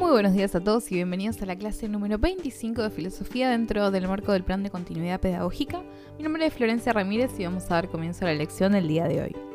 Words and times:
Muy 0.00 0.12
buenos 0.12 0.32
días 0.32 0.54
a 0.54 0.60
todos 0.60 0.90
y 0.90 0.94
bienvenidos 0.94 1.42
a 1.42 1.46
la 1.46 1.56
clase 1.56 1.86
número 1.86 2.16
25 2.16 2.80
de 2.80 2.88
Filosofía 2.88 3.50
dentro 3.50 3.90
del 3.90 4.08
marco 4.08 4.32
del 4.32 4.44
Plan 4.44 4.62
de 4.62 4.70
Continuidad 4.70 5.20
Pedagógica. 5.20 5.82
Mi 6.16 6.24
nombre 6.24 6.46
es 6.46 6.54
Florencia 6.54 6.94
Ramírez 6.94 7.38
y 7.38 7.44
vamos 7.44 7.70
a 7.70 7.74
dar 7.74 7.90
comienzo 7.90 8.24
a 8.24 8.28
la 8.28 8.34
lección 8.34 8.72
del 8.72 8.88
día 8.88 9.04
de 9.04 9.20
hoy. 9.20 9.49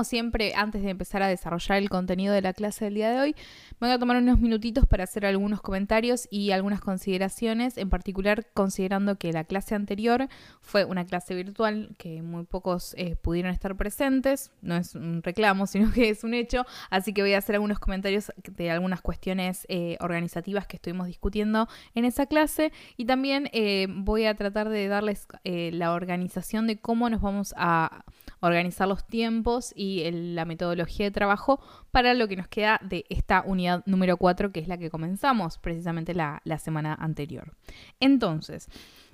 Como 0.00 0.06
siempre, 0.06 0.54
antes 0.56 0.82
de 0.82 0.88
empezar 0.88 1.22
a 1.22 1.28
desarrollar 1.28 1.76
el 1.76 1.90
contenido 1.90 2.32
de 2.32 2.40
la 2.40 2.54
clase 2.54 2.86
del 2.86 2.94
día 2.94 3.10
de 3.10 3.20
hoy, 3.20 3.36
me 3.80 3.88
voy 3.88 3.90
a 3.90 3.98
tomar 3.98 4.16
unos 4.16 4.40
minutitos 4.40 4.86
para 4.86 5.04
hacer 5.04 5.26
algunos 5.26 5.60
comentarios 5.60 6.26
y 6.30 6.52
algunas 6.52 6.80
consideraciones, 6.80 7.76
en 7.76 7.90
particular 7.90 8.46
considerando 8.54 9.18
que 9.18 9.30
la 9.30 9.44
clase 9.44 9.74
anterior 9.74 10.28
fue 10.62 10.86
una 10.86 11.04
clase 11.04 11.34
virtual 11.34 11.94
que 11.98 12.22
muy 12.22 12.44
pocos 12.44 12.94
eh, 12.96 13.14
pudieron 13.16 13.52
estar 13.52 13.76
presentes, 13.76 14.52
no 14.62 14.74
es 14.74 14.94
un 14.94 15.22
reclamo, 15.22 15.66
sino 15.66 15.92
que 15.92 16.08
es 16.08 16.24
un 16.24 16.32
hecho, 16.32 16.64
así 16.88 17.12
que 17.12 17.20
voy 17.20 17.34
a 17.34 17.38
hacer 17.38 17.56
algunos 17.56 17.78
comentarios 17.78 18.32
de 18.42 18.70
algunas 18.70 19.02
cuestiones 19.02 19.66
eh, 19.68 19.98
organizativas 20.00 20.66
que 20.66 20.76
estuvimos 20.76 21.08
discutiendo 21.08 21.68
en 21.94 22.06
esa 22.06 22.24
clase. 22.24 22.72
Y 22.96 23.04
también 23.04 23.50
eh, 23.52 23.86
voy 23.90 24.24
a 24.24 24.34
tratar 24.34 24.70
de 24.70 24.88
darles 24.88 25.26
la 25.44 25.92
organización 25.92 26.66
de 26.66 26.80
cómo 26.80 27.10
nos 27.10 27.20
vamos 27.20 27.52
a 27.58 28.06
organizar 28.40 28.88
los 28.88 29.06
tiempos 29.06 29.72
y 29.76 29.89
la 30.12 30.44
metodología 30.44 31.06
de 31.06 31.10
trabajo 31.10 31.60
para 31.90 32.14
lo 32.14 32.28
que 32.28 32.36
nos 32.36 32.48
queda 32.48 32.80
de 32.82 33.04
esta 33.08 33.42
unidad 33.46 33.82
número 33.86 34.16
4, 34.16 34.52
que 34.52 34.60
es 34.60 34.68
la 34.68 34.78
que 34.78 34.90
comenzamos 34.90 35.58
precisamente 35.58 36.14
la, 36.14 36.40
la 36.44 36.58
semana 36.58 36.94
anterior. 36.94 37.56
Entonces, 38.00 38.68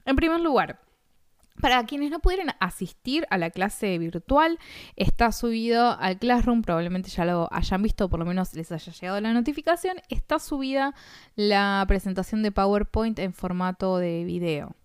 en 0.05 0.17
primer 0.17 0.41
lugar, 0.41 0.81
para 1.61 1.85
quienes 1.85 2.11
no 2.11 2.21
pudieron 2.21 2.49
asistir 2.61 3.27
a 3.31 3.39
la 3.39 3.51
clase 3.51 3.99
virtual, 3.99 4.59
está 4.95 5.33
subido 5.33 5.97
al 5.99 6.19
Classroom, 6.19 6.63
probablemente 6.63 7.09
ya 7.11 7.25
lo 7.25 7.49
hayan 7.51 7.83
visto, 7.83 8.09
por 8.09 8.19
lo 8.19 8.27
menos 8.27 8.55
les 8.55 8.71
haya 8.73 8.93
llegado 8.93 9.21
la 9.21 9.33
notificación, 9.33 9.97
está 10.09 10.39
subida 10.39 10.95
la 11.35 11.85
presentación 11.89 12.43
de 12.43 12.53
PowerPoint 12.53 13.19
en 13.19 13.33
formato 13.33 13.99
de 13.99 14.25
video. 14.25 14.77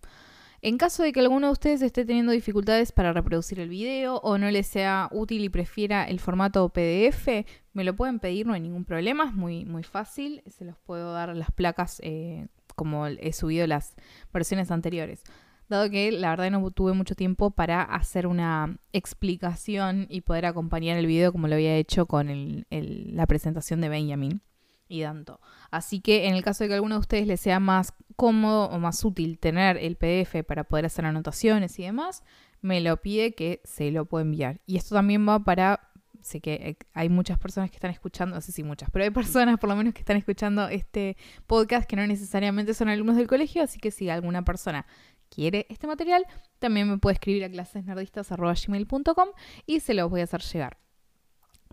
En 0.64 0.78
caso 0.78 1.02
de 1.02 1.12
que 1.12 1.18
alguno 1.18 1.48
de 1.48 1.52
ustedes 1.54 1.82
esté 1.82 2.04
teniendo 2.04 2.30
dificultades 2.30 2.92
para 2.92 3.12
reproducir 3.12 3.58
el 3.58 3.68
video 3.68 4.18
o 4.18 4.38
no 4.38 4.48
les 4.48 4.68
sea 4.68 5.08
útil 5.10 5.42
y 5.42 5.48
prefiera 5.48 6.04
el 6.04 6.20
formato 6.20 6.68
PDF, 6.68 7.44
me 7.72 7.82
lo 7.82 7.96
pueden 7.96 8.20
pedir, 8.20 8.46
no 8.46 8.52
hay 8.52 8.60
ningún 8.60 8.84
problema, 8.84 9.24
es 9.24 9.34
muy, 9.34 9.64
muy 9.64 9.82
fácil, 9.82 10.40
se 10.46 10.64
los 10.64 10.78
puedo 10.78 11.12
dar 11.12 11.34
las 11.34 11.50
placas 11.50 12.00
eh, 12.04 12.46
como 12.76 13.08
he 13.08 13.32
subido 13.32 13.66
las 13.66 13.96
versiones 14.32 14.70
anteriores. 14.70 15.24
Dado 15.68 15.90
que 15.90 16.12
la 16.12 16.30
verdad 16.30 16.52
no 16.52 16.70
tuve 16.70 16.92
mucho 16.92 17.16
tiempo 17.16 17.50
para 17.50 17.82
hacer 17.82 18.28
una 18.28 18.78
explicación 18.92 20.06
y 20.08 20.20
poder 20.20 20.46
acompañar 20.46 20.96
el 20.96 21.06
video 21.06 21.32
como 21.32 21.48
lo 21.48 21.54
había 21.54 21.74
hecho 21.74 22.06
con 22.06 22.66
la 22.70 23.26
presentación 23.26 23.80
de 23.80 23.88
Benjamin 23.88 24.40
y 24.88 25.02
tanto. 25.02 25.40
Así 25.70 26.00
que 26.00 26.26
en 26.26 26.34
el 26.34 26.42
caso 26.42 26.64
de 26.64 26.68
que 26.68 26.74
a 26.74 26.76
alguno 26.76 26.96
de 26.96 27.00
ustedes 27.00 27.26
les 27.26 27.40
sea 27.40 27.60
más 27.60 27.94
cómodo 28.16 28.66
o 28.66 28.78
más 28.78 29.04
útil 29.04 29.38
tener 29.38 29.76
el 29.78 29.96
PDF 29.96 30.44
para 30.46 30.64
poder 30.64 30.86
hacer 30.86 31.06
anotaciones 31.06 31.78
y 31.78 31.84
demás, 31.84 32.22
me 32.60 32.80
lo 32.80 32.96
pide 32.98 33.34
que 33.34 33.60
se 33.64 33.90
lo 33.90 34.04
puedo 34.04 34.22
enviar. 34.22 34.60
Y 34.66 34.76
esto 34.76 34.94
también 34.94 35.26
va 35.28 35.42
para 35.42 35.92
sé 36.22 36.40
que 36.40 36.76
hay 36.94 37.08
muchas 37.08 37.38
personas 37.38 37.70
que 37.70 37.76
están 37.76 37.90
escuchando, 37.90 38.34
no 38.34 38.40
sé 38.40 38.52
si 38.52 38.62
muchas, 38.62 38.90
pero 38.90 39.04
hay 39.04 39.10
personas 39.10 39.58
por 39.58 39.68
lo 39.68 39.76
menos 39.76 39.92
que 39.92 40.00
están 40.00 40.16
escuchando 40.16 40.68
este 40.68 41.16
podcast 41.46 41.88
que 41.88 41.96
no 41.96 42.06
necesariamente 42.06 42.74
son 42.74 42.88
alumnos 42.88 43.16
del 43.16 43.26
colegio, 43.26 43.62
así 43.62 43.78
que 43.78 43.90
si 43.90 44.08
alguna 44.08 44.44
persona 44.44 44.86
quiere 45.28 45.66
este 45.68 45.86
material, 45.86 46.24
también 46.58 46.88
me 46.88 46.98
puede 46.98 47.14
escribir 47.14 47.44
a 47.44 47.50
clasesnerdistas.gmail.com 47.50 49.28
y 49.66 49.80
se 49.80 49.94
los 49.94 50.10
voy 50.10 50.20
a 50.20 50.24
hacer 50.24 50.42
llegar. 50.42 50.78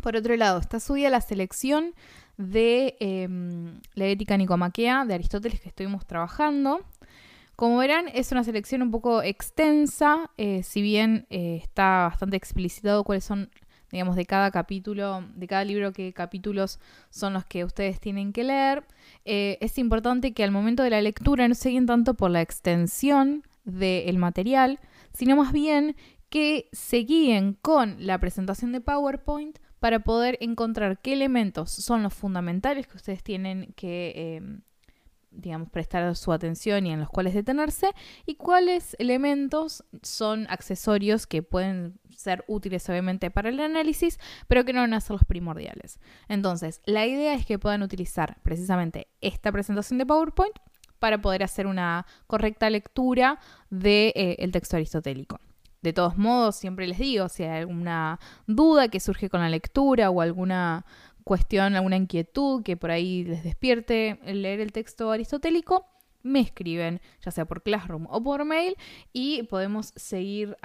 Por 0.02 0.16
otro 0.16 0.36
lado, 0.38 0.60
está 0.60 0.80
subida 0.80 1.10
la 1.10 1.22
selección 1.22 1.94
de 2.40 2.96
em, 3.02 3.82
la 3.96 4.06
ética 4.06 4.38
nicomaquea 4.38 5.04
de 5.04 5.14
Aristóteles 5.14 5.60
que 5.60 5.68
estuvimos 5.68 6.08
trabajando. 6.08 6.80
Como 7.58 7.78
verán, 7.78 8.06
es 8.14 8.32
una 8.32 8.46
selección 8.46 8.82
un 8.82 8.92
poco 8.92 9.22
extensa, 9.22 10.32
eh, 10.38 10.64
si 10.64 10.82
bien 10.82 11.28
eh, 11.30 11.60
está 11.62 12.08
bastante 12.08 12.38
explicitado 12.38 13.04
cuáles 13.04 13.26
son, 13.26 13.50
digamos, 13.92 14.16
de 14.16 14.26
cada 14.26 14.52
capítulo, 14.52 15.26
de 15.36 15.48
cada 15.48 15.66
libro, 15.66 15.92
qué 15.92 16.14
capítulos 16.14 16.80
son 17.10 17.34
los 17.34 17.44
que 17.44 17.66
ustedes 17.66 18.00
tienen 18.00 18.32
que 18.32 18.46
leer. 18.46 18.86
Eh, 19.26 19.58
es 19.60 19.78
importante 19.78 20.34
que 20.34 20.46
al 20.46 20.52
momento 20.52 20.84
de 20.84 20.92
la 20.92 21.02
lectura 21.02 21.46
no 21.46 21.56
se 21.56 21.72
guíen 21.72 21.88
tanto 21.88 22.14
por 22.14 22.32
la 22.32 22.42
extensión 22.42 23.44
del 23.66 24.18
material, 24.18 24.80
sino 25.12 25.36
más 25.36 25.52
bien 25.52 25.98
que 26.30 26.70
se 26.72 27.06
con 27.62 27.98
la 28.00 28.18
presentación 28.18 28.72
de 28.72 28.80
PowerPoint 28.80 29.60
para 29.80 30.00
poder 30.00 30.38
encontrar 30.42 31.00
qué 31.00 31.14
elementos 31.14 31.72
son 31.72 32.04
los 32.04 32.14
fundamentales 32.14 32.88
que 32.88 32.98
ustedes 32.98 33.24
tienen 33.24 33.74
que, 33.76 34.38
em, 34.38 34.62
digamos, 35.32 35.70
prestar 35.70 36.16
su 36.16 36.34
atención 36.34 36.86
y 36.88 36.92
en 36.92 37.00
los 37.00 37.10
cuales 37.10 37.34
detenerse, 37.34 37.92
y 38.26 38.36
cuáles 38.36 38.96
elementos 39.00 39.84
son 40.02 40.48
accesorios 40.50 41.28
que 41.28 41.44
pueden 41.44 42.00
ser 42.16 42.44
útiles 42.48 42.90
obviamente 42.90 43.32
para 43.32 43.50
el 43.50 43.60
análisis, 43.60 44.20
pero 44.48 44.66
que 44.66 44.74
no 44.74 44.82
van 44.82 44.94
a 44.94 45.02
ser 45.02 45.12
los 45.12 45.24
primordiales. 45.24 46.00
Entonces, 46.28 46.82
la 46.86 47.06
idea 47.06 47.34
es 47.34 47.46
que 47.46 47.60
puedan 47.60 47.84
utilizar 47.84 48.38
precisamente 48.44 49.08
esta 49.22 49.52
presentación 49.52 50.00
de 50.00 50.06
PowerPoint 50.06 50.56
para 51.00 51.22
poder 51.22 51.44
hacer 51.44 51.66
una 51.66 52.06
correcta 52.28 52.70
lectura 52.70 53.40
del 53.70 53.82
de, 53.82 54.14
eh, 54.16 54.50
texto 54.52 54.76
aristotélico. 54.76 55.40
De 55.82 55.94
todos 55.94 56.18
modos, 56.18 56.56
siempre 56.56 56.88
les 56.88 56.98
digo, 56.98 57.30
si 57.30 57.44
hay 57.44 57.60
alguna 57.60 58.20
duda 58.48 58.90
que 58.90 59.00
surge 59.00 59.30
con 59.30 59.40
la 59.40 59.50
lectura 59.50 60.10
o 60.10 60.22
alguna 60.22 60.86
cuestión, 61.24 61.76
alguna 61.76 61.96
inquietud 61.96 62.64
que 62.64 62.76
por 62.76 62.92
ahí 62.92 63.24
les 63.24 63.44
despierte 63.44 64.20
leer 64.26 64.60
el 64.60 64.72
texto 64.72 65.12
aristotélico, 65.12 65.86
me 66.22 66.42
escriben, 66.42 67.02
ya 67.22 67.32
sea 67.32 67.46
por 67.46 67.64
Classroom 67.64 68.08
o 68.10 68.22
por 68.22 68.44
mail, 68.46 68.76
y 69.14 69.44
podemos 69.44 69.94
seguir 69.96 70.58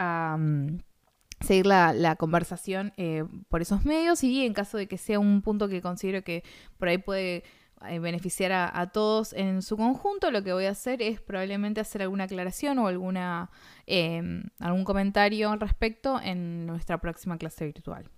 seguir 1.40 1.66
la, 1.66 2.16
conversación 2.16 2.92
eh, 2.96 3.24
por 3.48 3.62
esos 3.62 3.84
medios. 3.84 4.24
Y 4.24 4.44
en 4.44 4.54
caso 4.54 4.78
de 4.78 4.88
que 4.88 4.98
sea 4.98 5.18
un 5.18 5.42
punto 5.42 5.68
que 5.68 5.82
considero 5.82 6.22
que 6.22 6.42
por 6.78 6.88
ahí 6.88 6.98
puede 6.98 7.44
eh, 7.88 7.98
beneficiar 7.98 8.52
a, 8.52 8.86
todos 8.92 9.32
en 9.32 9.62
su 9.62 9.76
conjunto, 9.76 10.30
lo 10.30 10.42
que 10.42 10.52
voy 10.52 10.66
a 10.66 10.70
hacer 10.70 11.02
es 11.02 11.20
probablemente 11.20 11.80
hacer 11.80 12.02
alguna 12.02 12.24
aclaración 12.24 12.78
o 12.78 12.86
alguna, 12.86 13.50
em, 13.86 14.44
algún 14.58 14.84
comentario 14.84 15.50
al 15.50 15.60
respecto 15.60 16.20
en 16.22 16.66
nuestra 16.66 16.98
próxima 16.98 17.38
clase 17.38 17.64
virtual. 17.66 18.10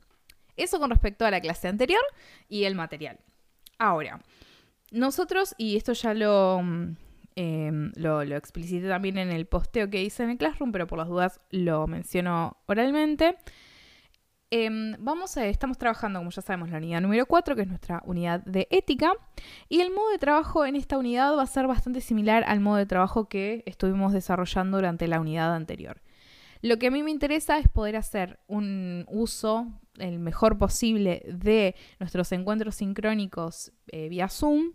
Eso 0.56 0.78
con 0.78 0.90
respecto 0.90 1.24
a 1.24 1.30
la 1.30 1.40
clase 1.40 1.68
anterior 1.68 2.02
y 2.48 2.64
el 2.64 2.74
material. 2.74 3.18
Ahora, 3.78 4.20
nosotros, 4.90 5.54
y 5.58 5.76
esto 5.76 5.92
ya 5.92 6.14
lo, 6.14 6.60
em, 7.34 7.92
lo, 7.96 8.24
lo, 8.24 8.36
explicité 8.36 8.88
también 8.88 9.18
en 9.18 9.30
el 9.30 9.46
posteo 9.46 9.90
que 9.90 10.02
hice 10.02 10.22
en 10.22 10.30
el 10.30 10.38
Classroom, 10.38 10.72
pero 10.72 10.86
por 10.86 10.98
las 10.98 11.08
dudas 11.08 11.40
lo 11.50 11.86
menciono 11.86 12.56
oralmente. 12.66 13.36
Em, 14.50 14.94
vamos 15.00 15.36
estamos 15.36 15.76
trabajando, 15.76 16.20
como 16.20 16.30
ya 16.30 16.40
sabemos, 16.40 16.70
la 16.70 16.78
unidad 16.78 17.00
número 17.00 17.26
4, 17.26 17.56
que 17.56 17.62
es 17.62 17.68
nuestra 17.68 18.02
unidad 18.06 18.44
de 18.44 18.68
ética, 18.70 19.12
y 19.68 19.80
el 19.80 19.90
modo 19.90 20.10
de 20.10 20.18
trabajo 20.18 20.64
en 20.64 20.76
esta 20.76 20.98
unidad 20.98 21.36
va 21.36 21.42
a 21.42 21.46
ser 21.46 21.66
bastante 21.66 22.00
similar 22.00 22.44
al 22.46 22.60
modo 22.60 22.76
de 22.76 22.86
trabajo 22.86 23.28
que 23.28 23.64
estuvimos 23.66 24.12
desarrollando 24.12 24.78
durante 24.78 25.08
la 25.08 25.20
unidad 25.20 25.52
anterior. 25.52 26.00
Lo 26.62 26.78
que 26.78 26.86
a 26.86 26.90
mí 26.90 27.02
me 27.02 27.10
interesa 27.10 27.58
es 27.58 27.68
poder 27.68 27.96
hacer 27.96 28.38
un 28.46 29.04
uso 29.08 29.66
el 29.98 30.18
mejor 30.20 30.58
posible 30.58 31.22
de 31.26 31.74
nuestros 31.98 32.30
encuentros 32.32 32.76
sincrónicos 32.76 33.72
eh, 33.88 34.08
vía 34.08 34.28
Zoom 34.28 34.72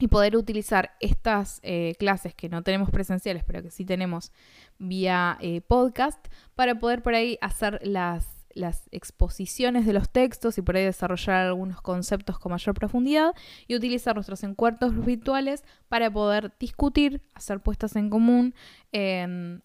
y 0.00 0.08
poder 0.08 0.36
utilizar 0.36 0.92
estas 1.00 1.60
eh, 1.62 1.94
clases 1.98 2.34
que 2.34 2.48
no 2.48 2.62
tenemos 2.62 2.90
presenciales, 2.90 3.44
pero 3.44 3.62
que 3.62 3.70
sí 3.70 3.84
tenemos 3.84 4.32
vía 4.78 5.36
eh, 5.40 5.60
podcast, 5.60 6.24
para 6.54 6.78
poder 6.78 7.02
por 7.02 7.14
ahí 7.14 7.36
hacer 7.40 7.80
las 7.82 8.37
las 8.58 8.88
exposiciones 8.90 9.86
de 9.86 9.92
los 9.92 10.10
textos 10.10 10.58
y 10.58 10.62
por 10.62 10.76
ahí 10.76 10.84
desarrollar 10.84 11.46
algunos 11.46 11.80
conceptos 11.80 12.38
con 12.38 12.52
mayor 12.52 12.74
profundidad 12.74 13.34
y 13.66 13.76
utilizar 13.76 14.14
nuestros 14.14 14.42
encuentros 14.42 15.04
virtuales 15.04 15.64
para 15.88 16.10
poder 16.10 16.52
discutir, 16.58 17.22
hacer 17.34 17.60
puestas 17.60 17.96
en 17.96 18.10
común, 18.10 18.54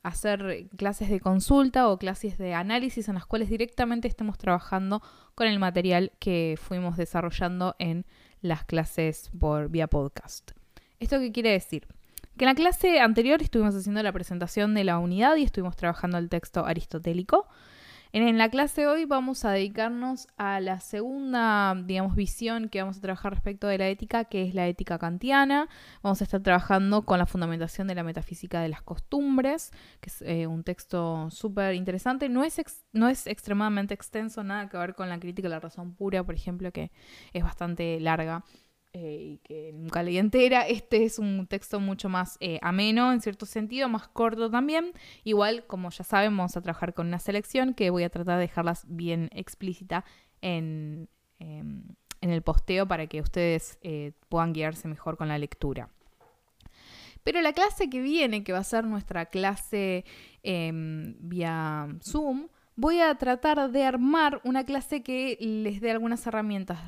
hacer 0.03 0.67
clases 0.77 1.09
de 1.09 1.19
consulta 1.19 1.89
o 1.89 1.97
clases 1.97 2.37
de 2.37 2.53
análisis 2.53 3.09
en 3.09 3.15
las 3.15 3.25
cuales 3.25 3.49
directamente 3.49 4.07
estemos 4.07 4.37
trabajando 4.37 5.01
con 5.35 5.47
el 5.47 5.59
material 5.59 6.11
que 6.19 6.57
fuimos 6.61 6.95
desarrollando 6.95 7.75
en 7.79 8.05
las 8.41 8.63
clases 8.65 9.31
por 9.39 9.69
vía 9.69 9.87
podcast. 9.87 10.51
¿Esto 10.99 11.19
qué 11.19 11.31
quiere 11.31 11.51
decir? 11.51 11.87
Que 12.37 12.45
en 12.45 12.49
la 12.49 12.55
clase 12.55 12.99
anterior 12.99 13.41
estuvimos 13.41 13.75
haciendo 13.75 14.01
la 14.01 14.11
presentación 14.11 14.73
de 14.73 14.83
la 14.83 14.99
unidad 14.99 15.35
y 15.35 15.43
estuvimos 15.43 15.75
trabajando 15.75 16.17
el 16.17 16.29
texto 16.29 16.65
aristotélico. 16.65 17.47
En 18.15 18.37
la 18.37 18.49
clase 18.49 18.81
de 18.81 18.87
hoy 18.87 19.05
vamos 19.05 19.43
a 19.43 19.49
dedicarnos 19.49 20.27
a 20.37 20.59
la 20.59 20.79
segunda, 20.79 21.73
digamos, 21.73 22.15
visión 22.15 22.69
que 22.69 22.79
vamos 22.79 22.99
a 22.99 23.01
trabajar 23.01 23.33
respecto 23.33 23.65
de 23.65 23.79
la 23.79 23.87
ética, 23.87 24.25
que 24.25 24.43
es 24.43 24.53
la 24.53 24.67
ética 24.67 24.99
kantiana. 24.99 25.67
Vamos 26.03 26.21
a 26.21 26.25
estar 26.25 26.39
trabajando 26.39 27.05
con 27.05 27.17
la 27.17 27.25
fundamentación 27.25 27.87
de 27.87 27.95
la 27.95 28.03
metafísica 28.03 28.61
de 28.61 28.69
las 28.69 28.83
costumbres, 28.83 29.71
que 29.99 30.11
es 30.11 30.21
eh, 30.21 30.45
un 30.45 30.63
texto 30.63 31.31
súper 31.31 31.73
interesante. 31.73 32.29
No 32.29 32.43
es, 32.43 32.61
no 32.91 33.09
es 33.09 33.25
extremadamente 33.25 33.95
extenso, 33.95 34.43
nada 34.43 34.69
que 34.69 34.77
ver 34.77 34.93
con 34.93 35.09
la 35.09 35.19
crítica 35.19 35.47
de 35.47 35.55
la 35.55 35.59
razón 35.59 35.95
pura, 35.95 36.23
por 36.23 36.35
ejemplo, 36.35 36.71
que 36.71 36.91
es 37.33 37.41
bastante 37.43 37.99
larga. 37.99 38.43
Eh, 38.95 39.17
y 39.21 39.37
que 39.39 39.71
nunca 39.73 40.03
leí 40.03 40.19
entera. 40.19 40.67
Este 40.67 41.03
es 41.03 41.17
un 41.17 41.47
texto 41.47 41.79
mucho 41.79 42.09
más 42.09 42.37
eh, 42.39 42.59
ameno 42.61 43.11
en 43.11 43.21
cierto 43.21 43.47
sentido, 43.47 43.89
más 43.89 44.07
corto 44.07 44.51
también. 44.51 44.93
Igual, 45.23 45.65
como 45.65 45.89
ya 45.89 46.03
saben, 46.03 46.37
vamos 46.37 46.55
a 46.55 46.61
trabajar 46.61 46.93
con 46.93 47.07
una 47.07 47.17
selección 47.17 47.73
que 47.73 47.89
voy 47.89 48.03
a 48.03 48.09
tratar 48.09 48.35
de 48.35 48.41
dejarlas 48.41 48.85
bien 48.87 49.29
explícita 49.33 50.05
en, 50.41 51.09
em, 51.39 51.83
en 52.21 52.29
el 52.29 52.43
posteo 52.43 52.87
para 52.87 53.07
que 53.07 53.21
ustedes 53.21 53.79
eh, 53.81 54.11
puedan 54.29 54.53
guiarse 54.53 54.87
mejor 54.87 55.17
con 55.17 55.27
la 55.27 55.39
lectura. 55.39 55.89
Pero 57.23 57.41
la 57.41 57.53
clase 57.53 57.89
que 57.89 57.99
viene, 57.99 58.43
que 58.43 58.53
va 58.53 58.59
a 58.59 58.63
ser 58.63 58.83
nuestra 58.83 59.25
clase 59.25 60.05
em, 60.43 61.15
vía 61.19 61.87
Zoom, 62.03 62.47
voy 62.75 62.99
a 62.99 63.13
tratar 63.15 63.71
de 63.71 63.83
armar 63.83 64.41
una 64.43 64.65
clase 64.65 65.03
que 65.03 65.37
les 65.39 65.81
dé 65.81 65.91
algunas 65.91 66.25
herramientas 66.25 66.79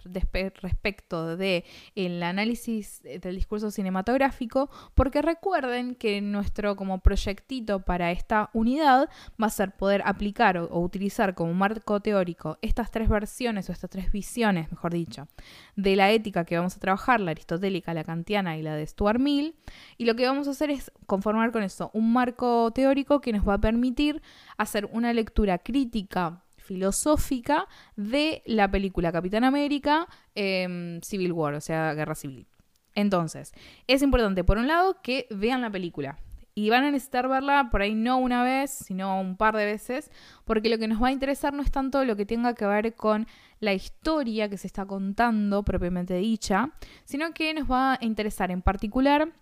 respecto 0.62 1.38
de 1.38 1.64
el 1.96 2.22
análisis 2.24 3.02
del 3.04 3.36
discurso 3.36 3.72
cinematográfico, 3.72 4.70
porque 4.96 5.22
recuerden 5.22 5.96
que 5.96 6.22
nuestro 6.22 6.76
como 6.76 7.00
proyectito 7.00 7.82
para 7.82 8.12
esta 8.12 8.50
unidad 8.54 9.10
va 9.42 9.48
a 9.48 9.52
ser 9.52 9.72
poder 9.72 10.02
aplicar 10.06 10.58
o, 10.58 10.80
utilizar 10.80 11.36
como 11.36 11.54
marco 11.54 12.00
teórico 12.00 12.58
estas 12.62 12.92
tres 12.92 13.10
versiones 13.10 13.70
o 13.70 13.72
estas 13.72 13.90
tres 13.90 14.12
visiones, 14.12 14.72
mejor 14.72 14.94
dicho, 14.94 15.28
de 15.76 15.96
la 15.96 16.12
ética 16.12 16.46
que 16.46 16.58
vamos 16.58 16.76
a 16.76 16.80
trabajar, 16.80 17.20
la 17.20 17.32
aristotélica, 17.32 17.94
la 17.94 18.04
kantiana 18.04 18.58
y 18.58 18.62
la 18.62 18.76
de 18.76 18.86
Stuart 18.88 19.20
Mill, 19.20 19.56
y 19.98 20.06
lo 20.06 20.16
que 20.16 20.26
vamos 20.26 20.48
a 20.48 20.52
hacer 20.52 20.70
es 20.70 20.92
conformar 21.06 21.52
con 21.52 21.64
eso 21.64 21.92
un 21.94 22.12
marco 22.14 22.72
teórico 22.72 23.22
que 23.22 23.34
nos 23.34 23.48
va 23.48 23.56
a 23.56 23.58
permitir 23.60 24.22
hacer 24.58 24.90
una 24.92 25.14
lectura 25.14 25.58
crítica 25.58 26.42
filosófica 26.58 27.68
de 27.96 28.42
la 28.46 28.70
película 28.70 29.12
Capitán 29.12 29.44
América 29.44 30.08
em, 30.34 31.00
Civil 31.02 31.32
War, 31.32 31.54
o 31.54 31.62
sea, 31.62 31.94
Guerra 31.94 32.16
Civil. 32.16 32.48
Entonces, 32.96 33.54
es 33.88 34.02
importante, 34.02 34.44
por 34.44 34.58
un 34.58 34.68
lado, 34.68 35.02
que 35.02 35.28
vean 35.30 35.62
la 35.62 35.70
película. 35.70 36.18
Y 36.58 36.70
van 36.70 36.86
a 36.86 36.92
necesitar 36.92 37.28
verla 37.28 37.68
por 37.70 37.82
ahí 37.82 37.94
no 37.96 38.18
una 38.18 38.42
vez, 38.42 38.72
sino 38.72 39.20
un 39.20 39.36
par 39.36 39.58
de 39.58 39.66
veces, 39.66 40.10
porque 40.46 40.70
lo 40.70 40.78
que 40.78 40.88
nos 40.88 41.04
va 41.04 41.10
a 41.10 41.12
interesar 41.12 41.54
no 41.54 41.62
es 41.62 41.70
tanto 41.70 42.06
lo 42.06 42.16
que 42.16 42.26
tenga 42.26 42.56
que 42.56 42.66
ver 42.66 42.96
con 42.96 43.28
la 43.60 43.74
historia 43.74 44.50
que 44.50 44.58
se 44.58 44.68
está 44.68 44.86
contando 44.86 45.64
propiamente 45.64 46.14
dicha, 46.16 46.70
sino 47.04 47.34
que 47.34 47.54
nos 47.54 47.70
va 47.70 47.94
a 47.94 47.98
interesar 48.00 48.52
en 48.52 48.62
particular 48.62 49.34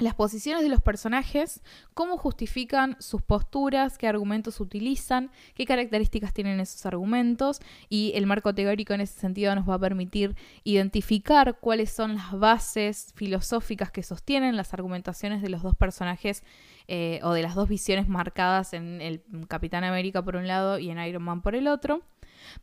las 0.00 0.14
posiciones 0.14 0.62
de 0.62 0.68
los 0.68 0.80
personajes, 0.80 1.62
cómo 1.94 2.16
justifican 2.16 2.96
sus 3.00 3.22
posturas, 3.22 3.98
qué 3.98 4.08
argumentos 4.08 4.60
utilizan, 4.60 5.30
qué 5.54 5.64
características 5.64 6.32
tienen 6.32 6.60
esos 6.60 6.86
argumentos 6.86 7.60
y 7.88 8.12
el 8.14 8.26
marco 8.26 8.54
teórico 8.54 8.94
en 8.94 9.02
ese 9.02 9.18
sentido 9.18 9.54
nos 9.54 9.68
va 9.68 9.74
a 9.74 9.78
permitir 9.78 10.36
identificar 10.64 11.58
cuáles 11.60 11.90
son 11.90 12.14
las 12.16 12.38
bases 12.38 13.12
filosóficas 13.14 13.90
que 13.90 14.02
sostienen 14.02 14.56
las 14.56 14.74
argumentaciones 14.74 15.42
de 15.42 15.48
los 15.48 15.62
dos 15.62 15.76
personajes 15.76 16.42
eh, 16.88 17.20
o 17.22 17.32
de 17.32 17.42
las 17.42 17.54
dos 17.54 17.68
visiones 17.68 18.08
marcadas 18.08 18.72
en 18.72 19.00
el 19.00 19.22
Capitán 19.48 19.84
América 19.84 20.24
por 20.24 20.36
un 20.36 20.46
lado 20.46 20.78
y 20.78 20.90
en 20.90 20.98
Iron 20.98 21.22
Man 21.22 21.42
por 21.42 21.54
el 21.54 21.68
otro. 21.68 22.02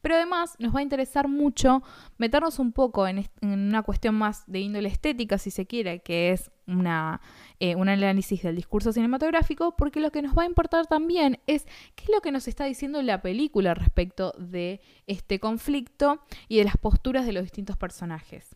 Pero 0.01 0.15
además 0.15 0.55
nos 0.59 0.75
va 0.75 0.79
a 0.79 0.83
interesar 0.83 1.27
mucho 1.27 1.83
meternos 2.17 2.59
un 2.59 2.71
poco 2.71 3.07
en, 3.07 3.29
una 3.41 3.83
cuestión 3.83 4.15
más 4.15 4.43
de 4.47 4.59
índole 4.59 4.89
estética, 4.89 5.37
si 5.37 5.51
se 5.51 5.65
quiere, 5.65 5.99
que 5.99 6.31
es 6.31 6.51
una, 6.67 7.21
eh, 7.59 7.75
un 7.75 7.89
análisis 7.89 8.43
del 8.43 8.55
discurso 8.55 8.91
cinematográfico, 8.91 9.75
porque 9.75 9.99
lo 9.99 10.11
que 10.11 10.21
nos 10.21 10.37
va 10.37 10.43
a 10.43 10.45
importar 10.45 10.85
también 10.85 11.39
es 11.47 11.65
qué 11.95 12.03
es 12.03 12.09
lo 12.09 12.21
que 12.21 12.31
nos 12.31 12.47
está 12.47 12.65
diciendo 12.65 13.01
la 13.01 13.21
película 13.21 13.73
respecto 13.73 14.33
de 14.37 14.81
este 15.07 15.39
conflicto 15.39 16.21
y 16.47 16.57
de 16.57 16.65
las 16.65 16.77
posturas 16.77 17.25
de 17.25 17.33
los 17.33 17.43
distintos 17.43 17.77
personajes. 17.77 18.55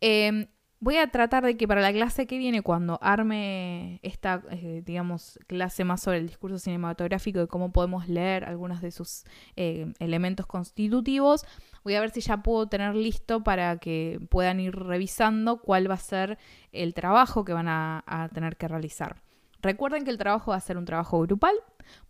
Em, 0.00 0.46
Voy 0.82 0.96
a 0.96 1.08
tratar 1.08 1.44
de 1.44 1.58
que 1.58 1.68
para 1.68 1.82
la 1.82 1.92
clase 1.92 2.26
que 2.26 2.38
viene, 2.38 2.62
cuando 2.62 2.98
arme 3.02 4.00
esta, 4.02 4.42
eh, 4.50 4.82
digamos, 4.82 5.38
clase 5.46 5.84
más 5.84 6.00
sobre 6.00 6.16
el 6.16 6.26
discurso 6.26 6.58
cinematográfico 6.58 7.42
y 7.42 7.46
cómo 7.48 7.70
podemos 7.70 8.08
leer 8.08 8.46
algunos 8.46 8.80
de 8.80 8.90
sus 8.90 9.24
eh, 9.56 9.92
elementos 9.98 10.46
constitutivos, 10.46 11.44
voy 11.84 11.96
a 11.96 12.00
ver 12.00 12.08
si 12.12 12.22
ya 12.22 12.38
puedo 12.38 12.66
tener 12.66 12.94
listo 12.94 13.44
para 13.44 13.76
que 13.76 14.20
puedan 14.30 14.58
ir 14.58 14.74
revisando 14.74 15.60
cuál 15.60 15.90
va 15.90 15.96
a 15.96 15.98
ser 15.98 16.38
el 16.72 16.94
trabajo 16.94 17.44
que 17.44 17.52
van 17.52 17.68
a, 17.68 18.30
tener 18.32 18.56
que 18.56 18.66
realizar. 18.66 19.20
Recuerden 19.60 20.04
que 20.04 20.10
el 20.10 20.16
trabajo 20.16 20.52
va 20.52 20.56
a 20.56 20.60
ser 20.60 20.78
un 20.78 20.86
trabajo 20.86 21.20
grupal. 21.20 21.56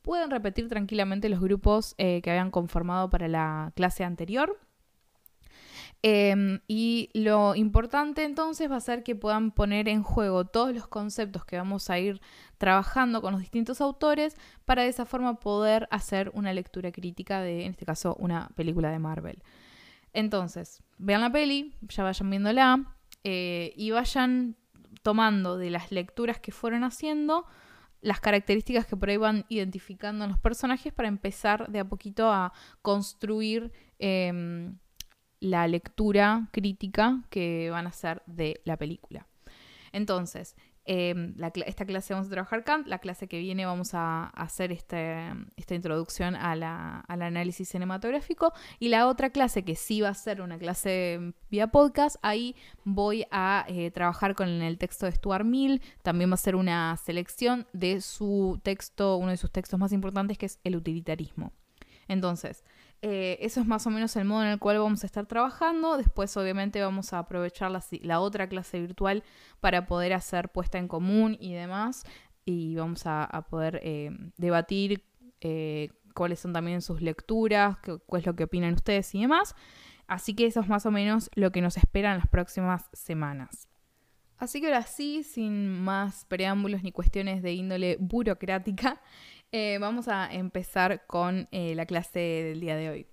Pueden 0.01 0.31
repetir 0.31 0.69
tranquilamente 0.69 1.29
los 1.29 1.41
grupos 1.41 1.97
eh, 1.99 2.23
que 2.23 2.31
habían 2.31 2.53
conformado 2.53 3.11
para 3.11 3.27
la 3.27 3.73
clase 3.75 4.05
anterior 4.05 4.57
Em, 6.03 6.61
y 6.67 7.11
lo 7.13 7.55
importante 7.55 8.25
entonces 8.25 8.71
va 8.71 8.77
a 8.77 8.81
ser 8.81 9.03
que 9.03 9.15
puedan 9.15 9.51
poner 9.51 9.87
en 9.87 10.03
juego 10.03 10.47
todos 10.47 10.75
los 10.75 10.89
conceptos 10.89 11.45
que 11.45 11.59
vamos 11.59 11.91
a 11.91 11.99
ir 11.99 12.23
trabajando 12.57 13.21
con 13.21 13.33
los 13.33 13.43
distintos 13.43 13.83
autores 13.83 14.35
para 14.65 14.83
de 14.83 14.89
esa 14.89 15.05
forma 15.05 15.41
poder 15.41 15.89
hacer 15.91 16.31
una 16.33 16.55
lectura 16.55 16.91
crítica 16.91 17.43
de, 17.43 17.67
en 17.67 17.73
este 17.73 17.85
caso, 17.85 18.17
una 18.19 18.49
película 18.55 18.91
de 18.91 18.99
Marvel. 18.99 19.43
Entonces, 20.15 20.83
vean 20.97 21.21
la 21.21 21.31
peli, 21.31 21.75
ya 21.83 22.03
vayan 22.03 22.31
viéndola 22.31 22.97
eh, 23.23 23.75
y 23.77 23.91
vayan 23.91 24.57
tomando 25.03 25.59
de 25.59 25.69
las 25.69 25.93
lecturas 25.93 26.41
que 26.41 26.51
fueron 26.51 26.83
haciendo 26.83 27.45
las 28.01 28.21
características 28.21 28.87
que 28.87 28.97
por 28.97 29.11
ahí 29.11 29.19
van 29.19 29.45
identificando 29.51 30.25
en 30.25 30.31
los 30.31 30.39
personajes 30.39 30.95
para 30.95 31.09
empezar 31.09 31.71
de 31.71 31.81
a 31.81 31.85
poquito 31.85 32.33
a 32.33 32.55
construir 32.81 33.71
em, 33.99 34.79
la 35.41 35.67
lectura 35.67 36.49
crítica 36.53 37.23
que 37.31 37.71
van 37.71 37.87
a 37.87 37.91
hacer 37.91 38.23
de 38.27 38.61
la 38.65 38.77
película. 38.77 39.27
Entonces, 39.93 40.55
em, 40.85 41.35
esta 41.67 41.85
clase 41.85 42.15
vamos 42.15 42.29
a 42.29 42.31
trabajar 42.31 42.65
Kant, 42.65 42.87
la 42.87 42.99
clase 42.99 43.29
que 43.29 43.39
viene 43.39 43.67
vamos 43.67 43.95
a, 43.95 44.27
hacer 44.29 44.73
este, 44.73 45.31
esta 45.57 45.75
introducción 45.75 46.37
al 46.37 46.63
análisis 46.63 47.69
cinematográfico 47.69 48.53
y 48.79 48.89
la 48.89 49.07
otra 49.07 49.31
clase 49.31 49.65
que 49.65 49.77
sí 49.77 50.01
va 50.01 50.11
a 50.11 50.15
ser 50.15 50.41
una 50.41 50.59
clase 50.59 51.33
vía 51.51 51.69
podcast, 51.69 52.17
ahí 52.23 52.55
voy 52.85 53.27
a 53.31 53.65
eh, 53.69 53.91
trabajar 53.91 54.35
con 54.35 54.49
el 54.49 54.79
texto 54.79 55.07
de 55.07 55.13
Stuart 55.13 55.45
Mill, 55.45 55.83
también 56.03 56.31
va 56.31 56.35
a 56.35 56.39
ser 56.39 56.57
una 56.57 56.97
selección 56.97 57.67
de 57.73 58.01
su 58.01 58.61
texto, 58.63 59.17
uno 59.17 59.31
de 59.31 59.37
sus 59.37 59.51
textos 59.51 59.79
más 59.79 59.93
importantes 59.93 60.39
que 60.39 60.47
es 60.47 60.59
el 60.65 60.77
utilitarismo. 60.77 61.53
Entonces, 62.09 62.65
eh, 63.03 63.39
eso 63.41 63.61
es 63.61 63.67
más 63.67 63.87
o 63.87 63.91
menos 63.91 64.15
el 64.17 64.27
modo 64.27 64.43
en 64.43 64.51
el 64.51 64.59
cual 64.59 64.79
vamos 64.79 65.03
a 65.03 65.07
estar 65.07 65.27
trabajando. 65.27 65.97
Después, 65.97 66.37
obviamente, 66.37 66.83
vamos 66.83 67.13
a 67.13 67.21
aprovechar 67.21 67.71
la, 67.71 68.21
otra 68.21 68.49
clase 68.49 68.81
virtual 68.81 69.25
para 69.61 69.87
poder 69.87 70.13
hacer 70.13 70.51
puesta 70.51 70.79
en 70.79 70.89
común 70.89 71.37
y 71.41 71.55
demás. 71.55 72.05
Y 72.45 72.75
vamos 72.77 73.03
a, 73.07 73.47
poder 73.49 73.81
eh, 73.83 74.11
debatir 74.37 75.05
eh, 75.41 75.91
cuáles 76.15 76.41
son 76.41 76.53
también 76.53 76.83
sus 76.83 77.01
lecturas, 77.01 77.79
qué, 77.79 77.99
es 78.19 78.27
lo 78.27 78.37
que 78.37 78.45
opinan 78.45 78.75
ustedes 78.75 79.15
y 79.15 79.23
demás. 79.23 79.55
Así 80.07 80.35
que 80.35 80.47
eso 80.47 80.61
es 80.61 80.69
más 80.69 80.85
o 80.85 80.91
menos 80.91 81.31
lo 81.35 81.53
que 81.53 81.63
nos 81.63 81.77
espera 81.77 82.13
en 82.13 82.19
las 82.19 82.29
próximas 82.29 82.91
semanas. 82.93 83.69
Así 84.37 84.61
que 84.61 84.67
ahora 84.67 84.83
sí, 84.83 85.23
sin 85.23 85.71
más 85.83 86.25
preámbulos 86.25 86.83
ni 86.83 86.93
cuestiones 86.93 87.43
de 87.43 87.53
índole 87.53 87.97
burocrática, 88.01 89.01
eh, 89.53 89.79
vamos 89.81 90.09
a 90.09 90.33
empezar 90.33 91.07
con 91.07 91.49
eh, 91.51 91.75
la 91.75 91.87
clase 91.87 92.19
del 92.19 92.61
día 92.61 92.77
de 92.77 92.91
hoy. 92.91 93.07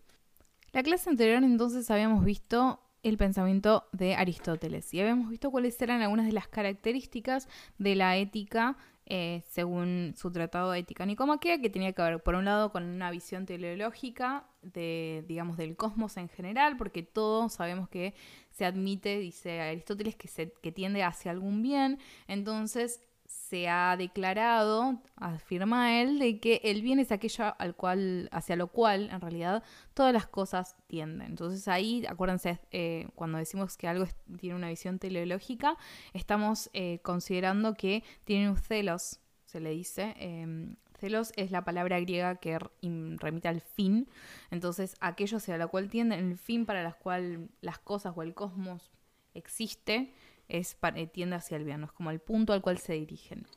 La 0.72 0.84
clase 0.84 1.10
anterior 1.10 1.44
entonces 1.44 1.89
habíamos 1.89 2.24
visto 2.24 2.79
el 3.03 3.17
pensamiento 3.17 3.86
de 3.91 4.15
Aristóteles 4.15 4.94
y 4.94 5.00
habíamos 5.00 5.29
visto 5.29 5.50
cuáles 5.50 5.82
eran 5.82 6.01
algunas 6.01 6.25
de 6.25 6.34
las 6.34 6.48
características 6.48 7.48
de 7.77 7.96
la 7.96 8.17
ética 8.17 8.77
eh, 9.10 9.44
según 9.48 10.15
su 10.17 10.32
tratado 10.34 10.72
de 10.72 10.79
ética 10.79 11.06
nicomaquea, 11.06 11.62
que 11.62 11.70
tenía 11.70 11.94
que 11.94 12.01
ver, 12.01 12.22
por 12.22 12.36
un 12.36 12.44
lado, 12.44 12.74
con 12.74 12.84
una 12.84 13.10
visión 13.10 13.46
teleológica 13.46 14.46
de, 14.62 15.24
digamos, 15.29 15.56
del 15.56 15.77
cosmos 15.77 16.17
en 16.17 16.27
general, 16.27 16.75
porque 16.75 17.03
todos 17.03 17.53
sabemos 17.53 17.88
que 17.88 18.15
se 18.51 18.65
admite, 18.65 19.17
dice 19.17 19.62
Aristóteles, 19.62 20.17
que, 20.17 20.27
se, 20.27 20.51
que 20.62 20.74
tiende 20.74 21.03
hacia 21.03 21.32
algún 21.32 21.63
bien, 21.63 22.00
entonces 22.27 23.07
se 23.50 23.70
ha 23.70 23.96
declarado, 23.98 25.01
afirma 25.16 26.01
él, 26.01 26.20
de 26.20 26.39
que 26.39 26.62
el 26.63 26.82
bien 26.82 27.00
es 27.00 27.12
aquello 27.12 27.56
al 27.58 27.75
cual, 27.75 28.30
hacia 28.32 28.56
lo 28.56 28.68
cual, 28.68 29.10
en 29.10 29.22
realidad, 29.22 29.63
todas 29.94 30.13
las 30.13 30.27
cosas 30.27 30.75
tienden. 30.88 31.27
Entonces 31.27 31.68
ahí, 31.68 32.06
acuérdense, 32.08 32.60
eh, 32.72 33.08
cuando 33.16 33.38
decimos 33.38 33.77
que 33.77 33.88
algo 33.88 34.06
tiene 34.39 34.56
una 34.56 34.70
visión 34.70 35.00
teleológica, 35.00 35.77
estamos 36.13 36.70
eh, 36.74 37.00
considerando 37.04 37.75
que 37.75 38.04
tiene 38.25 38.50
un 38.50 38.58
celos, 38.58 39.20
se 39.46 39.60
le 39.60 39.70
dice, 39.72 40.16
em, 40.18 40.75
Celos 41.00 41.32
es 41.36 41.51
la 41.51 41.63
palabra 41.63 42.00
griega 42.00 42.38
que 42.38 42.58
remite 42.82 43.48
al 43.48 43.62
fin, 43.62 44.10
entonces 44.50 44.96
aquello 45.00 45.38
hacia 45.38 45.58
lo 45.58 45.70
cual 45.70 45.89
tienden, 45.89 46.32
el 46.32 46.38
fin 46.39 46.66
para 46.66 46.82
el 46.82 46.96
cual 46.96 47.50
las 47.62 47.77
cosas 47.77 48.13
o 48.16 48.24
el 48.24 48.34
cosmos 48.34 48.89
existe, 49.36 50.12
es, 50.48 50.77
eh, 50.96 51.08
tiende 51.08 51.36
hacia 51.36 51.58
el 51.58 51.63
bien, 51.63 51.84
es 51.84 51.92
como 51.92 52.12
el 52.12 52.20
punto 52.20 52.54
al 52.54 52.62
cual 52.62 52.77
se 52.77 52.94
dirigen. 52.94 53.48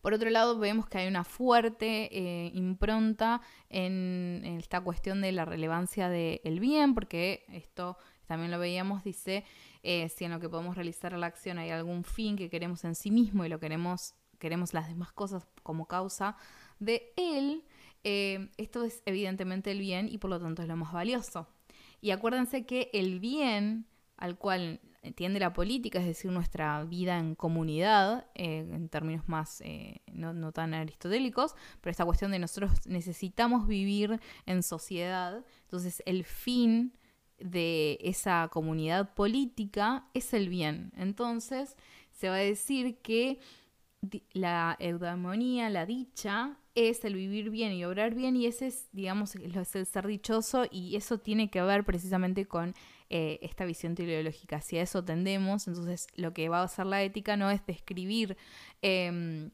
Por 0.00 0.14
otro 0.14 0.30
lado, 0.30 0.58
vemos 0.58 0.88
que 0.88 0.98
hay 0.98 1.06
una 1.06 1.22
fuerte 1.22 2.08
eh, 2.10 2.50
impronta 2.54 3.40
en, 3.68 4.42
esta 4.58 4.80
cuestión 4.80 5.20
de 5.20 5.30
la 5.30 5.44
relevancia 5.44 6.08
del 6.08 6.58
bien, 6.58 6.94
porque 6.94 7.44
esto 7.48 7.96
también 8.26 8.50
lo 8.50 8.58
veíamos, 8.58 9.04
dice, 9.04 9.44
eh, 9.84 10.08
si 10.08 10.24
en 10.24 10.32
lo 10.32 10.40
que 10.40 10.48
podemos 10.48 10.74
realizar 10.74 11.12
la 11.12 11.26
acción 11.26 11.58
hay 11.58 11.70
algún 11.70 12.02
fin 12.02 12.36
que 12.36 12.50
queremos 12.50 12.84
en 12.84 12.96
sí 12.96 13.12
mismo 13.12 13.44
y 13.44 13.48
lo 13.48 13.60
queremos, 13.60 14.14
queremos 14.40 14.74
las 14.74 14.88
demás 14.88 15.12
cosas 15.12 15.46
como 15.62 15.86
causa 15.86 16.36
de 16.80 17.12
él, 17.16 17.64
esto 18.02 18.82
es 18.82 19.02
evidentemente 19.06 19.70
el 19.70 19.78
bien 19.78 20.08
y 20.08 20.18
por 20.18 20.30
lo 20.30 20.40
tanto 20.40 20.62
es 20.62 20.68
lo 20.68 20.76
más 20.76 20.92
valioso. 20.92 21.46
Y 22.00 22.10
acuérdense 22.10 22.66
que 22.66 22.90
el 22.92 23.20
bien 23.20 23.86
al 24.16 24.36
cual 24.36 24.80
entiende 25.02 25.40
la 25.40 25.52
política, 25.52 25.98
es 25.98 26.06
decir, 26.06 26.30
nuestra 26.30 26.84
vida 26.84 27.18
en 27.18 27.34
comunidad, 27.34 28.26
eh, 28.34 28.66
en 28.70 28.88
términos 28.88 29.28
más 29.28 29.60
eh, 29.62 30.00
no, 30.12 30.52
tan 30.52 30.74
aristotélicos, 30.74 31.54
pero 31.80 31.90
esta 31.90 32.04
cuestión 32.04 32.30
de 32.30 32.38
nosotros 32.38 32.86
necesitamos 32.86 33.66
vivir 33.66 34.20
en 34.46 34.62
sociedad, 34.62 35.44
entonces 35.64 36.02
el 36.06 36.24
fin 36.24 36.92
de 37.38 37.98
esa 38.00 38.48
comunidad 38.52 39.14
política 39.14 40.06
es 40.14 40.32
el 40.32 40.48
bien. 40.48 40.92
Entonces 40.96 41.76
se 42.12 42.28
va 42.28 42.36
a 42.36 42.38
decir 42.38 42.98
que 42.98 43.40
la 44.32 44.76
eudamonía, 44.78 45.68
la 45.68 45.86
dicha, 45.86 46.58
es 46.74 47.04
el 47.04 47.14
vivir 47.14 47.50
bien 47.50 47.72
y 47.72 47.84
obrar 47.84 48.14
bien 48.14 48.36
y 48.36 48.46
ese 48.46 48.68
es, 48.68 48.88
digamos, 48.92 49.34
es 49.34 49.76
el 49.76 49.86
ser 49.86 50.06
dichoso 50.06 50.64
y 50.70 50.96
eso 50.96 51.18
tiene 51.18 51.50
que 51.50 51.60
ver 51.62 51.84
precisamente 51.84 52.46
con 52.46 52.74
eh, 53.14 53.38
esta 53.42 53.66
visión 53.66 53.94
teleológica. 53.94 54.62
Si 54.62 54.78
a 54.78 54.82
eso 54.82 55.04
tendemos, 55.04 55.68
entonces 55.68 56.06
lo 56.14 56.32
que 56.32 56.48
va 56.48 56.60
a 56.60 56.64
hacer 56.64 56.86
la 56.86 57.02
ética 57.02 57.36
no 57.36 57.50
es 57.50 57.60
describir 57.66 58.38
em, 58.80 59.50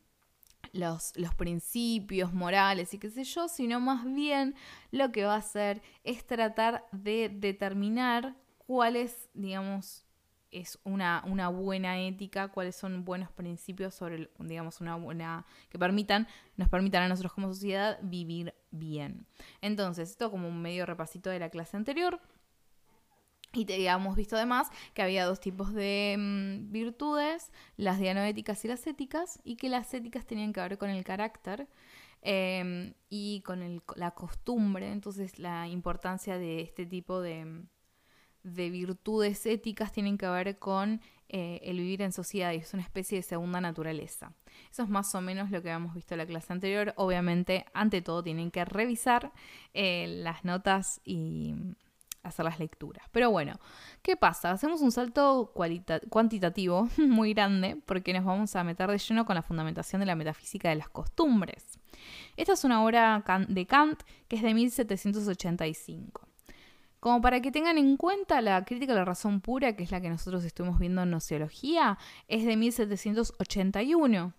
los, 0.72 1.12
los, 1.16 1.34
principios 1.34 2.32
morales 2.32 2.94
y 2.94 3.00
qué 3.00 3.10
sé 3.10 3.24
yo, 3.24 3.48
sino 3.48 3.80
más 3.80 4.04
bien 4.04 4.54
lo 4.92 5.10
que 5.10 5.24
va 5.24 5.34
a 5.34 5.38
hacer 5.38 5.82
es 6.04 6.24
tratar 6.24 6.86
de 6.92 7.30
determinar 7.34 8.36
cuáles, 8.58 9.28
digamos, 9.34 10.06
es 10.52 10.78
una, 10.84 11.24
una, 11.26 11.48
buena 11.48 11.98
ética, 12.00 12.52
cuáles 12.52 12.76
son 12.76 13.04
buenos 13.04 13.32
principios 13.32 13.92
sobre, 13.92 14.30
digamos, 14.38 14.80
una 14.80 14.94
buena, 14.94 15.44
que 15.68 15.80
permitan, 15.80 16.28
nos 16.56 16.68
permitan 16.68 17.02
a 17.02 17.08
nosotros 17.08 17.32
como 17.32 17.48
sociedad 17.48 17.98
vivir 18.02 18.54
bien. 18.70 19.26
Entonces, 19.62 20.10
esto 20.10 20.30
como 20.30 20.46
un 20.46 20.62
medio 20.62 20.86
repasito 20.86 21.28
de 21.28 21.40
la 21.40 21.50
clase 21.50 21.76
anterior. 21.76 22.20
Y 23.58 23.64
te 23.64 23.74
habíamos 23.74 24.14
visto 24.14 24.36
además 24.36 24.70
que 24.94 25.02
había 25.02 25.26
dos 25.26 25.40
tipos 25.40 25.74
de 25.74 26.14
mm, 26.16 26.70
virtudes, 26.70 27.50
las 27.76 27.98
dianoéticas 27.98 28.64
y 28.64 28.68
las 28.68 28.86
éticas, 28.86 29.40
y 29.42 29.56
que 29.56 29.68
las 29.68 29.92
éticas 29.92 30.24
tenían 30.26 30.52
que 30.52 30.60
ver 30.60 30.78
con 30.78 30.90
el 30.90 31.02
carácter 31.02 31.66
em, 32.22 32.94
y 33.10 33.40
con 33.40 33.82
la 33.96 34.12
costumbre, 34.12 34.92
entonces 34.92 35.40
la 35.40 35.66
importancia 35.66 36.38
de 36.38 36.60
este 36.60 36.86
tipo 36.86 37.20
de, 37.20 37.64
de 38.44 38.70
virtudes 38.70 39.44
éticas 39.44 39.90
tienen 39.90 40.18
que 40.18 40.28
ver 40.28 40.60
con 40.60 41.00
eh, 41.28 41.58
el 41.64 41.78
vivir 41.78 42.02
en 42.02 42.12
sociedad 42.12 42.52
y 42.52 42.58
es 42.58 42.72
una 42.74 42.84
especie 42.84 43.18
de 43.18 43.22
segunda 43.22 43.60
naturaleza. 43.60 44.34
Eso 44.70 44.84
es 44.84 44.88
más 44.88 45.12
o 45.16 45.20
menos 45.20 45.50
lo 45.50 45.60
que 45.62 45.70
habíamos 45.70 45.96
visto 45.96 46.14
en 46.14 46.18
la 46.18 46.26
clase 46.26 46.52
anterior. 46.52 46.94
Obviamente, 46.96 47.66
ante 47.74 48.02
todo, 48.02 48.22
tienen 48.22 48.52
que 48.52 48.64
revisar 48.64 49.32
eh, 49.74 50.06
las 50.22 50.44
notas 50.44 51.00
y 51.04 51.56
hacer 52.28 52.44
las 52.44 52.58
lecturas. 52.58 53.06
Pero 53.12 53.30
bueno, 53.30 53.58
¿qué 54.02 54.16
pasa? 54.16 54.50
Hacemos 54.50 54.80
un 54.80 54.92
salto 54.92 55.52
cuantitativo 56.10 56.88
muy 56.98 57.34
grande 57.34 57.80
porque 57.86 58.12
nos 58.12 58.24
vamos 58.24 58.54
a 58.56 58.64
meter 58.64 58.90
de 58.90 58.98
lleno 58.98 59.24
con 59.26 59.34
la 59.34 59.42
fundamentación 59.42 60.00
de 60.00 60.06
la 60.06 60.14
metafísica 60.14 60.68
de 60.68 60.76
las 60.76 60.88
costumbres. 60.88 61.78
Esta 62.36 62.52
es 62.52 62.64
una 62.64 62.84
obra 62.84 63.24
de 63.48 63.66
Kant 63.66 64.02
que 64.28 64.36
es 64.36 64.42
de 64.42 64.54
1785. 64.54 66.28
Como 67.00 67.20
para 67.20 67.40
que 67.40 67.52
tengan 67.52 67.78
en 67.78 67.96
cuenta 67.96 68.40
la 68.40 68.64
crítica 68.64 68.92
de 68.92 68.98
la 68.98 69.04
razón 69.04 69.40
pura, 69.40 69.76
que 69.76 69.84
es 69.84 69.92
la 69.92 70.00
que 70.00 70.10
nosotros 70.10 70.44
estuvimos 70.44 70.80
viendo 70.80 71.02
en 71.02 71.10
Nociología, 71.10 71.96
es 72.26 72.44
de 72.44 72.56
1781. 72.56 74.34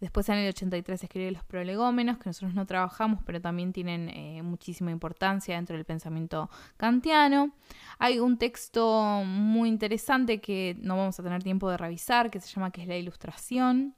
Después 0.00 0.28
en 0.28 0.36
el 0.36 0.48
83 0.48 1.04
escribe 1.04 1.30
los 1.30 1.44
prolegómenos, 1.44 2.18
que 2.18 2.28
nosotros 2.28 2.54
no 2.54 2.66
trabajamos, 2.66 3.20
pero 3.24 3.40
también 3.40 3.72
tienen 3.72 4.10
eh, 4.10 4.42
muchísima 4.42 4.90
importancia 4.90 5.56
dentro 5.56 5.74
del 5.74 5.86
pensamiento 5.86 6.50
kantiano. 6.76 7.52
Hay 7.98 8.18
un 8.18 8.36
texto 8.36 9.22
muy 9.24 9.70
interesante 9.70 10.40
que 10.40 10.76
no 10.80 10.98
vamos 10.98 11.18
a 11.18 11.22
tener 11.22 11.42
tiempo 11.42 11.70
de 11.70 11.78
revisar, 11.78 12.30
que 12.30 12.40
se 12.40 12.48
llama 12.48 12.70
que 12.70 12.82
es 12.82 12.88
la 12.88 12.96
ilustración. 12.96 13.94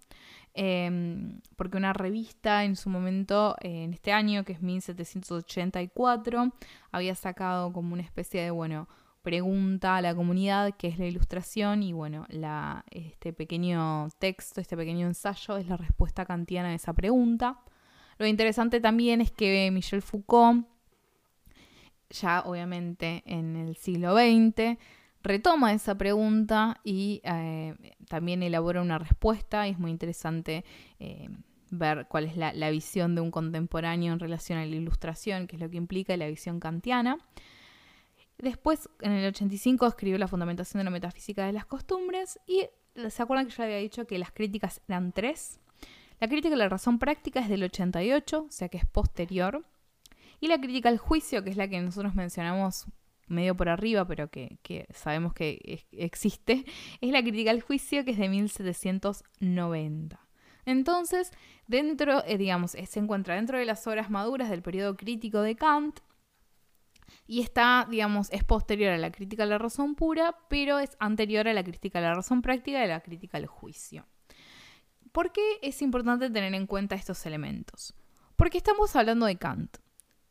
Em, 0.55 1.41
porque 1.57 1.77
una 1.77 1.93
revista 1.93 2.65
en 2.65 2.75
su 2.75 2.91
momento, 2.91 3.55
en 3.61 3.93
este 3.93 4.13
año, 4.13 4.45
que 4.45 4.55
es 4.55 4.63
1784, 4.63 6.53
había 6.91 7.15
sacado 7.15 7.73
como 7.73 7.93
una 7.93 8.03
especie 8.03 8.43
de, 8.43 8.51
bueno, 8.51 8.89
pregunta 9.23 9.97
a 9.97 10.03
la 10.03 10.15
comunidad 10.15 10.75
qué 10.77 10.89
es 10.89 10.99
la 10.99 11.07
ilustración 11.07 11.83
y 11.83 11.93
bueno, 11.93 12.27
la, 12.29 12.85
este 12.91 13.33
pequeño 13.33 14.09
texto, 14.19 14.61
este 14.61 14.77
pequeño 14.77 15.07
ensayo 15.07 15.57
es 15.57 15.67
la 15.67 15.77
respuesta 15.77 16.25
kantiana 16.25 16.71
a 16.71 16.75
esa 16.75 16.93
pregunta. 16.93 17.61
Lo 18.19 18.27
interesante 18.27 18.81
también 18.81 19.21
es 19.21 19.31
que 19.31 19.71
Michel 19.71 20.03
Foucault, 20.03 20.67
ya 22.11 22.43
obviamente 22.47 23.23
en 23.27 23.57
el 23.57 23.77
siglo 23.77 24.17
XX, 24.17 24.79
retoma 25.23 25.73
esa 25.73 25.97
pregunta 25.97 26.81
y 26.85 27.21
eh, 27.25 27.75
también 28.09 28.43
elabora 28.43 28.81
una 28.81 28.99
respuesta 28.99 29.69
y 29.69 29.73
es 29.73 29.79
muy 29.79 29.91
interesante 29.91 30.65
eh, 30.99 31.29
ver 31.71 32.07
cuál 32.09 32.25
es 32.25 32.37
la, 32.37 32.71
visión 32.71 33.15
de 33.15 33.21
un 33.21 33.31
contemporáneo 33.31 34.13
en 34.13 34.21
relación 34.21 34.59
a 34.59 34.65
la 34.67 34.75
ilustración, 34.75 35.47
que 35.47 35.57
es 35.57 35.63
lo 35.63 35.71
que 35.71 35.77
implica 35.77 36.17
la 36.17 36.27
visión 36.27 36.61
kantiana. 36.61 37.19
Después, 38.39 38.89
en 39.01 39.13
el 39.13 39.27
85, 39.27 39.87
escribió 39.87 40.17
La 40.17 40.29
Fundamentación 40.29 40.79
de 40.79 40.85
la 40.85 40.91
Metafísica 40.91 41.45
de 41.47 41.53
las 41.53 41.67
Costumbres 41.67 42.39
y 42.47 42.67
se 43.11 43.23
acuerdan 43.23 43.47
que 43.47 43.53
yo 43.53 43.63
había 43.65 43.79
dicho 43.79 44.07
que 44.07 44.19
las 44.19 44.31
críticas 44.31 44.81
eran 44.89 45.13
tres. 45.13 45.61
La 46.21 46.29
crítica 46.29 46.51
de 46.51 46.57
la 46.57 46.69
razón 46.69 46.99
práctica 46.99 47.41
es 47.41 47.49
del 47.49 47.65
88, 47.65 48.47
o 48.49 48.51
sea 48.51 48.69
que 48.69 48.79
es 48.79 48.87
posterior. 48.87 49.65
Y 50.41 50.47
la 50.47 50.59
crítica 50.61 50.89
al 50.89 50.99
juicio, 50.99 51.43
que 51.43 51.51
es 51.51 51.57
la 51.57 51.69
que 51.69 51.81
nosotros 51.81 52.15
mencionamos 52.15 52.87
medio 53.27 53.57
por 53.57 53.69
arriba, 53.69 54.07
pero 54.07 54.31
que, 54.31 54.87
sabemos 54.95 55.33
que 55.33 55.85
existe, 55.93 56.65
es 57.01 57.11
la 57.11 57.23
crítica 57.23 57.51
al 57.51 57.61
juicio 57.61 58.05
que 58.05 58.13
es 58.13 58.19
de 58.19 58.29
1790. 58.29 60.21
Entonces, 60.65 61.33
dentro, 61.67 62.25
eh, 62.25 62.39
digamos, 62.39 62.75
eh, 62.75 62.87
se 62.87 63.01
encuentra 63.01 63.35
dentro 63.37 63.59
de 63.59 63.65
las 63.65 63.87
obras 63.87 64.11
maduras 64.11 64.51
del 64.51 64.63
periodo 64.63 64.97
crítico 64.97 65.41
de 65.41 65.57
Kant 65.57 66.01
y 67.31 67.43
está, 67.43 67.87
digamos, 67.89 68.33
es 68.33 68.43
posterior 68.43 68.91
a 68.91 68.99
la 68.99 69.13
crítica 69.13 69.43
a 69.43 69.47
la 69.47 69.59
razón 69.59 69.95
pura, 69.95 70.35
pero 70.49 70.79
es 70.79 70.97
anterior 70.99 71.47
a 71.47 71.53
la 71.53 71.63
crítica 71.63 71.99
a 71.99 72.03
la 72.03 72.15
razón 72.15 72.41
práctica 72.41 72.81
y 72.81 72.85
a 72.85 72.87
la 72.87 73.01
crítica 73.01 73.37
al 73.37 73.47
juicio. 73.47 74.07
¿Por 75.13 75.31
qué 75.31 75.59
es 75.61 75.83
importante 75.83 76.31
tener 76.31 76.55
en 76.55 76.67
cuenta 76.67 76.95
estos 76.95 77.27
elementos? 77.27 77.95
Porque 78.35 78.57
estamos 78.57 78.97
hablando 78.97 79.27
de 79.27 79.37
Kant. 79.37 79.77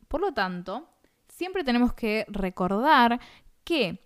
Por 0.08 0.20
lo 0.20 0.32
tanto, 0.32 0.88
siempre 1.28 1.62
tenemos 1.62 1.92
que 1.92 2.26
recordar 2.28 3.20
que 3.62 4.00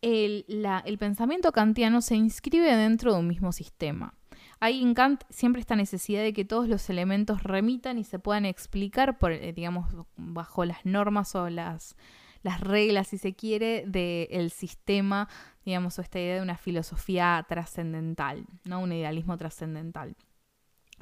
el, 0.00 0.96
pensamiento 1.00 1.50
kantiano 1.50 2.00
se 2.00 2.14
inscribe 2.14 2.76
dentro 2.76 3.14
de 3.14 3.18
un 3.18 3.26
mismo 3.26 3.50
sistema. 3.50 4.14
Hay 4.60 4.80
en 4.80 4.94
Kant 4.94 5.24
siempre 5.28 5.60
esta 5.60 5.74
necesidad 5.74 6.22
de 6.22 6.32
que 6.32 6.44
todos 6.44 6.68
los 6.68 6.88
elementos 6.88 7.42
remitan 7.42 7.98
y 7.98 8.04
se 8.04 8.20
puedan 8.20 8.44
explicar 8.44 9.18
por, 9.18 9.32
eh, 9.32 9.52
digamos, 9.52 9.88
bajo 10.16 10.64
las 10.64 10.84
normas 10.86 11.34
o 11.34 11.48
las, 11.50 11.96
las 12.42 12.60
reglas, 12.60 13.08
si 13.08 13.18
se 13.18 13.34
quiere, 13.34 13.84
del 13.86 14.50
sistema, 14.50 15.28
digamos, 15.64 15.98
o 15.98 16.02
esta 16.02 16.18
idea 16.18 16.36
de 16.36 16.42
una 16.42 16.56
filosofía 16.56 17.44
trascendental, 17.48 18.44
¿no? 18.64 18.80
Un 18.80 18.92
idealismo 18.92 19.36
trascendental. 19.36 20.16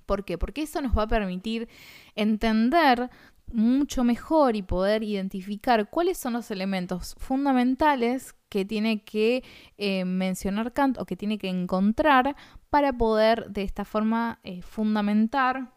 ¿Por 0.06 0.24
qué? 0.24 0.38
Porque 0.38 0.62
eso 0.62 0.80
nos 0.80 0.96
va 0.96 1.02
a 1.02 1.08
permitir 1.08 1.68
entender 2.14 3.10
mucho 3.52 4.02
mejor 4.04 4.56
y 4.56 4.62
poder 4.62 5.02
identificar 5.02 5.88
cuáles 5.88 6.18
son 6.18 6.32
los 6.32 6.50
elementos 6.50 7.14
fundamentales 7.18 8.34
que 8.48 8.64
tiene 8.64 9.04
que 9.04 9.44
eh, 9.78 10.04
mencionar 10.04 10.72
Kant 10.72 10.98
o 10.98 11.04
que 11.04 11.16
tiene 11.16 11.38
que 11.38 11.48
encontrar 11.48 12.36
para 12.70 12.92
poder 12.92 13.48
de 13.50 13.62
esta 13.62 13.84
forma 13.84 14.40
eh, 14.42 14.62
fundamentar 14.62 15.72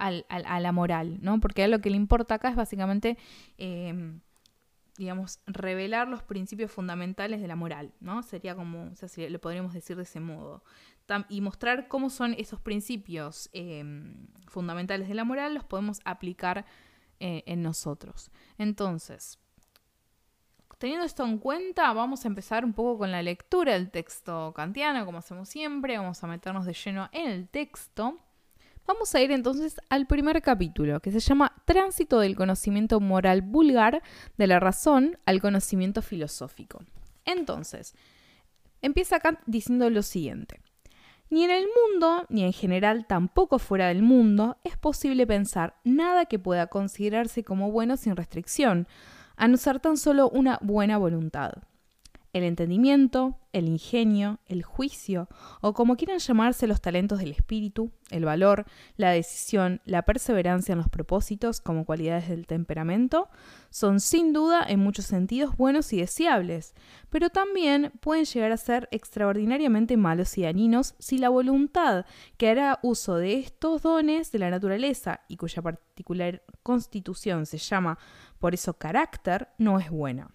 em, 0.00 0.24
a, 0.28 0.60
la 0.60 0.72
moral, 0.72 1.18
¿no? 1.20 1.40
Porque 1.40 1.66
lo 1.68 1.80
que 1.80 1.90
le 1.90 1.96
importa 1.96 2.36
acá 2.36 2.48
es 2.48 2.56
básicamente, 2.56 3.18
em, 3.58 4.20
digamos, 4.96 5.40
revelar 5.46 6.08
los 6.08 6.22
principios 6.22 6.70
fundamentales 6.70 7.40
de 7.40 7.48
la 7.48 7.56
moral, 7.56 7.92
¿no? 8.00 8.22
Sería 8.22 8.54
como, 8.54 8.90
o 8.92 8.94
sea, 8.94 9.08
le 9.28 9.38
podríamos 9.38 9.72
decir 9.72 9.96
de 9.96 10.02
ese 10.02 10.20
modo 10.20 10.62
y 11.28 11.40
mostrar 11.40 11.88
cómo 11.88 12.10
son 12.10 12.34
esos 12.38 12.60
principios 12.60 13.50
em, 13.52 14.28
fundamentales 14.46 15.08
de 15.08 15.14
la 15.14 15.24
moral, 15.24 15.54
los 15.54 15.64
podemos 15.64 16.00
aplicar 16.04 16.64
eh, 17.18 17.42
en 17.46 17.62
nosotros. 17.62 18.30
Entonces, 18.58 19.38
teniendo 20.78 21.04
esto 21.04 21.24
en 21.24 21.38
cuenta, 21.38 21.92
vamos 21.92 22.24
a 22.24 22.28
empezar 22.28 22.64
un 22.64 22.72
poco 22.72 22.98
con 22.98 23.10
la 23.10 23.22
lectura 23.22 23.72
del 23.72 23.90
texto 23.90 24.52
kantiano, 24.54 25.04
como 25.04 25.18
hacemos 25.18 25.48
siempre, 25.48 25.98
vamos 25.98 26.22
a 26.22 26.26
meternos 26.26 26.64
de 26.64 26.74
lleno 26.74 27.08
en 27.12 27.28
el 27.28 27.48
texto. 27.48 28.18
Vamos 28.92 29.14
a 29.14 29.20
ir 29.20 29.30
entonces 29.30 29.80
al 29.88 30.08
primer 30.08 30.42
capítulo, 30.42 30.98
que 30.98 31.12
se 31.12 31.20
llama 31.20 31.52
Tránsito 31.64 32.18
del 32.18 32.34
conocimiento 32.34 32.98
moral 32.98 33.40
vulgar 33.40 34.02
de 34.36 34.48
la 34.48 34.58
razón 34.58 35.16
al 35.26 35.40
conocimiento 35.40 36.02
filosófico. 36.02 36.82
Entonces, 37.24 37.94
empieza 38.82 39.20
Kant 39.20 39.38
diciendo 39.46 39.88
lo 39.90 40.02
siguiente. 40.02 40.60
Ni 41.30 41.44
en 41.44 41.52
el 41.52 41.66
mundo, 41.68 42.26
ni 42.30 42.42
en 42.42 42.52
general 42.52 43.06
tampoco 43.06 43.60
fuera 43.60 43.86
del 43.86 44.02
mundo, 44.02 44.56
es 44.64 44.76
posible 44.76 45.24
pensar 45.24 45.76
nada 45.84 46.26
que 46.26 46.40
pueda 46.40 46.66
considerarse 46.66 47.44
como 47.44 47.70
bueno 47.70 47.96
sin 47.96 48.16
restricción, 48.16 48.88
a 49.36 49.46
no 49.46 49.56
ser 49.56 49.78
tan 49.78 49.98
solo 49.98 50.28
una 50.30 50.58
buena 50.62 50.98
voluntad. 50.98 51.52
El 52.32 52.44
entendimiento, 52.44 53.38
el 53.52 53.68
ingenio, 53.68 54.38
el 54.46 54.62
juicio, 54.62 55.28
o 55.60 55.72
como 55.72 55.96
quieran 55.96 56.20
llamarse 56.20 56.68
los 56.68 56.80
talentos 56.80 57.18
del 57.18 57.32
espíritu, 57.32 57.90
el 58.10 58.24
valor, 58.24 58.66
la 58.96 59.10
decisión, 59.10 59.80
la 59.84 60.02
perseverancia 60.02 60.72
en 60.72 60.78
los 60.78 60.88
propósitos 60.88 61.60
como 61.60 61.84
cualidades 61.84 62.28
del 62.28 62.46
temperamento, 62.46 63.28
son 63.70 63.98
sin 63.98 64.32
duda 64.32 64.64
en 64.66 64.78
muchos 64.78 65.06
sentidos 65.06 65.56
buenos 65.56 65.92
y 65.92 65.98
deseables, 65.98 66.74
pero 67.08 67.30
también 67.30 67.92
pueden 68.00 68.24
llegar 68.24 68.52
a 68.52 68.56
ser 68.56 68.88
extraordinariamente 68.92 69.96
malos 69.96 70.38
y 70.38 70.42
dañinos 70.42 70.94
si 71.00 71.18
la 71.18 71.30
voluntad 71.30 72.04
que 72.36 72.48
hará 72.48 72.78
uso 72.82 73.16
de 73.16 73.38
estos 73.38 73.82
dones 73.82 74.30
de 74.30 74.38
la 74.38 74.50
naturaleza 74.50 75.22
y 75.26 75.36
cuya 75.36 75.62
particular 75.62 76.42
constitución 76.62 77.46
se 77.46 77.58
llama 77.58 77.98
por 78.38 78.54
eso 78.54 78.74
carácter 78.74 79.48
no 79.58 79.78
es 79.78 79.90
buena. 79.90 80.30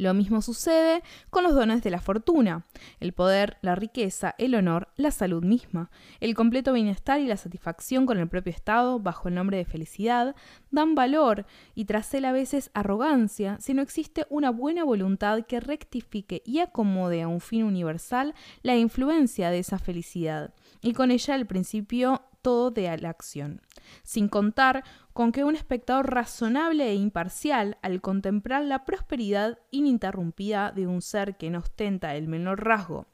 Lo 0.00 0.14
mismo 0.14 0.40
sucede 0.40 1.02
con 1.28 1.44
los 1.44 1.54
dones 1.54 1.82
de 1.82 1.90
la 1.90 2.00
fortuna, 2.00 2.64
el 3.00 3.12
poder, 3.12 3.58
la 3.60 3.74
riqueza, 3.74 4.34
el 4.38 4.54
honor, 4.54 4.88
la 4.96 5.10
salud 5.10 5.44
misma, 5.44 5.90
el 6.20 6.34
completo 6.34 6.72
bienestar 6.72 7.20
y 7.20 7.26
la 7.26 7.36
satisfacción 7.36 8.06
con 8.06 8.18
el 8.18 8.26
propio 8.26 8.50
estado 8.50 8.98
bajo 8.98 9.28
el 9.28 9.34
nombre 9.34 9.58
de 9.58 9.66
felicidad, 9.66 10.34
dan 10.70 10.94
valor 10.94 11.44
y 11.74 11.84
tras 11.84 12.14
él 12.14 12.24
a 12.24 12.32
veces 12.32 12.70
arrogancia 12.72 13.58
si 13.60 13.74
no 13.74 13.82
existe 13.82 14.24
una 14.30 14.48
buena 14.48 14.84
voluntad 14.84 15.44
que 15.44 15.60
rectifique 15.60 16.40
y 16.46 16.60
acomode 16.60 17.20
a 17.20 17.28
un 17.28 17.42
fin 17.42 17.64
universal 17.64 18.34
la 18.62 18.78
influencia 18.78 19.50
de 19.50 19.58
esa 19.58 19.78
felicidad. 19.78 20.54
Y 20.80 20.94
con 20.94 21.10
ella 21.10 21.34
el 21.34 21.46
principio 21.46 22.22
todo 22.42 22.70
de 22.70 22.96
la 22.98 23.10
acción, 23.10 23.62
sin 24.02 24.28
contar 24.28 24.84
con 25.12 25.32
que 25.32 25.44
un 25.44 25.56
espectador 25.56 26.12
razonable 26.12 26.88
e 26.88 26.94
imparcial, 26.94 27.78
al 27.82 28.00
contemplar 28.00 28.64
la 28.64 28.84
prosperidad 28.84 29.58
ininterrumpida 29.70 30.72
de 30.72 30.86
un 30.86 31.02
ser 31.02 31.36
que 31.36 31.50
no 31.50 31.58
ostenta 31.58 32.14
el 32.16 32.28
menor 32.28 32.64
rasgo 32.64 33.06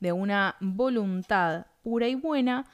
de 0.00 0.12
una 0.12 0.56
voluntad 0.60 1.66
pura 1.82 2.08
y 2.08 2.14
buena, 2.14 2.66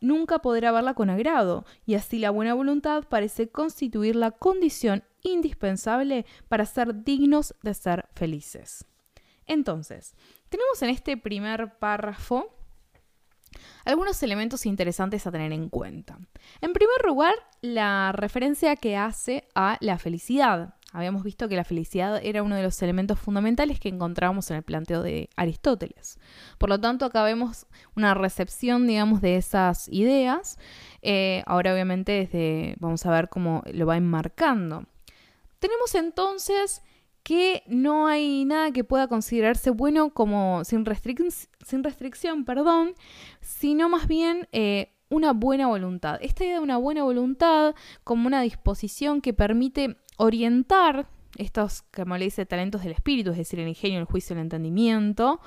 nunca 0.00 0.38
podrá 0.38 0.72
verla 0.72 0.94
con 0.94 1.10
agrado, 1.10 1.64
y 1.86 1.94
así 1.94 2.18
la 2.18 2.30
buena 2.30 2.54
voluntad 2.54 3.04
parece 3.08 3.48
constituir 3.48 4.16
la 4.16 4.30
condición 4.30 5.04
indispensable 5.22 6.24
para 6.48 6.64
ser 6.64 7.04
dignos 7.04 7.54
de 7.62 7.74
ser 7.74 8.08
felices. 8.14 8.86
Entonces, 9.46 10.14
tenemos 10.48 10.80
en 10.82 10.90
este 10.90 11.16
primer 11.16 11.78
párrafo 11.78 12.54
algunos 13.84 14.22
elementos 14.22 14.66
interesantes 14.66 15.26
a 15.26 15.32
tener 15.32 15.52
en 15.52 15.68
cuenta. 15.68 16.18
En 16.60 16.72
primer 16.72 17.04
lugar, 17.04 17.34
la 17.60 18.12
referencia 18.12 18.76
que 18.76 18.96
hace 18.96 19.48
a 19.54 19.76
la 19.80 19.98
felicidad. 19.98 20.74
Habíamos 20.92 21.22
visto 21.22 21.48
que 21.48 21.54
la 21.54 21.62
felicidad 21.64 22.20
era 22.22 22.42
uno 22.42 22.56
de 22.56 22.64
los 22.64 22.82
elementos 22.82 23.18
fundamentales 23.18 23.78
que 23.78 23.88
encontrábamos 23.88 24.50
en 24.50 24.56
el 24.56 24.62
planteo 24.64 25.02
de 25.02 25.30
Aristóteles. 25.36 26.18
Por 26.58 26.68
lo 26.68 26.80
tanto, 26.80 27.04
acá 27.04 27.22
vemos 27.22 27.66
una 27.94 28.14
recepción, 28.14 28.88
digamos, 28.88 29.20
de 29.20 29.36
esas 29.36 29.88
ideas. 29.88 30.58
Eh, 31.02 31.44
ahora, 31.46 31.72
obviamente, 31.72 32.12
desde, 32.12 32.74
vamos 32.80 33.06
a 33.06 33.10
ver 33.12 33.28
cómo 33.28 33.62
lo 33.72 33.86
va 33.86 33.96
enmarcando. 33.96 34.84
Tenemos 35.60 35.94
entonces 35.94 36.82
que 37.22 37.62
no 37.66 38.06
hay 38.06 38.44
nada 38.44 38.72
que 38.72 38.84
pueda 38.84 39.08
considerarse 39.08 39.70
bueno 39.70 40.10
como 40.10 40.64
sin, 40.64 40.84
sin 41.64 41.84
restricción, 41.84 42.44
perdón, 42.44 42.94
sino 43.40 43.88
más 43.88 44.06
bien 44.06 44.48
eh, 44.52 44.94
una 45.08 45.32
buena 45.32 45.66
voluntad. 45.66 46.18
Esta 46.22 46.44
idea 46.44 46.56
de 46.56 46.62
una 46.62 46.78
buena 46.78 47.02
voluntad 47.02 47.74
como 48.04 48.26
una 48.26 48.42
disposición 48.42 49.20
que 49.20 49.32
permite 49.32 49.96
orientar 50.16 51.08
estos, 51.36 51.82
como 51.82 52.16
le 52.16 52.24
dice, 52.24 52.46
talentos 52.46 52.82
del 52.82 52.92
espíritu, 52.92 53.30
es 53.30 53.36
decir, 53.36 53.60
el 53.60 53.68
ingenio, 53.68 54.00
el 54.00 54.04
juicio, 54.04 54.34
el 54.34 54.42
entendimiento, 54.42 55.40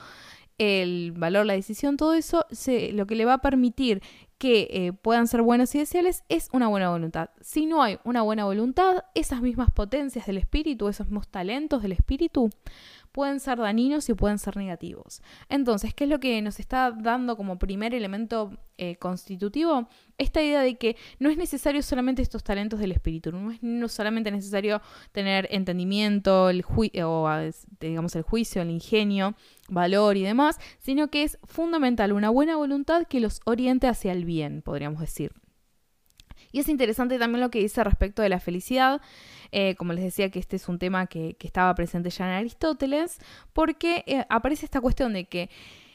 el 0.57 1.11
valor, 1.13 1.45
la 1.45 1.53
decisión, 1.53 1.97
todo 1.97 2.13
eso, 2.13 2.45
lo 2.91 3.05
que 3.05 3.15
le 3.15 3.25
va 3.25 3.33
a 3.33 3.41
permitir 3.41 4.01
que 4.37 4.67
eh, 4.71 4.93
puedan 4.93 5.27
ser 5.27 5.41
buenos 5.41 5.73
y 5.73 5.79
deseables 5.79 6.23
es 6.27 6.49
una 6.51 6.67
buena 6.67 6.89
voluntad. 6.89 7.29
Si 7.39 7.65
no 7.65 7.81
hay 7.81 7.99
una 8.03 8.23
buena 8.23 8.43
voluntad, 8.43 9.05
esas 9.15 9.41
mismas 9.41 9.71
potencias 9.71 10.25
del 10.25 10.37
espíritu, 10.37 10.89
esos 10.89 11.07
mismos 11.07 11.29
talentos 11.29 11.81
del 11.81 11.93
espíritu, 11.93 12.49
pueden 13.13 13.39
ser 13.39 13.59
dañinos 13.59 14.09
y 14.09 14.13
pueden 14.15 14.39
ser 14.39 14.57
negativos. 14.57 15.21
Entonces, 15.47 15.93
¿qué 15.93 16.03
es 16.03 16.09
lo 16.09 16.19
que 16.19 16.41
nos 16.41 16.59
está 16.59 16.91
dando 16.91 17.37
como 17.37 17.59
primer 17.59 17.93
elemento 17.93 18.57
eh, 18.77 18.97
constitutivo? 18.97 19.87
Esta 20.17 20.41
idea 20.41 20.61
de 20.61 20.77
que 20.77 20.97
no 21.19 21.29
es 21.29 21.37
necesario 21.37 21.81
solamente 21.83 22.23
estos 22.23 22.43
talentos 22.43 22.79
del 22.79 22.91
espíritu, 22.91 23.31
no 23.31 23.85
es 23.85 23.91
solamente 23.91 24.31
necesario 24.31 24.81
tener 25.11 25.47
entendimiento, 25.51 26.49
el 26.49 26.65
o, 27.03 27.29
digamos, 27.79 28.15
el 28.15 28.23
juicio, 28.23 28.63
el 28.63 28.71
ingenio, 28.71 29.35
valor 29.69 30.17
y 30.17 30.23
demás, 30.23 30.59
sino 30.79 31.09
que 31.09 31.23
es 31.23 31.37
fundamental 31.43 32.13
una 32.13 32.31
buena 32.31 32.55
voluntad 32.55 33.05
que 33.07 33.19
los 33.19 33.41
oriente 33.45 33.87
hacia 33.87 34.11
el 34.11 34.25
bien, 34.25 34.63
podríamos 34.63 34.99
decir. 34.99 35.31
Y 36.51 36.59
es 36.59 36.69
interesante 36.69 37.17
también 37.17 37.41
lo 37.41 37.49
que 37.49 37.59
dice 37.59 37.83
respecto 37.83 38.21
de 38.21 38.29
la 38.29 38.39
felicidad. 38.39 39.01
Eh, 39.55 39.75
como 39.75 39.93
les 39.93 40.03
decía 40.03 40.31
que 40.31 40.39
este 40.39 40.55
es 40.55 40.67
un 40.67 40.79
tema 40.79 41.05
que, 41.05 41.37
estaba 41.39 41.75
presente 41.75 42.09
ya 42.09 42.25
en 42.25 42.31
Aristóteles, 42.31 43.19
porque 43.53 44.03
eh, 44.07 44.25
aparece 44.27 44.65
esta 44.65 44.81
cuestión 44.81 45.13
de 45.13 45.25
que 45.25 45.51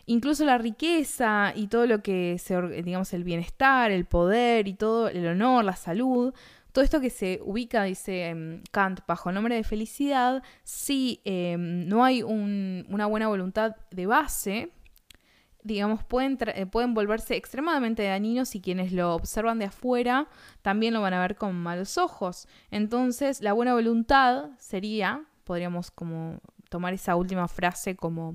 incluso 0.06 0.44
la 0.44 0.58
riqueza 0.58 1.52
y 1.56 1.66
todo 1.66 1.84
lo 1.86 2.00
que 2.00 2.38
se, 2.38 2.60
digamos, 2.84 3.12
el 3.14 3.24
bienestar, 3.24 3.90
el 3.90 4.04
poder 4.04 4.68
y 4.68 4.74
todo, 4.74 5.08
el 5.08 5.26
honor, 5.26 5.64
la 5.64 5.74
salud, 5.74 6.32
todo 6.70 6.84
esto 6.84 7.00
que 7.00 7.10
se 7.10 7.40
ubica, 7.44 7.82
dice 7.82 8.28
em, 8.28 8.62
Kant, 8.70 9.00
bajo 9.08 9.30
el 9.30 9.34
nombre 9.34 9.56
de 9.56 9.64
felicidad, 9.64 10.40
si 10.62 11.20
em, 11.24 11.88
no 11.88 12.04
hay 12.04 12.22
una 12.22 13.06
buena 13.06 13.26
voluntad 13.26 13.74
de 13.90 14.06
base, 14.06 14.70
digamos, 15.62 16.04
pueden, 16.04 16.38
eh, 16.54 16.66
pueden 16.66 16.94
volverse 16.94 17.36
extremadamente 17.36 18.04
dañinos 18.04 18.54
y 18.54 18.60
quienes 18.60 18.92
lo 18.92 19.14
observan 19.14 19.58
de 19.58 19.66
afuera 19.66 20.28
también 20.62 20.94
lo 20.94 21.00
van 21.00 21.14
a 21.14 21.20
ver 21.20 21.36
con 21.36 21.54
malos 21.54 21.98
ojos. 21.98 22.48
Entonces, 22.70 23.40
la 23.40 23.52
buena 23.52 23.74
voluntad 23.74 24.50
sería, 24.58 25.24
podríamos 25.44 25.90
como 25.90 26.40
tomar 26.68 26.94
esa 26.94 27.16
última 27.16 27.48
frase 27.48 27.96
como 27.96 28.32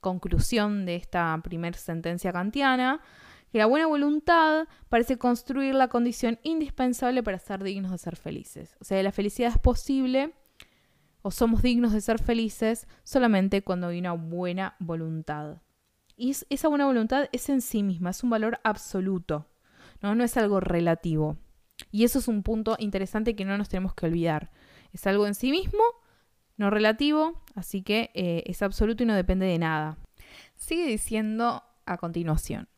conclusión 0.00 0.86
de 0.86 0.96
esta 0.96 1.38
primera 1.42 1.76
sentencia 1.78 2.32
kantiana, 2.32 3.00
que 3.50 3.58
la 3.58 3.66
buena 3.66 3.86
voluntad 3.86 4.66
parece 4.88 5.18
construir 5.18 5.74
la 5.74 5.88
condición 5.88 6.38
indispensable 6.42 7.22
para 7.22 7.38
ser 7.38 7.62
dignos 7.62 7.90
de 7.90 7.98
ser 7.98 8.16
felices. 8.16 8.76
O 8.80 8.84
sea, 8.84 9.02
la 9.02 9.12
felicidad 9.12 9.50
es 9.50 9.58
posible 9.58 10.34
o 11.22 11.30
somos 11.30 11.62
dignos 11.62 11.92
de 11.92 12.00
ser 12.00 12.20
felices 12.20 12.86
solamente 13.02 13.62
cuando 13.62 13.88
hay 13.88 13.98
una 13.98 14.12
buena 14.12 14.76
voluntad. 14.78 15.62
Y 16.16 16.34
esa 16.48 16.68
buena 16.68 16.86
voluntad 16.86 17.28
es 17.32 17.48
en 17.50 17.60
sí 17.60 17.82
misma, 17.82 18.10
es 18.10 18.22
un 18.22 18.30
valor 18.30 18.58
absoluto, 18.64 19.46
¿no? 20.00 20.14
no 20.14 20.24
es 20.24 20.36
algo 20.36 20.60
relativo. 20.60 21.36
Y 21.92 22.04
eso 22.04 22.18
es 22.18 22.28
un 22.28 22.42
punto 22.42 22.76
interesante 22.78 23.36
que 23.36 23.44
no 23.44 23.58
nos 23.58 23.68
tenemos 23.68 23.94
que 23.94 24.06
olvidar. 24.06 24.50
Es 24.92 25.06
algo 25.06 25.26
en 25.26 25.34
sí 25.34 25.50
mismo, 25.50 25.82
no 26.56 26.70
relativo, 26.70 27.42
así 27.54 27.82
que 27.82 28.10
eh, 28.14 28.42
es 28.46 28.62
absoluto 28.62 29.02
y 29.02 29.06
no 29.06 29.14
depende 29.14 29.44
de 29.44 29.58
nada. 29.58 29.98
Sigue 30.54 30.86
diciendo 30.86 31.62
a 31.84 31.98
continuación. 31.98 32.68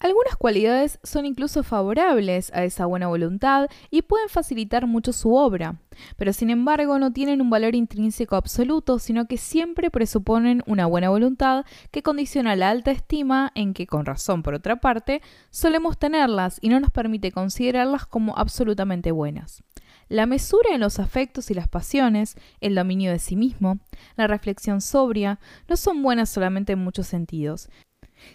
Algunas 0.00 0.36
cualidades 0.36 1.00
son 1.02 1.26
incluso 1.26 1.64
favorables 1.64 2.52
a 2.54 2.62
esa 2.62 2.86
buena 2.86 3.08
voluntad 3.08 3.68
y 3.90 4.02
pueden 4.02 4.28
facilitar 4.28 4.86
mucho 4.86 5.12
su 5.12 5.34
obra, 5.34 5.80
pero 6.16 6.32
sin 6.32 6.50
embargo 6.50 7.00
no 7.00 7.12
tienen 7.12 7.40
un 7.40 7.50
valor 7.50 7.74
intrínseco 7.74 8.36
absoluto, 8.36 9.00
sino 9.00 9.26
que 9.26 9.38
siempre 9.38 9.90
presuponen 9.90 10.62
una 10.66 10.86
buena 10.86 11.08
voluntad 11.08 11.64
que 11.90 12.04
condiciona 12.04 12.54
la 12.54 12.70
alta 12.70 12.92
estima 12.92 13.50
en 13.56 13.74
que, 13.74 13.88
con 13.88 14.06
razón 14.06 14.44
por 14.44 14.54
otra 14.54 14.76
parte, 14.76 15.20
solemos 15.50 15.98
tenerlas 15.98 16.58
y 16.60 16.68
no 16.68 16.78
nos 16.78 16.90
permite 16.90 17.32
considerarlas 17.32 18.06
como 18.06 18.38
absolutamente 18.38 19.10
buenas. 19.10 19.64
La 20.08 20.26
mesura 20.26 20.70
en 20.72 20.80
los 20.80 21.00
afectos 21.00 21.50
y 21.50 21.54
las 21.54 21.68
pasiones, 21.68 22.36
el 22.60 22.76
dominio 22.76 23.10
de 23.10 23.18
sí 23.18 23.34
mismo, 23.34 23.78
la 24.16 24.28
reflexión 24.28 24.80
sobria, 24.80 25.40
no 25.68 25.76
son 25.76 26.02
buenas 26.02 26.30
solamente 26.30 26.72
en 26.72 26.78
muchos 26.78 27.08
sentidos, 27.08 27.68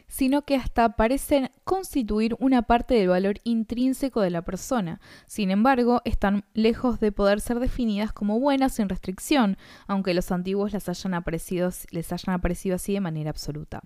sino 0.08 0.44
que 0.44 0.56
hasta 0.56 0.96
parecen 0.96 1.50
constituir 1.64 2.36
una 2.40 2.64
parte 2.64 2.96
del 2.96 3.10
valor 3.10 3.40
intrínseco 3.44 4.22
de 4.22 4.30
la 4.30 4.42
persona. 4.42 5.00
Sin 5.26 5.52
embargo, 5.52 6.02
están 6.06 6.46
lejos 6.54 7.00
de 7.00 7.12
poder 7.12 7.42
ser 7.42 7.60
definidas 7.60 8.14
como 8.14 8.40
buenas 8.40 8.74
sin 8.74 8.90
restricción, 8.90 9.58
aunque 9.88 10.14
los 10.14 10.32
antiguos 10.32 10.74
les 10.74 10.88
hayan 10.90 11.14
aparecido, 11.14 11.70
les 11.92 12.12
hayan 12.12 12.36
aparecido 12.36 12.76
así 12.76 12.94
de 12.94 13.02
manera 13.02 13.30
absoluta. 13.30 13.82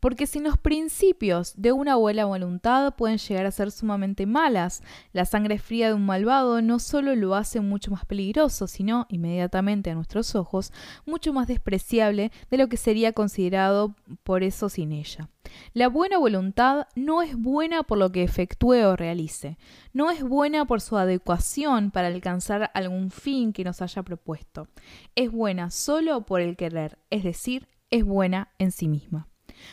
Porque 0.00 0.26
si 0.26 0.40
los 0.40 0.58
principios 0.58 1.54
de 1.56 1.72
una 1.72 1.96
buena 1.96 2.24
voluntad 2.24 2.94
pueden 2.94 3.18
llegar 3.18 3.46
a 3.46 3.50
ser 3.50 3.70
sumamente 3.70 4.26
malas, 4.26 4.82
la 5.12 5.24
sangre 5.24 5.58
fría 5.58 5.88
de 5.88 5.94
un 5.94 6.06
malvado 6.06 6.60
no 6.62 6.78
solo 6.78 7.14
lo 7.14 7.34
hace 7.34 7.60
mucho 7.60 7.90
más 7.90 8.04
peligroso, 8.04 8.66
sino, 8.66 9.06
inmediatamente 9.08 9.90
a 9.90 9.94
nuestros 9.94 10.34
ojos, 10.34 10.72
mucho 11.06 11.32
más 11.32 11.46
despreciable 11.46 12.32
de 12.50 12.56
lo 12.56 12.68
que 12.68 12.76
sería 12.76 13.12
considerado 13.12 13.94
por 14.24 14.42
eso 14.42 14.68
sin 14.68 14.92
ella. 14.92 15.28
La 15.74 15.88
buena 15.88 16.18
voluntad 16.18 16.86
no 16.94 17.22
es 17.22 17.36
buena 17.36 17.82
por 17.82 17.98
lo 17.98 18.12
que 18.12 18.22
efectúe 18.22 18.84
o 18.84 18.96
realice, 18.96 19.58
no 19.92 20.10
es 20.10 20.22
buena 20.22 20.66
por 20.66 20.80
su 20.80 20.96
adecuación 20.96 21.90
para 21.90 22.08
alcanzar 22.08 22.70
algún 22.74 23.10
fin 23.10 23.52
que 23.52 23.64
nos 23.64 23.82
haya 23.82 24.02
propuesto, 24.02 24.68
es 25.14 25.30
buena 25.30 25.70
solo 25.70 26.26
por 26.26 26.40
el 26.40 26.56
querer, 26.56 26.98
es 27.10 27.24
decir, 27.24 27.68
es 27.90 28.04
buena 28.04 28.52
en 28.58 28.72
sí 28.72 28.88
misma. 28.88 29.28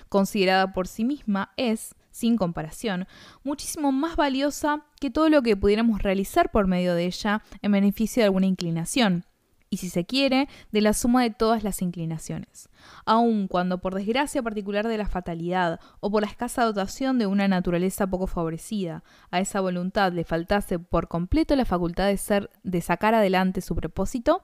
Considerada 0.09 0.73
por 0.73 0.87
sí 0.87 1.03
misma 1.03 1.53
es, 1.57 1.95
sin 2.11 2.37
comparación, 2.37 3.07
muchísimo 3.43 3.91
más 3.91 4.15
valiosa 4.15 4.85
que 4.99 5.09
todo 5.09 5.29
lo 5.29 5.41
que 5.41 5.57
pudiéramos 5.57 6.01
realizar 6.01 6.51
por 6.51 6.67
medio 6.67 6.95
de 6.95 7.05
ella 7.05 7.43
en 7.61 7.71
beneficio 7.71 8.21
de 8.21 8.25
alguna 8.25 8.47
inclinación, 8.47 9.25
y 9.69 9.77
si 9.77 9.89
se 9.89 10.05
quiere, 10.05 10.47
de 10.71 10.81
la 10.81 10.93
suma 10.93 11.23
de 11.23 11.29
todas 11.29 11.63
las 11.63 11.81
inclinaciones. 11.81 12.69
Aun 13.05 13.47
cuando 13.47 13.79
por 13.79 13.95
desgracia 13.95 14.41
particular 14.41 14.87
de 14.87 14.97
la 14.97 15.07
fatalidad 15.07 15.79
o 15.99 16.11
por 16.11 16.21
la 16.21 16.27
escasa 16.29 16.63
dotación 16.63 17.19
de 17.19 17.27
una 17.27 17.47
naturaleza 17.47 18.07
poco 18.07 18.27
favorecida, 18.27 19.03
a 19.31 19.39
esa 19.39 19.61
voluntad 19.61 20.11
le 20.11 20.23
faltase 20.23 20.79
por 20.79 21.07
completo 21.07 21.55
la 21.55 21.65
facultad 21.65 22.07
de 22.07 22.17
ser 22.17 22.49
de 22.63 22.81
sacar 22.81 23.13
adelante 23.13 23.61
su 23.61 23.75
propósito, 23.75 24.43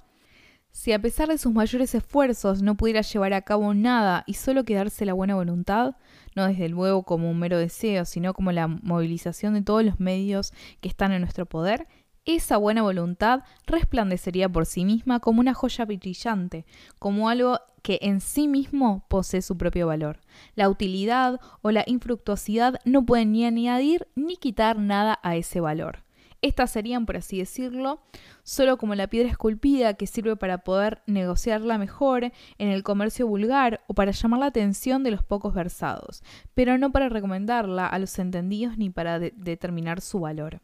si 0.76 0.92
a 0.92 1.00
pesar 1.00 1.30
de 1.30 1.38
sus 1.38 1.54
mayores 1.54 1.96
esfuerzos 1.96 2.62
no 2.62 2.76
pudiera 2.76 3.00
llevar 3.00 3.32
a 3.32 3.44
cabo 3.44 3.74
nada 3.74 4.26
y 4.28 4.34
solo 4.34 4.66
quedarse 4.66 5.06
la 5.06 5.14
buena 5.14 5.34
voluntad, 5.34 5.96
no 6.36 6.46
desde 6.46 6.68
luego 6.68 7.04
como 7.04 7.32
un 7.32 7.40
mero 7.40 7.58
deseo, 7.58 8.04
sino 8.04 8.34
como 8.34 8.52
la 8.52 8.68
movilización 8.68 9.54
de 9.54 9.62
todos 9.62 9.86
los 9.86 10.02
medios 10.02 10.52
que 10.82 10.90
están 10.90 11.14
en 11.14 11.22
nuestro 11.22 11.46
poder, 11.46 11.88
esa 12.26 12.58
buena 12.58 12.82
voluntad 12.82 13.44
resplandecería 13.68 14.50
por 14.50 14.66
sí 14.66 14.84
misma 14.84 15.20
como 15.20 15.40
una 15.40 15.54
joya 15.54 15.86
brillante, 15.86 16.66
como 17.00 17.30
algo 17.30 17.60
que 17.82 18.00
en 18.02 18.20
sí 18.20 18.48
mismo 18.48 19.06
posee 19.08 19.44
su 19.44 19.58
propio 19.58 19.88
valor. 19.88 20.20
La 20.56 20.70
utilidad 20.70 21.40
o 21.62 21.72
la 21.72 21.84
infructuosidad 21.86 22.80
no 22.84 23.06
pueden 23.06 23.32
ni 23.32 23.46
añadir 23.46 24.08
ni 24.16 24.38
quitar 24.38 24.80
nada 24.80 25.20
a 25.22 25.36
ese 25.36 25.60
valor. 25.60 26.04
Estas 26.42 26.72
serían, 26.72 27.06
por 27.06 27.18
así 27.18 27.40
decirlo, 27.40 28.02
solo 28.44 28.78
como 28.78 28.94
la 28.94 29.08
piedra 29.08 29.30
esculpida 29.30 29.96
que 29.96 30.06
sirve 30.06 30.36
para 30.36 30.60
poder 30.60 31.02
negociarla 31.08 31.78
mejor 31.78 32.32
en 32.58 32.70
el 32.70 32.84
comercio 32.84 33.26
vulgar 33.26 33.84
o 33.88 33.94
para 33.94 34.12
llamar 34.12 34.40
la 34.40 34.46
atención 34.48 35.04
de 35.04 35.12
los 35.12 35.24
pocos 35.24 35.54
versados, 35.54 36.24
pero 36.54 36.78
no 36.78 36.92
para 36.92 37.10
recomendarla 37.10 37.88
a 37.88 38.00
los 38.00 38.18
entendidos 38.20 38.78
ni 38.78 38.90
para 38.90 39.20
determinar 39.20 40.02
su 40.02 40.20
valor. 40.20 40.62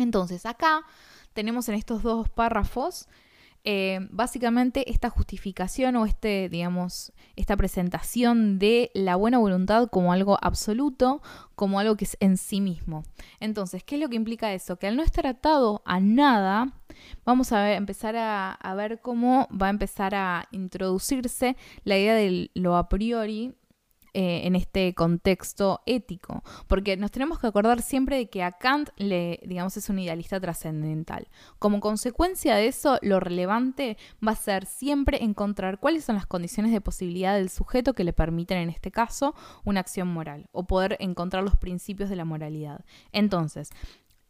Entonces, 0.00 0.46
acá 0.46 0.82
tenemos 1.32 1.68
en 1.68 1.76
estos 1.76 2.02
dos 2.02 2.28
párrafos 2.28 3.08
eh, 3.62 4.08
básicamente 4.10 4.90
esta 4.90 5.10
justificación 5.10 5.94
o 5.96 6.06
este, 6.06 6.48
digamos, 6.48 7.12
esta 7.36 7.58
presentación 7.58 8.58
de 8.58 8.90
la 8.94 9.16
buena 9.16 9.36
voluntad 9.36 9.88
como 9.90 10.14
algo 10.14 10.38
absoluto, 10.40 11.20
como 11.56 11.78
algo 11.78 11.94
que 11.96 12.06
es 12.06 12.16
en 12.20 12.38
sí 12.38 12.62
mismo. 12.62 13.04
Entonces, 13.38 13.84
¿qué 13.84 13.96
es 13.96 14.00
lo 14.00 14.08
que 14.08 14.16
implica 14.16 14.54
eso? 14.54 14.78
Que 14.78 14.86
al 14.86 14.96
no 14.96 15.02
estar 15.02 15.26
atado 15.26 15.82
a 15.84 16.00
nada, 16.00 16.72
vamos 17.26 17.52
a 17.52 17.74
empezar 17.74 18.16
a, 18.16 18.52
a 18.52 18.74
ver 18.74 19.00
cómo 19.02 19.46
va 19.50 19.66
a 19.66 19.70
empezar 19.70 20.14
a 20.14 20.48
introducirse 20.52 21.54
la 21.84 21.98
idea 21.98 22.14
de 22.14 22.50
lo 22.54 22.76
a 22.76 22.88
priori 22.88 23.54
eh, 24.14 24.42
en 24.44 24.56
este 24.56 24.94
contexto 24.94 25.82
ético, 25.86 26.42
porque 26.66 26.96
nos 26.96 27.10
tenemos 27.10 27.38
que 27.38 27.46
acordar 27.46 27.82
siempre 27.82 28.16
de 28.16 28.28
que 28.28 28.42
a 28.42 28.52
Kant 28.52 28.90
le, 28.96 29.40
digamos, 29.44 29.76
es 29.76 29.88
un 29.88 29.98
idealista 29.98 30.40
trascendental. 30.40 31.28
Como 31.58 31.80
consecuencia 31.80 32.56
de 32.56 32.66
eso, 32.66 32.98
lo 33.02 33.20
relevante 33.20 33.96
va 34.26 34.32
a 34.32 34.36
ser 34.36 34.66
siempre 34.66 35.22
encontrar 35.22 35.78
cuáles 35.78 36.04
son 36.04 36.16
las 36.16 36.26
condiciones 36.26 36.72
de 36.72 36.80
posibilidad 36.80 37.34
del 37.34 37.50
sujeto 37.50 37.94
que 37.94 38.04
le 38.04 38.12
permiten, 38.12 38.58
en 38.58 38.70
este 38.70 38.90
caso, 38.90 39.34
una 39.64 39.80
acción 39.80 40.08
moral, 40.08 40.48
o 40.52 40.66
poder 40.66 40.96
encontrar 41.00 41.44
los 41.44 41.56
principios 41.56 42.10
de 42.10 42.16
la 42.16 42.24
moralidad. 42.24 42.84
Entonces, 43.12 43.70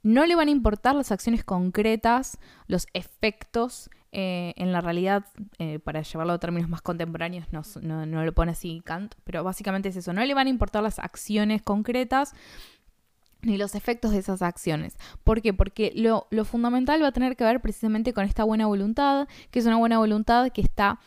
no 0.02 0.26
le 0.26 0.34
van 0.34 0.48
a 0.48 0.52
importar 0.52 0.94
las 0.94 1.12
acciones 1.12 1.44
concretas, 1.44 2.38
los 2.66 2.86
efectos 2.94 3.90
eh, 4.12 4.54
en 4.56 4.72
la 4.72 4.80
realidad, 4.80 5.24
eh, 5.58 5.78
para 5.78 6.02
llevarlo 6.02 6.32
a 6.32 6.38
términos 6.38 6.68
más 6.68 6.82
contemporáneos, 6.82 7.46
no, 7.52 8.06
lo 8.06 8.32
pone 8.32 8.52
así 8.52 8.82
Kant, 8.84 9.14
pero 9.24 9.44
básicamente 9.44 9.88
es 9.90 9.96
eso, 9.96 10.12
no 10.12 10.24
le 10.24 10.34
van 10.34 10.46
a 10.46 10.50
importar 10.50 10.82
las 10.82 10.98
acciones 10.98 11.62
concretas 11.62 12.34
ni 13.42 13.56
los 13.56 13.74
efectos 13.74 14.10
de 14.10 14.18
esas 14.18 14.42
acciones. 14.42 14.96
¿Por 15.24 15.40
qué? 15.40 15.54
Porque 15.54 15.92
lo, 15.94 16.26
lo 16.30 16.44
fundamental 16.44 17.02
va 17.02 17.08
a 17.08 17.12
tener 17.12 17.36
que 17.36 17.44
ver 17.44 17.60
precisamente 17.60 18.12
con 18.12 18.24
esta 18.24 18.44
buena 18.44 18.66
voluntad, 18.66 19.28
que 19.50 19.60
es 19.60 19.66
una 19.66 19.76
buena 19.76 19.98
voluntad 19.98 20.50
que 20.50 20.60
está 20.60 20.98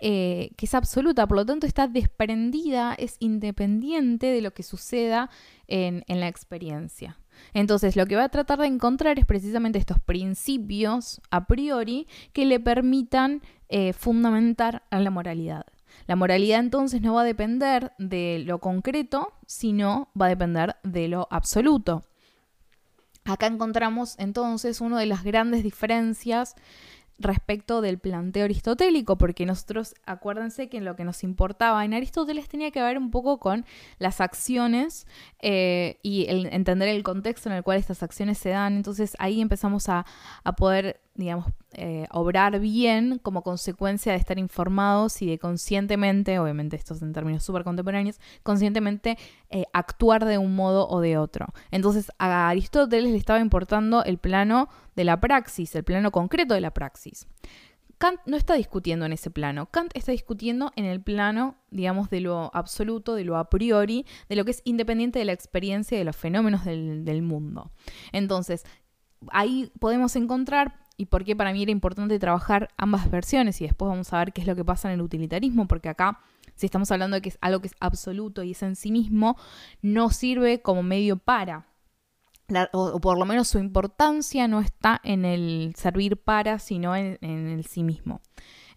eh, 0.00 0.50
que 0.56 0.66
es 0.66 0.74
absoluta, 0.74 1.26
por 1.26 1.38
lo 1.38 1.46
tanto 1.46 1.66
está 1.66 1.88
desprendida, 1.88 2.94
es 2.94 3.16
independiente 3.18 4.26
de 4.26 4.40
lo 4.40 4.52
que 4.52 4.62
suceda 4.62 5.28
en, 5.66 6.04
en, 6.06 6.20
la 6.20 6.28
experiencia. 6.28 7.18
Entonces 7.54 7.96
lo 7.96 8.06
que 8.06 8.16
va 8.16 8.24
a 8.24 8.28
tratar 8.28 8.58
de 8.60 8.66
encontrar 8.66 9.18
es 9.18 9.24
precisamente 9.24 9.78
estos 9.78 9.98
principios 10.00 11.20
a 11.30 11.46
priori 11.46 12.06
que 12.32 12.46
le 12.46 12.60
permitan 12.60 13.42
eh, 13.68 13.92
fundamentar 13.92 14.84
a 14.90 15.00
la 15.00 15.10
moralidad. 15.10 15.66
La 16.06 16.16
moralidad 16.16 16.60
entonces 16.60 17.02
no 17.02 17.14
va 17.14 17.22
a 17.22 17.24
depender 17.24 17.92
de 17.98 18.42
lo 18.46 18.60
concreto, 18.60 19.32
sino 19.46 20.08
va 20.20 20.26
a 20.26 20.30
depender 20.30 20.76
de 20.82 21.08
lo 21.08 21.28
absoluto. 21.30 22.02
Acá 23.24 23.46
encontramos 23.46 24.14
entonces 24.18 24.80
una 24.80 24.98
de 24.98 25.06
las 25.06 25.22
grandes 25.22 25.62
diferencias 25.62 26.54
respecto 27.18 27.80
del 27.80 27.98
planteo 27.98 28.44
aristotélico, 28.44 29.18
porque 29.18 29.44
nosotros, 29.44 29.94
acuérdense 30.06 30.68
que 30.68 30.80
lo 30.80 30.96
que 30.96 31.04
nos 31.04 31.24
importaba 31.24 31.84
en 31.84 31.94
Aristóteles 31.94 32.48
tenía 32.48 32.70
que 32.70 32.82
ver 32.82 32.98
un 32.98 33.10
poco 33.10 33.38
con 33.38 33.64
las 33.98 34.20
acciones 34.20 35.06
eh, 35.40 35.98
y 36.02 36.26
el, 36.28 36.46
entender 36.46 36.88
el 36.88 37.02
contexto 37.02 37.48
en 37.48 37.56
el 37.56 37.62
cual 37.62 37.78
estas 37.78 38.02
acciones 38.02 38.38
se 38.38 38.50
dan. 38.50 38.76
Entonces 38.76 39.16
ahí 39.18 39.40
empezamos 39.40 39.88
a, 39.88 40.06
a 40.44 40.52
poder 40.54 41.00
digamos, 41.18 41.46
eh, 41.72 42.06
obrar 42.12 42.60
bien 42.60 43.18
como 43.18 43.42
consecuencia 43.42 44.12
de 44.12 44.18
estar 44.18 44.38
informados 44.38 45.20
y 45.20 45.26
de 45.26 45.38
conscientemente, 45.38 46.38
obviamente 46.38 46.76
esto 46.76 46.94
es 46.94 47.02
en 47.02 47.12
términos 47.12 47.42
súper 47.42 47.64
contemporáneos, 47.64 48.20
conscientemente 48.44 49.18
eh, 49.50 49.64
actuar 49.72 50.24
de 50.24 50.38
un 50.38 50.54
modo 50.54 50.88
o 50.88 51.00
de 51.00 51.18
otro. 51.18 51.46
Entonces 51.72 52.12
a 52.18 52.48
Aristóteles 52.48 53.10
le 53.10 53.18
estaba 53.18 53.40
importando 53.40 54.04
el 54.04 54.18
plano 54.18 54.68
de 54.94 55.04
la 55.04 55.20
praxis, 55.20 55.74
el 55.74 55.82
plano 55.82 56.12
concreto 56.12 56.54
de 56.54 56.60
la 56.60 56.72
praxis. 56.72 57.26
Kant 57.98 58.20
no 58.26 58.36
está 58.36 58.54
discutiendo 58.54 59.04
en 59.04 59.12
ese 59.12 59.28
plano. 59.28 59.66
Kant 59.72 59.90
está 59.94 60.12
discutiendo 60.12 60.70
en 60.76 60.84
el 60.84 61.00
plano, 61.00 61.56
digamos, 61.72 62.10
de 62.10 62.20
lo 62.20 62.52
absoluto, 62.54 63.16
de 63.16 63.24
lo 63.24 63.36
a 63.36 63.50
priori, 63.50 64.06
de 64.28 64.36
lo 64.36 64.44
que 64.44 64.52
es 64.52 64.62
independiente 64.62 65.18
de 65.18 65.24
la 65.24 65.32
experiencia 65.32 65.96
y 65.96 65.98
de 65.98 66.04
los 66.04 66.14
fenómenos 66.14 66.64
del, 66.64 67.04
del 67.04 67.22
mundo. 67.22 67.72
Entonces, 68.12 68.64
ahí 69.32 69.72
podemos 69.80 70.14
encontrar 70.14 70.76
y 70.98 71.06
por 71.06 71.24
qué 71.24 71.34
para 71.34 71.52
mí 71.52 71.62
era 71.62 71.70
importante 71.70 72.18
trabajar 72.18 72.68
ambas 72.76 73.08
versiones 73.10 73.60
y 73.60 73.64
después 73.64 73.88
vamos 73.88 74.12
a 74.12 74.18
ver 74.18 74.32
qué 74.32 74.42
es 74.42 74.46
lo 74.46 74.56
que 74.56 74.64
pasa 74.64 74.88
en 74.88 74.94
el 74.94 75.00
utilitarismo, 75.00 75.66
porque 75.66 75.88
acá 75.88 76.20
si 76.56 76.66
estamos 76.66 76.90
hablando 76.90 77.14
de 77.14 77.22
que 77.22 77.28
es 77.28 77.38
algo 77.40 77.60
que 77.60 77.68
es 77.68 77.76
absoluto 77.78 78.42
y 78.42 78.50
es 78.50 78.62
en 78.64 78.74
sí 78.74 78.90
mismo, 78.90 79.36
no 79.80 80.10
sirve 80.10 80.60
como 80.60 80.82
medio 80.82 81.16
para. 81.16 81.66
o, 82.72 83.00
por 83.00 83.16
lo 83.16 83.24
menos 83.24 83.46
su 83.46 83.60
importancia 83.60 84.48
no 84.48 84.60
está 84.60 85.00
en 85.04 85.24
el 85.24 85.72
servir 85.76 86.16
para, 86.16 86.58
sino 86.58 86.96
en 86.96 87.18
el 87.22 87.64
sí 87.64 87.84
mismo. 87.84 88.20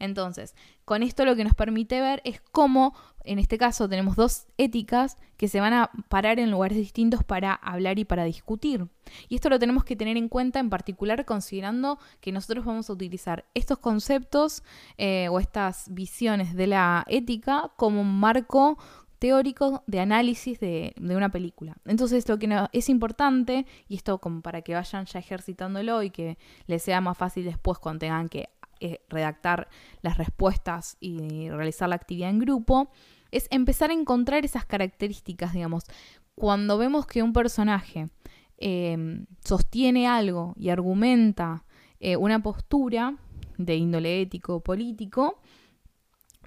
Entonces, 0.01 0.55
con 0.83 1.03
esto 1.03 1.25
lo 1.25 1.35
que 1.35 1.43
nos 1.43 1.53
permite 1.53 2.01
ver 2.01 2.23
es 2.25 2.41
cómo, 2.51 2.95
en 3.23 3.37
este 3.37 3.59
caso, 3.59 3.87
tenemos 3.87 4.15
dos 4.15 4.47
éticas 4.57 5.19
que 5.37 5.47
se 5.47 5.59
van 5.59 5.73
a 5.73 5.91
parar 6.09 6.39
en 6.39 6.49
lugares 6.49 6.75
distintos 6.75 7.23
para 7.23 7.53
hablar 7.53 7.99
y 7.99 8.05
para 8.05 8.23
discutir. 8.23 8.87
Y 9.29 9.35
esto 9.35 9.49
lo 9.49 9.59
tenemos 9.59 9.83
que 9.83 9.95
tener 9.95 10.17
en 10.17 10.27
cuenta 10.27 10.59
en 10.59 10.71
particular 10.71 11.23
considerando 11.23 11.99
que 12.19 12.31
nosotros 12.31 12.65
vamos 12.65 12.89
a 12.89 12.93
utilizar 12.93 13.45
estos 13.53 13.77
conceptos 13.77 14.63
eh, 14.97 15.29
o 15.29 15.39
estas 15.39 15.93
visiones 15.93 16.55
de 16.55 16.65
la 16.65 17.05
ética 17.07 17.71
como 17.77 18.01
un 18.01 18.19
marco 18.19 18.79
teórico 19.19 19.83
de 19.85 19.99
análisis 19.99 20.59
de, 20.59 20.95
una 20.97 21.29
película. 21.29 21.77
Entonces 21.85 22.27
lo 22.27 22.39
que 22.39 22.67
es 22.71 22.89
importante, 22.89 23.67
y 23.87 23.97
esto 23.97 24.17
como 24.17 24.41
para 24.41 24.63
que 24.63 24.73
vayan 24.73 25.05
ya 25.05 25.19
ejercitándolo 25.19 26.01
y 26.01 26.09
que 26.09 26.39
les 26.65 26.81
sea 26.81 27.01
más 27.01 27.19
fácil 27.19 27.45
después 27.45 27.77
cuando 27.77 27.99
tengan 27.99 28.29
que 28.29 28.49
eh, 28.81 29.01
redactar 29.09 29.69
las 30.01 30.17
respuestas 30.17 30.97
y 30.99 31.49
realizar 31.49 31.87
la 31.87 31.95
actividad 31.95 32.29
en 32.29 32.39
grupo, 32.39 32.89
Es 33.31 33.47
empezar 33.49 33.91
a 33.91 33.93
encontrar 33.93 34.43
esas 34.43 34.65
características, 34.65 35.53
digamos. 35.53 35.85
Cuando 36.35 36.77
vemos 36.77 37.05
que 37.05 37.23
un 37.23 37.31
personaje 37.31 38.09
em, 38.57 39.25
sostiene 39.45 40.07
algo 40.07 40.53
y 40.57 40.69
argumenta 40.69 41.63
eh, 42.01 42.17
una 42.17 42.41
postura 42.43 43.15
de 43.57 43.75
índole 43.75 44.21
ético 44.21 44.55
o 44.55 44.59
político, 44.59 45.39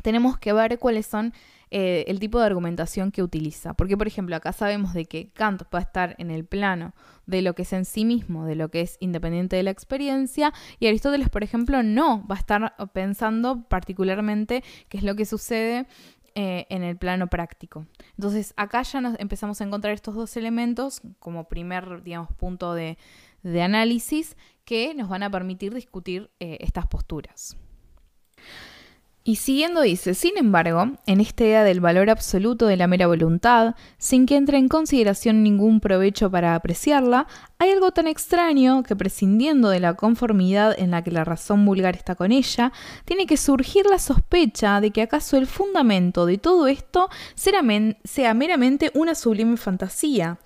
tenemos 0.03 0.39
que 0.39 0.53
ver 0.53 0.79
cuáles 0.79 1.07
son 1.07 1.33
eh, 1.71 2.05
el 2.09 2.21
tipo 2.21 2.39
de 2.39 2.47
argumentación 2.47 3.11
que 3.11 3.23
utiliza. 3.23 3.75
Porque, 3.75 3.97
por 3.97 4.07
ejemplo, 4.07 4.37
acá 4.37 4.53
sabemos 4.53 4.95
de 4.95 5.07
que 5.07 5.31
Kant 5.33 5.63
va 5.75 5.81
a 5.81 5.83
estar 5.83 6.15
en 6.19 6.31
el 6.31 6.45
plano 6.45 6.95
de 7.27 7.43
lo 7.43 7.55
que 7.55 7.63
es 7.63 7.73
en 7.73 7.85
sí 7.85 8.05
mismo, 8.05 8.45
de 8.45 8.55
lo 8.55 8.71
que 8.71 8.83
es 8.83 8.97
independiente 9.01 9.57
de 9.57 9.65
la 9.65 9.71
experiencia, 9.71 10.53
y 10.79 10.87
Aristóteles, 10.87 11.31
por 11.31 11.43
ejemplo, 11.43 11.83
no 11.83 12.27
va 12.29 12.37
a 12.37 12.39
estar 12.39 12.77
pensando 12.93 13.65
particularmente 13.69 14.63
qué 14.89 14.99
es 14.99 15.03
lo 15.03 15.17
que 15.17 15.25
sucede 15.25 15.87
eh, 16.37 16.67
en 16.69 16.83
el 16.83 16.97
plano 16.97 17.29
práctico. 17.29 17.87
Entonces, 18.17 18.55
acá 18.57 18.83
ya 18.83 19.01
nos 19.01 19.19
empezamos 19.19 19.61
a 19.61 19.65
encontrar 19.65 19.95
estos 19.95 20.15
dos 20.15 20.37
elementos 20.37 21.01
como 21.19 21.49
primer, 21.49 22.03
digamos, 22.03 22.33
punto 22.35 22.75
de, 22.75 22.99
análisis 23.45 24.37
que 24.65 24.95
nos 24.95 25.09
van 25.09 25.23
a 25.23 25.31
permitir 25.31 25.75
discutir 25.75 26.31
eh, 26.41 26.59
estas 26.61 26.87
posturas. 26.87 27.57
Y 29.27 29.37
siguiendo 29.37 29.81
dice, 29.81 30.13
sin 30.13 30.37
embargo, 30.37 30.99
en 31.07 31.19
esta 31.19 31.45
idea 31.45 31.65
del 31.65 31.81
valor 31.81 32.11
absoluto 32.11 32.67
de 32.67 32.77
la 32.77 32.87
mera 32.87 33.07
voluntad, 33.07 33.75
sin 33.97 34.27
que 34.27 34.37
entre 34.37 34.59
en 34.59 34.69
consideración 34.69 35.43
ningún 35.43 35.81
provecho 35.81 36.31
para 36.31 36.55
apreciarla, 36.55 37.27
hay 37.59 37.71
algo 37.71 37.91
tan 37.91 38.07
extraño 38.07 38.83
que 38.83 38.95
prescindiendo 38.95 39.71
de 39.71 39.81
la 39.81 39.95
conformidad 39.95 40.79
en 40.79 40.91
la 40.91 41.03
que 41.03 41.11
la 41.11 41.25
razón 41.25 41.65
vulgar 41.65 41.97
está 41.97 42.17
con 42.17 42.33
ella, 42.33 42.71
tiene 43.07 43.25
que 43.25 43.39
surgir 43.39 43.87
la 43.87 43.99
sospecha 43.99 44.83
de 44.83 44.91
que 44.91 45.01
acaso 45.01 45.39
el 45.39 45.47
fundamento 45.47 46.27
de 46.27 46.37
todo 46.37 46.67
esto 46.67 47.09
sea 47.35 47.63
meramente 48.35 48.91
una 48.93 49.15
sublime 49.15 49.57
fantasía 49.57 50.39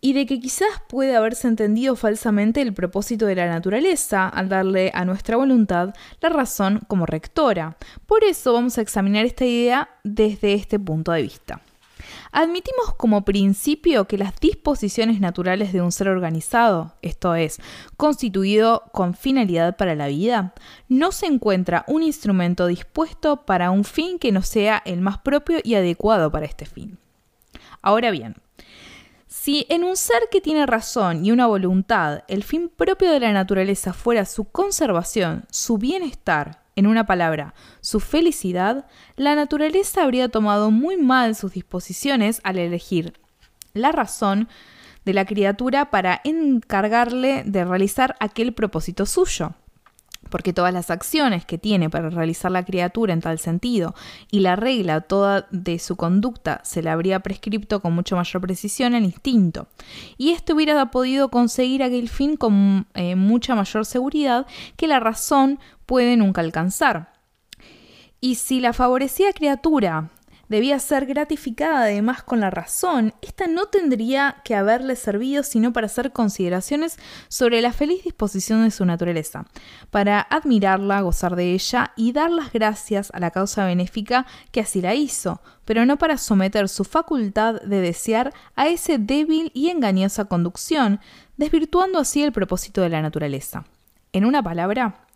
y 0.00 0.12
de 0.12 0.26
que 0.26 0.40
quizás 0.40 0.68
puede 0.88 1.16
haberse 1.16 1.48
entendido 1.48 1.96
falsamente 1.96 2.62
el 2.62 2.72
propósito 2.72 3.26
de 3.26 3.34
la 3.34 3.46
naturaleza 3.46 4.28
al 4.28 4.48
darle 4.48 4.90
a 4.94 5.04
nuestra 5.04 5.36
voluntad 5.36 5.94
la 6.20 6.28
razón 6.28 6.80
como 6.88 7.06
rectora. 7.06 7.76
Por 8.06 8.24
eso 8.24 8.52
vamos 8.52 8.78
a 8.78 8.80
examinar 8.82 9.26
esta 9.26 9.44
idea 9.44 9.88
desde 10.04 10.54
este 10.54 10.78
punto 10.78 11.12
de 11.12 11.22
vista. 11.22 11.60
Admitimos 12.32 12.94
como 12.96 13.24
principio 13.24 14.06
que 14.06 14.18
las 14.18 14.38
disposiciones 14.38 15.20
naturales 15.20 15.72
de 15.72 15.82
un 15.82 15.90
ser 15.90 16.08
organizado, 16.08 16.94
esto 17.02 17.34
es, 17.34 17.58
constituido 17.96 18.84
con 18.92 19.14
finalidad 19.14 19.76
para 19.76 19.94
la 19.94 20.06
vida, 20.06 20.54
no 20.88 21.12
se 21.12 21.26
encuentra 21.26 21.84
un 21.88 22.02
instrumento 22.02 22.66
dispuesto 22.66 23.44
para 23.44 23.70
un 23.70 23.84
fin 23.84 24.18
que 24.18 24.32
no 24.32 24.42
sea 24.42 24.80
el 24.84 25.00
más 25.00 25.18
propio 25.18 25.58
y 25.62 25.74
adecuado 25.74 26.30
para 26.30 26.46
este 26.46 26.66
fin. 26.66 26.98
Ahora 27.82 28.10
bien, 28.10 28.36
si 29.42 29.64
en 29.70 29.84
un 29.84 29.96
ser 29.96 30.24
que 30.30 30.42
tiene 30.42 30.66
razón 30.66 31.24
y 31.24 31.30
una 31.30 31.46
voluntad, 31.46 32.24
el 32.28 32.44
fin 32.44 32.68
propio 32.68 33.10
de 33.10 33.20
la 33.20 33.32
naturaleza 33.32 33.94
fuera 33.94 34.26
su 34.26 34.44
conservación, 34.44 35.46
su 35.50 35.78
bienestar, 35.78 36.62
en 36.76 36.86
una 36.86 37.06
palabra, 37.06 37.54
su 37.80 38.00
felicidad, 38.00 38.84
la 39.16 39.34
naturaleza 39.34 40.02
habría 40.02 40.28
tomado 40.28 40.70
muy 40.70 40.98
mal 40.98 41.34
sus 41.34 41.54
disposiciones 41.54 42.42
al 42.44 42.58
elegir 42.58 43.14
la 43.72 43.92
razón 43.92 44.46
de 45.06 45.14
la 45.14 45.24
criatura 45.24 45.90
para 45.90 46.20
encargarle 46.24 47.42
de 47.46 47.64
realizar 47.64 48.16
aquel 48.20 48.52
propósito 48.52 49.06
suyo 49.06 49.54
porque 50.30 50.52
todas 50.52 50.72
las 50.72 50.90
acciones 50.90 51.44
que 51.44 51.58
tiene 51.58 51.90
para 51.90 52.10
realizar 52.10 52.50
la 52.50 52.64
criatura 52.64 53.12
en 53.12 53.20
tal 53.20 53.38
sentido 53.38 53.94
y 54.30 54.40
la 54.40 54.56
regla 54.56 55.02
toda 55.02 55.46
de 55.50 55.78
su 55.78 55.96
conducta 55.96 56.60
se 56.64 56.82
le 56.82 56.90
habría 56.90 57.20
prescripto 57.20 57.80
con 57.80 57.92
mucho 57.92 58.16
mayor 58.16 58.40
precisión 58.40 58.94
el 58.94 59.04
instinto. 59.04 59.68
Y 60.16 60.30
esto 60.30 60.54
hubiera 60.54 60.90
podido 60.90 61.30
conseguir 61.30 61.82
aquel 61.82 62.08
fin 62.08 62.36
con 62.36 62.86
eh, 62.94 63.16
mucha 63.16 63.54
mayor 63.54 63.84
seguridad 63.84 64.46
que 64.76 64.86
la 64.86 65.00
razón 65.00 65.58
puede 65.86 66.16
nunca 66.16 66.40
alcanzar. 66.40 67.12
Y 68.20 68.34
si 68.34 68.60
la 68.60 68.72
favorecida 68.72 69.32
criatura 69.32 70.10
debía 70.50 70.78
ser 70.80 71.06
gratificada 71.06 71.84
además 71.84 72.22
con 72.22 72.40
la 72.40 72.50
razón, 72.50 73.14
esta 73.22 73.46
no 73.46 73.66
tendría 73.66 74.42
que 74.44 74.54
haberle 74.54 74.96
servido 74.96 75.42
sino 75.42 75.72
para 75.72 75.86
hacer 75.86 76.12
consideraciones 76.12 76.98
sobre 77.28 77.62
la 77.62 77.72
feliz 77.72 78.04
disposición 78.04 78.64
de 78.64 78.70
su 78.70 78.84
naturaleza, 78.84 79.46
para 79.90 80.20
admirarla, 80.20 81.00
gozar 81.00 81.36
de 81.36 81.54
ella 81.54 81.92
y 81.96 82.12
dar 82.12 82.30
las 82.30 82.52
gracias 82.52 83.10
a 83.14 83.20
la 83.20 83.30
causa 83.30 83.64
benéfica 83.64 84.26
que 84.50 84.60
así 84.60 84.82
la 84.82 84.94
hizo, 84.94 85.40
pero 85.64 85.86
no 85.86 85.96
para 85.96 86.18
someter 86.18 86.68
su 86.68 86.84
facultad 86.84 87.62
de 87.62 87.80
desear 87.80 88.34
a 88.56 88.68
ese 88.68 88.98
débil 88.98 89.52
y 89.54 89.70
engañosa 89.70 90.24
conducción, 90.24 91.00
desvirtuando 91.36 92.00
así 92.00 92.22
el 92.22 92.32
propósito 92.32 92.82
de 92.82 92.88
la 92.88 93.02
naturaleza. 93.02 93.64
En 94.12 94.24
una 94.24 94.42
palabra, 94.42 95.06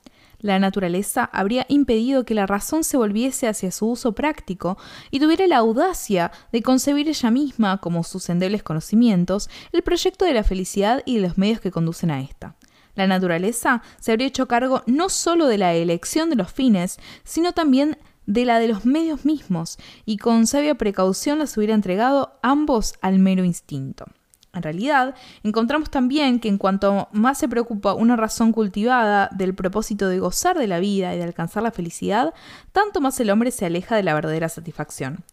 la 0.45 0.59
naturaleza 0.59 1.25
habría 1.33 1.65
impedido 1.71 2.27
que 2.27 2.35
la 2.35 2.47
razón 2.47 2.85
se 2.85 2.99
volviese 2.99 3.49
hacia 3.49 3.73
su 3.73 3.89
uso 3.89 4.13
práctico 4.13 4.77
y 5.11 5.19
tuviera 5.19 5.47
la 5.47 5.57
audacia 5.57 6.33
de 6.53 6.61
concebir 6.61 7.09
ella 7.09 7.31
misma, 7.31 7.79
como 7.79 8.05
sus 8.05 8.29
endebles 8.29 8.63
conocimientos, 8.63 9.49
el 9.73 9.81
proyecto 9.81 10.27
de 10.27 10.35
la 10.35 10.45
felicidad 10.45 11.03
y 11.07 11.15
de 11.15 11.23
los 11.23 11.39
medios 11.39 11.63
que 11.63 11.71
conducen 11.71 12.11
a 12.11 12.21
esta. 12.21 12.57
La 12.95 13.07
naturaleza 13.07 13.83
se 13.99 14.13
habría 14.13 14.27
hecho 14.27 14.47
cargo 14.47 14.83
no 14.87 15.09
sólo 15.09 15.47
de 15.47 15.57
la 15.57 15.73
elección 15.73 16.29
de 16.29 16.37
los 16.37 16.53
fines, 16.53 16.99
sino 17.23 17.53
también 17.53 17.97
de 18.27 18.45
la 18.45 18.59
de 18.59 18.69
los 18.69 18.85
medios 18.85 19.25
mismos, 19.25 19.79
y 20.05 20.19
con 20.19 20.47
sabia 20.47 20.75
precaución 20.75 21.39
las 21.39 21.57
hubiera 21.57 21.73
entregado 21.73 22.39
ambos 22.43 22.97
al 23.01 23.19
mero 23.19 23.45
instinto. 23.45 24.05
En 24.55 24.63
realidad, 24.63 25.15
encontramos 25.43 25.91
también 25.91 26.41
que 26.41 26.49
en 26.49 26.59
cuanto 26.59 27.09
más 27.13 27.39
se 27.39 27.49
preocupa 27.49 27.95
una 27.95 28.17
razón 28.17 28.53
cultivada 28.53 29.29
del 29.33 29.55
propósito 29.55 30.09
de 30.09 30.19
gozar 30.19 30.59
de 30.59 30.67
la 30.67 30.79
vida 30.79 31.15
y 31.15 31.19
de 31.19 31.25
alcanzar 31.25 31.63
la 31.63 31.73
felicidad, 31.73 32.33
tanto 32.73 33.01
más 33.01 33.19
el 33.21 33.31
hombre 33.31 33.51
se 33.51 33.67
aleja 33.67 33.97
de 33.97 34.03
la 34.03 34.15
verdadera 34.15 34.49
satisfacción. 34.49 35.25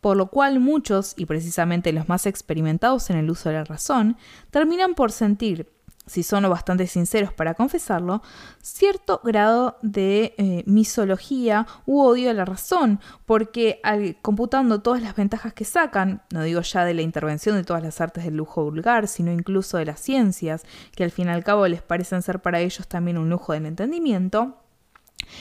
Por 0.00 0.16
lo 0.16 0.28
cual 0.28 0.60
muchos, 0.60 1.14
y 1.16 1.26
precisamente 1.26 1.92
los 1.92 2.08
más 2.08 2.26
experimentados 2.26 3.10
en 3.10 3.16
el 3.16 3.30
uso 3.30 3.48
de 3.48 3.56
la 3.56 3.64
razón, 3.64 4.16
terminan 4.50 4.94
por 4.94 5.10
sentir 5.10 5.75
si 6.06 6.22
son 6.22 6.42
lo 6.42 6.50
bastante 6.50 6.86
sinceros 6.86 7.32
para 7.32 7.54
confesarlo, 7.54 8.22
cierto 8.62 9.20
grado 9.24 9.78
de 9.82 10.34
eh, 10.38 10.62
misología 10.66 11.66
u 11.84 12.00
odio 12.00 12.30
a 12.30 12.34
la 12.34 12.44
razón, 12.44 13.00
porque 13.24 13.80
computando 14.22 14.80
todas 14.80 15.02
las 15.02 15.16
ventajas 15.16 15.52
que 15.52 15.64
sacan, 15.64 16.22
no 16.30 16.42
digo 16.42 16.60
ya 16.60 16.84
de 16.84 16.94
la 16.94 17.02
intervención 17.02 17.56
de 17.56 17.64
todas 17.64 17.82
las 17.82 18.00
artes 18.00 18.24
del 18.24 18.36
lujo 18.36 18.64
vulgar, 18.64 19.08
sino 19.08 19.32
incluso 19.32 19.78
de 19.78 19.86
las 19.86 20.00
ciencias, 20.00 20.64
que 20.94 21.04
al 21.04 21.10
fin 21.10 21.26
y 21.26 21.30
al 21.30 21.44
cabo 21.44 21.66
les 21.66 21.82
parecen 21.82 22.22
ser 22.22 22.40
para 22.40 22.60
ellos 22.60 22.86
también 22.86 23.18
un 23.18 23.28
lujo 23.28 23.52
del 23.52 23.66
entendimiento, 23.66 24.62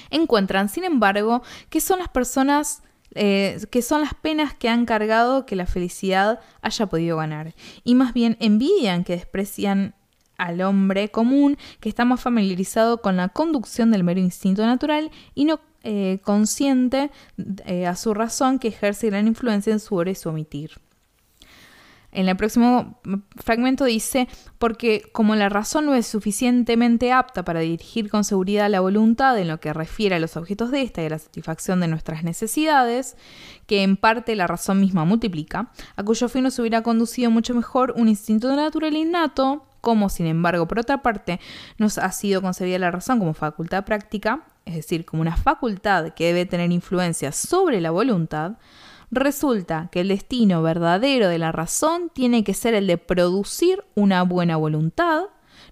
encuentran, 0.09 0.69
sin 0.69 0.83
embargo, 0.83 1.43
que 1.69 1.81
son 1.81 1.99
las 1.99 2.09
personas 2.09 2.81
eh, 3.17 3.61
que 3.71 3.81
son 3.81 4.01
las 4.01 4.13
penas 4.13 4.53
que 4.53 4.67
han 4.67 4.85
cargado 4.85 5.45
que 5.45 5.55
la 5.55 5.67
felicidad 5.67 6.41
haya 6.61 6.87
podido 6.87 7.15
ganar. 7.17 7.53
Y 7.85 7.95
más 7.95 8.13
bien 8.13 8.35
envidian 8.41 9.05
que 9.05 9.13
desprecian 9.13 9.95
al 10.37 10.61
hombre 10.61 11.09
común 11.09 11.57
que 11.79 11.89
está 11.89 12.05
más 12.05 12.21
familiarizado 12.21 13.01
con 13.01 13.17
la 13.17 13.29
conducción 13.29 13.91
del 13.91 14.03
mero 14.03 14.19
instinto 14.19 14.65
natural 14.65 15.11
y 15.33 15.45
no 15.45 15.59
eh, 15.83 16.19
consciente 16.23 17.11
eh, 17.65 17.85
a 17.85 17.95
su 17.95 18.13
razón 18.13 18.59
que 18.59 18.69
ejerce 18.69 19.07
gran 19.07 19.27
influencia 19.27 19.71
en 19.71 19.79
su 19.79 19.95
hora 19.95 20.11
y 20.11 20.15
su 20.15 20.29
omitir. 20.29 20.71
En 22.15 22.29
el 22.29 22.37
próximo 22.37 23.01
fragmento 23.35 23.83
dice, 23.83 24.29
porque 24.57 25.03
como 25.11 25.35
la 25.35 25.49
razón 25.49 25.85
no 25.85 25.93
es 25.95 26.07
suficientemente 26.07 27.11
apta 27.11 27.43
para 27.43 27.59
dirigir 27.59 28.09
con 28.09 28.23
seguridad 28.23 28.69
la 28.69 28.79
voluntad 28.79 29.37
en 29.37 29.49
lo 29.49 29.59
que 29.59 29.73
refiere 29.73 30.15
a 30.15 30.19
los 30.19 30.37
objetos 30.37 30.71
de 30.71 30.81
esta 30.81 31.03
y 31.03 31.07
a 31.07 31.09
la 31.09 31.19
satisfacción 31.19 31.81
de 31.81 31.89
nuestras 31.89 32.23
necesidades, 32.23 33.17
que 33.67 33.83
en 33.83 33.97
parte 33.97 34.37
la 34.37 34.47
razón 34.47 34.79
misma 34.79 35.03
multiplica, 35.03 35.71
a 35.97 36.03
cuyo 36.03 36.29
fin 36.29 36.43
nos 36.43 36.57
hubiera 36.57 36.83
conducido 36.83 37.29
mucho 37.31 37.53
mejor 37.53 37.93
un 37.97 38.07
instinto 38.07 38.55
natural 38.55 38.95
innato, 38.95 39.65
como 39.81 40.07
sin 40.07 40.25
embargo 40.25 40.69
por 40.69 40.79
otra 40.79 41.03
parte 41.03 41.41
nos 41.77 41.97
ha 41.97 42.11
sido 42.13 42.41
concebida 42.41 42.79
la 42.79 42.91
razón 42.91 43.19
como 43.19 43.33
facultad 43.33 43.83
práctica, 43.83 44.45
es 44.63 44.75
decir, 44.75 45.03
como 45.03 45.21
una 45.21 45.35
facultad 45.35 46.13
que 46.13 46.27
debe 46.27 46.45
tener 46.45 46.71
influencia 46.71 47.33
sobre 47.33 47.81
la 47.81 47.91
voluntad, 47.91 48.53
resulta 49.11 49.89
que 49.91 50.01
el 50.01 50.09
destino 50.09 50.61
verdadero 50.61 51.27
de 51.27 51.37
la 51.37 51.51
razón 51.51 52.09
tiene 52.13 52.43
que 52.43 52.53
ser 52.53 52.73
el 52.73 52.87
de 52.87 52.97
producir 52.97 53.83
una 53.95 54.23
buena 54.23 54.57
voluntad, 54.57 55.23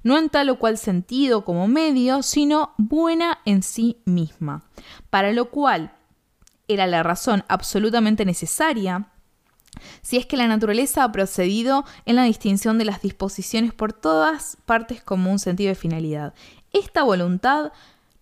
no 0.04 0.18
en 0.18 0.30
tal 0.30 0.50
o 0.50 0.60
cual 0.60 0.78
sentido 0.78 1.46
como 1.46 1.68
medio, 1.68 2.24
sino 2.24 2.74
buena 2.78 3.40
en 3.46 3.64
sí 3.64 3.98
misma, 4.06 4.64
para 5.10 5.32
lo 5.32 5.50
cual 5.50 5.94
era 6.68 6.88
la 6.88 7.04
razón 7.04 7.44
absolutamente 7.48 8.26
necesaria 8.26 9.10
si 10.02 10.18
es 10.18 10.26
que 10.26 10.38
la 10.38 10.48
naturaleza 10.48 11.04
ha 11.04 11.12
procedido 11.12 11.84
en 12.06 12.16
la 12.16 12.24
distinción 12.24 12.78
de 12.78 12.86
las 12.86 13.02
disposiciones 13.02 13.74
por 13.74 13.94
todas 13.94 14.58
partes 14.66 15.02
como 15.02 15.32
un 15.32 15.40
sentido 15.40 15.70
de 15.70 15.76
finalidad. 15.76 16.34
Esta 16.72 17.04
voluntad 17.04 17.72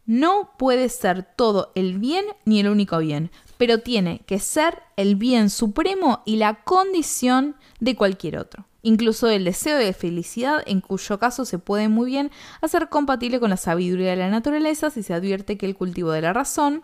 no 0.06 0.52
puede 0.58 0.90
ser 0.90 1.24
todo 1.24 1.72
el 1.76 2.00
bien 2.00 2.26
ni 2.46 2.60
el 2.60 2.70
único 2.70 2.98
bien, 3.00 3.32
pero 3.62 3.78
tiene 3.78 4.24
que 4.26 4.40
ser 4.40 4.82
el 4.98 5.16
bien 5.16 5.52
supremo 5.52 6.24
y 6.26 6.38
la 6.38 6.64
condición 6.64 7.56
de 7.80 7.96
cualquier 7.96 8.40
otro 8.40 8.66
incluso 8.82 9.30
el 9.30 9.46
deseo 9.46 9.78
de 9.78 9.94
felicidad, 9.94 10.64
en 10.66 10.82
cuyo 10.82 11.20
caso 11.20 11.46
se 11.46 11.60
puede 11.60 11.88
muy 11.88 12.10
bien 12.10 12.32
hacer 12.62 12.90
compatible 12.90 13.40
con 13.40 13.52
la 13.52 13.58
sabiduría 13.58 14.10
de 14.10 14.16
la 14.16 14.32
naturaleza 14.32 14.90
si 14.90 15.04
se 15.04 15.14
advierte 15.14 15.60
que 15.60 15.68
el 15.68 15.76
cultivo 15.76 16.10
de 16.12 16.22
la 16.22 16.34
razón, 16.34 16.82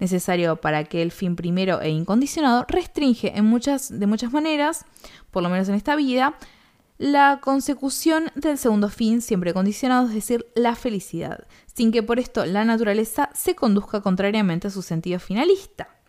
necesario 0.00 0.56
para 0.56 0.78
aquel 0.78 1.12
fin 1.12 1.36
primero 1.36 1.80
e 1.80 1.90
incondicionado, 1.90 2.66
restringe 2.66 3.38
en 3.38 3.44
muchas, 3.44 3.96
de 3.96 4.08
muchas 4.08 4.32
maneras, 4.32 4.86
por 5.30 5.44
lo 5.44 5.48
menos 5.48 5.68
en 5.68 5.76
esta 5.76 5.94
vida, 5.94 6.34
la 6.98 7.38
consecución 7.40 8.32
del 8.34 8.58
segundo 8.58 8.88
fin 8.88 9.22
siempre 9.22 9.54
condicionado, 9.54 10.08
es 10.08 10.14
decir, 10.14 10.48
la 10.56 10.74
felicidad, 10.74 11.46
sin 11.72 11.92
que 11.92 12.02
por 12.02 12.18
esto 12.18 12.46
la 12.46 12.64
naturaleza 12.64 13.30
se 13.32 13.54
conduzca 13.54 14.00
contrariamente 14.00 14.66
a 14.66 14.70
su 14.70 14.82
sentido 14.82 15.20
finalista. 15.20 15.99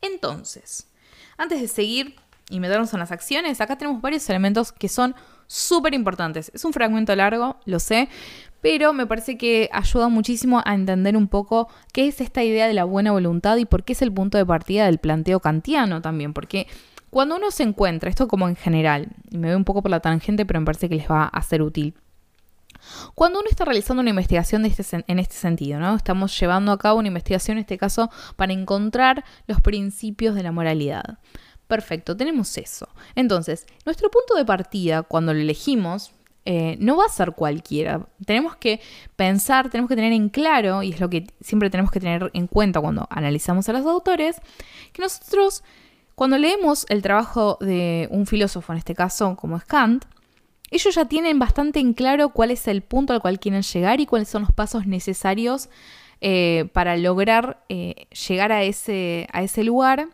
Entonces, 0.00 0.88
antes 1.36 1.60
de 1.60 1.68
seguir 1.68 2.16
y 2.50 2.60
meternos 2.60 2.92
en 2.94 3.00
las 3.00 3.12
acciones, 3.12 3.60
acá 3.60 3.76
tenemos 3.76 4.00
varios 4.00 4.28
elementos 4.30 4.72
que 4.72 4.88
son 4.88 5.14
súper 5.46 5.94
importantes. 5.94 6.50
Es 6.54 6.64
un 6.64 6.72
fragmento 6.72 7.14
largo, 7.16 7.56
lo 7.64 7.78
sé, 7.78 8.08
pero 8.60 8.92
me 8.92 9.06
parece 9.06 9.36
que 9.36 9.68
ayuda 9.72 10.08
muchísimo 10.08 10.62
a 10.64 10.74
entender 10.74 11.16
un 11.16 11.28
poco 11.28 11.68
qué 11.92 12.08
es 12.08 12.20
esta 12.20 12.42
idea 12.42 12.66
de 12.66 12.74
la 12.74 12.84
buena 12.84 13.12
voluntad 13.12 13.56
y 13.56 13.64
por 13.64 13.84
qué 13.84 13.92
es 13.92 14.02
el 14.02 14.12
punto 14.12 14.38
de 14.38 14.46
partida 14.46 14.86
del 14.86 14.98
planteo 14.98 15.40
kantiano 15.40 16.02
también, 16.02 16.32
porque 16.32 16.66
cuando 17.10 17.36
uno 17.36 17.50
se 17.50 17.62
encuentra, 17.62 18.10
esto 18.10 18.28
como 18.28 18.48
en 18.48 18.56
general, 18.56 19.08
y 19.30 19.38
me 19.38 19.48
veo 19.48 19.56
un 19.56 19.64
poco 19.64 19.82
por 19.82 19.90
la 19.90 20.00
tangente, 20.00 20.44
pero 20.44 20.60
me 20.60 20.66
parece 20.66 20.88
que 20.88 20.96
les 20.96 21.10
va 21.10 21.24
a 21.24 21.42
ser 21.42 21.62
útil. 21.62 21.94
Cuando 23.14 23.40
uno 23.40 23.48
está 23.50 23.64
realizando 23.64 24.00
una 24.00 24.10
investigación 24.10 24.62
de 24.62 24.68
este, 24.68 25.04
en 25.06 25.18
este 25.18 25.34
sentido, 25.34 25.80
¿no? 25.80 25.96
Estamos 25.96 26.38
llevando 26.38 26.72
a 26.72 26.78
cabo 26.78 26.98
una 26.98 27.08
investigación, 27.08 27.58
en 27.58 27.62
este 27.62 27.78
caso, 27.78 28.10
para 28.36 28.52
encontrar 28.52 29.24
los 29.46 29.60
principios 29.60 30.34
de 30.34 30.42
la 30.42 30.52
moralidad. 30.52 31.18
Perfecto, 31.66 32.16
tenemos 32.16 32.56
eso. 32.56 32.88
Entonces, 33.14 33.66
nuestro 33.84 34.10
punto 34.10 34.34
de 34.34 34.44
partida 34.44 35.02
cuando 35.02 35.34
lo 35.34 35.40
elegimos 35.40 36.12
eh, 36.50 36.78
no 36.80 36.96
va 36.96 37.04
a 37.04 37.10
ser 37.10 37.32
cualquiera. 37.32 38.08
Tenemos 38.24 38.56
que 38.56 38.80
pensar, 39.16 39.68
tenemos 39.68 39.90
que 39.90 39.96
tener 39.96 40.14
en 40.14 40.30
claro, 40.30 40.82
y 40.82 40.92
es 40.92 41.00
lo 41.00 41.10
que 41.10 41.26
siempre 41.42 41.68
tenemos 41.68 41.92
que 41.92 42.00
tener 42.00 42.30
en 42.32 42.46
cuenta 42.46 42.80
cuando 42.80 43.06
analizamos 43.10 43.68
a 43.68 43.74
los 43.74 43.84
autores, 43.84 44.40
que 44.94 45.02
nosotros, 45.02 45.62
cuando 46.14 46.38
leemos 46.38 46.86
el 46.88 47.02
trabajo 47.02 47.58
de 47.60 48.08
un 48.10 48.26
filósofo, 48.26 48.72
en 48.72 48.78
este 48.78 48.94
caso 48.94 49.36
como 49.36 49.58
es 49.58 49.64
Kant, 49.64 50.06
ellos 50.70 50.94
ya 50.94 51.06
tienen 51.06 51.38
bastante 51.38 51.80
en 51.80 51.94
claro 51.94 52.30
cuál 52.30 52.50
es 52.50 52.68
el 52.68 52.82
punto 52.82 53.12
al 53.12 53.20
cual 53.20 53.40
quieren 53.40 53.62
llegar 53.62 54.00
y 54.00 54.06
cuáles 54.06 54.28
son 54.28 54.42
los 54.42 54.52
pasos 54.52 54.86
necesarios 54.86 55.68
eh, 56.20 56.68
para 56.72 56.96
lograr 56.96 57.64
eh, 57.68 58.06
llegar 58.28 58.52
a 58.52 58.62
ese, 58.64 59.28
a 59.32 59.42
ese 59.42 59.64
lugar 59.64 60.08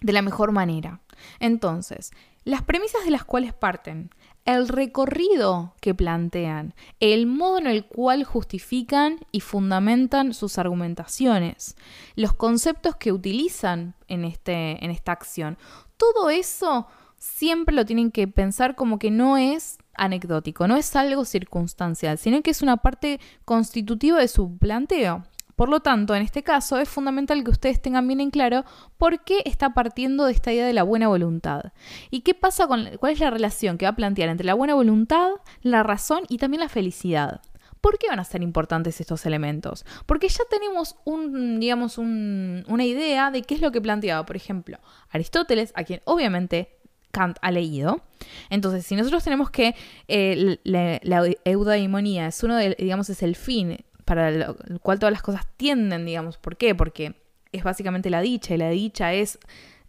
de 0.00 0.12
la 0.12 0.22
mejor 0.22 0.52
manera. 0.52 1.00
Entonces, 1.40 2.12
las 2.44 2.62
premisas 2.62 3.04
de 3.04 3.10
las 3.10 3.24
cuales 3.24 3.54
parten, 3.54 4.10
el 4.44 4.68
recorrido 4.68 5.74
que 5.80 5.94
plantean, 5.94 6.74
el 7.00 7.26
modo 7.26 7.56
en 7.58 7.66
el 7.66 7.86
cual 7.86 8.24
justifican 8.24 9.20
y 9.32 9.40
fundamentan 9.40 10.34
sus 10.34 10.58
argumentaciones, 10.58 11.76
los 12.14 12.34
conceptos 12.34 12.96
que 12.96 13.12
utilizan 13.12 13.94
en, 14.06 14.26
este, 14.26 14.84
en 14.84 14.90
esta 14.90 15.12
acción, 15.12 15.56
todo 15.96 16.28
eso 16.28 16.86
siempre 17.24 17.74
lo 17.74 17.86
tienen 17.86 18.10
que 18.10 18.28
pensar 18.28 18.74
como 18.74 18.98
que 18.98 19.10
no 19.10 19.38
es 19.38 19.78
anecdótico, 19.94 20.68
no 20.68 20.76
es 20.76 20.94
algo 20.94 21.24
circunstancial, 21.24 22.18
sino 22.18 22.42
que 22.42 22.50
es 22.50 22.60
una 22.60 22.76
parte 22.76 23.18
constitutiva 23.46 24.18
de 24.18 24.28
su 24.28 24.58
planteo. 24.58 25.24
Por 25.56 25.70
lo 25.70 25.80
tanto, 25.80 26.14
en 26.14 26.22
este 26.22 26.42
caso 26.42 26.78
es 26.78 26.88
fundamental 26.88 27.42
que 27.42 27.50
ustedes 27.50 27.80
tengan 27.80 28.06
bien 28.06 28.20
en 28.20 28.30
claro 28.30 28.64
por 28.98 29.24
qué 29.24 29.40
está 29.46 29.72
partiendo 29.72 30.26
de 30.26 30.32
esta 30.32 30.52
idea 30.52 30.66
de 30.66 30.72
la 30.74 30.82
buena 30.82 31.08
voluntad. 31.08 31.72
¿Y 32.10 32.20
qué 32.20 32.34
pasa 32.34 32.66
con 32.66 32.88
cuál 32.98 33.12
es 33.12 33.20
la 33.20 33.30
relación 33.30 33.78
que 33.78 33.86
va 33.86 33.90
a 33.90 33.96
plantear 33.96 34.28
entre 34.28 34.46
la 34.46 34.54
buena 34.54 34.74
voluntad, 34.74 35.30
la 35.62 35.82
razón 35.82 36.24
y 36.28 36.38
también 36.38 36.60
la 36.60 36.68
felicidad? 36.68 37.40
¿Por 37.80 37.98
qué 37.98 38.08
van 38.08 38.20
a 38.20 38.24
ser 38.24 38.42
importantes 38.42 39.00
estos 39.00 39.24
elementos? 39.24 39.86
Porque 40.06 40.28
ya 40.28 40.44
tenemos 40.50 40.96
un, 41.04 41.60
digamos, 41.60 41.96
una 41.96 42.84
idea 42.84 43.30
de 43.30 43.42
qué 43.42 43.54
es 43.54 43.60
lo 43.60 43.72
que 43.72 43.80
planteaba, 43.80 44.26
por 44.26 44.36
ejemplo, 44.36 44.78
Aristóteles, 45.10 45.72
a 45.76 45.84
quien 45.84 46.02
obviamente 46.04 46.83
Kant 47.14 47.38
ha 47.40 47.50
leído. 47.50 48.02
Entonces, 48.50 48.84
si 48.84 48.96
nosotros 48.96 49.24
tenemos 49.24 49.50
que 49.50 49.74
eh, 50.08 50.58
la, 50.64 51.00
la, 51.02 51.30
eudaimonía 51.44 52.26
es 52.26 52.42
uno 52.42 52.56
de, 52.56 52.76
digamos, 52.78 53.08
es 53.08 53.22
el 53.22 53.36
fin 53.36 53.78
para 54.04 54.28
el 54.28 54.80
cual 54.82 54.98
todas 54.98 55.12
las 55.12 55.22
cosas 55.22 55.46
tienden, 55.56 56.04
digamos. 56.04 56.36
¿Por 56.36 56.58
qué? 56.58 56.74
Porque 56.74 57.14
es 57.52 57.64
básicamente 57.64 58.10
la 58.10 58.20
dicha 58.20 58.54
y 58.54 58.58
la 58.58 58.68
dicha 58.68 59.14
es 59.14 59.38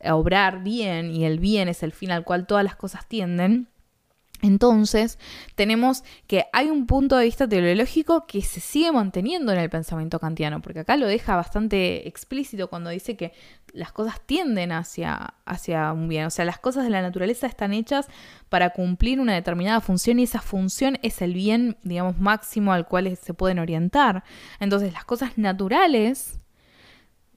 obrar 0.03 0.63
bien 0.63 1.11
y 1.11 1.25
el 1.25 1.39
bien 1.39 1.67
es 1.67 1.83
el 1.83 1.91
fin 1.91 2.11
al 2.11 2.23
cual 2.23 2.45
todas 2.47 2.63
las 2.63 2.75
cosas 2.75 3.07
tienden. 3.07 3.67
Entonces, 4.41 5.17
tenemos 5.55 6.03
que 6.27 6.45
hay 6.51 6.69
un 6.69 6.85
punto 6.87 7.17
de 7.17 7.25
vista 7.25 7.47
teleológico 7.47 8.27
que 8.27 8.41
se 8.41 8.59
sigue 8.59 8.91
manteniendo 8.91 9.51
en 9.51 9.59
el 9.59 9.69
pensamiento 9.69 10.19
kantiano, 10.19 10.61
porque 10.61 10.79
acá 10.79 10.97
lo 10.97 11.07
deja 11.07 11.35
bastante 11.35 12.07
explícito 12.07 12.69
cuando 12.69 12.89
dice 12.89 13.15
que 13.15 13.33
las 13.73 13.91
cosas 13.91 14.21
tienden 14.25 14.71
hacia, 14.71 15.33
hacia 15.45 15.91
un 15.93 16.07
bien, 16.07 16.25
o 16.25 16.29
sea, 16.29 16.45
las 16.45 16.59
cosas 16.59 16.83
de 16.83 16.89
la 16.89 17.01
naturaleza 17.01 17.47
están 17.47 17.73
hechas 17.73 18.07
para 18.49 18.71
cumplir 18.71 19.19
una 19.19 19.33
determinada 19.33 19.81
función 19.81 20.19
y 20.19 20.23
esa 20.23 20.41
función 20.41 20.97
es 21.01 21.21
el 21.21 21.33
bien, 21.33 21.77
digamos, 21.83 22.19
máximo 22.19 22.73
al 22.73 22.87
cual 22.87 23.15
se 23.17 23.33
pueden 23.33 23.59
orientar. 23.59 24.23
Entonces, 24.59 24.93
las 24.93 25.05
cosas 25.05 25.37
naturales 25.37 26.39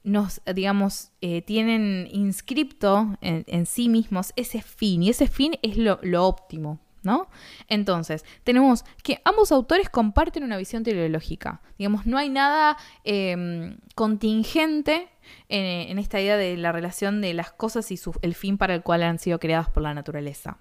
nos, 0.03 0.41
digamos, 0.55 1.11
eh, 1.21 1.43
tienen 1.43 2.09
inscripto 2.11 3.17
en, 3.21 3.67
sí 3.67 3.89
mismos 3.89 4.33
ese 4.37 4.63
fin 4.63 5.03
y 5.03 5.11
ese 5.11 5.27
fin 5.27 5.59
es 5.63 5.77
lo, 5.77 5.99
lo 6.03 6.27
óptimo 6.27 6.81
¿no? 7.09 7.29
Entonces, 7.69 8.23
tenemos 8.45 8.85
que 9.03 9.23
ambos 9.25 9.51
autores 9.51 9.89
comparten 9.89 10.45
una 10.45 10.59
visión 10.59 10.85
teleológica. 10.85 11.63
Digamos, 11.79 12.05
no 12.05 12.19
hay 12.19 12.29
nada 12.29 12.77
em, 13.03 13.79
contingente 13.95 15.09
en, 15.49 15.99
esta 15.99 16.21
idea 16.21 16.37
de 16.37 16.59
la 16.59 16.71
relación 16.71 17.23
de 17.23 17.33
las 17.33 17.51
cosas 17.51 17.91
y 17.91 17.99
el 18.21 18.35
fin 18.35 18.59
para 18.59 18.75
el 18.75 18.83
cual 18.83 19.03
han 19.03 19.19
sido 19.19 19.41
creadas 19.41 19.71
por 19.71 19.83
la 19.83 19.95
naturaleza. 19.95 20.59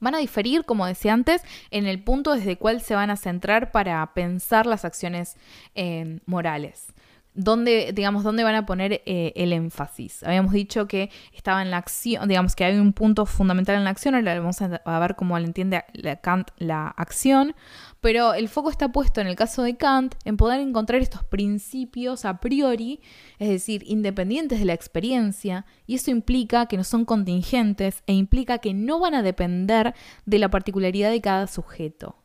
Van 0.00 0.16
a 0.16 0.18
diferir, 0.18 0.64
como 0.64 0.84
decía 0.84 1.12
antes, 1.12 1.42
en 1.70 1.86
el 1.86 2.02
punto 2.02 2.34
desde 2.34 2.52
el 2.52 2.58
cual 2.58 2.80
se 2.80 2.96
van 2.96 3.10
a 3.10 3.16
centrar 3.16 3.70
para 3.70 4.12
pensar 4.14 4.66
las 4.66 4.84
acciones 4.84 5.36
em, 5.74 6.18
morales 6.26 6.92
dónde, 7.34 7.92
digamos, 7.94 8.24
dónde 8.24 8.44
van 8.44 8.54
a 8.54 8.66
poner 8.66 9.02
eh, 9.06 9.32
el 9.36 9.52
énfasis. 9.52 10.22
Habíamos 10.22 10.52
dicho 10.52 10.86
que 10.86 11.10
estaba 11.32 11.62
en 11.62 11.70
la 11.70 11.76
acción, 11.76 12.28
digamos 12.28 12.56
que 12.56 12.64
hay 12.64 12.76
un 12.76 12.92
punto 12.92 13.26
fundamental 13.26 13.76
en 13.76 13.84
la 13.84 13.90
acción, 13.90 14.14
ahora 14.14 14.38
vamos 14.38 14.60
a, 14.62 14.98
ver 14.98 15.16
cómo 15.16 15.38
le 15.38 15.46
entiende 15.46 15.84
Kant 16.22 16.50
la 16.58 16.88
acción, 16.88 17.54
pero 18.00 18.34
el 18.34 18.48
foco 18.48 18.70
está 18.70 18.90
puesto 18.90 19.20
en 19.20 19.26
el 19.26 19.36
caso 19.36 19.62
de 19.62 19.76
Kant 19.76 20.14
en 20.24 20.36
poder 20.36 20.60
encontrar 20.60 21.00
estos 21.00 21.24
principios 21.24 22.24
a 22.24 22.40
priori, 22.40 23.00
es 23.38 23.48
decir, 23.48 23.84
independientes 23.86 24.58
de 24.58 24.64
la 24.64 24.74
experiencia, 24.74 25.66
y 25.86 25.96
eso 25.96 26.10
implica 26.10 26.66
que 26.66 26.76
no 26.76 26.84
son 26.84 27.04
contingentes 27.04 28.02
e 28.06 28.12
implica 28.14 28.58
que 28.58 28.74
no 28.74 28.98
van 28.98 29.14
a 29.14 29.22
depender 29.22 29.94
de 30.26 30.38
la 30.38 30.50
particularidad 30.50 31.10
de 31.10 31.20
cada 31.20 31.46
sujeto. 31.46 32.16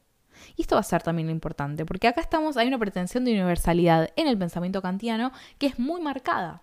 Y 0.55 0.63
esto 0.63 0.75
va 0.75 0.81
a 0.81 0.83
ser 0.83 1.01
también 1.03 1.27
lo 1.27 1.31
importante, 1.31 1.85
porque 1.85 2.07
acá 2.07 2.21
estamos, 2.21 2.57
hay 2.57 2.67
una 2.67 2.79
pretensión 2.79 3.25
de 3.25 3.31
universalidad 3.31 4.09
en 4.15 4.27
el 4.27 4.37
pensamiento 4.37 4.81
kantiano 4.81 5.31
que 5.57 5.67
es 5.67 5.79
muy 5.79 6.01
marcada. 6.01 6.61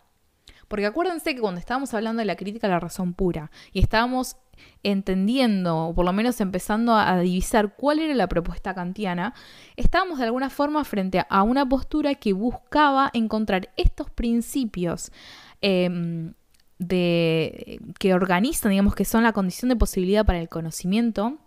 Porque 0.68 0.86
acuérdense 0.86 1.34
que 1.34 1.40
cuando 1.42 1.60
estábamos 1.60 1.92
hablando 1.92 2.20
de 2.20 2.24
la 2.24 2.36
crítica 2.36 2.66
a 2.66 2.70
la 2.70 2.80
razón 2.80 3.12
pura 3.12 3.50
y 3.72 3.80
estábamos 3.80 4.36
entendiendo, 4.82 5.88
o 5.88 5.94
por 5.94 6.04
lo 6.04 6.12
menos 6.12 6.40
empezando 6.40 6.94
a 6.94 7.18
divisar 7.20 7.74
cuál 7.76 7.98
era 7.98 8.14
la 8.14 8.26
propuesta 8.26 8.74
kantiana, 8.74 9.34
estábamos 9.76 10.18
de 10.18 10.24
alguna 10.24 10.50
forma 10.50 10.82
frente 10.84 11.24
a 11.28 11.42
una 11.42 11.68
postura 11.68 12.14
que 12.14 12.32
buscaba 12.32 13.10
encontrar 13.12 13.70
estos 13.76 14.10
principios 14.10 15.12
em, 15.60 16.34
de, 16.78 17.80
que 17.98 18.14
organizan, 18.14 18.70
digamos, 18.70 18.94
que 18.94 19.04
son 19.04 19.22
la 19.22 19.32
condición 19.32 19.68
de 19.68 19.76
posibilidad 19.76 20.24
para 20.24 20.40
el 20.40 20.48
conocimiento 20.48 21.38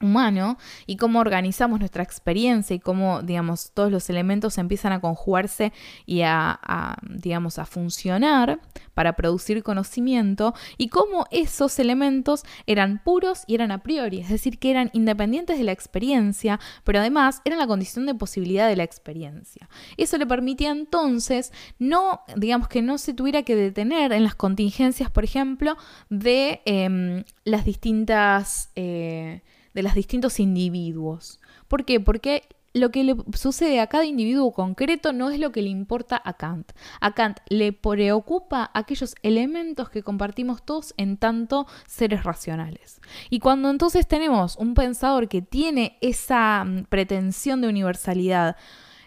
humano 0.00 0.56
y 0.86 0.96
cómo 0.96 1.18
organizamos 1.20 1.78
nuestra 1.78 2.02
experiencia 2.02 2.74
y 2.74 2.80
cómo, 2.80 3.22
digamos, 3.22 3.72
todos 3.72 3.90
los 3.92 4.08
elementos 4.10 4.58
empiezan 4.58 4.92
a 4.92 5.00
conjugarse 5.00 5.72
y 6.06 6.22
a, 6.22 6.96
digamos, 7.02 7.58
a 7.58 7.66
funcionar 7.66 8.60
para 8.94 9.14
producir 9.14 9.62
conocimiento 9.62 10.54
y 10.78 10.88
cómo 10.88 11.26
esos 11.30 11.78
elementos 11.78 12.44
eran 12.66 13.02
puros 13.02 13.44
y 13.46 13.54
eran 13.54 13.70
a 13.70 13.82
priori, 13.82 14.20
es 14.20 14.28
decir, 14.28 14.58
que 14.58 14.70
eran 14.70 14.90
independientes 14.92 15.58
de 15.58 15.64
la 15.64 15.72
experiencia, 15.72 16.60
pero 16.84 17.00
además 17.00 17.40
eran 17.44 17.58
la 17.58 17.66
condición 17.66 18.06
de 18.06 18.14
posibilidad 18.14 18.68
de 18.68 18.76
la 18.76 18.84
experiencia. 18.84 19.68
Eso 19.96 20.18
le 20.18 20.26
permitía 20.26 20.70
entonces 20.70 21.52
no, 21.78 22.20
digamos, 22.36 22.68
que 22.68 22.82
no 22.82 22.98
se 22.98 23.14
tuviera 23.14 23.42
que 23.42 23.56
detener 23.56 24.12
en 24.12 24.24
las 24.24 24.34
contingencias, 24.34 25.10
por 25.10 25.24
ejemplo, 25.24 25.76
de 26.08 26.62
em, 26.64 27.24
las 27.44 27.64
distintas... 27.64 28.70
Eh, 28.76 29.42
de 29.74 29.82
los 29.82 29.94
distintos 29.94 30.40
individuos. 30.40 31.40
¿Por 31.68 31.84
qué? 31.84 32.00
Porque 32.00 32.48
lo 32.72 32.90
que 32.90 33.04
le 33.04 33.16
sucede 33.34 33.80
a 33.80 33.88
cada 33.88 34.04
individuo 34.04 34.52
concreto 34.52 35.12
no 35.12 35.30
es 35.30 35.40
lo 35.40 35.50
que 35.50 35.62
le 35.62 35.70
importa 35.70 36.20
a 36.24 36.34
Kant. 36.34 36.72
A 37.00 37.12
Kant 37.14 37.38
le 37.48 37.72
preocupa 37.72 38.70
aquellos 38.74 39.14
elementos 39.22 39.90
que 39.90 40.02
compartimos 40.02 40.62
todos 40.64 40.94
en 40.96 41.16
tanto 41.16 41.66
seres 41.86 42.22
racionales. 42.22 43.00
Y 43.28 43.40
cuando 43.40 43.70
entonces 43.70 44.06
tenemos 44.06 44.56
un 44.56 44.74
pensador 44.74 45.28
que 45.28 45.42
tiene 45.42 45.98
esa 46.00 46.64
mm, 46.64 46.84
pretensión 46.84 47.60
de 47.60 47.68
universalidad, 47.68 48.56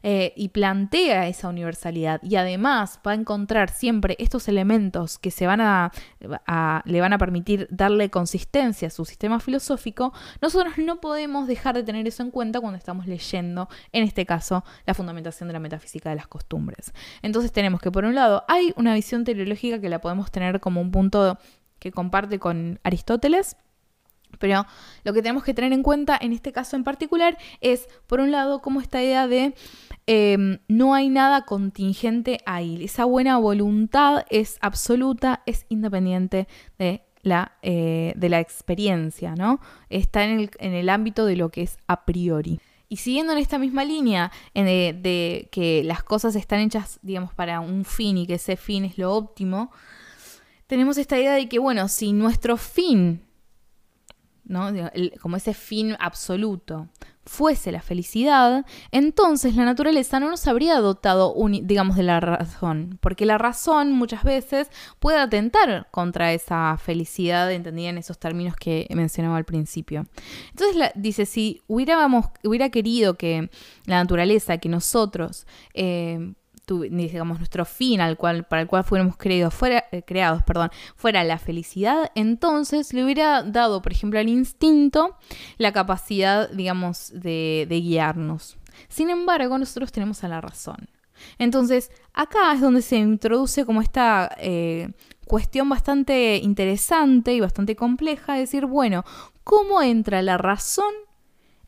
eh, 0.04 0.34
y 0.36 0.50
plantea 0.50 1.28
esa 1.28 1.48
universalidad 1.48 2.22
y 2.22 2.36
además 2.36 3.00
va 3.08 3.12
a 3.12 3.16
encontrar 3.16 3.70
siempre 3.70 4.18
estos 4.20 4.48
elementos 4.50 5.18
que 5.18 5.32
se 5.32 5.48
van 5.48 5.62
a, 5.62 5.92
le 6.86 7.02
van 7.02 7.14
a 7.14 7.18
permitir 7.18 7.68
darle 7.72 8.10
consistencia 8.10 8.90
a 8.90 8.92
su 8.92 9.06
sistema 9.06 9.40
filosófico, 9.40 10.14
nosotros 10.42 10.78
no 10.78 11.00
podemos 11.00 11.48
dejar 11.48 11.76
de 11.76 11.84
tener 11.84 12.06
eso 12.06 12.22
en 12.22 12.32
cuenta 12.32 12.60
cuando 12.60 12.78
estamos 12.78 13.08
leyendo, 13.08 13.70
en 13.94 14.04
este 14.04 14.26
caso, 14.26 14.64
la 14.86 14.94
fundamentación 14.94 15.48
de 15.48 15.54
la 15.54 15.60
metafísica 15.60 16.10
de 16.10 16.18
las 16.18 16.28
costumbres. 16.28 16.94
Entonces 17.22 17.52
tenemos 17.52 17.80
que, 17.80 17.92
por 17.92 18.06
un 18.06 18.16
lado, 18.16 18.44
hay 18.48 18.74
una 18.76 18.94
visión 18.94 19.24
teleológica 19.24 19.80
que 19.80 19.90
la 19.90 20.00
podemos 20.00 20.32
tener 20.32 20.60
como 20.60 20.82
un 20.82 20.92
punto 20.92 21.38
que 21.80 21.92
comparte 21.92 22.40
con 22.40 22.80
Aristóteles, 22.84 23.58
pero 24.40 24.66
lo 25.04 25.14
que 25.14 25.22
tenemos 25.22 25.44
que 25.44 25.54
tener 25.54 25.74
en 25.74 25.84
cuenta 25.84 26.18
en 26.20 26.34
este 26.34 26.52
caso 26.52 26.76
en 26.76 26.84
particular 26.84 27.38
es, 27.62 27.88
por 28.08 28.20
un 28.20 28.32
lado, 28.32 28.62
como 28.62 28.82
esta 28.82 29.02
idea 29.02 29.28
de 29.28 29.54
Em, 30.06 30.60
no 30.68 30.94
hay 30.94 31.10
nada 31.10 31.46
contingente 31.46 32.40
ahí. 32.46 32.84
Esa 32.84 33.06
buena 33.06 33.38
voluntad 33.38 34.26
es 34.30 34.58
absoluta, 34.62 35.42
es 35.46 35.66
independiente 35.70 36.48
de 36.78 37.04
la, 37.22 37.54
eh, 37.62 38.12
de 38.18 38.30
la 38.30 38.42
experiencia, 38.42 39.36
¿no? 39.36 39.62
Está 39.90 40.26
en 40.26 40.40
el, 40.40 40.52
en 40.60 40.74
el, 40.74 40.90
ámbito 40.90 41.26
de 41.26 41.38
lo 41.38 41.50
que 41.50 41.62
es 41.62 41.78
a 41.88 42.06
priori. 42.06 42.60
Y 42.90 42.98
siguiendo 42.98 43.32
en 43.32 43.40
esta 43.40 43.58
misma 43.58 43.86
línea 43.86 44.30
de, 44.54 44.94
de, 45.02 45.48
que 45.52 45.84
las 45.86 46.04
cosas 46.04 46.36
están 46.36 46.60
hechas, 46.60 47.00
digamos, 47.02 47.34
para 47.34 47.62
un 47.62 47.86
fin 47.86 48.18
y 48.18 48.28
que 48.28 48.36
ese 48.36 48.58
fin 48.58 48.84
es 48.84 48.98
lo 48.98 49.14
óptimo, 49.14 49.72
tenemos 50.68 50.98
esta 50.98 51.18
idea 51.18 51.34
de 51.34 51.48
que, 51.48 51.60
bueno, 51.60 51.88
si 51.88 52.12
nuestro 52.12 52.58
fin, 52.58 53.22
como 55.22 55.38
ese 55.38 55.54
fin 55.54 55.96
absoluto, 56.00 56.88
fuese 57.26 57.72
la 57.72 57.82
felicidad, 57.82 58.66
entonces 58.92 59.56
la 59.56 59.64
naturaleza 59.64 60.20
no 60.20 60.30
nos 60.30 60.46
habría 60.48 60.80
dotado, 60.80 61.34
digamos, 61.64 61.96
de 61.96 62.04
la 62.04 62.20
razón, 62.20 62.98
porque 63.02 63.26
la 63.26 63.38
razón 63.38 63.94
muchas 63.94 64.24
veces 64.24 64.70
puede 65.00 65.18
atentar 65.18 65.88
contra 65.92 66.34
esa 66.34 66.78
felicidad 66.78 67.52
entendida 67.52 67.90
en 67.90 67.98
esos 67.98 68.20
términos 68.20 68.56
que 68.56 68.88
mencionaba 68.94 69.38
al 69.38 69.46
principio. 69.46 70.06
Entonces 70.50 70.92
dice, 70.96 71.26
si 71.26 71.62
hubiéramos, 71.68 72.26
hubiera 72.44 72.70
querido 72.70 73.16
que 73.16 73.50
la 73.86 73.98
naturaleza, 73.98 74.58
que 74.58 74.70
nosotros 74.70 75.48
eh, 75.74 76.34
digamos, 76.68 77.40
nuestro 77.40 77.66
fin 77.66 78.02
al 78.02 78.18
cual, 78.18 78.46
para 78.46 78.62
el 78.62 78.68
cual 78.68 78.84
fuéramos 78.84 79.18
creados, 79.18 79.54
fuera, 79.54 79.86
eh, 79.92 80.04
creados 80.04 80.44
perdón, 80.44 80.70
fuera 80.96 81.24
la 81.24 81.38
felicidad, 81.38 82.12
entonces 82.16 82.94
le 82.94 83.04
hubiera 83.04 83.44
dado, 83.44 83.82
por 83.82 83.92
ejemplo, 83.92 84.20
al 84.20 84.30
instinto 84.30 85.18
la 85.58 85.74
capacidad, 85.74 86.50
digamos, 86.50 87.12
de, 87.14 87.68
guiarnos. 87.70 88.58
Sin 88.88 89.10
embargo, 89.10 89.58
nosotros 89.58 89.92
tenemos 89.92 90.24
a 90.24 90.28
la 90.28 90.42
razón. 90.42 90.90
Entonces, 91.38 91.92
acá 92.14 92.54
es 92.54 92.62
donde 92.62 92.82
se 92.82 92.98
introduce 92.98 93.66
como 93.66 93.82
esta 93.82 94.30
eh, 94.38 94.90
cuestión 95.26 95.70
bastante 95.70 96.38
interesante 96.38 97.34
y 97.34 97.40
bastante 97.40 97.76
compleja, 97.76 98.34
de 98.34 98.42
decir, 98.42 98.66
bueno, 98.66 99.04
¿cómo 99.44 99.82
entra 99.82 100.22
la 100.22 100.38
razón 100.38 100.94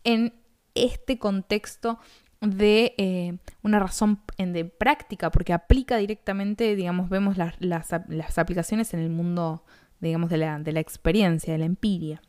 en 0.03 0.33
este 0.75 1.17
contexto 1.17 1.99
de 2.41 2.93
eh, 2.97 3.37
una 3.63 3.79
razón 3.79 4.21
de 4.37 4.65
práctica, 4.65 5.31
porque 5.31 5.53
aplica 5.53 5.97
directamente, 5.97 6.75
digamos, 6.75 7.09
vemos 7.09 7.37
las, 7.37 7.55
las, 7.59 8.37
aplicaciones 8.37 8.93
en 8.93 8.99
el 8.99 9.09
mundo, 9.09 9.63
digamos, 9.99 10.29
de 10.29 10.37
la, 10.37 10.59
de 10.59 10.71
la, 10.71 10.79
experiencia, 10.79 11.53
de 11.53 11.59
la 11.59 11.65
empiria. 11.65 12.21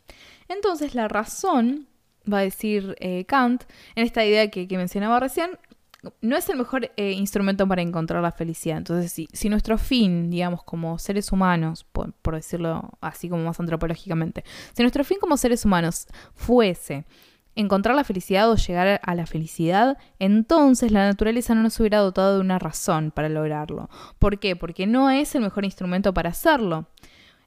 Entonces, 0.48 0.94
la 0.94 1.08
razón, 1.08 1.88
va 2.30 2.38
a 2.38 2.42
decir 2.42 2.96
eh, 3.00 3.24
Kant, 3.26 3.64
en 3.94 4.04
esta 4.04 4.24
idea 4.24 4.50
que, 4.50 4.66
mencionaba 4.76 5.20
recién, 5.20 5.58
no 6.20 6.36
es 6.36 6.48
el 6.48 6.56
mejor 6.56 6.92
eh, 6.96 7.12
instrumento 7.12 7.66
para 7.66 7.82
encontrar 7.82 8.22
la 8.22 8.32
felicidad. 8.32 8.78
Entonces, 8.78 9.10
si, 9.12 9.28
si 9.32 9.48
nuestro 9.48 9.76
fin, 9.76 10.30
digamos, 10.30 10.62
como 10.62 10.98
seres 10.98 11.32
humanos, 11.32 11.84
por, 11.84 12.12
por 12.14 12.36
decirlo 12.36 12.96
así 13.00 13.28
como 13.28 13.44
más 13.44 13.58
antropológicamente, 13.58 14.44
si 14.72 14.82
nuestro 14.82 15.04
fin 15.04 15.18
como 15.20 15.36
seres 15.36 15.64
humanos 15.64 16.06
fuese 16.34 17.06
encontrar 17.56 17.96
la 17.96 18.04
felicidad 18.04 18.50
o 18.50 18.54
llegar 18.54 19.00
a 19.02 19.14
la 19.14 19.26
felicidad, 19.26 19.98
entonces 20.18 20.92
la 20.92 21.06
naturaleza 21.06 21.54
no 21.54 21.62
nos 21.62 21.80
hubiera 21.80 21.98
dotado 21.98 22.34
de 22.34 22.40
una 22.40 22.58
razón 22.58 23.10
para 23.10 23.28
lograrlo. 23.28 23.88
¿Por 24.18 24.38
qué? 24.38 24.54
Porque 24.54 24.86
no 24.86 25.10
es 25.10 25.34
el 25.34 25.42
mejor 25.42 25.64
instrumento 25.64 26.14
para 26.14 26.30
hacerlo. 26.30 26.86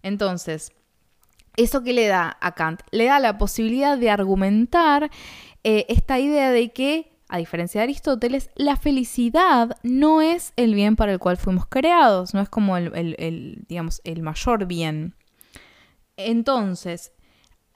Entonces, 0.01 0.72
¿eso 1.55 1.84
qué 1.84 1.93
le 1.93 2.07
da 2.07 2.38
a 2.41 2.55
Kant? 2.55 2.82
Le 2.91 3.05
da 3.05 3.20
la 3.20 3.38
posibilidad 3.38 3.97
de 3.97 4.10
argumentar 4.10 5.12
eh, 5.64 5.86
esta 5.89 6.20
idea 6.20 6.51
de 6.51 6.72
que, 6.74 7.16
a 7.30 7.38
diferencia 7.38 7.80
de 7.80 7.84
Aristóteles, 7.84 8.49
la 8.55 8.76
felicidad 8.78 9.78
no 9.84 10.22
es 10.22 10.53
el 10.55 10.74
bien 10.74 10.95
para 10.95 11.12
el 11.12 11.20
cual 11.20 11.38
fuimos 11.38 11.68
creados, 11.68 12.34
no 12.34 12.41
es 12.41 12.49
como 12.49 12.76
el 12.78 13.66
digamos, 13.68 14.01
el 14.03 14.24
mayor 14.24 14.66
bien. 14.66 15.14
Entonces, 16.18 17.14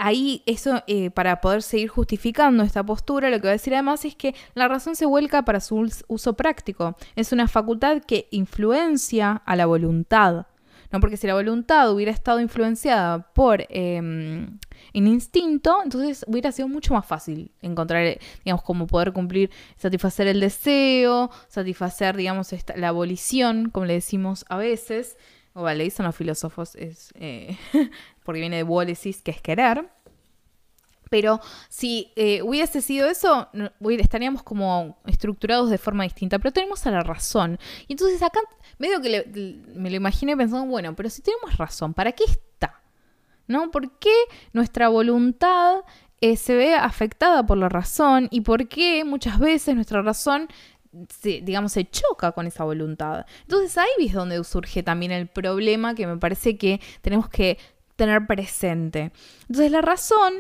ahí 0.04 0.44
eso, 0.46 0.84
eh, 0.88 1.12
para 1.12 1.40
poder 1.40 1.62
seguir 1.62 1.88
justificando 1.88 2.64
esta 2.64 2.86
postura, 2.86 3.30
lo 3.30 3.38
que 3.38 3.48
va 3.48 3.52
a 3.52 3.54
decir 3.54 3.74
además 3.74 4.04
es 4.04 4.16
que 4.16 4.36
la 4.54 4.68
razón 4.68 4.98
se 4.98 5.06
vuelca 5.06 5.46
para 5.46 5.62
su 5.62 5.90
uso 6.08 6.34
práctico. 6.34 6.98
Es 7.16 7.32
una 7.32 7.48
facultad 7.48 8.02
que 8.02 8.28
influencia 8.32 9.42
a 9.46 9.56
la 9.56 9.66
voluntad. 9.66 10.48
¿no? 10.92 11.00
Porque 11.00 11.16
si 11.16 11.26
la 11.26 11.36
voluntad 11.36 11.90
hubiera 11.92 12.12
estado 12.12 12.42
influenciada 12.42 13.32
por 13.34 13.66
em, 13.70 14.60
un 14.94 15.08
instinto, 15.08 15.80
entonces 15.82 16.26
hubiera 16.28 16.52
sido 16.52 16.68
mucho 16.68 16.94
más 16.94 17.06
fácil 17.06 17.52
encontrar, 17.62 18.20
digamos, 18.44 18.62
cómo 18.64 18.88
poder 18.88 19.14
cumplir, 19.14 19.52
satisfacer 19.78 20.28
el 20.28 20.42
deseo, 20.42 21.32
satisfacer, 21.48 22.18
digamos, 22.18 22.54
la 22.76 22.90
abolición, 22.90 23.70
como 23.70 23.86
le 23.86 23.94
decimos 23.94 24.44
a 24.50 24.58
veces, 24.58 25.18
o 25.54 25.70
le 25.70 25.84
dicen 25.84 26.06
los 26.06 26.16
filósofos, 26.16 26.76
es 26.76 27.14
eh, 27.16 27.58
porque 28.24 28.42
viene 28.42 28.58
de 28.58 28.64
vólesis, 28.64 29.22
que 29.22 29.32
es 29.32 29.42
querer. 29.42 29.88
Pero 31.10 31.40
si 31.70 32.12
eh, 32.16 32.42
hubiese 32.42 32.82
sido 32.82 33.08
eso, 33.08 33.48
estaríamos 34.00 34.42
como 34.42 34.98
estructurados 35.06 35.70
de 35.70 35.78
forma 35.78 36.06
distinta. 36.06 36.40
Pero 36.40 36.52
tenemos 36.52 36.88
a 36.88 36.92
la 36.92 37.02
razón. 37.02 37.60
Y 37.88 37.94
entonces 37.94 38.24
acá 38.24 38.40
medio 38.80 39.00
que 39.00 39.62
me 39.76 39.92
lo 39.92 39.96
imaginé 39.96 40.36
pensando, 40.36 40.66
bueno, 40.66 40.96
pero 40.96 41.12
si 41.12 41.22
tenemos 41.22 41.56
razón, 41.58 41.94
¿para 41.94 42.14
qué 42.14 42.24
está? 42.24 42.82
¿No? 43.46 43.70
¿Por 43.70 44.00
qué 44.00 44.16
nuestra 44.54 44.90
voluntad 44.90 45.82
eh, 46.20 46.36
se 46.36 46.56
ve 46.56 46.74
afectada 46.74 47.46
por 47.46 47.60
la 47.60 47.70
razón? 47.70 48.28
¿Y 48.32 48.42
por 48.42 48.68
qué 48.68 49.04
muchas 49.06 49.38
veces 49.38 49.76
nuestra 49.76 50.02
razón 50.02 50.48
se, 51.10 51.42
digamos, 51.42 51.72
se 51.72 51.86
choca 51.86 52.32
con 52.32 52.48
esa 52.48 52.64
voluntad. 52.64 53.26
Entonces 53.42 53.78
ahí 53.78 54.08
es 54.08 54.14
donde 54.14 54.44
surge 54.44 54.84
también 54.84 55.12
el 55.12 55.28
problema 55.28 55.96
que 55.96 56.08
me 56.08 56.18
parece 56.18 56.58
que 56.58 56.80
tenemos 57.02 57.30
que 57.30 57.58
tener 57.96 58.26
presente. 58.28 59.12
Entonces 59.42 59.72
la 59.72 59.82
razón 59.82 60.34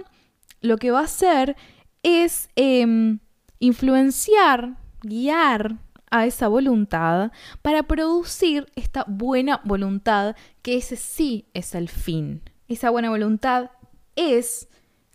lo 0.61 0.77
que 0.77 0.91
va 0.91 1.01
a 1.01 1.05
hacer 1.05 1.55
es 2.03 2.49
em, 2.55 3.19
influenciar, 3.59 4.77
guiar 5.01 5.77
a 6.11 6.25
esa 6.25 6.47
voluntad 6.47 7.31
para 7.61 7.83
producir 7.83 8.71
esta 8.75 9.03
buena 9.07 9.61
voluntad, 9.63 10.35
que 10.61 10.77
ese 10.77 10.95
sí 10.95 11.49
es 11.53 11.73
el 11.73 11.89
fin. 11.89 12.41
Esa 12.67 12.91
buena 12.91 13.09
voluntad 13.09 13.71
es 14.15 14.67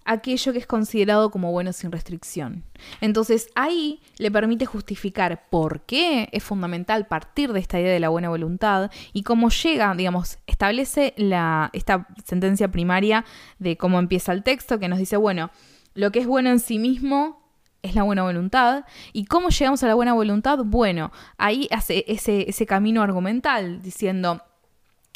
aquello 0.09 0.53
que 0.53 0.59
es 0.59 0.67
considerado 0.67 1.31
como 1.31 1.53
bueno 1.53 1.73
sin 1.73 1.93
restricción. 1.93 2.65
Entonces 3.03 3.51
ahí 3.55 4.01
le 4.17 4.31
permite 4.31 4.65
justificar 4.65 5.49
por 5.51 5.83
qué 5.83 6.31
es 6.33 6.43
fundamental 6.43 7.07
partir 7.07 7.53
de 7.53 7.61
esta 7.61 7.79
idea 7.79 7.93
de 7.93 8.01
la 8.01 8.09
buena 8.09 8.31
voluntad 8.31 8.91
y 9.13 9.23
cómo 9.23 9.51
llega, 9.51 9.95
digamos, 9.95 10.39
establece 10.47 11.13
la, 11.19 11.69
esta 11.75 12.09
sentencia 12.25 12.69
primaria 12.69 13.27
de 13.59 13.77
cómo 13.77 13.99
empieza 13.99 14.33
el 14.33 14.43
texto 14.43 14.79
que 14.79 14.89
nos 14.89 14.99
dice, 14.99 15.19
bueno, 15.19 15.51
lo 15.93 16.11
que 16.11 16.21
es 16.21 16.27
bueno 16.27 16.49
en 16.51 16.61
sí 16.61 16.79
mismo 16.79 17.43
es 17.83 17.95
la 17.95 18.03
buena 18.03 18.23
voluntad. 18.23 18.87
¿Y 19.13 19.27
cómo 19.27 19.51
llegamos 19.51 19.83
a 19.83 19.89
la 19.89 19.95
buena 19.95 20.15
voluntad? 20.15 20.59
Bueno, 20.65 21.13
ahí 21.37 21.69
hace 21.71 22.05
ese, 22.09 22.49
ese 22.49 22.65
camino 22.65 23.03
argumental 23.03 23.83
diciendo, 23.83 24.43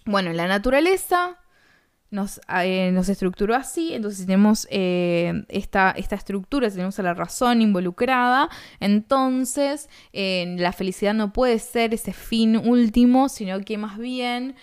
bueno, 0.05 0.33
la 0.35 0.47
naturaleza 0.47 1.39
nos, 2.13 2.41
eh, 2.61 2.91
nos 2.93 3.09
estructuró 3.09 3.55
así, 3.55 3.95
entonces 3.95 4.27
tenemos 4.27 4.69
eh, 4.71 5.45
esta, 5.49 5.93
estructura, 5.93 6.71
tenemos 6.71 6.99
a 6.99 7.03
la 7.03 7.15
razón 7.15 7.63
involucrada, 7.63 8.51
entonces 8.81 9.89
eh, 10.13 10.55
la 10.59 10.73
felicidad 10.73 11.15
no 11.15 11.33
puede 11.33 11.59
ser 11.59 11.95
ese 11.95 12.13
fin 12.13 12.57
último, 12.57 13.31
sino 13.31 13.59
que 13.63 13.79
más 13.79 13.97
bien 13.97 14.57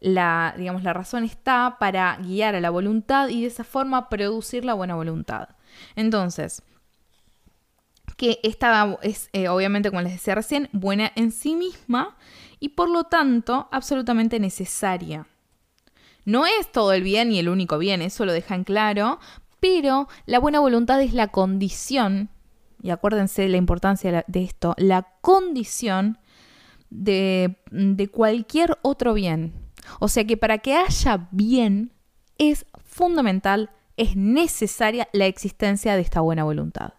la, 0.00 0.54
digamos, 0.56 0.82
la 0.82 0.94
razón 0.94 1.24
está 1.24 1.76
para 1.78 2.16
guiar 2.22 2.54
a 2.54 2.60
la 2.60 2.70
voluntad 2.70 3.28
y 3.28 3.42
de 3.42 3.48
esa 3.48 3.62
forma 3.62 4.08
producir 4.08 4.64
la 4.64 4.72
buena 4.72 4.94
voluntad. 4.94 5.50
Entonces, 5.94 6.62
que 8.16 8.40
esta 8.42 8.96
es, 9.02 9.28
obviamente, 9.50 9.90
como 9.90 10.00
les 10.00 10.12
decía 10.12 10.34
recién, 10.34 10.70
buena 10.72 11.12
en 11.16 11.32
sí 11.32 11.54
misma 11.54 12.16
y 12.60 12.70
por 12.70 12.88
lo 12.88 13.04
tanto 13.04 13.68
absolutamente 13.70 14.40
necesaria. 14.40 15.26
No 16.26 16.44
es 16.44 16.70
todo 16.70 16.92
el 16.92 17.02
bien 17.02 17.32
y 17.32 17.38
el 17.38 17.48
único 17.48 17.78
bien, 17.78 18.02
eso 18.02 18.26
lo 18.26 18.32
dejan 18.32 18.64
claro, 18.64 19.20
pero 19.60 20.08
la 20.26 20.38
buena 20.38 20.60
voluntad 20.60 21.00
es 21.00 21.14
la 21.14 21.28
condición, 21.28 22.28
y 22.82 22.90
acuérdense 22.90 23.42
de 23.42 23.48
la 23.48 23.56
importancia 23.56 24.24
de 24.26 24.42
esto, 24.42 24.74
la 24.76 25.06
condición 25.20 26.18
de, 26.90 27.56
de 27.70 28.08
cualquier 28.08 28.76
otro 28.82 29.14
bien. 29.14 29.54
O 30.00 30.08
sea 30.08 30.24
que 30.24 30.36
para 30.36 30.58
que 30.58 30.74
haya 30.74 31.28
bien 31.30 31.92
es 32.38 32.66
fundamental, 32.84 33.70
es 33.96 34.16
necesaria 34.16 35.08
la 35.12 35.26
existencia 35.26 35.94
de 35.94 36.02
esta 36.02 36.20
buena 36.20 36.44
voluntad. 36.44 36.94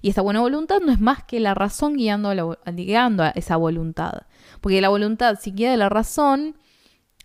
Y 0.00 0.10
esta 0.10 0.22
buena 0.22 0.40
voluntad 0.40 0.80
no 0.80 0.92
es 0.92 1.00
más 1.00 1.24
que 1.24 1.40
la 1.40 1.54
razón 1.54 1.96
guiando 1.96 2.30
a, 2.30 2.58
a 2.64 3.30
esa 3.30 3.56
voluntad. 3.56 4.22
Porque 4.60 4.80
la 4.80 4.88
voluntad, 4.88 5.38
si 5.40 5.52
guía 5.52 5.70
de 5.70 5.76
la 5.76 5.88
razón, 5.88 6.56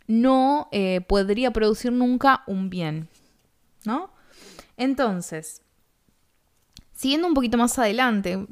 no 0.07 0.69
eh, 0.71 1.01
podría 1.01 1.51
producir 1.51 1.91
nunca 1.91 2.43
un 2.47 2.69
bien. 2.69 3.09
¿No? 3.85 4.09
Entonces, 4.77 5.61
Siguiendo 6.95 7.27
un 7.27 7.33
poquito 7.33 7.57
más 7.57 7.77
adelante, 7.77 8.47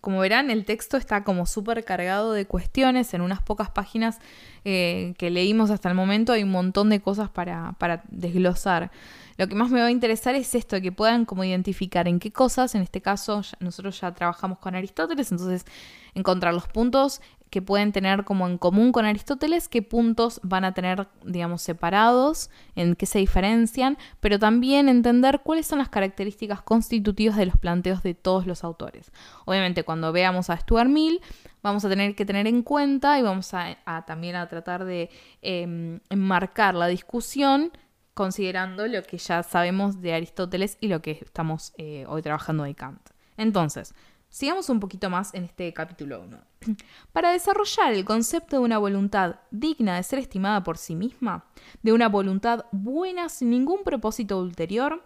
como 0.00 0.20
verán, 0.20 0.50
el 0.50 0.64
texto 0.64 0.96
está 0.96 1.24
como 1.24 1.44
súper 1.44 1.84
cargado 1.84 2.32
de 2.32 2.46
cuestiones. 2.46 3.12
En 3.12 3.20
unas 3.20 3.42
pocas 3.42 3.68
páginas 3.68 4.18
eh, 4.64 5.12
que 5.18 5.28
leímos 5.28 5.70
hasta 5.70 5.90
el 5.90 5.94
momento 5.94 6.32
hay 6.32 6.42
un 6.42 6.52
montón 6.52 6.88
de 6.88 7.02
cosas 7.02 7.28
para, 7.28 7.74
para 7.78 8.02
desglosar. 8.08 8.90
Lo 9.36 9.46
que 9.46 9.54
más 9.54 9.70
me 9.70 9.80
va 9.80 9.88
a 9.88 9.90
interesar 9.90 10.34
es 10.34 10.54
esto, 10.54 10.80
que 10.80 10.90
puedan 10.90 11.26
como 11.26 11.44
identificar 11.44 12.08
en 12.08 12.18
qué 12.18 12.32
cosas, 12.32 12.74
en 12.74 12.80
este 12.80 13.02
caso 13.02 13.42
nosotros 13.60 14.00
ya 14.00 14.14
trabajamos 14.14 14.58
con 14.58 14.74
Aristóteles, 14.74 15.30
entonces 15.30 15.66
encontrar 16.14 16.54
los 16.54 16.68
puntos 16.68 17.20
que 17.50 17.62
pueden 17.62 17.92
tener 17.92 18.24
como 18.24 18.46
en 18.46 18.58
común 18.58 18.92
con 18.92 19.04
Aristóteles, 19.04 19.68
qué 19.68 19.82
puntos 19.82 20.40
van 20.42 20.64
a 20.64 20.74
tener, 20.74 21.08
digamos, 21.24 21.62
separados, 21.62 22.50
en 22.74 22.96
qué 22.96 23.06
se 23.06 23.18
diferencian, 23.18 23.98
pero 24.20 24.38
también 24.38 24.88
entender 24.88 25.40
cuáles 25.42 25.66
son 25.66 25.78
las 25.78 25.88
características 25.88 26.62
constitutivas 26.62 27.36
de 27.36 27.46
los 27.46 27.56
planteos 27.56 28.02
de 28.02 28.14
todos 28.14 28.46
los 28.46 28.64
autores. 28.64 29.12
Obviamente, 29.44 29.84
cuando 29.84 30.12
veamos 30.12 30.50
a 30.50 30.56
Stuart 30.56 30.88
Mill, 30.88 31.20
vamos 31.62 31.84
a 31.84 31.88
tener 31.88 32.14
que 32.14 32.24
tener 32.24 32.46
en 32.46 32.62
cuenta 32.62 33.18
y 33.18 33.22
vamos 33.22 33.54
a, 33.54 33.76
también 34.06 34.36
a 34.36 34.48
tratar 34.48 34.84
de 34.84 35.10
em, 35.42 36.00
enmarcar 36.10 36.74
la 36.74 36.88
discusión 36.88 37.70
considerando 38.14 38.86
lo 38.86 39.02
que 39.02 39.18
ya 39.18 39.42
sabemos 39.42 40.00
de 40.00 40.14
Aristóteles 40.14 40.78
y 40.80 40.88
lo 40.88 41.02
que 41.02 41.12
estamos 41.22 41.74
eh, 41.76 42.06
hoy 42.08 42.22
trabajando 42.22 42.64
de 42.64 42.74
Kant. 42.74 43.10
Entonces, 43.36 43.94
sigamos 44.28 44.68
un 44.68 44.80
poquito 44.80 45.10
más 45.10 45.34
en 45.34 45.44
este 45.44 45.72
capítulo 45.72 46.22
1. 46.22 46.38
Para 47.12 47.32
desarrollar 47.32 47.92
el 47.92 48.04
concepto 48.04 48.56
de 48.56 48.62
una 48.62 48.78
voluntad 48.78 49.36
digna 49.50 49.96
de 49.96 50.02
ser 50.02 50.18
estimada 50.18 50.62
por 50.62 50.78
sí 50.78 50.94
misma, 50.94 51.44
de 51.82 51.92
una 51.92 52.08
voluntad 52.08 52.66
buena 52.72 53.28
sin 53.28 53.50
ningún 53.50 53.84
propósito 53.84 54.38
ulterior, 54.38 55.02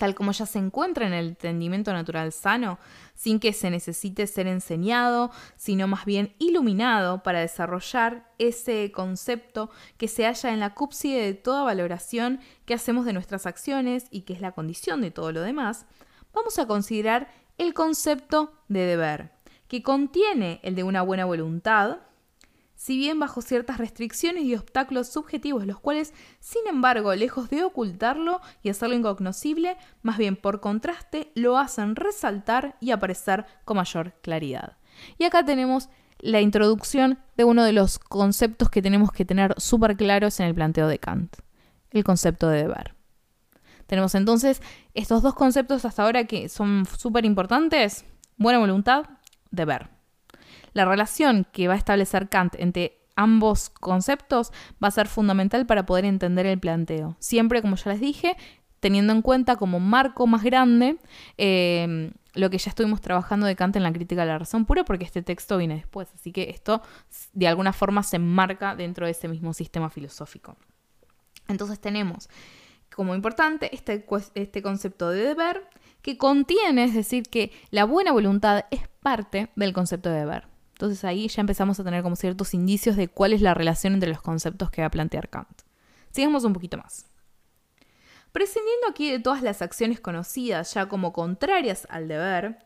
tal 0.00 0.14
como 0.14 0.32
ya 0.32 0.46
se 0.46 0.58
encuentra 0.58 1.06
en 1.06 1.12
el 1.12 1.28
entendimiento 1.28 1.92
natural 1.92 2.32
sano, 2.32 2.78
sin 3.14 3.38
que 3.38 3.52
se 3.52 3.68
necesite 3.68 4.26
ser 4.26 4.46
enseñado, 4.46 5.30
sino 5.56 5.86
más 5.88 6.06
bien 6.06 6.34
iluminado 6.38 7.22
para 7.22 7.40
desarrollar 7.40 8.32
ese 8.38 8.92
concepto 8.92 9.70
que 9.98 10.08
se 10.08 10.24
halla 10.24 10.54
en 10.54 10.60
la 10.60 10.72
cúpside 10.72 11.22
de 11.22 11.34
toda 11.34 11.64
valoración 11.64 12.40
que 12.64 12.72
hacemos 12.72 13.04
de 13.04 13.12
nuestras 13.12 13.44
acciones 13.44 14.06
y 14.10 14.22
que 14.22 14.32
es 14.32 14.40
la 14.40 14.52
condición 14.52 15.02
de 15.02 15.10
todo 15.10 15.32
lo 15.32 15.42
demás, 15.42 15.84
vamos 16.32 16.58
a 16.58 16.66
considerar 16.66 17.28
el 17.60 17.74
concepto 17.74 18.54
de 18.68 18.86
deber, 18.86 19.32
que 19.68 19.82
contiene 19.82 20.60
el 20.62 20.74
de 20.74 20.82
una 20.82 21.02
buena 21.02 21.26
voluntad, 21.26 21.98
si 22.74 22.96
bien 22.96 23.20
bajo 23.20 23.42
ciertas 23.42 23.76
restricciones 23.76 24.44
y 24.44 24.54
obstáculos 24.54 25.08
subjetivos, 25.08 25.66
los 25.66 25.78
cuales, 25.78 26.14
sin 26.38 26.66
embargo, 26.66 27.14
lejos 27.14 27.50
de 27.50 27.62
ocultarlo 27.62 28.40
y 28.62 28.70
hacerlo 28.70 28.96
incognoscible, 28.96 29.76
más 30.00 30.16
bien 30.16 30.36
por 30.36 30.60
contraste, 30.60 31.32
lo 31.34 31.58
hacen 31.58 31.96
resaltar 31.96 32.78
y 32.80 32.92
aparecer 32.92 33.44
con 33.66 33.76
mayor 33.76 34.14
claridad. 34.22 34.78
Y 35.18 35.24
acá 35.24 35.44
tenemos 35.44 35.90
la 36.18 36.40
introducción 36.40 37.18
de 37.36 37.44
uno 37.44 37.62
de 37.62 37.74
los 37.74 37.98
conceptos 37.98 38.70
que 38.70 38.80
tenemos 38.80 39.12
que 39.12 39.26
tener 39.26 39.54
súper 39.58 39.98
claros 39.98 40.40
en 40.40 40.46
el 40.46 40.54
planteo 40.54 40.88
de 40.88 40.98
Kant, 40.98 41.36
el 41.90 42.04
concepto 42.04 42.48
de 42.48 42.62
deber. 42.62 42.99
Tenemos 43.90 44.14
entonces 44.14 44.62
estos 44.94 45.20
dos 45.20 45.34
conceptos 45.34 45.84
hasta 45.84 46.04
ahora 46.04 46.22
que 46.22 46.48
son 46.48 46.86
súper 46.96 47.24
importantes, 47.24 48.04
buena 48.36 48.60
voluntad, 48.60 49.02
deber. 49.50 49.88
La 50.74 50.84
relación 50.84 51.44
que 51.50 51.66
va 51.66 51.74
a 51.74 51.76
establecer 51.76 52.28
Kant 52.28 52.54
entre 52.60 53.00
ambos 53.16 53.68
conceptos 53.68 54.52
va 54.80 54.86
a 54.86 54.92
ser 54.92 55.08
fundamental 55.08 55.66
para 55.66 55.86
poder 55.86 56.04
entender 56.04 56.46
el 56.46 56.60
planteo. 56.60 57.16
Siempre, 57.18 57.62
como 57.62 57.74
ya 57.74 57.90
les 57.90 57.98
dije, 57.98 58.36
teniendo 58.78 59.12
en 59.12 59.22
cuenta 59.22 59.56
como 59.56 59.80
marco 59.80 60.28
más 60.28 60.44
grande 60.44 60.98
em, 61.36 62.12
lo 62.34 62.48
que 62.48 62.58
ya 62.58 62.70
estuvimos 62.70 63.00
trabajando 63.00 63.46
de 63.46 63.56
Kant 63.56 63.74
en 63.74 63.82
la 63.82 63.92
crítica 63.92 64.20
de 64.20 64.28
la 64.28 64.38
razón 64.38 64.66
pura, 64.66 64.84
porque 64.84 65.04
este 65.04 65.22
texto 65.22 65.58
viene 65.58 65.74
después. 65.74 66.12
Así 66.14 66.30
que 66.30 66.48
esto 66.50 66.80
de 67.32 67.48
alguna 67.48 67.72
forma 67.72 68.04
se 68.04 68.14
enmarca 68.14 68.76
dentro 68.76 69.06
de 69.06 69.10
ese 69.10 69.26
mismo 69.26 69.52
sistema 69.52 69.90
filosófico. 69.90 70.56
Entonces 71.48 71.80
tenemos 71.80 72.28
como 73.00 73.14
importante 73.14 73.74
este, 73.74 74.04
este 74.34 74.60
concepto 74.60 75.08
de 75.08 75.28
deber 75.28 75.66
que 76.02 76.18
contiene, 76.18 76.84
es 76.84 76.92
decir, 76.92 77.22
que 77.22 77.50
la 77.70 77.86
buena 77.86 78.12
voluntad 78.12 78.66
es 78.70 78.88
parte 79.02 79.48
del 79.56 79.72
concepto 79.72 80.10
de 80.10 80.18
deber. 80.18 80.48
Entonces 80.74 81.02
ahí 81.04 81.26
ya 81.28 81.40
empezamos 81.40 81.80
a 81.80 81.84
tener 81.84 82.02
como 82.02 82.14
ciertos 82.14 82.52
indicios 82.52 82.96
de 82.96 83.08
cuál 83.08 83.32
es 83.32 83.40
la 83.40 83.54
relación 83.54 83.94
entre 83.94 84.10
los 84.10 84.20
conceptos 84.20 84.70
que 84.70 84.82
va 84.82 84.88
a 84.88 84.90
plantear 84.90 85.30
Kant. 85.30 85.62
Sigamos 86.10 86.44
un 86.44 86.52
poquito 86.52 86.76
más. 86.76 87.06
Prescindiendo 88.32 88.88
aquí 88.90 89.10
de 89.10 89.18
todas 89.18 89.42
las 89.42 89.62
acciones 89.62 89.98
conocidas 89.98 90.74
ya 90.74 90.90
como 90.90 91.14
contrarias 91.14 91.86
al 91.88 92.06
deber, 92.06 92.58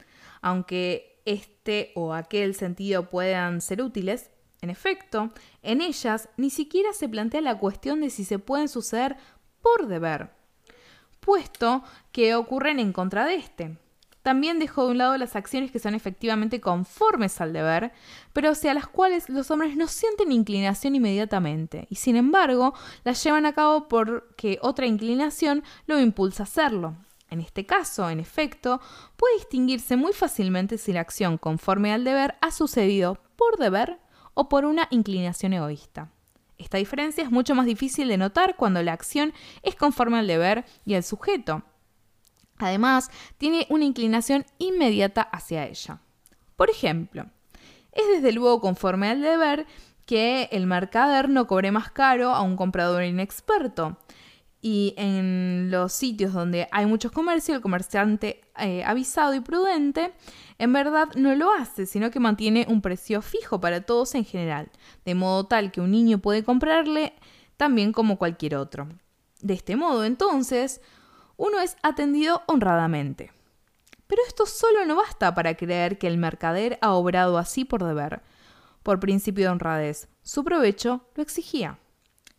aunque 0.42 1.22
este 1.26 1.92
o 1.94 2.12
aquel 2.12 2.56
sentido 2.56 3.08
puedan 3.08 3.60
ser 3.60 3.82
útiles, 3.82 4.32
en 4.64 4.70
efecto, 4.70 5.30
en 5.62 5.82
ellas 5.82 6.30
ni 6.38 6.48
siquiera 6.48 6.94
se 6.94 7.06
plantea 7.06 7.42
la 7.42 7.58
cuestión 7.58 8.00
de 8.00 8.08
si 8.08 8.24
se 8.24 8.38
pueden 8.38 8.68
suceder 8.68 9.16
por 9.64 9.88
deber, 9.88 10.28
puesto 11.20 11.82
que 12.12 12.34
ocurren 12.34 12.78
en 12.78 12.92
contra 12.92 13.24
de 13.24 13.36
este. 13.36 13.78
También 14.20 14.58
dejó 14.58 14.84
de 14.84 14.92
un 14.92 14.98
lado 14.98 15.16
las 15.16 15.36
acciones 15.36 15.70
que 15.70 15.78
son 15.78 15.94
efectivamente 15.94 16.60
conformes 16.60 17.40
al 17.40 17.52
deber, 17.52 17.92
pero 18.32 18.50
hacia 18.50 18.74
las 18.74 18.86
cuales 18.86 19.28
los 19.28 19.50
hombres 19.50 19.76
no 19.76 19.86
sienten 19.86 20.32
inclinación 20.32 20.94
inmediatamente, 20.94 21.86
y 21.88 21.96
sin 21.96 22.16
embargo 22.16 22.74
las 23.04 23.24
llevan 23.24 23.46
a 23.46 23.54
cabo 23.54 23.88
porque 23.88 24.58
otra 24.60 24.86
inclinación 24.86 25.64
lo 25.86 25.98
impulsa 25.98 26.42
a 26.42 26.44
hacerlo. 26.44 26.96
En 27.30 27.40
este 27.40 27.64
caso, 27.64 28.08
en 28.10 28.20
efecto, 28.20 28.80
puede 29.16 29.36
distinguirse 29.36 29.96
muy 29.96 30.12
fácilmente 30.12 30.78
si 30.78 30.92
la 30.92 31.00
acción 31.00 31.38
conforme 31.38 31.92
al 31.92 32.04
deber 32.04 32.36
ha 32.42 32.50
sucedido 32.50 33.18
por 33.36 33.58
deber 33.58 33.98
o 34.34 34.48
por 34.48 34.66
una 34.66 34.88
inclinación 34.90 35.54
egoísta. 35.54 36.10
Esta 36.58 36.78
diferencia 36.78 37.24
es 37.24 37.30
mucho 37.30 37.54
más 37.54 37.66
difícil 37.66 38.08
de 38.08 38.16
notar 38.16 38.56
cuando 38.56 38.82
la 38.82 38.92
acción 38.92 39.32
es 39.62 39.74
conforme 39.74 40.18
al 40.18 40.26
deber 40.26 40.64
y 40.84 40.94
al 40.94 41.02
sujeto, 41.02 41.64
Además, 42.58 43.10
tiene 43.38 43.66
una 43.68 43.84
inclinación 43.84 44.46
inmediata 44.58 45.22
hacia 45.22 45.66
ella. 45.66 46.00
Por 46.56 46.70
ejemplo, 46.70 47.26
es 47.92 48.04
desde 48.08 48.32
luego 48.32 48.60
conforme 48.60 49.08
al 49.08 49.22
deber 49.22 49.66
que 50.06 50.48
el 50.52 50.66
mercader 50.66 51.28
no 51.28 51.46
cobre 51.46 51.72
más 51.72 51.90
caro 51.90 52.30
a 52.30 52.42
un 52.42 52.56
comprador 52.56 53.02
inexperto. 53.04 53.98
Y 54.60 54.94
en 54.96 55.68
los 55.70 55.92
sitios 55.92 56.32
donde 56.32 56.68
hay 56.70 56.86
muchos 56.86 57.12
comercios, 57.12 57.56
el 57.56 57.62
comerciante 57.62 58.40
eh, 58.56 58.82
avisado 58.84 59.34
y 59.34 59.40
prudente 59.40 60.14
en 60.58 60.72
verdad 60.72 61.08
no 61.16 61.34
lo 61.34 61.52
hace, 61.52 61.86
sino 61.86 62.10
que 62.10 62.20
mantiene 62.20 62.66
un 62.68 62.80
precio 62.80 63.22
fijo 63.22 63.60
para 63.60 63.80
todos 63.80 64.14
en 64.14 64.24
general, 64.24 64.70
de 65.04 65.14
modo 65.14 65.44
tal 65.46 65.72
que 65.72 65.80
un 65.80 65.90
niño 65.90 66.18
puede 66.18 66.44
comprarle 66.44 67.14
también 67.56 67.92
como 67.92 68.18
cualquier 68.18 68.56
otro. 68.56 68.88
De 69.40 69.54
este 69.54 69.76
modo, 69.76 70.04
entonces, 70.04 70.80
uno 71.36 71.60
es 71.60 71.76
atendido 71.82 72.42
honradamente. 72.46 73.32
Pero 74.06 74.22
esto 74.26 74.46
solo 74.46 74.84
no 74.84 74.96
basta 74.96 75.34
para 75.34 75.56
creer 75.56 75.98
que 75.98 76.06
el 76.06 76.18
mercader 76.18 76.78
ha 76.82 76.92
obrado 76.92 77.38
así 77.38 77.64
por 77.64 77.82
deber, 77.84 78.22
por 78.82 79.00
principio 79.00 79.46
de 79.46 79.50
honradez. 79.50 80.08
Su 80.22 80.44
provecho 80.44 81.06
lo 81.14 81.22
exigía. 81.22 81.78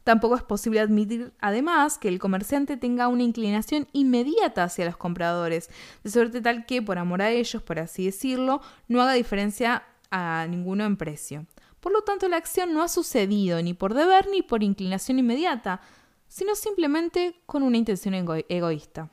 Tampoco 0.06 0.36
es 0.36 0.44
posible 0.44 0.82
admitir, 0.82 1.34
además, 1.40 1.98
que 1.98 2.08
el 2.08 2.20
comerciante 2.20 2.78
tenga 2.78 3.08
una 3.08 3.24
inclinación 3.24 3.88
inmediata 3.92 4.64
hacia 4.64 4.86
los 4.86 4.98
compradores, 4.98 5.72
de 6.04 6.12
suerte 6.12 6.42
tal 6.42 6.68
que, 6.68 6.84
por 6.84 7.00
amor 7.00 7.24
a 7.24 7.32
ellos, 7.32 7.64
por 7.64 7.80
así 7.80 8.06
decirlo, 8.06 8.62
no 8.88 9.02
haga 9.02 9.14
diferencia 9.14 9.82
a 10.12 10.46
ninguno 10.48 10.86
en 10.86 10.96
precio. 10.96 11.48
Por 11.80 11.92
lo 11.92 12.04
tanto, 12.04 12.30
la 12.30 12.38
acción 12.38 12.72
no 12.72 12.84
ha 12.84 12.88
sucedido 12.88 13.60
ni 13.64 13.74
por 13.74 13.96
deber 13.96 14.28
ni 14.30 14.44
por 14.44 14.62
inclinación 14.62 15.18
inmediata, 15.18 15.82
sino 16.28 16.54
simplemente 16.54 17.42
con 17.48 17.64
una 17.64 17.78
intención 17.78 18.14
egoísta. 18.48 19.10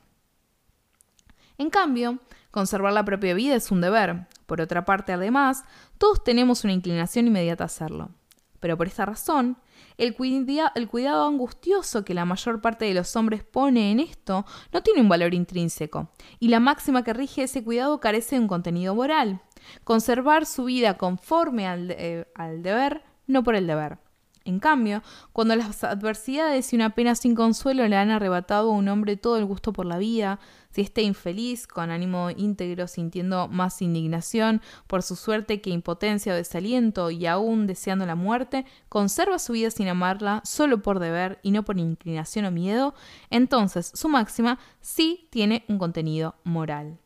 En 1.57 1.71
cambio, 1.71 2.19
conservar 2.51 2.93
la 2.93 3.03
propia 3.03 3.33
vida 3.33 3.55
es 3.55 3.71
un 3.71 3.81
deber. 3.81 4.27
Por 4.45 4.61
otra 4.61 4.85
parte, 4.85 5.11
además, 5.11 5.63
todos 5.97 6.23
tenemos 6.23 6.63
una 6.63 6.73
inclinación 6.73 7.25
inmediata 7.25 7.63
a 7.63 7.65
hacerlo. 7.65 8.11
Pero 8.59 8.77
por 8.77 8.85
esta 8.85 9.05
razón, 9.05 9.57
el, 9.97 10.15
cuidado 10.15 11.27
angustioso 11.27 12.03
que 12.05 12.13
la 12.13 12.25
mayor 12.25 12.61
parte 12.61 12.85
de 12.85 12.93
los 12.93 13.15
hombres 13.15 13.43
pone 13.43 13.91
en 13.91 13.99
esto 13.99 14.45
no 14.71 14.81
tiene 14.81 15.01
un 15.01 15.09
valor 15.09 15.33
intrínseco, 15.33 16.09
y 16.39 16.49
la 16.49 16.59
máxima 16.59 17.03
que 17.03 17.13
rige 17.13 17.43
ese 17.43 17.63
cuidado 17.63 17.99
carece 17.99 18.35
de 18.35 18.41
un 18.41 18.47
contenido 18.47 18.95
moral. 18.95 19.41
Conservar 19.83 20.45
su 20.45 20.65
vida 20.65 20.97
conforme 20.97 21.67
al, 21.67 21.91
eh, 21.91 22.27
al 22.35 22.63
deber, 22.63 23.03
no 23.27 23.43
por 23.43 23.55
el 23.55 23.67
deber. 23.67 24.02
En 24.45 24.59
cambio, 24.59 25.01
cuando 25.31 25.55
las 25.55 25.85
adversidades 25.85 26.73
y 26.73 26.75
una 26.75 26.95
pena 26.95 27.15
sin 27.15 27.33
consuelo 27.33 27.87
le 27.87 27.95
han 27.95 28.11
arrebatado 28.11 28.71
a 28.71 28.75
un 28.75 28.89
hombre 28.89 29.15
todo 29.15 29.37
el 29.37 29.45
gusto 29.45 29.71
por 29.71 29.85
la 29.85 29.97
vida, 29.97 30.37
si 30.69 30.81
esté 30.81 31.03
infeliz, 31.03 31.65
con 31.65 31.91
ánimo 31.91 32.29
íntegro, 32.29 32.87
sintiendo 32.87 33.47
más 33.47 33.81
indignación 33.81 34.61
por 34.87 35.01
su 35.01 35.15
suerte 35.15 35.61
que 35.61 35.69
impotencia 35.69 36.33
o 36.33 36.35
desaliento 36.35 37.09
y 37.09 37.25
aún 37.25 37.67
deseando 37.67 38.05
la 38.05 38.15
muerte, 38.15 38.65
conserva 38.89 39.39
su 39.39 39.53
vida 39.53 39.71
sin 39.71 39.87
amarla 39.87 40.41
solo 40.43 40.81
por 40.81 40.99
deber 40.99 41.39
y 41.41 41.51
no 41.51 41.63
por 41.63 41.79
inclinación 41.79 42.43
o 42.43 42.51
miedo, 42.51 42.95
entonces 43.29 43.91
su 43.93 44.09
máxima 44.09 44.59
sí 44.81 45.27
tiene 45.29 45.63
un 45.69 45.77
contenido 45.77 46.35
moral. 46.43 46.97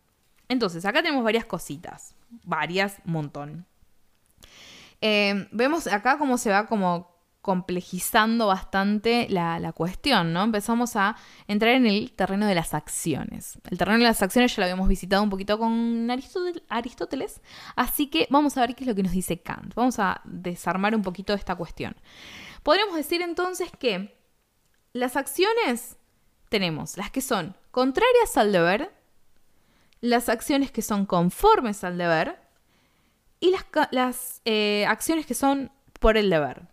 Entonces, 0.50 0.86
acá 0.86 1.04
tenemos 1.04 1.24
varias 1.24 1.46
cositas, 1.46 2.16
varias, 2.44 3.00
montón. 3.04 3.66
Eh, 5.02 5.48
vemos 5.52 5.86
acá 5.88 6.18
cómo 6.18 6.38
se 6.38 6.50
va 6.50 6.66
como 6.66 7.17
complejizando 7.48 8.48
bastante 8.48 9.26
la, 9.30 9.72
cuestión, 9.72 10.34
¿no? 10.34 10.44
Empezamos 10.44 10.98
a 10.98 11.16
entrar 11.48 11.76
en 11.76 11.88
el 11.88 12.12
terreno 12.12 12.46
de 12.46 12.54
las 12.54 12.74
acciones. 12.74 13.58
El 13.72 13.78
terreno 13.78 14.00
de 14.00 14.04
las 14.04 14.22
acciones 14.22 14.54
ya 14.54 14.60
lo 14.60 14.66
habíamos 14.66 14.90
visitado 14.90 15.24
un 15.24 15.30
poquito 15.30 15.58
con 15.58 16.12
Aristóteles, 16.68 17.40
así 17.78 18.08
que 18.08 18.28
vamos 18.30 18.58
a 18.58 18.60
ver 18.60 18.76
qué 18.76 18.84
es 18.84 18.88
lo 18.90 18.96
que 18.96 19.04
nos 19.04 19.14
dice 19.14 19.40
Kant. 19.42 19.74
Vamos 19.76 19.98
a 19.98 20.20
desarmar 20.26 20.94
un 20.94 21.04
poquito 21.04 21.34
esta 21.34 21.56
cuestión. 21.56 21.96
Podríamos 22.64 22.98
decir 22.98 23.22
entonces 23.22 23.72
que 23.80 24.14
las 24.92 25.16
acciones 25.16 25.96
tenemos 26.50 26.98
las 26.98 27.12
que 27.12 27.22
son 27.22 27.56
contrarias 27.72 28.36
al 28.36 28.52
deber, 28.52 28.94
las 30.02 30.28
acciones 30.28 30.70
que 30.70 30.82
son 30.82 31.06
conformes 31.06 31.86
al 31.86 31.98
deber 31.98 32.42
y 33.40 33.56
las, 33.92 34.42
eh, 34.44 34.86
acciones 34.86 35.26
que 35.26 35.34
son 35.34 35.72
por 36.02 36.18
el 36.18 36.30
deber. 36.30 36.68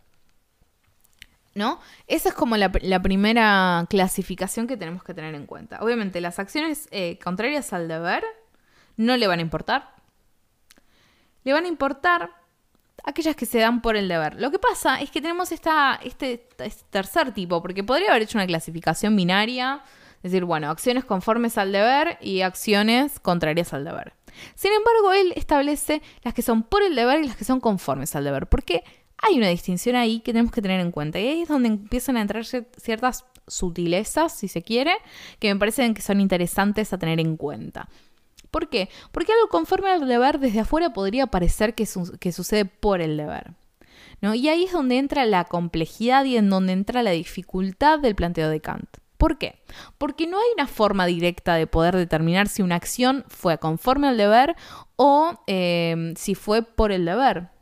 ¿No? 1.54 1.80
Esa 2.06 2.30
es 2.30 2.34
como 2.34 2.56
la, 2.56 2.70
primera 2.70 3.86
clasificación 3.88 4.66
que 4.66 4.76
tenemos 4.76 5.04
que 5.04 5.14
tener 5.14 5.34
en 5.34 5.46
cuenta. 5.46 5.78
Obviamente, 5.80 6.20
las 6.20 6.38
acciones 6.38 6.88
eh, 6.90 7.18
contrarias 7.22 7.72
al 7.72 7.88
deber 7.88 8.24
no 8.96 9.16
le 9.16 9.26
van 9.26 9.38
a 9.38 9.42
importar. 9.42 9.94
Le 11.44 11.52
van 11.52 11.64
a 11.64 11.68
importar 11.68 12.30
aquellas 13.04 13.36
que 13.36 13.46
se 13.46 13.58
dan 13.58 13.82
por 13.82 13.96
el 13.96 14.08
deber. 14.08 14.40
Lo 14.40 14.50
que 14.50 14.58
pasa 14.58 15.00
es 15.00 15.10
que 15.10 15.20
tenemos 15.20 15.52
este, 15.52 15.70
este 16.02 16.48
tercer 16.90 17.32
tipo, 17.32 17.60
porque 17.62 17.84
podría 17.84 18.10
haber 18.10 18.22
hecho 18.22 18.38
una 18.38 18.46
clasificación 18.46 19.14
binaria, 19.14 19.82
decir, 20.22 20.44
bueno, 20.44 20.70
acciones 20.70 21.04
conformes 21.04 21.58
al 21.58 21.70
deber 21.70 22.18
y 22.20 22.40
acciones 22.40 23.20
contrarias 23.20 23.74
al 23.74 23.84
deber. 23.84 24.14
Sin 24.54 24.72
embargo, 24.72 25.12
él 25.12 25.32
establece 25.36 26.02
las 26.22 26.34
que 26.34 26.42
son 26.42 26.62
por 26.62 26.82
el 26.82 26.94
deber 26.94 27.22
y 27.22 27.28
las 27.28 27.36
que 27.36 27.44
son 27.44 27.60
conformes 27.60 28.16
al 28.16 28.24
deber. 28.24 28.46
¿Por 28.46 28.64
qué? 28.64 28.82
Hay 29.26 29.38
una 29.38 29.48
distinción 29.48 29.96
ahí 29.96 30.20
que 30.20 30.32
tenemos 30.32 30.52
que 30.52 30.62
tener 30.62 30.80
en 30.80 30.90
cuenta. 30.90 31.18
Y 31.18 31.26
ahí 31.26 31.42
es 31.42 31.48
donde 31.48 31.68
empiezan 31.68 32.16
a 32.16 32.22
entrar 32.22 32.44
ciertas 32.44 33.24
sutilezas, 33.46 34.36
si 34.36 34.48
se 34.48 34.62
quiere, 34.62 34.94
que 35.38 35.52
me 35.52 35.58
parecen 35.58 35.94
que 35.94 36.02
son 36.02 36.20
interesantes 36.20 36.92
a 36.92 36.98
tener 36.98 37.20
en 37.20 37.36
cuenta. 37.36 37.88
¿Por 38.50 38.68
qué? 38.68 38.88
Porque 39.10 39.32
algo 39.32 39.48
conforme 39.48 39.90
al 39.90 40.06
deber 40.06 40.38
desde 40.38 40.60
afuera 40.60 40.92
podría 40.92 41.26
parecer 41.26 41.74
que, 41.74 41.86
sucede 41.86 42.64
por 42.64 43.00
el 43.00 43.16
deber. 43.16 43.52
¿no? 44.20 44.34
Y 44.34 44.48
ahí 44.48 44.64
es 44.64 44.72
donde 44.72 44.98
entra 44.98 45.26
la 45.26 45.44
complejidad 45.44 46.24
y 46.24 46.36
en 46.36 46.50
donde 46.50 46.72
entra 46.72 47.02
la 47.02 47.10
dificultad 47.10 47.98
del 47.98 48.14
planteo 48.14 48.48
de 48.48 48.60
Kant. 48.60 48.88
¿Por 49.18 49.38
qué? 49.38 49.60
Porque 49.98 50.26
no 50.26 50.38
hay 50.38 50.46
una 50.54 50.66
forma 50.66 51.06
directa 51.06 51.54
de 51.54 51.66
poder 51.66 51.96
determinar 51.96 52.48
si 52.48 52.62
una 52.62 52.76
acción 52.76 53.24
fue 53.28 53.58
conforme 53.58 54.08
al 54.08 54.18
deber 54.18 54.54
o 54.96 55.42
eh, 55.46 56.12
si 56.16 56.34
fue 56.34 56.62
por 56.62 56.92
el 56.92 57.04
deber. 57.04 57.53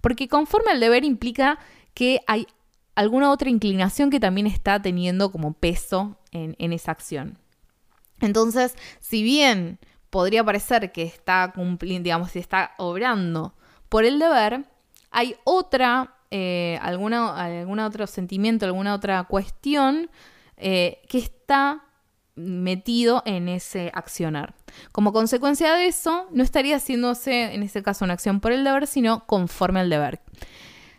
Porque 0.00 0.28
conforme 0.28 0.72
al 0.72 0.80
deber 0.80 1.04
implica 1.04 1.58
que 1.94 2.20
hay 2.26 2.46
alguna 2.94 3.30
otra 3.30 3.50
inclinación 3.50 4.10
que 4.10 4.20
también 4.20 4.46
está 4.46 4.80
teniendo 4.80 5.32
como 5.32 5.52
peso 5.52 6.16
en, 6.32 6.72
esa 6.72 6.92
acción. 6.92 7.38
Entonces, 8.20 8.74
si 9.00 9.22
bien 9.22 9.78
podría 10.10 10.44
parecer 10.44 10.92
que 10.92 11.02
está 11.02 11.52
cumpliendo, 11.54 12.04
digamos, 12.04 12.32
si 12.32 12.38
está 12.38 12.74
obrando 12.78 13.54
por 13.88 14.04
el 14.04 14.18
deber, 14.18 14.64
hay 15.10 15.36
otra, 15.44 16.14
eh, 16.30 16.78
alguna, 16.82 17.36
algún 17.36 17.78
otro 17.80 18.06
sentimiento, 18.06 18.66
alguna 18.66 18.94
otra 18.94 19.24
cuestión 19.24 20.10
eh, 20.56 21.02
que 21.08 21.18
está 21.18 21.83
metido 22.36 23.22
en 23.26 23.48
ese 23.48 23.90
accionar. 23.94 24.54
Como 24.92 25.12
consecuencia 25.12 25.74
de 25.74 25.86
eso, 25.86 26.26
no 26.32 26.42
estaría 26.42 26.76
haciéndose 26.76 27.54
en 27.54 27.62
ese 27.62 27.82
caso 27.82 28.04
una 28.04 28.14
acción 28.14 28.40
por 28.40 28.52
el 28.52 28.64
deber, 28.64 28.86
sino 28.86 29.26
conforme 29.26 29.80
al 29.80 29.90
deber. 29.90 30.20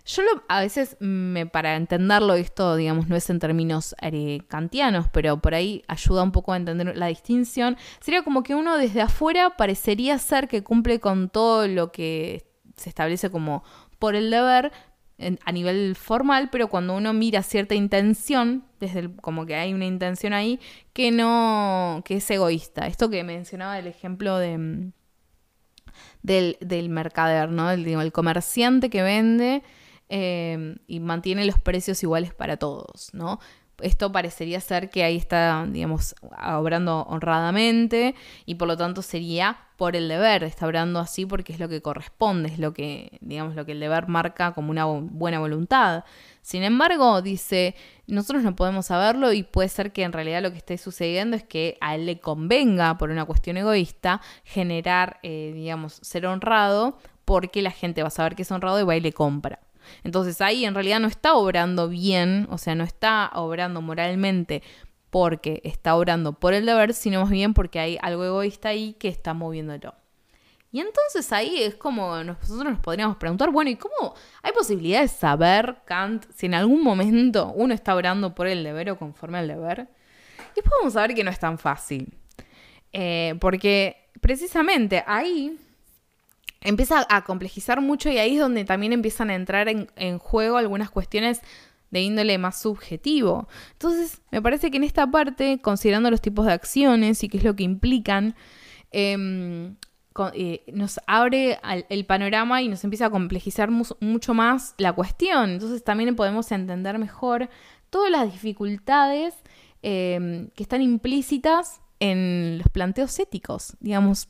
Yo 0.06 0.22
a 0.50 0.60
veces, 0.60 0.98
me, 1.00 1.48
para 1.48 1.76
entenderlo, 1.76 2.36
esto, 2.36 2.76
digamos, 2.76 3.08
no 3.08 3.16
es 3.16 3.28
en 3.32 3.40
términos 3.40 3.96
eh, 4.02 4.42
kantianos, 4.48 5.08
pero 5.12 5.42
por 5.42 5.56
ahí 5.56 5.84
ayuda 5.88 6.22
un 6.22 6.32
poco 6.32 6.54
a 6.54 6.58
entender 6.58 6.96
la 6.96 7.08
distinción. 7.08 7.76
Sería 8.02 8.24
como 8.24 8.44
que 8.44 8.54
uno 8.54 8.78
desde 8.78 9.02
afuera 9.02 9.58
parecería 9.58 10.20
ser 10.20 10.48
que 10.48 10.64
cumple 10.64 11.00
con 11.00 11.30
todo 11.30 11.68
lo 11.68 11.92
que 11.92 12.46
se 12.78 12.90
establece 12.90 13.32
como 13.32 13.64
por 13.98 14.16
el 14.16 14.30
deber, 14.30 14.72
a 15.18 15.52
nivel 15.52 15.96
formal, 15.96 16.50
pero 16.52 16.68
cuando 16.68 16.96
uno 16.96 17.14
mira 17.14 17.42
cierta 17.42 17.74
intención, 17.76 18.66
desde 18.80 19.16
como 19.16 19.46
que 19.46 19.56
hay 19.56 19.74
una 19.74 19.86
intención 19.86 20.34
ahí, 20.34 20.60
que 20.94 21.12
no, 21.12 22.02
que 22.06 22.18
es 22.18 22.30
egoísta. 22.32 22.88
Esto 22.88 23.10
que 23.10 23.24
mencionaba 23.24 23.80
el 23.80 23.88
ejemplo 23.88 24.38
de, 24.38 24.58
mm, 24.58 24.92
del, 26.22 26.58
del 26.60 26.90
mercader, 26.90 27.50
¿no? 27.50 27.72
El, 27.72 27.88
el 27.88 28.12
comerciante 28.12 28.90
que 28.90 29.04
vende 29.04 29.64
eh, 30.10 30.76
y 30.88 31.00
mantiene 31.00 31.46
los 31.46 31.60
precios 31.60 32.02
iguales 32.04 32.34
para 32.34 32.58
todos, 32.58 33.10
¿no? 33.14 33.40
Esto 33.82 34.12
parecería 34.12 34.60
ser 34.62 34.90
que 34.90 35.04
ahí 35.04 35.18
está, 35.18 35.66
digamos, 35.68 36.16
obrando 36.46 37.02
honradamente 37.04 38.16
y 38.46 38.56
por 38.56 38.68
lo 38.68 38.78
tanto 38.78 39.02
sería 39.02 39.58
por 39.78 39.96
el 39.96 40.08
deber, 40.08 40.44
está 40.44 40.66
obrando 40.66 41.00
así 41.00 41.26
porque 41.26 41.52
es 41.52 41.60
lo 41.60 41.68
que 41.68 41.82
corresponde, 41.82 42.50
es 42.50 42.60
lo 42.60 42.74
que, 42.74 43.18
digamos, 43.22 43.56
lo 43.56 43.66
que 43.66 43.74
el 43.74 43.80
deber 43.80 44.08
marca 44.08 44.54
como 44.54 44.72
una 44.72 44.86
buena 44.86 45.40
voluntad. 45.40 46.06
Sin 46.42 46.64
embargo, 46.64 47.22
dice, 47.22 47.76
nosotros 48.08 48.44
no 48.44 48.56
podemos 48.56 48.86
saberlo 48.86 49.34
y 49.34 49.44
puede 49.44 49.68
ser 49.68 49.92
que 49.92 50.04
en 50.04 50.14
realidad 50.14 50.42
lo 50.42 50.52
que 50.52 50.58
esté 50.58 50.78
sucediendo 50.78 51.36
es 51.36 51.44
que 51.44 51.78
a 51.82 51.96
él 51.96 52.06
le 52.06 52.20
convenga, 52.20 52.98
por 52.98 53.10
una 53.10 53.26
cuestión 53.26 53.58
egoísta, 53.58 54.22
generar, 54.44 55.20
eh, 55.24 55.52
digamos, 55.54 56.00
ser 56.02 56.26
honrado 56.26 56.98
porque 57.26 57.62
la 57.62 57.72
gente 57.72 58.02
va 58.02 58.08
a 58.08 58.12
saber 58.12 58.36
que 58.36 58.44
es 58.44 58.52
honrado 58.52 58.80
y 58.80 58.84
va 58.84 58.96
y 58.96 59.02
le 59.02 59.12
compra. 59.12 59.60
Entonces 60.04 60.42
ahí 60.42 60.66
en 60.66 60.74
realidad 60.74 61.00
no 61.00 61.08
está 61.08 61.36
obrando 61.36 61.88
bien, 61.90 62.48
o 62.50 62.58
sea, 62.58 62.76
no 62.76 62.84
está 62.84 63.32
obrando 63.34 63.82
moralmente 63.82 64.64
porque 65.10 65.62
está 65.64 65.96
obrando 65.96 66.34
por 66.34 66.54
el 66.54 66.66
deber, 66.66 66.94
sino 66.94 67.22
más 67.22 67.30
bien 67.30 67.54
porque 67.54 67.80
hay 67.80 67.98
algo 68.02 68.26
egoísta 68.26 68.70
ahí 68.70 68.94
que 69.00 69.08
está 69.08 69.34
moviéndolo. 69.34 69.94
Y 70.76 70.82
entonces 70.82 71.32
ahí 71.32 71.64
es 71.64 71.76
como 71.76 72.22
nosotros 72.22 72.66
nos 72.66 72.80
podríamos 72.80 73.16
preguntar, 73.16 73.50
bueno, 73.50 73.70
¿y 73.70 73.78
cómo 73.78 74.14
hay 74.42 74.52
posibilidad 74.52 75.00
de 75.00 75.08
saber, 75.08 75.78
Kant, 75.86 76.26
si 76.36 76.48
en 76.48 76.54
algún 76.54 76.84
momento 76.84 77.54
uno 77.56 77.74
está 77.74 77.96
obrando 77.96 78.36
por 78.36 78.48
el 78.48 78.62
deber 78.62 78.90
o 78.90 78.98
conforme 78.98 79.38
al 79.38 79.48
deber? 79.48 79.88
Y 80.52 80.56
después 80.56 80.74
vamos 80.78 80.98
a 80.98 81.02
ver 81.04 81.16
que 81.16 81.24
no 81.24 81.32
es 81.32 81.40
tan 81.40 81.58
fácil. 81.58 82.14
Eh, 82.92 83.36
porque 83.40 84.10
precisamente 84.20 85.02
ahí 85.08 85.58
empieza 86.66 87.06
a 87.10 87.24
complejizar 87.24 87.80
mucho 87.80 88.10
y 88.10 88.18
ahí 88.18 88.34
es 88.34 88.40
donde 88.40 88.66
también 88.66 88.92
empiezan 88.92 89.30
a 89.30 89.36
entrar 89.36 89.70
en, 89.70 90.20
juego 90.20 90.58
algunas 90.58 90.90
cuestiones 90.90 91.42
de 91.92 92.02
índole 92.02 92.38
más 92.38 92.60
subjetivo. 92.60 93.48
Entonces, 93.74 94.22
me 94.32 94.42
parece 94.42 94.72
que 94.72 94.78
en 94.78 94.84
esta 94.84 95.10
parte, 95.10 95.60
considerando 95.62 96.12
los 96.12 96.22
tipos 96.22 96.46
de 96.46 96.54
acciones 96.54 97.24
y 97.24 97.30
qué 97.30 97.38
es 97.38 97.44
lo 97.44 97.56
que 97.56 97.64
implican, 97.64 98.36
em, 98.92 99.76
eh, 100.34 100.64
nos 100.74 101.00
abre 101.08 101.60
el 101.90 102.06
panorama 102.06 102.62
y 102.62 102.68
nos 102.68 102.84
empieza 102.84 103.08
a 103.08 103.10
complejizar 103.10 103.70
mucho 103.70 104.34
más 104.34 104.74
la 104.78 104.94
cuestión. 104.94 105.52
Entonces, 105.52 105.84
también 105.84 106.16
podemos 106.16 106.52
entender 106.52 106.98
mejor 106.98 107.50
todas 107.90 108.12
las 108.12 108.32
dificultades 108.32 109.36
em, 109.82 110.50
que 110.56 110.64
están 110.64 110.82
implícitas 110.82 111.82
en 112.00 112.58
los 112.58 112.68
planteos 112.70 113.20
éticos. 113.20 113.78
Digamos, 113.80 114.30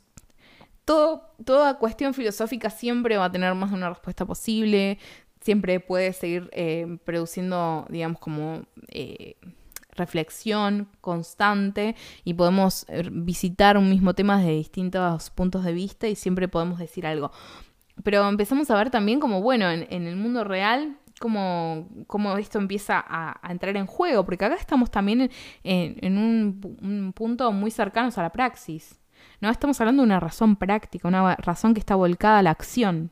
toda 0.86 1.78
cuestión 1.78 2.14
filosófica 2.14 2.70
siempre 2.70 3.18
va 3.18 3.26
a 3.26 3.32
tener 3.32 3.54
más 3.54 3.70
de 3.70 3.76
una 3.76 3.90
respuesta 3.90 4.24
posible, 4.24 4.98
siempre 5.40 5.80
puede 5.80 6.12
seguir 6.12 6.48
eh, 6.52 6.98
produciendo, 7.04 7.86
digamos, 7.90 8.18
como 8.18 8.62
eh, 8.88 9.36
reflexión 9.92 10.88
constante 11.00 11.96
y 12.24 12.34
podemos 12.34 12.84
eh, 12.88 13.08
visitar 13.10 13.76
un 13.76 13.90
mismo 13.90 14.14
tema 14.14 14.38
desde 14.38 14.52
distintos 14.52 15.30
puntos 15.30 15.64
de 15.64 15.72
vista 15.72 16.08
y 16.08 16.14
siempre 16.14 16.48
podemos 16.48 16.78
decir 16.78 17.06
algo. 17.06 17.32
Pero 18.02 18.28
empezamos 18.28 18.70
a 18.70 18.76
ver 18.76 18.90
también 18.90 19.20
como, 19.20 19.40
bueno, 19.40 19.70
en, 19.70 20.06
el 20.06 20.16
mundo 20.16 20.44
real, 20.44 20.98
cómo, 21.18 21.88
cómo 22.06 22.36
esto 22.36 22.58
empieza 22.58 23.02
a, 23.06 23.40
entrar 23.50 23.76
en 23.76 23.86
juego, 23.86 24.24
porque 24.24 24.44
acá 24.44 24.56
estamos 24.56 24.90
también 24.90 25.30
en, 25.64 26.18
un, 26.18 26.76
un, 26.82 27.12
punto 27.14 27.50
muy 27.52 27.70
cercano 27.70 28.10
a 28.14 28.22
la 28.22 28.30
praxis. 28.30 29.00
¿No? 29.40 29.50
Estamos 29.50 29.80
hablando 29.80 30.02
de 30.02 30.06
una 30.06 30.20
razón 30.20 30.56
práctica, 30.56 31.08
una 31.08 31.36
razón 31.36 31.74
que 31.74 31.80
está 31.80 31.94
volcada 31.94 32.38
a 32.38 32.42
la 32.42 32.50
acción. 32.50 33.10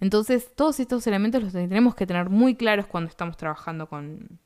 Entonces, 0.00 0.48
todos 0.54 0.80
estos 0.80 1.06
elementos 1.06 1.42
los 1.42 1.52
tenemos 1.52 1.94
que 1.94 2.06
tener 2.06 2.30
muy 2.30 2.54
claros 2.54 2.86
cuando 2.86 3.10
estamos 3.10 3.36
trabajando 3.36 3.86
con, 3.86 4.38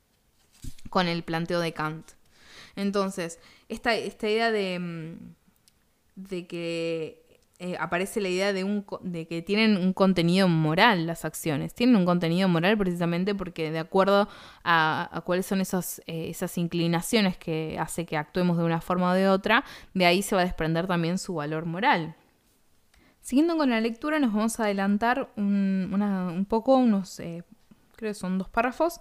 con 0.89 1.07
el 1.07 1.23
planteo 1.23 1.59
de 1.59 1.73
Kant. 1.73 2.11
Entonces, 2.75 3.39
esta, 3.69 3.95
esta 3.95 4.29
idea 4.29 4.51
de, 4.51 4.79
mm, 4.79 5.17
de 6.15 6.47
que 6.47 7.24
eh, 7.57 7.77
aparece 7.79 8.19
la 8.19 8.27
idea 8.27 8.51
de, 8.51 8.65
un, 8.65 8.85
de 9.01 9.27
que 9.27 9.41
tienen 9.41 9.77
un 9.77 9.93
contenido 9.93 10.49
moral 10.49 11.07
las 11.07 11.23
acciones. 11.23 11.73
Tienen 11.73 11.95
un 11.95 12.05
contenido 12.05 12.49
moral 12.49 12.77
precisamente 12.77 13.33
porque 13.33 13.71
de 13.71 13.79
acuerdo 13.79 14.27
a, 14.65 15.21
cuáles 15.25 15.45
son 15.45 15.61
esas, 15.61 16.01
eh, 16.05 16.29
esas 16.29 16.57
inclinaciones 16.57 17.37
que 17.37 17.77
hace 17.79 18.05
que 18.05 18.17
actuemos 18.17 18.57
de 18.57 18.65
una 18.65 18.81
forma 18.81 19.11
o 19.11 19.13
de 19.13 19.29
otra, 19.29 19.63
de 19.93 20.05
ahí 20.05 20.21
se 20.21 20.35
va 20.35 20.41
a 20.41 20.45
desprender 20.45 20.85
también 20.85 21.17
su 21.17 21.35
valor 21.35 21.65
moral. 21.65 22.15
Siguiendo 23.21 23.55
con 23.55 23.69
la 23.69 23.79
lectura, 23.79 24.19
nos 24.19 24.33
vamos 24.33 24.59
a 24.59 24.65
adelantar 24.65 25.31
un, 25.37 26.45
poco, 26.49 26.75
unos, 26.75 27.19
eh, 27.21 27.43
creo 27.95 28.11
que 28.11 28.13
son 28.13 28.37
dos 28.37 28.49
párrafos, 28.49 28.99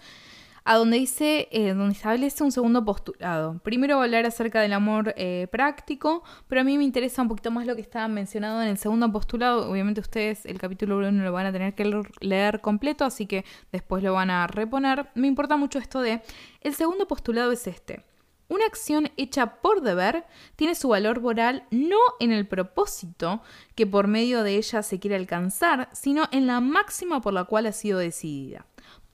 a 0.64 0.76
donde 0.76 0.98
dice, 0.98 1.48
eh, 1.50 1.74
donde 1.74 1.92
establece 1.92 2.42
un 2.42 2.50
segundo 2.50 2.84
postulado. 2.84 3.58
Primero 3.58 3.96
va 3.96 4.02
a 4.02 4.04
hablar 4.04 4.24
acerca 4.24 4.62
del 4.62 4.72
amor 4.72 5.12
eh, 5.16 5.46
práctico, 5.52 6.24
pero 6.48 6.62
a 6.62 6.64
mí 6.64 6.78
me 6.78 6.84
interesa 6.84 7.20
un 7.20 7.28
poquito 7.28 7.50
más 7.50 7.66
lo 7.66 7.74
que 7.76 7.82
estaba 7.82 8.08
mencionado 8.08 8.62
en 8.62 8.68
el 8.68 8.78
segundo 8.78 9.12
postulado. 9.12 9.70
Obviamente 9.70 10.00
ustedes 10.00 10.46
el 10.46 10.58
capítulo 10.58 10.98
1 10.98 11.22
lo 11.22 11.32
van 11.32 11.46
a 11.46 11.52
tener 11.52 11.74
que 11.74 12.02
leer 12.20 12.62
completo, 12.62 13.04
así 13.04 13.26
que 13.26 13.44
después 13.72 14.02
lo 14.02 14.14
van 14.14 14.30
a 14.30 14.46
reponer. 14.46 15.10
Me 15.14 15.26
importa 15.26 15.58
mucho 15.58 15.78
esto 15.78 16.00
de, 16.00 16.22
el 16.62 16.74
segundo 16.74 17.06
postulado 17.06 17.52
es 17.52 17.66
este. 17.66 18.02
Una 18.48 18.66
acción 18.66 19.10
hecha 19.16 19.60
por 19.60 19.82
deber 19.82 20.24
tiene 20.56 20.74
su 20.74 20.88
valor 20.88 21.20
moral 21.20 21.64
no 21.70 21.98
en 22.20 22.30
el 22.30 22.46
propósito 22.46 23.42
que 23.74 23.86
por 23.86 24.06
medio 24.06 24.42
de 24.42 24.56
ella 24.56 24.82
se 24.82 24.98
quiere 24.98 25.16
alcanzar, 25.16 25.88
sino 25.92 26.24
en 26.30 26.46
la 26.46 26.60
máxima 26.60 27.20
por 27.20 27.34
la 27.34 27.44
cual 27.44 27.66
ha 27.66 27.72
sido 27.72 27.98
decidida. 27.98 28.66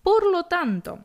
Por 0.03 0.27
lo 0.27 0.45
tanto, 0.45 1.05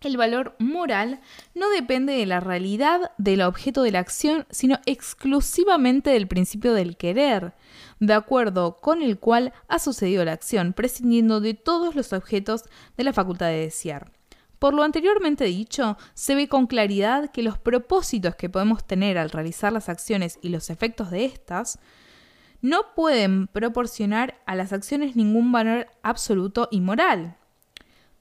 el 0.00 0.16
valor 0.16 0.54
moral 0.58 1.20
no 1.54 1.70
depende 1.70 2.12
de 2.12 2.26
la 2.26 2.40
realidad 2.40 3.12
del 3.18 3.42
objeto 3.42 3.82
de 3.82 3.90
la 3.90 3.98
acción, 3.98 4.46
sino 4.50 4.78
exclusivamente 4.86 6.10
del 6.10 6.28
principio 6.28 6.72
del 6.72 6.96
querer, 6.96 7.54
de 7.98 8.14
acuerdo 8.14 8.76
con 8.76 9.02
el 9.02 9.18
cual 9.18 9.52
ha 9.68 9.78
sucedido 9.78 10.24
la 10.24 10.32
acción, 10.32 10.72
prescindiendo 10.72 11.40
de 11.40 11.54
todos 11.54 11.94
los 11.94 12.12
objetos 12.12 12.64
de 12.96 13.04
la 13.04 13.12
facultad 13.12 13.46
de 13.46 13.60
desear. 13.60 14.12
Por 14.58 14.74
lo 14.74 14.82
anteriormente 14.82 15.44
dicho, 15.44 15.96
se 16.14 16.34
ve 16.34 16.48
con 16.48 16.66
claridad 16.66 17.30
que 17.30 17.42
los 17.42 17.58
propósitos 17.58 18.34
que 18.34 18.48
podemos 18.48 18.84
tener 18.84 19.16
al 19.18 19.30
realizar 19.30 19.72
las 19.72 19.88
acciones 19.88 20.38
y 20.42 20.48
los 20.48 20.70
efectos 20.70 21.10
de 21.10 21.24
estas 21.24 21.78
no 22.60 22.94
pueden 22.96 23.46
proporcionar 23.46 24.40
a 24.46 24.56
las 24.56 24.72
acciones 24.72 25.14
ningún 25.14 25.52
valor 25.52 25.86
absoluto 26.02 26.68
y 26.72 26.80
moral. 26.80 27.36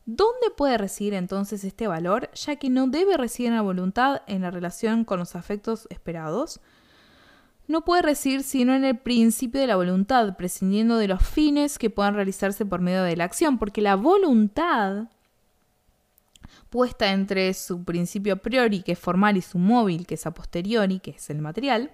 ¿Dónde 0.08 0.52
puede 0.56 0.78
residir 0.78 1.14
entonces 1.14 1.66
este 1.66 1.86
valor, 1.86 2.32
ya 2.34 2.56
que 2.56 2.70
no 2.70 2.88
debe 2.88 3.18
residir 3.18 3.50
en 3.50 3.58
la 3.58 3.62
voluntad 3.62 4.22
en 4.28 4.42
la 4.42 4.52
relación 4.52 5.04
con 5.04 5.20
los 5.20 5.36
afectos 5.36 5.86
esperados? 5.90 6.62
No 7.68 7.84
puede 7.84 8.04
residir 8.04 8.44
sino 8.44 8.74
en 8.74 8.86
el 8.86 8.98
principio 8.98 9.60
de 9.60 9.68
la 9.68 9.76
voluntad, 9.76 10.38
prescindiendo 10.38 10.96
de 10.96 11.10
los 11.10 11.22
fines 11.22 11.78
que 11.78 11.90
puedan 11.90 12.14
realizarse 12.14 12.66
por 12.66 12.80
medio 12.80 13.04
de 13.04 13.18
la 13.18 13.26
acción, 13.26 13.60
porque 13.60 13.82
la 13.82 13.98
voluntad 13.98 15.10
puesta 16.70 17.12
entre 17.12 17.54
su 17.54 17.84
principio 17.84 18.36
a 18.36 18.38
priori, 18.38 18.84
que 18.84 18.94
es 18.94 19.00
formal, 19.00 19.36
y 19.36 19.42
su 19.42 19.60
móvil, 19.60 20.08
que 20.08 20.16
es 20.16 20.26
a 20.26 20.34
posteriori, 20.34 21.02
que 21.02 21.12
es 21.12 21.30
el 21.30 21.42
material, 21.42 21.92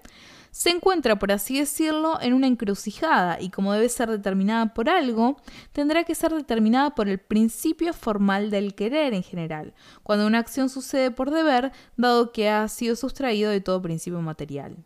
se 0.54 0.70
encuentra, 0.70 1.18
por 1.18 1.32
así 1.32 1.58
decirlo, 1.58 2.20
en 2.20 2.32
una 2.32 2.46
encrucijada 2.46 3.40
y 3.40 3.50
como 3.50 3.72
debe 3.72 3.88
ser 3.88 4.08
determinada 4.08 4.72
por 4.72 4.88
algo, 4.88 5.36
tendrá 5.72 6.04
que 6.04 6.14
ser 6.14 6.32
determinada 6.32 6.94
por 6.94 7.08
el 7.08 7.18
principio 7.18 7.92
formal 7.92 8.52
del 8.52 8.76
querer 8.76 9.14
en 9.14 9.24
general, 9.24 9.74
cuando 10.04 10.28
una 10.28 10.38
acción 10.38 10.68
sucede 10.68 11.10
por 11.10 11.32
deber, 11.32 11.72
dado 11.96 12.30
que 12.30 12.50
ha 12.50 12.68
sido 12.68 12.94
sustraído 12.94 13.50
de 13.50 13.60
todo 13.60 13.82
principio 13.82 14.20
material. 14.20 14.76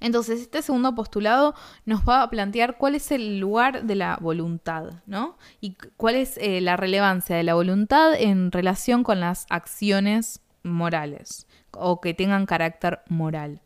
Entonces, 0.00 0.40
este 0.40 0.62
segundo 0.62 0.96
postulado 0.96 1.54
nos 1.84 2.00
va 2.00 2.24
a 2.24 2.28
plantear 2.28 2.78
cuál 2.78 2.96
es 2.96 3.12
el 3.12 3.38
lugar 3.38 3.84
de 3.84 3.94
la 3.94 4.18
voluntad, 4.20 4.94
¿no? 5.06 5.38
Y 5.60 5.76
cuál 5.96 6.16
es 6.16 6.38
eh, 6.38 6.60
la 6.60 6.76
relevancia 6.76 7.36
de 7.36 7.44
la 7.44 7.54
voluntad 7.54 8.20
en 8.20 8.50
relación 8.50 9.04
con 9.04 9.20
las 9.20 9.46
acciones 9.48 10.40
morales 10.64 11.46
o 11.72 12.00
que 12.00 12.14
tengan 12.14 12.46
carácter 12.46 13.00
moral. 13.08 13.60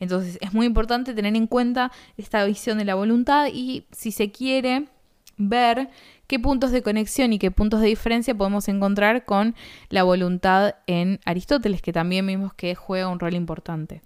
Entonces, 0.00 0.38
es 0.40 0.52
muy 0.52 0.66
importante 0.66 1.14
tener 1.14 1.34
en 1.36 1.46
cuenta 1.46 1.92
esta 2.16 2.44
visión 2.44 2.78
de 2.78 2.84
la 2.84 2.94
voluntad 2.94 3.48
y 3.52 3.86
si 3.92 4.12
se 4.12 4.30
quiere 4.30 4.86
ver 5.36 5.88
qué 6.26 6.38
puntos 6.38 6.70
de 6.70 6.82
conexión 6.82 7.32
y 7.32 7.38
qué 7.38 7.50
puntos 7.50 7.80
de 7.80 7.88
diferencia 7.88 8.34
podemos 8.34 8.68
encontrar 8.68 9.24
con 9.24 9.54
la 9.88 10.02
voluntad 10.02 10.76
en 10.86 11.20
Aristóteles, 11.24 11.82
que 11.82 11.92
también 11.92 12.26
vimos 12.26 12.54
que 12.54 12.74
juega 12.74 13.08
un 13.08 13.18
rol 13.18 13.34
importante. 13.34 14.02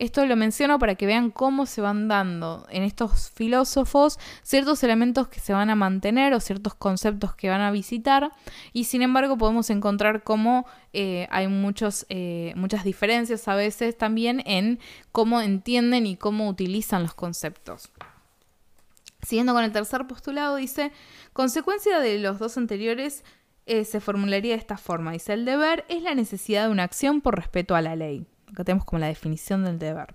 Esto 0.00 0.24
lo 0.24 0.34
menciono 0.34 0.78
para 0.78 0.94
que 0.94 1.04
vean 1.04 1.30
cómo 1.30 1.66
se 1.66 1.82
van 1.82 2.08
dando 2.08 2.66
en 2.70 2.84
estos 2.84 3.30
filósofos 3.32 4.18
ciertos 4.42 4.82
elementos 4.82 5.28
que 5.28 5.40
se 5.40 5.52
van 5.52 5.68
a 5.68 5.74
mantener 5.74 6.32
o 6.32 6.40
ciertos 6.40 6.74
conceptos 6.74 7.34
que 7.34 7.50
van 7.50 7.60
a 7.60 7.70
visitar 7.70 8.32
y 8.72 8.84
sin 8.84 9.02
embargo 9.02 9.36
podemos 9.36 9.68
encontrar 9.68 10.22
cómo 10.24 10.64
eh, 10.94 11.28
hay 11.30 11.48
muchos, 11.48 12.06
eh, 12.08 12.54
muchas 12.56 12.82
diferencias 12.82 13.46
a 13.46 13.54
veces 13.54 13.98
también 13.98 14.42
en 14.46 14.78
cómo 15.12 15.42
entienden 15.42 16.06
y 16.06 16.16
cómo 16.16 16.48
utilizan 16.48 17.02
los 17.02 17.12
conceptos. 17.12 17.90
Siguiendo 19.20 19.52
con 19.52 19.64
el 19.64 19.72
tercer 19.72 20.06
postulado, 20.06 20.56
dice, 20.56 20.92
consecuencia 21.34 22.00
de 22.00 22.18
los 22.20 22.38
dos 22.38 22.56
anteriores 22.56 23.22
eh, 23.66 23.84
se 23.84 24.00
formularía 24.00 24.54
de 24.54 24.60
esta 24.60 24.78
forma. 24.78 25.12
Dice, 25.12 25.34
el 25.34 25.44
deber 25.44 25.84
es 25.90 26.02
la 26.02 26.14
necesidad 26.14 26.64
de 26.64 26.70
una 26.70 26.84
acción 26.84 27.20
por 27.20 27.36
respeto 27.36 27.74
a 27.74 27.82
la 27.82 27.96
ley. 27.96 28.26
Acá 28.50 28.64
tenemos 28.64 28.84
como 28.84 29.00
la 29.00 29.06
definición 29.06 29.64
del 29.64 29.78
deber. 29.78 30.14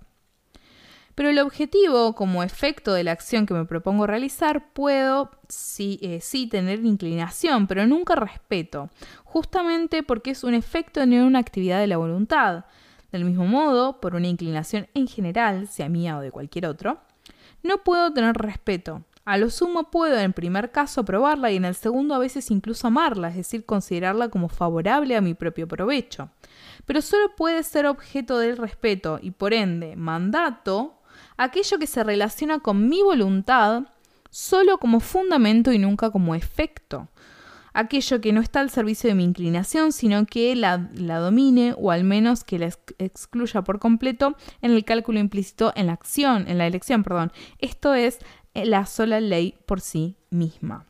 Pero 1.16 1.30
el 1.30 1.38
objetivo, 1.38 2.14
como 2.14 2.42
efecto 2.42 2.92
de 2.92 3.02
la 3.02 3.12
acción 3.12 3.46
que 3.46 3.54
me 3.54 3.64
propongo 3.64 4.06
realizar, 4.06 4.74
puedo 4.74 5.30
sí, 5.48 5.98
eh, 6.02 6.20
sí, 6.20 6.46
tener 6.46 6.84
inclinación, 6.84 7.66
pero 7.66 7.86
nunca 7.86 8.16
respeto, 8.16 8.90
justamente 9.24 10.02
porque 10.02 10.32
es 10.32 10.44
un 10.44 10.52
efecto 10.52 11.04
de 11.04 11.22
una 11.22 11.38
actividad 11.38 11.80
de 11.80 11.86
la 11.86 11.96
voluntad. 11.96 12.66
Del 13.12 13.24
mismo 13.24 13.46
modo, 13.46 13.98
por 13.98 14.14
una 14.14 14.26
inclinación 14.26 14.88
en 14.92 15.08
general, 15.08 15.68
sea 15.68 15.88
mía 15.88 16.18
o 16.18 16.20
de 16.20 16.30
cualquier 16.30 16.66
otro, 16.66 16.98
no 17.62 17.82
puedo 17.82 18.12
tener 18.12 18.36
respeto. 18.36 19.02
A 19.24 19.38
lo 19.38 19.48
sumo 19.48 19.90
puedo 19.90 20.18
en 20.18 20.34
primer 20.34 20.70
caso 20.70 21.00
aprobarla 21.00 21.50
y 21.50 21.56
en 21.56 21.64
el 21.64 21.74
segundo 21.74 22.14
a 22.14 22.18
veces 22.18 22.50
incluso 22.50 22.88
amarla, 22.88 23.28
es 23.28 23.36
decir, 23.36 23.64
considerarla 23.64 24.28
como 24.28 24.50
favorable 24.50 25.16
a 25.16 25.22
mi 25.22 25.32
propio 25.32 25.66
provecho 25.66 26.28
pero 26.86 27.02
solo 27.02 27.34
puede 27.36 27.62
ser 27.62 27.86
objeto 27.86 28.38
del 28.38 28.56
respeto 28.56 29.18
y 29.20 29.32
por 29.32 29.52
ende 29.52 29.96
mandato 29.96 30.94
aquello 31.36 31.78
que 31.78 31.86
se 31.86 32.02
relaciona 32.02 32.60
con 32.60 32.88
mi 32.88 33.02
voluntad 33.02 33.82
solo 34.30 34.78
como 34.78 35.00
fundamento 35.00 35.72
y 35.72 35.78
nunca 35.78 36.10
como 36.10 36.34
efecto. 36.34 37.08
Aquello 37.72 38.22
que 38.22 38.32
no 38.32 38.40
está 38.40 38.60
al 38.60 38.70
servicio 38.70 39.08
de 39.08 39.14
mi 39.14 39.24
inclinación, 39.24 39.92
sino 39.92 40.24
que 40.24 40.56
la, 40.56 40.78
domine 40.78 41.74
o 41.76 41.90
al 41.90 42.04
menos 42.04 42.42
que 42.42 42.58
la 42.58 42.70
excluya 42.98 43.62
por 43.62 43.78
completo 43.78 44.34
en 44.62 44.70
el 44.70 44.84
cálculo 44.84 45.18
implícito 45.18 45.72
en 45.76 45.88
la 45.88 45.92
acción, 45.92 46.48
en 46.48 46.56
la 46.56 46.66
elección, 46.66 47.02
perdón. 47.02 47.32
Esto 47.58 47.92
es 47.92 48.18
la 48.54 48.86
sola 48.86 49.20
ley 49.20 49.54
por 49.66 49.82
sí 49.82 50.16
misma. 50.30 50.86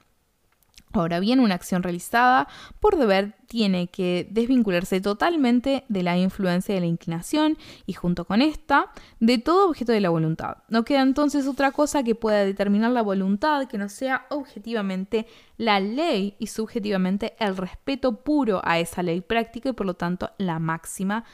Ahora 0.97 1.21
bien, 1.21 1.41
una 1.41 1.55
acción 1.55 1.83
realizada 1.83 2.49
por 2.81 2.97
deber 2.97 3.35
tiene 3.47 3.89
que 3.89 4.27
desvincularse 4.31 5.01
totalmente 5.01 5.85
de 5.89 6.03
la 6.03 6.19
influencia 6.19 6.75
de 6.75 6.81
la 6.81 6.87
inclinación 6.87 7.57
y 7.87 7.93
junto 7.93 8.25
con 8.25 8.43
esta 8.43 8.91
de 9.21 9.39
todo 9.39 9.69
objeto 9.69 9.93
de 9.93 10.01
la 10.01 10.11
voluntad. 10.11 10.59
No 10.69 10.85
queda 10.85 11.03
entonces 11.03 11.47
otra 11.47 11.71
cosa 11.71 12.03
que 12.03 12.15
pueda 12.15 12.45
determinar 12.45 12.91
la 12.91 13.03
voluntad 13.03 13.67
que 13.69 13.79
no 13.79 13.89
sea 13.89 14.27
objetivamente 14.31 15.27
la 15.59 15.81
ley 15.81 16.35
y 16.39 16.49
subjetivamente 16.49 17.35
el 17.39 17.57
respeto 17.57 18.21
puro 18.25 18.61
a 18.65 18.79
esa 18.79 19.03
ley 19.03 19.21
práctica 19.21 19.69
y 19.69 19.73
por 19.73 19.87
lo 19.87 19.95
tanto 19.95 20.31
la 20.39 20.59
máxima 20.59 21.25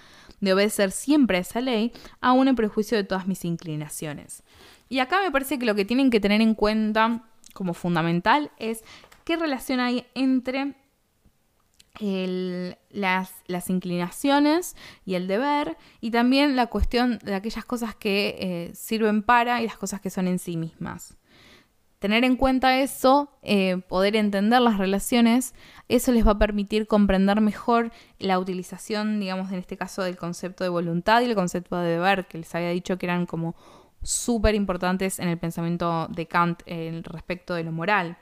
de 0.41 0.53
obedecer 0.53 0.91
siempre 0.91 1.39
a 1.39 1.41
esa 1.41 1.61
ley, 1.61 1.93
aún 2.21 2.49
en 2.49 2.57
prejuicio 2.57 2.97
de 2.99 3.05
todas 3.05 3.29
mis 3.29 3.45
inclinaciones. 3.45 4.43
Y 4.89 4.99
acá 4.99 5.23
me 5.23 5.31
parece 5.31 5.59
que 5.59 5.65
lo 5.65 5.75
que 5.75 5.85
tienen 5.85 6.11
que 6.11 6.21
tener 6.21 6.41
en 6.41 6.55
cuenta 6.55 7.23
como 7.53 7.75
fundamental 7.75 8.51
es 8.59 8.83
qué 9.25 9.37
relación 9.37 9.81
hay 9.81 10.07
entre 10.14 10.75
las, 12.01 13.70
inclinaciones 13.70 14.77
y 15.05 15.14
el 15.14 15.29
deber, 15.29 15.77
y 16.01 16.11
también 16.11 16.57
la 16.57 16.66
cuestión 16.66 17.18
de 17.23 17.35
aquellas 17.35 17.64
cosas 17.64 17.95
que 17.95 18.37
eh, 18.39 18.75
sirven 18.75 19.23
para 19.23 19.62
y 19.62 19.66
las 19.66 19.77
cosas 19.77 20.01
que 20.01 20.11
son 20.11 20.27
en 20.27 20.39
sí 20.39 20.57
mismas. 20.57 21.16
Tener 21.99 22.25
en 22.25 22.35
cuenta 22.35 22.81
eso, 22.81 23.31
eh, 23.43 23.77
poder 23.89 24.16
entender 24.16 24.61
las 24.61 24.79
relaciones, 24.79 25.55
eso 25.89 26.11
les 26.11 26.27
va 26.27 26.33
a 26.33 26.39
permitir 26.39 26.89
comprender 26.89 27.41
mejor 27.41 27.93
la 28.18 28.41
utilización, 28.41 29.20
digamos, 29.20 29.53
en 29.53 29.59
este 29.59 29.77
caso 29.77 30.03
del 30.03 30.16
concepto 30.16 30.64
de 30.64 30.70
voluntad 30.70 31.20
y 31.20 31.27
el 31.27 31.37
concepto 31.37 31.77
de 31.77 31.91
deber, 31.91 32.27
que 32.27 32.39
les 32.39 32.53
había 32.57 32.70
dicho 32.70 32.99
que 32.99 33.07
eran 33.07 33.27
como 33.27 33.55
súper 34.03 34.57
importantes 34.57 35.20
en 35.20 35.29
el 35.29 35.39
pensamiento 35.39 36.09
de 36.09 36.27
Kant 36.27 36.62
respecto 37.05 37.55
de 37.55 37.62
lo 37.62 37.70
moral. 37.70 38.16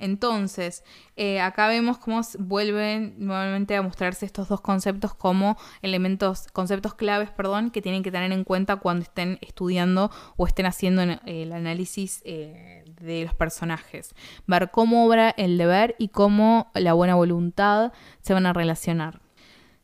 Entonces, 0.00 0.82
eh, 1.16 1.40
acá 1.40 1.68
vemos 1.68 1.98
cómo 1.98 2.20
vuelven 2.38 3.14
nuevamente 3.18 3.76
a 3.76 3.82
mostrarse 3.82 4.26
estos 4.26 4.48
dos 4.48 4.60
conceptos 4.60 5.14
como 5.14 5.56
elementos, 5.82 6.48
conceptos 6.52 6.94
claves, 6.94 7.30
perdón, 7.30 7.70
que 7.70 7.82
tienen 7.82 8.02
que 8.02 8.10
tener 8.10 8.32
en 8.32 8.44
cuenta 8.44 8.76
cuando 8.76 9.04
estén 9.04 9.38
estudiando 9.42 10.10
o 10.36 10.46
estén 10.46 10.66
haciendo 10.66 11.02
el 11.02 11.52
análisis 11.52 12.22
eh, 12.24 12.84
de 13.00 13.24
los 13.24 13.34
personajes. 13.34 14.14
Ver 14.46 14.70
cómo 14.70 15.06
obra 15.06 15.30
el 15.30 15.58
deber 15.58 15.94
y 15.98 16.08
cómo 16.08 16.70
la 16.74 16.94
buena 16.94 17.14
voluntad 17.14 17.92
se 18.22 18.34
van 18.34 18.46
a 18.46 18.52
relacionar. 18.52 19.20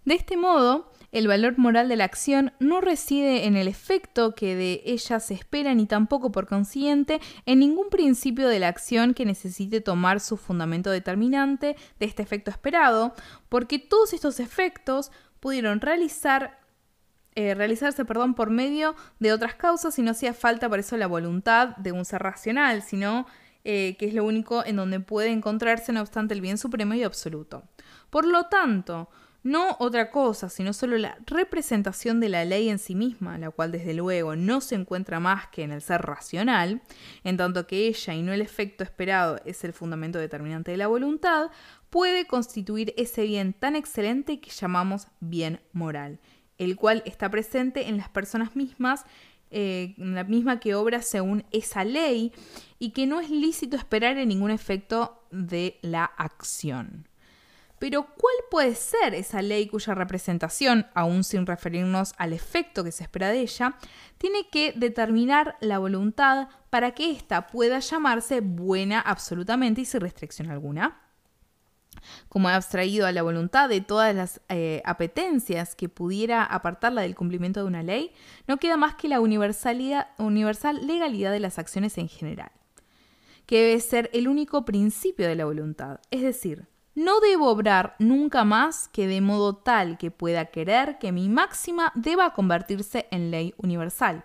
De 0.05 0.15
este 0.15 0.37
modo, 0.37 0.93
el 1.17 1.29
valor 1.29 1.57
moral 1.57 1.89
de 1.89 1.97
la 1.97 2.05
acción 2.05 2.53
no 2.61 2.83
reside 2.83 3.47
en 3.47 3.57
el 3.57 3.69
efecto 3.69 4.35
que 4.35 4.55
de 4.55 4.83
ella 4.85 5.19
se 5.19 5.33
espera 5.33 5.75
ni 5.75 5.87
tampoco 5.87 6.31
por 6.31 6.47
consiguiente 6.47 7.23
en 7.47 7.61
ningún 7.61 7.89
principio 7.89 8.49
de 8.49 8.59
la 8.59 8.69
acción 8.69 9.15
que 9.15 9.25
necesite 9.25 9.81
tomar 9.81 10.21
su 10.21 10.37
fundamento 10.37 10.91
determinante 10.91 11.75
de 11.99 12.05
este 12.05 12.23
efecto 12.23 12.51
esperado, 12.51 13.15
porque 13.49 13.79
todos 13.79 14.13
estos 14.13 14.41
efectos 14.41 15.11
pudieron 15.41 15.81
realizar 15.81 16.61
eh, 17.35 17.55
realizarse 17.55 18.05
perdón, 18.05 18.35
por 18.35 18.51
medio 18.51 18.95
de 19.19 19.33
otras 19.33 19.55
causas 19.55 19.99
y 19.99 20.03
no 20.03 20.11
hacía 20.11 20.35
falta 20.35 20.69
por 20.69 20.81
eso 20.81 20.99
la 20.99 21.07
voluntad 21.07 21.77
de 21.79 21.93
un 21.93 22.05
ser 22.05 22.23
racional, 22.23 22.83
sino 22.83 23.27
eh, 23.65 23.97
que 23.99 24.05
es 24.05 24.13
lo 24.13 24.25
único 24.25 24.67
en 24.67 24.77
donde 24.77 25.01
puede 25.01 25.31
encontrarse, 25.31 25.95
no 25.95 26.03
obstante, 26.03 26.35
el 26.35 26.43
bien 26.43 26.59
supremo 26.59 26.93
y 26.93 27.05
absoluto. 27.05 27.63
Por 28.11 28.27
lo 28.27 28.45
tanto, 28.45 29.09
no 29.47 29.77
otra 29.79 30.11
cosa, 30.11 30.49
sino 30.49 30.73
solo 30.73 30.99
la 30.99 31.17
representación 31.25 32.19
de 32.19 32.29
la 32.29 32.45
ley 32.45 32.69
en 32.69 32.81
sí 32.81 32.97
misma, 32.97 33.39
la 33.39 33.51
cual 33.51 33.71
desde 33.71 33.95
luego 33.95 34.35
no 34.35 34.61
se 34.61 34.75
encuentra 34.75 35.21
más 35.21 35.47
que 35.49 35.63
en 35.63 35.71
el 35.71 35.83
ser 35.83 36.03
racional, 36.03 36.83
en 37.23 37.37
tanto 37.37 37.67
que 37.67 37.87
ella 37.87 38.13
y 38.13 38.23
no 38.23 38.33
el 38.33 38.43
efecto 38.43 38.83
esperado 38.83 39.41
es 39.45 39.63
el 39.63 39.73
fundamento 39.73 40.19
determinante 40.19 40.73
de 40.73 40.77
la 40.77 40.89
voluntad, 40.89 41.51
puede 41.91 42.27
constituir 42.27 42.93
ese 42.97 43.23
bien 43.23 43.53
tan 43.53 43.77
excelente 43.77 44.41
que 44.41 44.51
llamamos 44.51 45.07
bien 45.21 45.61
moral, 45.73 46.19
el 46.59 46.75
cual 46.75 47.05
está 47.07 47.31
presente 47.31 47.89
en 47.89 47.99
las 47.99 48.09
personas 48.09 48.57
mismas, 48.57 49.05
eh, 49.53 49.95
la 49.97 50.25
misma 50.25 50.59
que 50.59 50.75
obra 50.75 51.03
según 51.03 51.45
esa 51.53 51.85
ley 51.85 52.33
y 52.81 52.91
que 52.91 53.07
no 53.07 53.21
es 53.21 53.31
lícito 53.31 53.77
esperar 53.77 54.19
en 54.19 54.29
ningún 54.29 54.51
efecto 54.51 55.23
de 55.31 55.79
la 55.83 56.05
acción. 56.05 57.07
Pero 57.79 58.07
¿cuál 58.07 58.35
puede 58.51 58.75
ser 58.75 59.15
esa 59.15 59.43
ley 59.43 59.67
cuya 59.67 59.95
representación, 59.95 60.87
aún 60.95 61.25
sin 61.25 61.47
referirnos 61.47 62.15
al 62.17 62.33
efecto 62.33 62.83
que 62.83 62.93
se 62.93 63.05
espera 63.05 63.29
de 63.29 63.41
ella, 63.41 63.77
tiene 64.19 64.49
que 64.49 64.73
determinar 64.75 65.57
la 65.61 65.79
voluntad 65.79 66.49
para 66.71 66.93
que 66.93 67.11
ésta 67.11 67.47
pueda 67.47 67.81
llamarse 67.81 68.41
buena 68.41 69.01
absolutamente 69.01 69.83
y 69.83 69.85
sin 69.85 70.01
restricción 70.01 70.51
alguna? 70.51 71.03
Como 72.29 72.49
he 72.49 72.53
abstraído 72.53 73.07
a 73.07 73.13
la 73.13 73.23
voluntad 73.23 73.69
de 73.69 73.81
todas 73.81 74.15
las 74.15 74.41
eh, 74.49 74.81
apetencias 74.85 75.75
que 75.75 75.89
pudiera 75.89 76.45
apartarla 76.45 77.03
del 77.03 77.15
cumplimiento 77.15 77.61
de 77.61 77.67
una 77.67 77.83
ley, 77.83 78.13
no 78.47 78.57
queda 78.59 78.77
más 78.77 78.95
que 78.95 79.09
la 79.09 79.21
universal 79.21 80.87
legalidad 80.87 81.33
de 81.33 81.41
las 81.41 81.59
acciones 81.59 81.99
en 81.99 82.09
general, 82.09 82.53
que 83.45 83.63
debe 83.63 83.81
ser 83.81 84.09
el 84.15 84.29
único 84.29 84.65
principio 84.65 85.27
de 85.27 85.35
la 85.35 85.45
voluntad, 85.45 86.01
es 86.11 86.23
decir, 86.23 86.69
no 86.97 87.21
debo 87.21 87.51
obrar 87.51 87.95
nunca 87.99 88.45
más 88.45 88.89
que 88.89 89.07
de 89.07 89.21
modo 89.21 89.55
tal 89.55 89.99
que 89.99 90.11
pueda 90.11 90.47
querer 90.47 90.97
que 90.99 91.13
mi 91.13 91.29
máxima 91.29 91.93
deba 91.95 92.33
convertirse 92.33 93.07
en 93.11 93.31
ley 93.31 93.55
universal. 93.59 94.25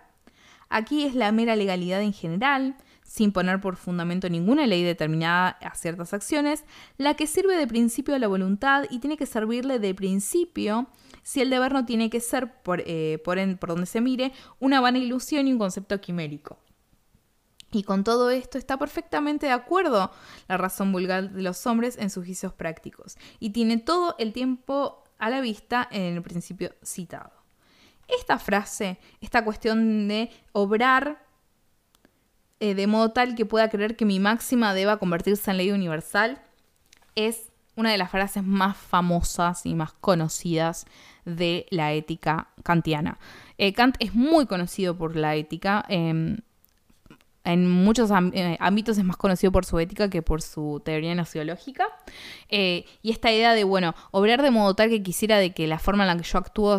Aquí 0.70 1.04
es 1.04 1.14
la 1.14 1.30
mera 1.32 1.54
legalidad 1.54 2.00
en 2.00 2.14
general, 2.14 2.76
sin 3.04 3.30
poner 3.30 3.60
por 3.60 3.76
fundamento 3.76 4.30
ninguna 4.30 4.66
ley 4.66 4.82
determinada 4.84 5.50
a 5.60 5.74
ciertas 5.74 6.14
acciones, 6.14 6.64
la 6.96 7.12
que 7.12 7.26
sirve 7.26 7.58
de 7.58 7.66
principio 7.66 8.14
a 8.14 8.18
la 8.18 8.26
voluntad 8.26 8.84
y 8.88 9.00
tiene 9.00 9.18
que 9.18 9.26
servirle 9.26 9.78
de 9.78 9.94
principio 9.94 10.86
si 11.22 11.42
el 11.42 11.50
deber 11.50 11.74
no 11.74 11.84
tiene 11.84 12.08
que 12.08 12.20
ser, 12.20 12.62
por, 12.62 12.82
eh, 12.86 13.20
por, 13.22 13.36
por 13.58 13.68
donde 13.68 13.84
se 13.84 14.00
mire, 14.00 14.32
una 14.60 14.80
vana 14.80 14.96
ilusión 14.96 15.46
y 15.46 15.52
un 15.52 15.58
concepto 15.58 16.00
quimérico. 16.00 16.58
Y 17.72 17.82
con 17.82 18.04
todo 18.04 18.30
esto 18.30 18.58
está 18.58 18.78
perfectamente 18.78 19.46
de 19.46 19.52
acuerdo 19.52 20.12
la 20.46 20.56
razón 20.58 20.92
vulgar 20.92 21.30
de 21.30 21.42
los 21.42 21.66
hombres 21.66 21.96
en 21.98 22.10
sus 22.10 22.24
juicios 22.24 22.52
prácticos 22.52 23.16
y 23.40 23.50
tiene 23.50 23.78
todo 23.78 24.14
el 24.18 24.32
tiempo 24.32 25.02
a 25.18 25.30
la 25.30 25.40
vista 25.40 25.88
en 25.90 26.14
el 26.14 26.22
principio 26.22 26.74
citado. 26.84 27.32
Esta 28.08 28.38
frase, 28.38 28.98
esta 29.20 29.42
cuestión 29.42 30.06
de 30.06 30.30
obrar 30.52 31.24
eh, 32.60 32.74
de 32.74 32.86
modo 32.86 33.10
tal 33.10 33.34
que 33.34 33.46
pueda 33.46 33.68
creer 33.70 33.96
que 33.96 34.04
mi 34.04 34.20
máxima 34.20 34.72
deba 34.72 34.98
convertirse 34.98 35.50
en 35.50 35.56
ley 35.56 35.72
universal, 35.72 36.42
es 37.16 37.50
una 37.74 37.90
de 37.90 37.98
las 37.98 38.10
frases 38.10 38.44
más 38.44 38.76
famosas 38.76 39.66
y 39.66 39.74
más 39.74 39.94
conocidas 39.94 40.86
de 41.24 41.66
la 41.70 41.92
ética 41.92 42.50
kantiana. 42.62 43.18
Eh, 43.58 43.72
Kant 43.72 43.96
es 43.98 44.14
muy 44.14 44.46
conocido 44.46 44.96
por 44.96 45.16
la 45.16 45.34
ética. 45.34 45.84
Em, 45.88 46.38
en 47.44 47.68
muchos 47.68 48.10
eh, 48.32 48.56
ámbitos 48.60 48.98
es 48.98 49.04
más 49.04 49.16
conocido 49.16 49.52
por 49.52 49.64
su 49.64 49.78
ética 49.78 50.08
que 50.08 50.22
por 50.22 50.42
su 50.42 50.80
teoría 50.84 51.14
nociológica. 51.14 51.86
Eh, 52.48 52.84
y 53.02 53.10
esta 53.10 53.32
idea 53.32 53.54
de, 53.54 53.64
bueno, 53.64 53.94
obrar 54.10 54.42
de 54.42 54.50
modo 54.50 54.74
tal 54.74 54.90
que 54.90 55.02
quisiera 55.02 55.38
de 55.38 55.52
que 55.52 55.66
la 55.66 55.78
forma 55.78 56.04
en 56.04 56.08
la 56.08 56.16
que 56.16 56.24
yo 56.24 56.38
actúo, 56.38 56.78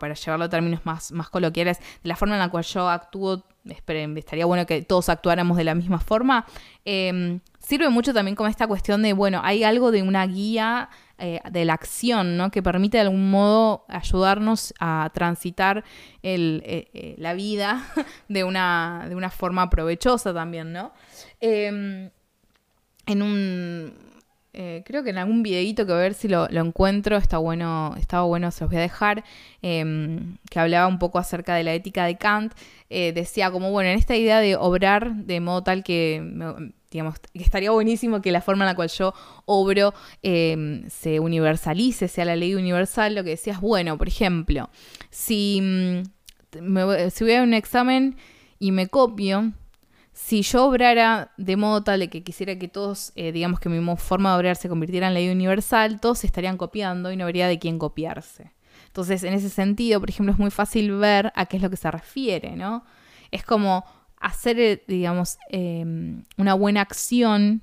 para 0.00 0.14
llevarlo 0.14 0.46
a 0.46 0.48
términos 0.48 0.80
más, 0.84 1.12
más 1.12 1.28
coloquiales, 1.28 1.78
de 1.78 2.08
la 2.08 2.16
forma 2.16 2.34
en 2.34 2.40
la 2.40 2.48
cual 2.48 2.64
yo 2.64 2.88
actúo, 2.88 3.44
estaría 3.64 4.46
bueno 4.46 4.66
que 4.66 4.82
todos 4.82 5.08
actuáramos 5.08 5.56
de 5.56 5.64
la 5.64 5.74
misma 5.74 6.00
forma, 6.00 6.46
em, 6.84 7.40
sirve 7.58 7.88
mucho 7.90 8.12
también 8.12 8.34
como 8.34 8.48
esta 8.48 8.66
cuestión 8.66 9.02
de, 9.02 9.12
bueno, 9.12 9.40
hay 9.44 9.64
algo 9.64 9.90
de 9.90 10.02
una 10.02 10.26
guía 10.26 10.88
eh, 11.16 11.38
de 11.48 11.64
la 11.64 11.74
acción, 11.74 12.36
¿no? 12.36 12.50
Que 12.50 12.60
permite 12.60 12.96
de 12.96 13.02
algún 13.02 13.30
modo 13.30 13.84
ayudarnos 13.88 14.74
a 14.80 15.12
transitar 15.14 15.84
el, 16.22 16.60
eh, 16.66 16.88
eh, 16.92 17.14
la 17.18 17.34
vida 17.34 17.86
de 18.28 18.42
una, 18.42 19.06
de 19.08 19.14
una 19.14 19.30
forma 19.30 19.70
provechosa 19.70 20.34
también, 20.34 20.72
¿no? 20.72 20.92
Em, 21.40 22.10
en 23.06 23.22
un 23.22 23.94
creo 24.84 25.02
que 25.02 25.10
en 25.10 25.18
algún 25.18 25.42
videito 25.42 25.84
que 25.84 25.92
a 25.92 25.96
ver 25.96 26.14
si 26.14 26.28
lo, 26.28 26.48
encuentro, 26.48 27.16
está 27.16 27.38
bueno, 27.38 27.92
estaba 27.98 28.22
bueno, 28.22 28.52
se 28.52 28.62
los 28.62 28.70
voy 28.70 28.78
a 28.78 28.82
dejar, 28.82 29.24
em, 29.62 30.36
que 30.48 30.60
hablaba 30.60 30.86
un 30.86 31.00
poco 31.00 31.18
acerca 31.18 31.56
de 31.56 31.64
la 31.64 31.74
ética 31.74 32.04
de 32.04 32.16
Kant, 32.16 32.54
decía 32.88 33.50
como, 33.50 33.72
bueno, 33.72 33.90
en 33.90 33.98
esta 33.98 34.14
idea 34.14 34.38
de 34.38 34.54
obrar 34.54 35.12
de 35.16 35.40
modo 35.40 35.64
tal 35.64 35.82
que 35.82 36.72
digamos, 36.94 37.18
que 37.18 37.42
estaría 37.42 37.72
buenísimo 37.72 38.22
que 38.22 38.30
la 38.30 38.40
forma 38.40 38.64
en 38.64 38.68
la 38.68 38.76
cual 38.76 38.88
yo 38.88 39.12
obro 39.46 39.92
em, 40.22 40.88
se 40.88 41.18
universalice, 41.18 42.06
sea 42.06 42.24
la 42.24 42.36
ley 42.36 42.54
universal, 42.54 43.16
lo 43.16 43.24
que 43.24 43.30
decías, 43.30 43.60
bueno, 43.60 43.98
por 43.98 44.06
ejemplo, 44.06 44.70
si, 45.10 45.60
mm, 45.60 46.62
me, 46.62 47.10
si 47.10 47.24
voy 47.24 47.34
a 47.34 47.42
un 47.42 47.52
examen 47.52 48.16
y 48.60 48.70
me 48.70 48.86
copio, 48.86 49.52
si 50.12 50.42
yo 50.42 50.66
obrara 50.66 51.32
de 51.36 51.56
modo 51.56 51.82
tal 51.82 51.98
de 51.98 52.08
que 52.08 52.22
quisiera 52.22 52.56
que 52.60 52.68
todos, 52.68 53.10
eh, 53.16 53.32
digamos 53.32 53.58
que 53.58 53.68
mi 53.68 53.96
forma 53.96 54.30
de 54.30 54.36
obrar 54.36 54.54
se 54.54 54.68
convirtiera 54.68 55.08
en 55.08 55.14
ley 55.14 55.30
universal, 55.30 55.98
todos 55.98 56.20
se 56.20 56.28
estarían 56.28 56.56
copiando 56.56 57.10
y 57.10 57.16
no 57.16 57.24
habría 57.24 57.48
de 57.48 57.58
quién 57.58 57.80
copiarse. 57.80 58.52
Entonces, 58.86 59.24
en 59.24 59.34
ese 59.34 59.50
sentido, 59.50 59.98
por 59.98 60.10
ejemplo, 60.10 60.32
es 60.32 60.38
muy 60.38 60.52
fácil 60.52 60.92
ver 60.92 61.32
a 61.34 61.46
qué 61.46 61.56
es 61.56 61.62
lo 61.64 61.70
que 61.70 61.76
se 61.76 61.90
refiere, 61.90 62.54
¿no? 62.54 62.84
Es 63.32 63.42
como 63.42 63.84
hacer, 64.24 64.58
eh, 64.58 64.82
digamos, 64.88 65.38
em, 65.50 66.24
una 66.38 66.54
buena 66.54 66.80
acción 66.80 67.62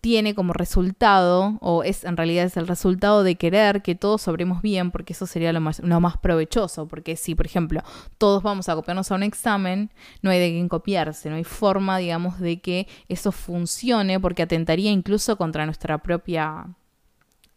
tiene 0.00 0.34
como 0.34 0.54
resultado, 0.54 1.58
o 1.60 1.84
es 1.84 2.04
en 2.04 2.16
realidad 2.16 2.46
es 2.46 2.56
el 2.56 2.66
resultado 2.66 3.22
de 3.22 3.34
querer 3.34 3.82
que 3.82 3.94
todos 3.94 4.22
sobremos 4.22 4.62
bien, 4.62 4.90
porque 4.92 5.12
eso 5.12 5.26
sería 5.26 5.52
lo 5.52 5.60
más, 5.60 5.80
lo 5.80 6.00
más 6.00 6.16
provechoso, 6.16 6.88
porque 6.88 7.16
si, 7.16 7.34
por 7.34 7.44
ejemplo, 7.44 7.82
todos 8.16 8.42
vamos 8.42 8.70
a 8.70 8.74
copiarnos 8.74 9.12
a 9.12 9.14
un 9.14 9.22
examen, 9.22 9.90
no 10.22 10.30
hay 10.30 10.40
de 10.40 10.50
quién 10.52 10.70
copiarse, 10.70 11.28
no 11.28 11.36
hay 11.36 11.44
forma, 11.44 11.98
digamos, 11.98 12.40
de 12.40 12.60
que 12.62 12.88
eso 13.10 13.30
funcione, 13.30 14.18
porque 14.18 14.42
atentaría 14.42 14.90
incluso 14.90 15.36
contra 15.36 15.66
nuestra 15.66 15.98
propia 15.98 16.66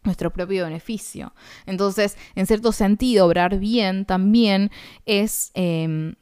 nuestro 0.04 0.30
propio 0.30 0.64
beneficio. 0.64 1.32
Entonces, 1.66 2.16
en 2.34 2.46
cierto 2.46 2.72
sentido, 2.72 3.26
obrar 3.26 3.58
bien 3.58 4.04
también 4.04 4.70
es 5.06 5.50
em, 5.54 6.14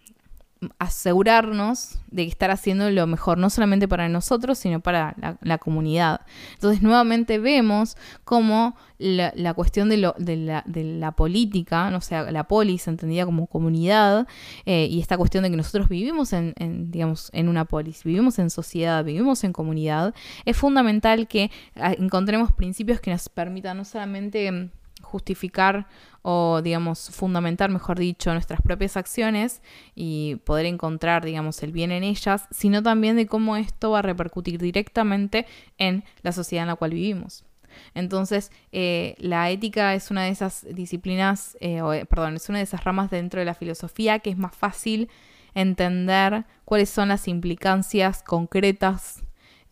asegurarnos 0.78 1.98
de 2.10 2.24
estar 2.24 2.50
haciendo 2.50 2.90
lo 2.90 3.06
mejor, 3.06 3.38
no 3.38 3.50
solamente 3.50 3.88
para 3.88 4.08
nosotros, 4.08 4.58
sino 4.58 4.80
para 4.80 5.38
la, 5.40 5.58
comunidad. 5.58 6.20
Entonces, 6.54 6.82
nuevamente 6.82 7.38
vemos 7.38 7.96
cómo 8.24 8.76
la, 8.98 9.54
cuestión 9.54 9.88
de, 9.88 9.96
lo, 9.96 10.14
de, 10.18 10.36
la, 10.36 11.12
política, 11.12 11.90
no 11.90 12.00
sea, 12.00 12.30
la 12.30 12.44
polis 12.44 12.86
entendida 12.86 13.24
como 13.24 13.46
comunidad, 13.46 14.26
eh, 14.66 14.86
y 14.90 15.00
esta 15.00 15.16
cuestión 15.16 15.42
de 15.42 15.50
que 15.50 15.56
nosotros 15.56 15.88
vivimos 15.88 16.32
en, 16.32 16.54
digamos, 16.90 17.30
en 17.32 17.48
una 17.48 17.64
polis, 17.64 18.04
vivimos 18.04 18.38
en 18.38 18.50
sociedad, 18.50 19.04
vivimos 19.04 19.44
en 19.44 19.52
comunidad, 19.52 20.14
es 20.44 20.56
fundamental 20.56 21.26
que 21.28 21.50
ah, 21.76 21.92
encontremos 21.92 22.52
principios 22.52 23.00
que 23.00 23.10
nos 23.10 23.28
permitan 23.28 23.76
no 23.76 23.84
solamente 23.84 24.70
justificar 25.12 25.86
o, 26.22 26.62
digamos, 26.62 27.10
fundamentar, 27.10 27.70
mejor 27.70 27.98
dicho, 27.98 28.32
nuestras 28.32 28.62
propias 28.62 28.96
acciones 28.96 29.60
y 29.94 30.36
poder 30.44 30.66
encontrar, 30.66 31.24
digamos, 31.24 31.62
el 31.62 31.72
bien 31.72 31.92
en 31.92 32.02
ellas, 32.02 32.48
sino 32.50 32.82
también 32.82 33.16
de 33.16 33.26
cómo 33.26 33.56
esto 33.56 33.90
va 33.90 33.98
a 33.98 34.02
repercutir 34.02 34.60
directamente 34.60 35.46
en 35.78 36.04
la 36.22 36.32
sociedad 36.32 36.62
en 36.62 36.68
la 36.68 36.76
cual 36.76 36.92
vivimos. 36.92 37.44
Entonces, 37.94 38.50
eh, 38.70 39.14
la 39.18 39.50
ética 39.50 39.94
es 39.94 40.10
una 40.10 40.24
de 40.24 40.30
esas 40.30 40.66
disciplinas, 40.74 41.56
eh, 41.60 41.80
eh, 41.94 42.06
perdón, 42.06 42.36
es 42.36 42.48
una 42.48 42.58
de 42.58 42.64
esas 42.64 42.84
ramas 42.84 43.10
dentro 43.10 43.40
de 43.40 43.46
la 43.46 43.54
filosofía 43.54 44.18
que 44.18 44.30
es 44.30 44.38
más 44.38 44.54
fácil 44.54 45.08
entender 45.54 46.44
cuáles 46.64 46.90
son 46.90 47.08
las 47.08 47.28
implicancias 47.28 48.22
concretas 48.22 49.22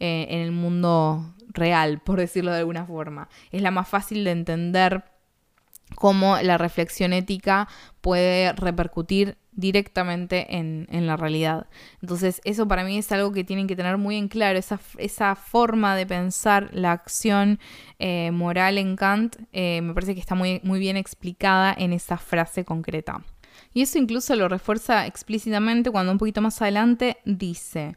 en 0.03 0.41
el 0.41 0.51
mundo 0.51 1.35
real, 1.49 2.01
por 2.01 2.19
decirlo 2.19 2.53
de 2.53 2.61
alguna 2.61 2.87
forma. 2.87 3.29
Es 3.53 3.61
la 3.61 3.71
más 3.71 3.87
fácil 3.87 4.25
de 4.25 4.31
entender 4.31 5.05
cómo 5.95 6.39
la 6.43 6.59
reflexión 6.59 7.13
ética 7.13 7.69
puede 8.01 8.53
repercutir 8.53 9.37
directamente 9.53 10.57
en, 10.57 11.07
la 11.07 11.17
realidad. 11.17 11.67
Entonces, 12.01 12.41
eso 12.45 12.67
para 12.67 12.85
mí 12.85 12.99
es 12.99 13.11
algo 13.13 13.33
que 13.33 13.45
tienen 13.45 13.67
que 13.67 13.77
tener 13.77 13.99
muy 13.99 14.17
en 14.17 14.29
claro, 14.29 14.59
esa, 14.59 14.81
esa 14.99 15.35
forma 15.35 15.97
de 15.97 16.07
pensar 16.07 16.71
la 16.73 16.93
acción 16.93 17.59
eh, 17.99 18.31
moral 18.33 18.79
en 18.79 18.97
Kant, 18.97 19.37
eh, 19.53 19.81
me 19.83 19.93
parece 19.93 20.15
que 20.15 20.21
está 20.21 20.35
muy, 20.35 20.61
muy 20.65 20.79
bien 20.79 20.97
explicada 20.97 21.75
en 21.77 21.93
esa 21.93 22.17
frase 22.17 22.65
concreta. 22.65 23.23
Y 23.73 23.83
eso 23.83 23.99
incluso 23.99 24.35
lo 24.35 24.49
refuerza 24.49 25.07
explícitamente 25.07 25.91
cuando 25.91 26.11
un 26.13 26.19
poquito 26.19 26.41
más 26.41 26.61
adelante 26.61 27.19
dice, 27.25 27.97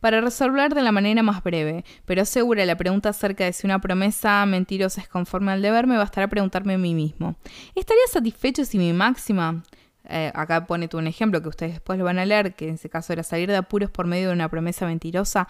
para 0.00 0.20
resolver 0.20 0.74
de 0.74 0.82
la 0.82 0.92
manera 0.92 1.22
más 1.22 1.42
breve, 1.42 1.84
pero 2.04 2.24
segura 2.24 2.66
la 2.66 2.76
pregunta 2.76 3.08
acerca 3.08 3.44
de 3.44 3.54
si 3.54 3.66
una 3.66 3.80
promesa 3.80 4.44
mentirosa 4.44 5.00
es 5.00 5.08
conforme 5.08 5.52
al 5.52 5.62
deber, 5.62 5.86
me 5.86 5.96
bastará 5.96 6.28
preguntarme 6.28 6.74
a 6.74 6.78
mí 6.78 6.94
mismo, 6.94 7.36
¿estaría 7.74 8.06
satisfecho 8.10 8.64
si 8.64 8.78
mi 8.78 8.92
máxima... 8.92 9.62
Eh, 10.06 10.30
acá 10.34 10.66
pone 10.66 10.86
tú 10.86 10.98
un 10.98 11.06
ejemplo 11.06 11.40
que 11.40 11.48
ustedes 11.48 11.72
después 11.72 11.98
lo 11.98 12.04
van 12.04 12.18
a 12.18 12.26
leer, 12.26 12.54
que 12.54 12.68
en 12.68 12.74
ese 12.74 12.90
caso 12.90 13.14
era 13.14 13.22
salir 13.22 13.48
de 13.48 13.56
apuros 13.56 13.90
por 13.90 14.06
medio 14.06 14.28
de 14.28 14.34
una 14.34 14.50
promesa 14.50 14.84
mentirosa, 14.84 15.48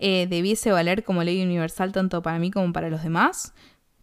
eh, 0.00 0.26
debiese 0.28 0.72
valer 0.72 1.04
como 1.04 1.22
ley 1.22 1.40
universal 1.40 1.92
tanto 1.92 2.20
para 2.20 2.40
mí 2.40 2.50
como 2.50 2.72
para 2.72 2.90
los 2.90 3.04
demás? 3.04 3.54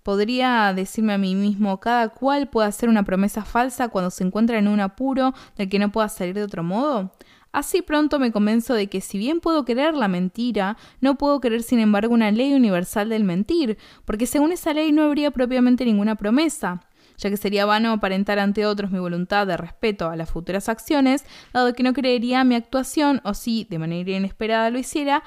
Podría 0.09 0.73
decirme 0.73 1.13
a 1.13 1.19
mí 1.19 1.35
mismo, 1.35 1.79
cada 1.79 2.09
cual 2.09 2.49
puede 2.49 2.67
hacer 2.67 2.89
una 2.89 3.03
promesa 3.03 3.45
falsa 3.45 3.89
cuando 3.89 4.09
se 4.09 4.23
encuentra 4.23 4.57
en 4.57 4.67
un 4.67 4.79
apuro 4.79 5.35
del 5.55 5.69
que 5.69 5.77
no 5.77 5.91
pueda 5.91 6.09
salir 6.09 6.33
de 6.33 6.41
otro 6.41 6.63
modo. 6.63 7.11
Así 7.51 7.83
pronto 7.83 8.17
me 8.17 8.31
convenzo 8.31 8.73
de 8.73 8.87
que 8.87 9.01
si 9.01 9.19
bien 9.19 9.39
puedo 9.39 9.65
querer 9.65 9.93
la 9.93 10.07
mentira, 10.07 10.77
no 10.99 11.13
puedo 11.13 11.39
querer 11.39 11.61
sin 11.61 11.77
embargo 11.77 12.11
una 12.11 12.31
ley 12.31 12.55
universal 12.55 13.07
del 13.07 13.23
mentir, 13.23 13.77
porque 14.05 14.25
según 14.25 14.51
esa 14.51 14.73
ley 14.73 14.91
no 14.91 15.03
habría 15.03 15.29
propiamente 15.29 15.85
ninguna 15.85 16.15
promesa 16.15 16.81
ya 17.19 17.29
que 17.29 17.37
sería 17.37 17.65
vano 17.65 17.91
aparentar 17.91 18.39
ante 18.39 18.65
otros 18.65 18.91
mi 18.91 18.99
voluntad 18.99 19.45
de 19.45 19.57
respeto 19.57 20.09
a 20.09 20.15
las 20.15 20.29
futuras 20.29 20.69
acciones, 20.69 21.25
dado 21.53 21.73
que 21.73 21.83
no 21.83 21.93
creería 21.93 22.43
mi 22.43 22.55
actuación, 22.55 23.21
o 23.25 23.33
si 23.33 23.67
de 23.69 23.77
manera 23.77 24.11
inesperada 24.11 24.69
lo 24.69 24.79
hiciera, 24.79 25.23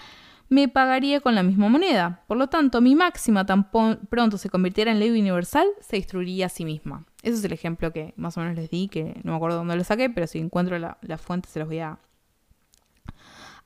me 0.53 0.69
pagaría 0.69 1.21
con 1.23 1.35
la 1.35 1.43
misma 1.43 1.71
moneda. 1.71 2.21
Por 2.27 2.37
lo 2.37 2.49
tanto, 2.49 2.83
mi 2.83 2.95
máxima 2.95 3.47
tan 3.47 3.71
pronto 3.71 4.37
se 4.37 4.51
convirtiera 4.51 4.93
en 4.93 5.01
ley 5.01 5.11
universal, 5.11 5.67
se 5.81 5.97
destruiría 5.97 6.47
a 6.47 6.49
sí 6.51 6.67
misma. 6.67 7.07
Ese 7.23 7.39
es 7.39 7.45
el 7.45 7.53
ejemplo 7.53 7.91
que 7.91 8.13
más 8.17 8.37
o 8.37 8.41
menos 8.41 8.57
les 8.57 8.69
di, 8.69 8.89
que 8.89 9.19
no 9.25 9.33
me 9.33 9.37
acuerdo 9.37 9.57
dónde 9.57 9.77
lo 9.77 9.83
saqué, 9.83 10.11
pero 10.11 10.27
si 10.27 10.41
encuentro 10.41 10.79
la, 10.79 10.99
fuente 11.17 11.49
se 11.49 11.59
los 11.59 11.69
voy 11.69 11.79
a, 11.79 11.99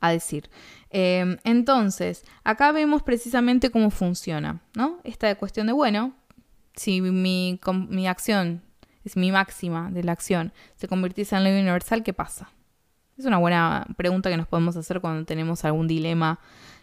decir. 0.01 0.49
Em, 0.91 1.39
entonces, 1.43 2.25
acá 2.45 2.71
vemos 2.71 3.03
precisamente 3.03 3.71
cómo 3.71 3.91
funciona, 3.91 4.61
¿no? 4.77 5.01
Esta 5.03 5.35
cuestión 5.35 5.67
de, 5.67 5.73
bueno, 5.73 6.15
si 6.77 7.01
mi, 7.01 7.59
mi 7.89 8.07
acción 8.07 8.63
es 9.05 9.17
mi 9.17 9.33
máxima 9.33 9.91
de 9.91 10.05
la 10.05 10.13
acción, 10.13 10.53
se 10.77 10.87
convirtiese 10.87 11.35
en 11.35 11.43
ley 11.43 11.61
universal, 11.61 12.05
¿qué 12.05 12.13
pasa? 12.13 12.49
Es 13.19 13.25
una 13.25 13.39
buena 13.39 13.87
pregunta 13.97 14.31
que 14.31 14.37
nos 14.37 14.47
podemos 14.47 14.77
hacer 14.77 15.01
cuando 15.01 15.25
tenemos 15.25 15.65
algún 15.65 15.89
dilema 15.89 16.39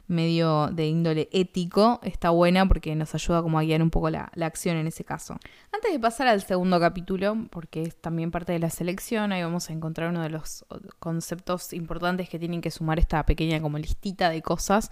medio 0.07 0.67
de 0.67 0.87
índole 0.87 1.29
ético 1.31 1.99
está 2.03 2.29
buena 2.29 2.67
porque 2.67 2.95
nos 2.95 3.15
ayuda 3.15 3.41
como 3.41 3.57
a 3.57 3.63
guiar 3.63 3.81
un 3.81 3.89
poco 3.89 4.09
la, 4.09 4.31
acción 4.41 4.77
en 4.77 4.87
ese 4.87 5.03
caso. 5.03 5.37
Antes 5.71 5.91
de 5.91 5.99
pasar 5.99 6.27
al 6.27 6.41
segundo 6.41 6.79
capítulo, 6.79 7.35
porque 7.49 7.83
es 7.83 7.95
también 7.95 8.31
parte 8.31 8.51
de 8.53 8.59
la 8.59 8.69
selección, 8.69 9.31
ahí 9.31 9.41
vamos 9.41 9.69
a 9.69 9.73
encontrar 9.73 10.09
uno 10.09 10.21
de 10.21 10.29
los 10.29 10.65
conceptos 10.99 11.73
importantes 11.73 12.29
que 12.29 12.39
tienen 12.39 12.61
que 12.61 12.71
sumar 12.71 12.99
esta 12.99 13.25
pequeña 13.25 13.61
como 13.61 13.77
listita 13.77 14.29
de 14.29 14.41
cosas 14.41 14.89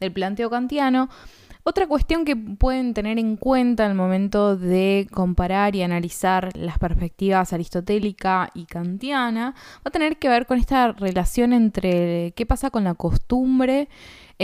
del 0.00 0.12
planteo 0.12 0.48
kantiano. 0.50 1.08
Otra 1.64 1.86
cuestión 1.86 2.24
que 2.24 2.34
pueden 2.34 2.92
tener 2.92 3.20
en 3.20 3.36
cuenta 3.36 3.86
al 3.86 3.94
momento 3.94 4.56
de 4.56 5.06
comparar 5.12 5.76
y 5.76 5.82
analizar 5.82 6.50
las 6.56 6.78
perspectivas 6.78 7.52
aristotélica 7.52 8.50
y 8.52 8.64
kantiana 8.66 9.54
va 9.76 9.82
a 9.84 9.90
tener 9.90 10.18
que 10.18 10.28
ver 10.28 10.46
con 10.46 10.58
esta 10.58 10.90
relación 10.90 11.52
entre 11.52 12.32
qué 12.34 12.46
pasa 12.46 12.70
con 12.70 12.82
la 12.82 12.94
costumbre 12.94 13.88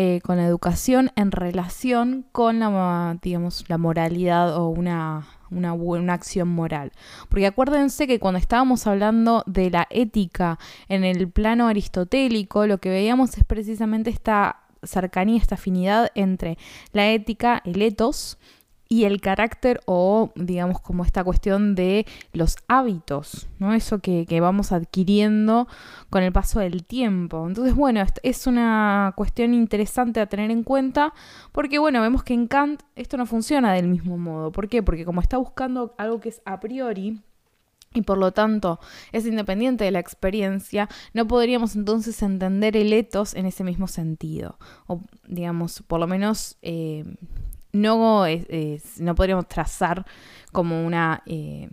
eh, 0.00 0.20
con 0.22 0.36
la 0.36 0.44
educación 0.44 1.10
en 1.16 1.32
relación 1.32 2.24
con 2.30 2.60
la, 2.60 3.18
digamos, 3.20 3.64
la 3.68 3.78
moralidad 3.78 4.56
o 4.56 4.68
una, 4.68 5.26
una, 5.50 5.72
una, 5.72 6.12
acción 6.12 6.46
moral. 6.46 6.92
Porque 7.28 7.48
acuérdense 7.48 8.06
que 8.06 8.20
cuando 8.20 8.38
estábamos 8.38 8.86
hablando 8.86 9.42
de 9.46 9.70
la 9.70 9.88
ética 9.90 10.60
en 10.88 11.02
el 11.02 11.28
plano 11.28 11.66
aristotélico, 11.66 12.68
lo 12.68 12.78
que 12.78 12.90
veíamos 12.90 13.36
es 13.38 13.42
precisamente 13.42 14.10
esta 14.10 14.67
cercanía, 14.82 15.38
esta 15.38 15.56
afinidad 15.56 16.10
entre 16.14 16.58
la 16.92 17.10
ética, 17.10 17.62
el 17.64 17.82
ethos, 17.82 18.38
y 18.88 19.04
el 19.04 19.20
carácter 19.20 19.80
o 19.84 20.32
digamos 20.34 20.80
como 20.80 21.04
esta 21.04 21.22
cuestión 21.22 21.74
de 21.74 22.06
los 22.32 22.56
hábitos, 22.68 23.48
¿no? 23.58 23.74
Eso 23.74 23.98
que, 23.98 24.26
vamos 24.40 24.72
adquiriendo 24.72 25.68
con 26.10 26.22
el 26.22 26.32
paso 26.32 26.60
del 26.60 26.84
tiempo. 26.84 27.46
Entonces, 27.46 27.74
bueno, 27.74 28.02
es 28.22 28.46
una 28.46 29.12
cuestión 29.16 29.52
interesante 29.52 30.20
a 30.20 30.26
tener 30.26 30.50
en 30.50 30.62
cuenta 30.62 31.12
porque, 31.52 31.78
bueno, 31.78 32.00
vemos 32.00 32.24
que 32.24 32.34
en 32.34 32.46
Kant 32.46 32.82
esto 32.96 33.16
no 33.16 33.26
funciona 33.26 33.74
del 33.74 33.88
mismo 33.88 34.16
modo. 34.16 34.52
¿Por 34.52 34.68
qué? 34.68 34.82
Porque 34.82 35.04
como 35.04 35.20
está 35.20 35.36
buscando 35.36 35.94
algo 35.98 36.20
que 36.20 36.30
es 36.30 36.40
a 36.46 36.60
priori, 36.60 37.20
y 37.95 38.03
por 38.03 38.18
lo 38.18 38.32
tanto 38.32 38.80
es 39.12 39.26
independiente 39.26 39.84
de 39.84 39.91
la 39.91 39.99
experiencia, 39.99 40.89
no 41.14 41.26
podríamos 41.26 41.74
entonces 41.74 42.22
entender 42.22 42.76
el 42.76 42.93
etos 42.93 43.34
en 43.34 43.47
ese 43.47 43.64
mismo 43.64 43.89
sentido. 43.89 44.59
O 44.86 45.03
digamos, 45.26 45.82
por 45.86 46.01
lo 46.01 46.07
menos 46.07 46.59
eh, 46.62 47.05
no, 47.72 48.24
no 48.99 49.14
podríamos 49.14 49.49
trazar 49.49 50.05
como 50.53 50.84
una 50.86 51.22
eh, 51.26 51.68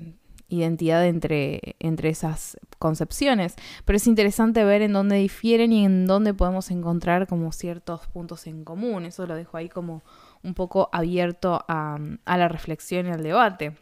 identidad 0.47 1.05
entre, 1.05 1.75
entre 1.79 2.09
esas 2.09 2.57
concepciones, 2.79 3.55
pero 3.83 3.97
es 3.97 4.07
interesante 4.07 4.63
ver 4.63 4.81
en 4.81 4.93
dónde 4.93 5.17
difieren 5.17 5.71
y 5.71 5.85
en 5.85 6.05
dónde 6.05 6.33
podemos 6.33 6.71
encontrar 6.71 7.27
como 7.27 7.51
ciertos 7.51 8.07
puntos 8.07 8.47
en 8.47 8.63
común. 8.63 9.05
Eso 9.05 9.25
lo 9.25 9.35
dejo 9.35 9.57
ahí 9.57 9.69
como 9.69 10.03
un 10.43 10.53
poco 10.53 10.89
abierto 10.91 11.65
a, 11.67 11.97
a 12.25 12.37
la 12.37 12.47
reflexión 12.47 13.07
y 13.07 13.11
al 13.11 13.23
debate. 13.23 13.73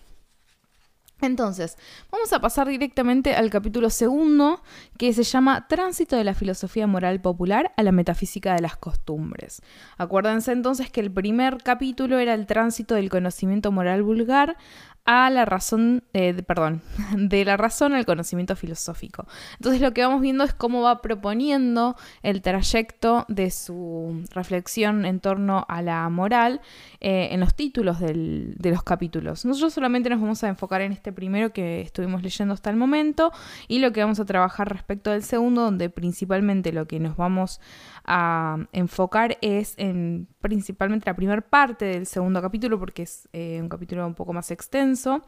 Entonces, 1.24 1.78
vamos 2.11 2.34
a 2.34 2.41
pasar 2.41 2.67
directamente 2.67 3.34
al 3.34 3.49
capítulo 3.49 3.89
segundo, 3.89 4.61
que 4.97 5.13
se 5.13 5.24
llama 5.24 5.69
Tránsito 5.69 6.17
de 6.17 6.26
la 6.26 6.34
filosofía 6.34 6.86
moral 6.86 7.21
popular 7.21 7.71
a 7.78 7.84
la 7.84 7.93
metafísica 7.93 8.53
de 8.53 8.61
las 8.61 8.76
costumbres. 8.76 9.61
Acuérdense 9.97 10.51
entonces 10.51 10.91
que 10.91 10.99
el 10.99 11.11
primer 11.11 11.59
capítulo 11.63 12.19
era 12.19 12.34
el 12.34 12.45
tránsito 12.45 12.95
del 12.95 13.09
conocimiento 13.09 13.71
moral 13.71 14.03
vulgar 14.03 14.57
a 15.06 15.30
la 15.30 15.43
razón, 15.43 16.04
eh, 16.14 16.34
perdón, 16.43 16.82
de 17.18 17.43
la 17.43 17.58
razón 17.58 17.93
al 17.93 18.06
conocimiento 18.06 18.56
filosófico. 18.56 19.28
Entonces 19.58 19.82
lo 19.82 19.93
que 19.93 20.04
vamos 20.04 20.22
viendo 20.22 20.43
es 20.43 20.54
cómo 20.54 20.82
va 20.82 21.01
proponiendo 21.01 21.97
el 22.22 22.41
trayecto 22.41 23.26
de 23.28 23.51
su 23.51 24.24
reflexión 24.32 25.06
en 25.06 25.20
torno 25.20 25.66
a 25.68 25.82
la 25.82 26.08
moral 26.10 26.62
eh, 27.01 27.30
en 27.32 27.41
los 27.41 27.54
títulos 27.54 27.99
de 27.99 28.72
los 28.72 28.84
capítulos. 28.84 29.43
Nosotros 29.45 29.74
solamente 29.74 30.10
nos 30.10 30.22
vamos 30.22 30.43
a 30.43 30.47
enfocar 30.47 30.82
en 30.82 30.93
este 30.93 31.12
primero 31.12 31.51
que 31.51 31.82
estuvimos 31.82 32.24
leyendo 32.24 32.54
hasta 32.54 32.70
el 32.70 32.78
momento 32.78 33.32
y 33.68 33.80
lo 33.80 33.91
que 33.91 34.01
vamos 34.01 34.20
a 34.20 34.26
trabajar 34.26 34.72
respecto 34.72 35.12
del 35.12 35.24
segundo, 35.24 35.64
donde 35.64 35.89
principalmente 35.89 36.72
lo 36.72 36.88
que 36.88 36.99
nos 36.99 37.18
vamos 37.18 37.60
a 38.06 38.58
enfocar 38.72 39.38
es 39.41 39.76
en 39.78 40.28
principalmente 40.41 41.10
la 41.10 41.16
primera 41.16 41.41
parte 41.41 41.86
del 41.86 42.06
segundo 42.06 42.41
capítulo, 42.41 42.80
porque 42.80 43.04
es 43.04 43.30
eh, 43.34 43.60
un 43.62 43.70
capítulo 43.70 44.06
un 44.06 44.16
poco 44.16 44.34
más 44.34 44.51
extenso. 44.51 45.24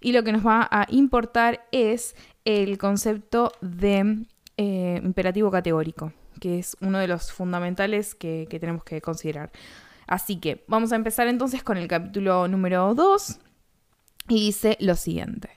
Y 0.00 0.12
lo 0.12 0.22
que 0.22 0.32
nos 0.32 0.46
va 0.46 0.68
a 0.70 0.86
importar 0.90 1.66
es 1.72 2.14
el 2.44 2.78
concepto 2.78 3.52
de 3.60 4.24
eh, 4.56 5.00
imperativo 5.02 5.50
categórico, 5.50 6.12
que 6.40 6.58
es 6.58 6.76
uno 6.80 6.98
de 6.98 7.08
los 7.08 7.32
fundamentales 7.32 8.14
que, 8.14 8.46
que 8.50 8.60
tenemos 8.60 8.84
que 8.84 9.00
considerar. 9.00 9.50
Así 10.06 10.36
que 10.36 10.64
vamos 10.68 10.92
a 10.92 10.96
empezar 10.96 11.28
entonces 11.28 11.62
con 11.62 11.76
el 11.78 11.88
capítulo 11.88 12.48
número 12.48 12.94
2 12.94 13.38
y 14.28 14.34
dice 14.46 14.76
lo 14.80 14.94
siguiente. 14.94 15.50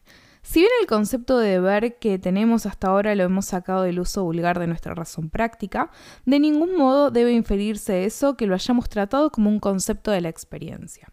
Si 0.45 0.59
bien 0.59 0.71
el 0.79 0.85
concepto 0.85 1.39
de 1.39 1.49
deber 1.49 1.97
que 1.97 2.19
tenemos 2.19 2.67
hasta 2.67 2.89
ahora 2.89 3.15
lo 3.15 3.23
hemos 3.23 3.45
sacado 3.45 3.81
del 3.81 3.99
uso 3.99 4.23
vulgar 4.23 4.59
de 4.59 4.67
nuestra 4.67 4.93
razón 4.93 5.31
práctica, 5.31 5.89
de 6.23 6.39
ningún 6.39 6.77
modo 6.77 7.09
debe 7.09 7.33
inferirse 7.33 8.05
eso 8.05 8.37
que 8.37 8.45
lo 8.45 8.53
hayamos 8.53 8.87
tratado 8.87 9.31
como 9.31 9.49
un 9.49 9.59
concepto 9.59 10.11
de 10.11 10.21
la 10.21 10.29
experiencia. 10.29 11.11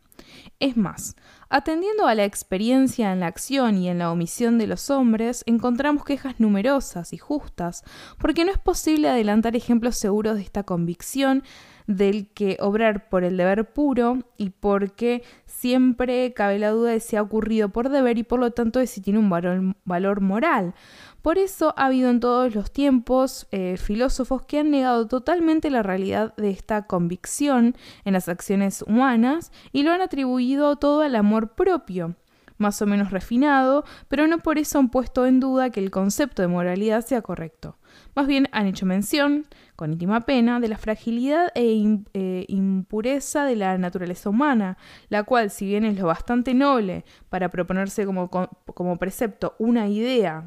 Es 0.60 0.76
más, 0.76 1.16
atendiendo 1.48 2.06
a 2.06 2.14
la 2.14 2.24
experiencia 2.24 3.10
en 3.10 3.20
la 3.20 3.26
acción 3.26 3.78
y 3.78 3.88
en 3.88 3.98
la 3.98 4.12
omisión 4.12 4.58
de 4.58 4.66
los 4.66 4.90
hombres, 4.90 5.44
encontramos 5.46 6.04
quejas 6.04 6.38
numerosas 6.38 7.14
y 7.14 7.18
justas, 7.18 7.84
porque 8.18 8.44
no 8.44 8.52
es 8.52 8.58
posible 8.58 9.08
adelantar 9.08 9.56
ejemplos 9.56 9.96
seguros 9.96 10.36
de 10.36 10.42
esta 10.42 10.62
convicción 10.62 11.42
del 11.86 12.28
que 12.28 12.58
obrar 12.60 13.08
por 13.08 13.24
el 13.24 13.36
deber 13.36 13.72
puro 13.72 14.18
y 14.36 14.50
porque 14.50 15.22
siempre 15.62 16.32
cabe 16.34 16.58
la 16.58 16.70
duda 16.70 16.90
de 16.90 16.98
si 16.98 17.14
ha 17.14 17.22
ocurrido 17.22 17.68
por 17.68 17.88
deber 17.88 18.18
y 18.18 18.24
por 18.24 18.40
lo 18.40 18.50
tanto 18.50 18.80
de 18.80 18.88
si 18.88 19.00
tiene 19.00 19.20
un 19.20 19.30
valor, 19.30 20.20
moral. 20.20 20.74
Por 21.22 21.38
eso 21.38 21.72
ha 21.76 21.86
habido 21.86 22.10
en 22.10 22.18
todos 22.18 22.52
los 22.52 22.72
tiempos 22.72 23.46
eh, 23.52 23.76
filósofos 23.76 24.42
que 24.44 24.58
han 24.58 24.72
negado 24.72 25.06
totalmente 25.06 25.70
la 25.70 25.84
realidad 25.84 26.34
de 26.34 26.50
esta 26.50 26.88
convicción 26.88 27.76
en 28.04 28.14
las 28.14 28.28
acciones 28.28 28.82
humanas 28.82 29.52
y 29.70 29.84
lo 29.84 29.92
han 29.92 30.00
atribuido 30.00 30.74
todo 30.74 31.02
al 31.02 31.14
amor 31.14 31.54
propio 31.54 32.16
más 32.62 32.80
o 32.80 32.86
menos 32.86 33.10
refinado, 33.10 33.84
pero 34.08 34.26
no 34.26 34.38
por 34.38 34.56
eso 34.56 34.78
han 34.78 34.88
puesto 34.88 35.26
en 35.26 35.40
duda 35.40 35.68
que 35.68 35.80
el 35.80 35.90
concepto 35.90 36.40
de 36.40 36.48
moralidad 36.48 37.04
sea 37.04 37.20
correcto. 37.20 37.76
Más 38.14 38.26
bien 38.26 38.48
han 38.52 38.66
hecho 38.66 38.86
mención, 38.86 39.46
con 39.76 39.92
íntima 39.92 40.22
pena, 40.22 40.60
de 40.60 40.68
la 40.68 40.78
fragilidad 40.78 41.52
e 41.54 42.00
eh, 42.14 42.44
impureza 42.48 43.44
de 43.44 43.56
la 43.56 43.76
naturaleza 43.76 44.30
humana, 44.30 44.78
la 45.10 45.24
cual, 45.24 45.50
si 45.50 45.66
bien 45.66 45.84
es 45.84 45.98
lo 45.98 46.06
bastante 46.06 46.54
noble 46.54 47.04
para 47.28 47.50
proponerse 47.50 48.06
como, 48.06 48.30
como 48.30 48.96
precepto 48.96 49.54
una 49.58 49.88
idea 49.88 50.44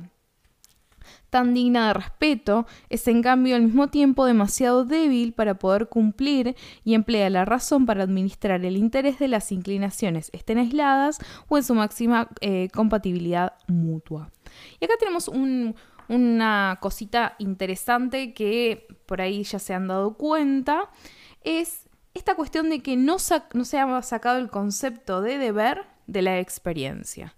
tan 1.36 1.54
digna 1.54 1.88
de 1.88 1.94
respeto, 1.96 2.66
es 2.88 3.06
en 3.10 3.22
cambio 3.22 3.58
al 3.58 3.64
mismo 3.64 3.90
tiempo 3.90 4.26
demasiado 4.26 4.86
débil 4.86 5.34
para 5.34 5.56
poder 5.56 5.90
cumplir 5.90 6.56
y 6.86 6.94
emplea 6.94 7.30
la 7.30 7.44
razón 7.44 7.86
para 7.86 8.04
administrar 8.04 8.64
el 8.64 8.78
interés 8.78 9.20
de 9.20 9.28
las 9.28 9.52
inclinaciones, 9.52 10.30
estén 10.32 10.60
aisladas 10.60 11.20
o 11.50 11.58
en 11.58 11.64
su 11.66 11.76
máxima 11.76 12.30
eh, 12.40 12.70
compatibilidad 12.74 13.56
mutua. 13.68 14.32
Y 14.80 14.86
acá 14.86 14.94
tenemos 14.98 15.28
un, 15.28 15.76
una 16.08 16.78
cosita 16.80 17.36
interesante 17.38 18.34
que 18.34 18.88
por 19.06 19.20
ahí 19.20 19.44
ya 19.44 19.60
se 19.60 19.74
han 19.74 19.90
dado 19.90 20.14
cuenta, 20.14 20.90
es 21.44 21.90
esta 22.14 22.36
cuestión 22.36 22.70
de 22.70 22.82
que 22.82 22.96
no, 22.96 23.18
no 23.54 23.66
se 23.66 23.78
ha 23.78 24.02
sacado 24.04 24.38
el 24.38 24.50
concepto 24.50 25.20
de 25.20 25.38
deber 25.38 25.84
de 26.08 26.22
la 26.22 26.40
experiencia. 26.40 27.36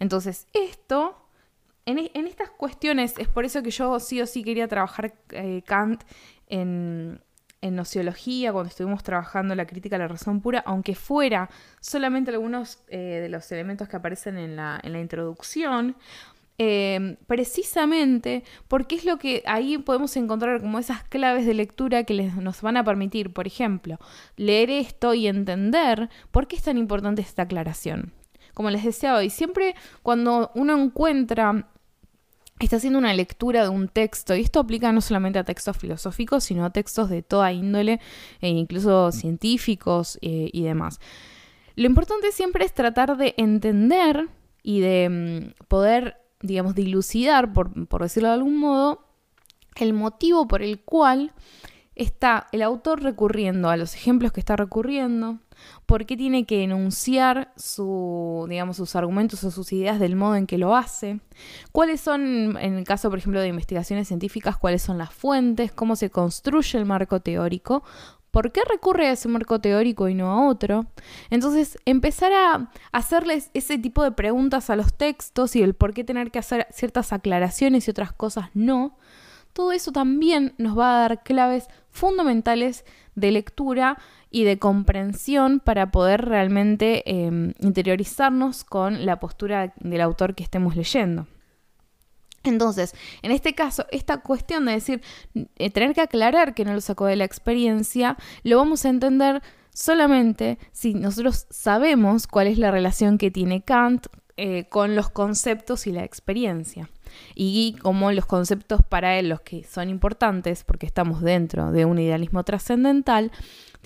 Entonces, 0.00 0.48
esto, 0.52 1.25
en, 1.86 2.26
estas 2.26 2.50
cuestiones, 2.50 3.14
es 3.18 3.28
por 3.28 3.44
eso 3.44 3.62
que 3.62 3.70
yo 3.70 3.98
sí 4.00 4.20
o 4.20 4.26
sí 4.26 4.42
quería 4.42 4.68
trabajar 4.68 5.14
eh, 5.30 5.62
Kant 5.64 6.02
en, 6.48 7.20
en 7.60 7.76
nociología, 7.76 8.52
cuando 8.52 8.68
estuvimos 8.68 9.02
trabajando 9.02 9.54
la 9.54 9.66
crítica 9.66 9.96
a 9.96 10.00
la 10.00 10.08
razón 10.08 10.40
pura, 10.40 10.62
aunque 10.66 10.94
fuera 10.94 11.48
solamente 11.80 12.30
algunos 12.30 12.82
eh, 12.88 13.20
de 13.22 13.28
los 13.28 13.50
elementos 13.52 13.88
que 13.88 13.96
aparecen 13.96 14.36
en 14.36 14.56
la, 14.56 14.80
en 14.82 14.92
la 14.92 15.00
introducción, 15.00 15.96
Em, 16.58 17.16
precisamente 17.26 18.42
porque 18.66 18.94
es 18.96 19.04
lo 19.04 19.18
que 19.18 19.42
ahí 19.44 19.76
podemos 19.76 20.16
encontrar 20.16 20.62
como 20.62 20.78
esas 20.78 21.04
claves 21.04 21.44
de 21.44 21.52
lectura 21.52 22.04
que 22.04 22.14
les, 22.14 22.34
nos 22.36 22.62
van 22.62 22.78
a 22.78 22.84
permitir, 22.84 23.34
por 23.34 23.46
ejemplo, 23.46 23.98
leer 24.36 24.70
esto 24.70 25.12
y 25.12 25.26
entender 25.26 26.08
por 26.30 26.46
qué 26.48 26.56
es 26.56 26.62
tan 26.62 26.78
importante 26.78 27.20
esta 27.20 27.42
aclaración. 27.42 28.14
Como 28.54 28.70
les 28.70 28.84
decía 28.84 29.14
hoy, 29.16 29.28
siempre 29.28 29.74
cuando 30.02 30.50
uno 30.54 30.78
encuentra 30.78 31.68
está 32.64 32.76
haciendo 32.76 32.98
una 32.98 33.12
lectura 33.12 33.62
de 33.62 33.68
un 33.68 33.88
texto, 33.88 34.34
y 34.34 34.40
esto 34.40 34.60
aplica 34.60 34.90
no 34.92 35.00
solamente 35.00 35.38
a 35.38 35.44
textos 35.44 35.76
filosóficos, 35.76 36.44
sino 36.44 36.64
a 36.64 36.70
textos 36.70 37.10
de 37.10 37.22
toda 37.22 37.52
índole, 37.52 38.00
e 38.40 38.48
incluso 38.48 39.12
científicos 39.12 40.18
eh, 40.22 40.48
y 40.52 40.62
demás. 40.62 41.00
Lo 41.74 41.86
importante 41.86 42.32
siempre 42.32 42.64
es 42.64 42.72
tratar 42.72 43.16
de 43.18 43.34
entender 43.36 44.28
y 44.62 44.80
de 44.80 45.52
mm, 45.58 45.64
poder 45.68 46.26
digamos, 46.40 46.74
dilucidar, 46.74 47.52
por, 47.52 47.72
decirlo 48.00 48.28
de 48.28 48.34
algún 48.34 48.56
modo, 48.58 49.04
el 49.76 49.92
motivo 49.92 50.46
por 50.46 50.62
el 50.62 50.80
cual 50.80 51.32
está 51.96 52.46
el 52.52 52.62
autor 52.62 53.02
recurriendo 53.02 53.70
a 53.70 53.76
los 53.76 53.94
ejemplos 53.94 54.30
que 54.30 54.40
está 54.40 54.54
recurriendo, 54.54 55.38
por 55.86 56.04
qué 56.04 56.16
tiene 56.16 56.44
que 56.44 56.62
enunciar 56.62 57.52
sus 57.56 58.46
argumentos 58.94 59.42
o 59.42 59.50
sus 59.50 59.72
ideas 59.72 59.98
del 59.98 60.14
modo 60.14 60.36
en 60.36 60.46
que 60.46 60.58
lo 60.58 60.76
hace, 60.76 61.20
cuáles 61.72 62.00
son, 62.02 62.56
en 62.58 62.74
el 62.74 62.84
caso, 62.84 63.08
por 63.08 63.18
ejemplo, 63.18 63.40
de 63.40 63.48
investigaciones 63.48 64.08
científicas, 64.08 64.58
cuáles 64.58 64.82
son 64.82 64.98
las 64.98 65.12
fuentes, 65.12 65.72
cómo 65.72 65.96
se 65.96 66.10
construye 66.10 66.78
el 66.78 66.84
marco 66.84 67.20
teórico, 67.20 67.82
¿Por 68.36 68.52
qué 68.52 68.60
recurre 68.68 69.06
a 69.06 69.12
ese 69.12 69.28
marco 69.28 69.62
teórico 69.62 70.10
y 70.10 70.14
no 70.14 70.30
a 70.30 70.46
otro? 70.46 70.84
Entonces, 71.30 71.78
empezar 71.86 72.34
a 72.34 72.70
hacerles 72.92 73.50
ese 73.54 73.78
tipo 73.78 74.02
de 74.02 74.12
preguntas 74.12 74.68
a 74.68 74.76
los 74.76 74.92
textos 74.92 75.56
y 75.56 75.62
el 75.62 75.72
por 75.72 75.94
qué 75.94 76.04
tener 76.04 76.30
que 76.30 76.38
hacer 76.38 76.66
ciertas 76.70 77.14
aclaraciones 77.14 77.88
y 77.88 77.90
otras 77.90 78.12
cosas 78.12 78.50
no, 78.52 78.98
todo 79.56 79.72
eso 79.72 79.90
también 79.90 80.52
nos 80.58 80.78
va 80.78 80.96
a 80.96 81.00
dar 81.08 81.22
claves 81.22 81.68
fundamentales 81.90 82.84
de 83.14 83.30
lectura 83.30 83.96
y 84.30 84.44
de 84.44 84.58
comprensión 84.58 85.60
para 85.60 85.90
poder 85.90 86.26
realmente 86.26 87.10
em, 87.10 87.54
interiorizarnos 87.60 88.64
con 88.64 89.06
la 89.06 89.18
postura 89.18 89.72
del 89.80 90.02
autor 90.02 90.34
que 90.34 90.42
estemos 90.42 90.76
leyendo. 90.76 91.26
Entonces, 92.44 92.94
en 93.22 93.32
este 93.32 93.54
caso, 93.54 93.86
esta 93.90 94.18
cuestión 94.18 94.66
de 94.66 94.72
decir, 94.72 95.00
eh, 95.34 95.70
tener 95.70 95.94
que 95.94 96.02
aclarar 96.02 96.52
que 96.52 96.66
no 96.66 96.74
lo 96.74 96.82
sacó 96.82 97.06
de 97.06 97.16
la 97.16 97.24
experiencia, 97.24 98.18
lo 98.42 98.58
vamos 98.58 98.84
a 98.84 98.90
entender 98.90 99.42
solamente 99.72 100.58
si 100.72 100.92
nosotros 100.92 101.46
sabemos 101.48 102.26
cuál 102.26 102.48
es 102.48 102.58
la 102.58 102.70
relación 102.70 103.16
que 103.16 103.30
tiene 103.30 103.62
Kant 103.62 104.08
eh, 104.36 104.68
con 104.68 104.94
los 104.96 105.08
conceptos 105.08 105.86
y 105.86 105.92
la 105.92 106.04
experiencia. 106.04 106.90
Y 107.34 107.76
como 107.82 108.12
los 108.12 108.26
conceptos 108.26 108.80
para 108.88 109.18
él, 109.18 109.28
los 109.28 109.40
que 109.40 109.64
son 109.64 109.88
importantes, 109.88 110.64
porque 110.64 110.86
estamos 110.86 111.22
dentro 111.22 111.72
de 111.72 111.84
un 111.84 111.98
idealismo 111.98 112.44
trascendental, 112.44 113.30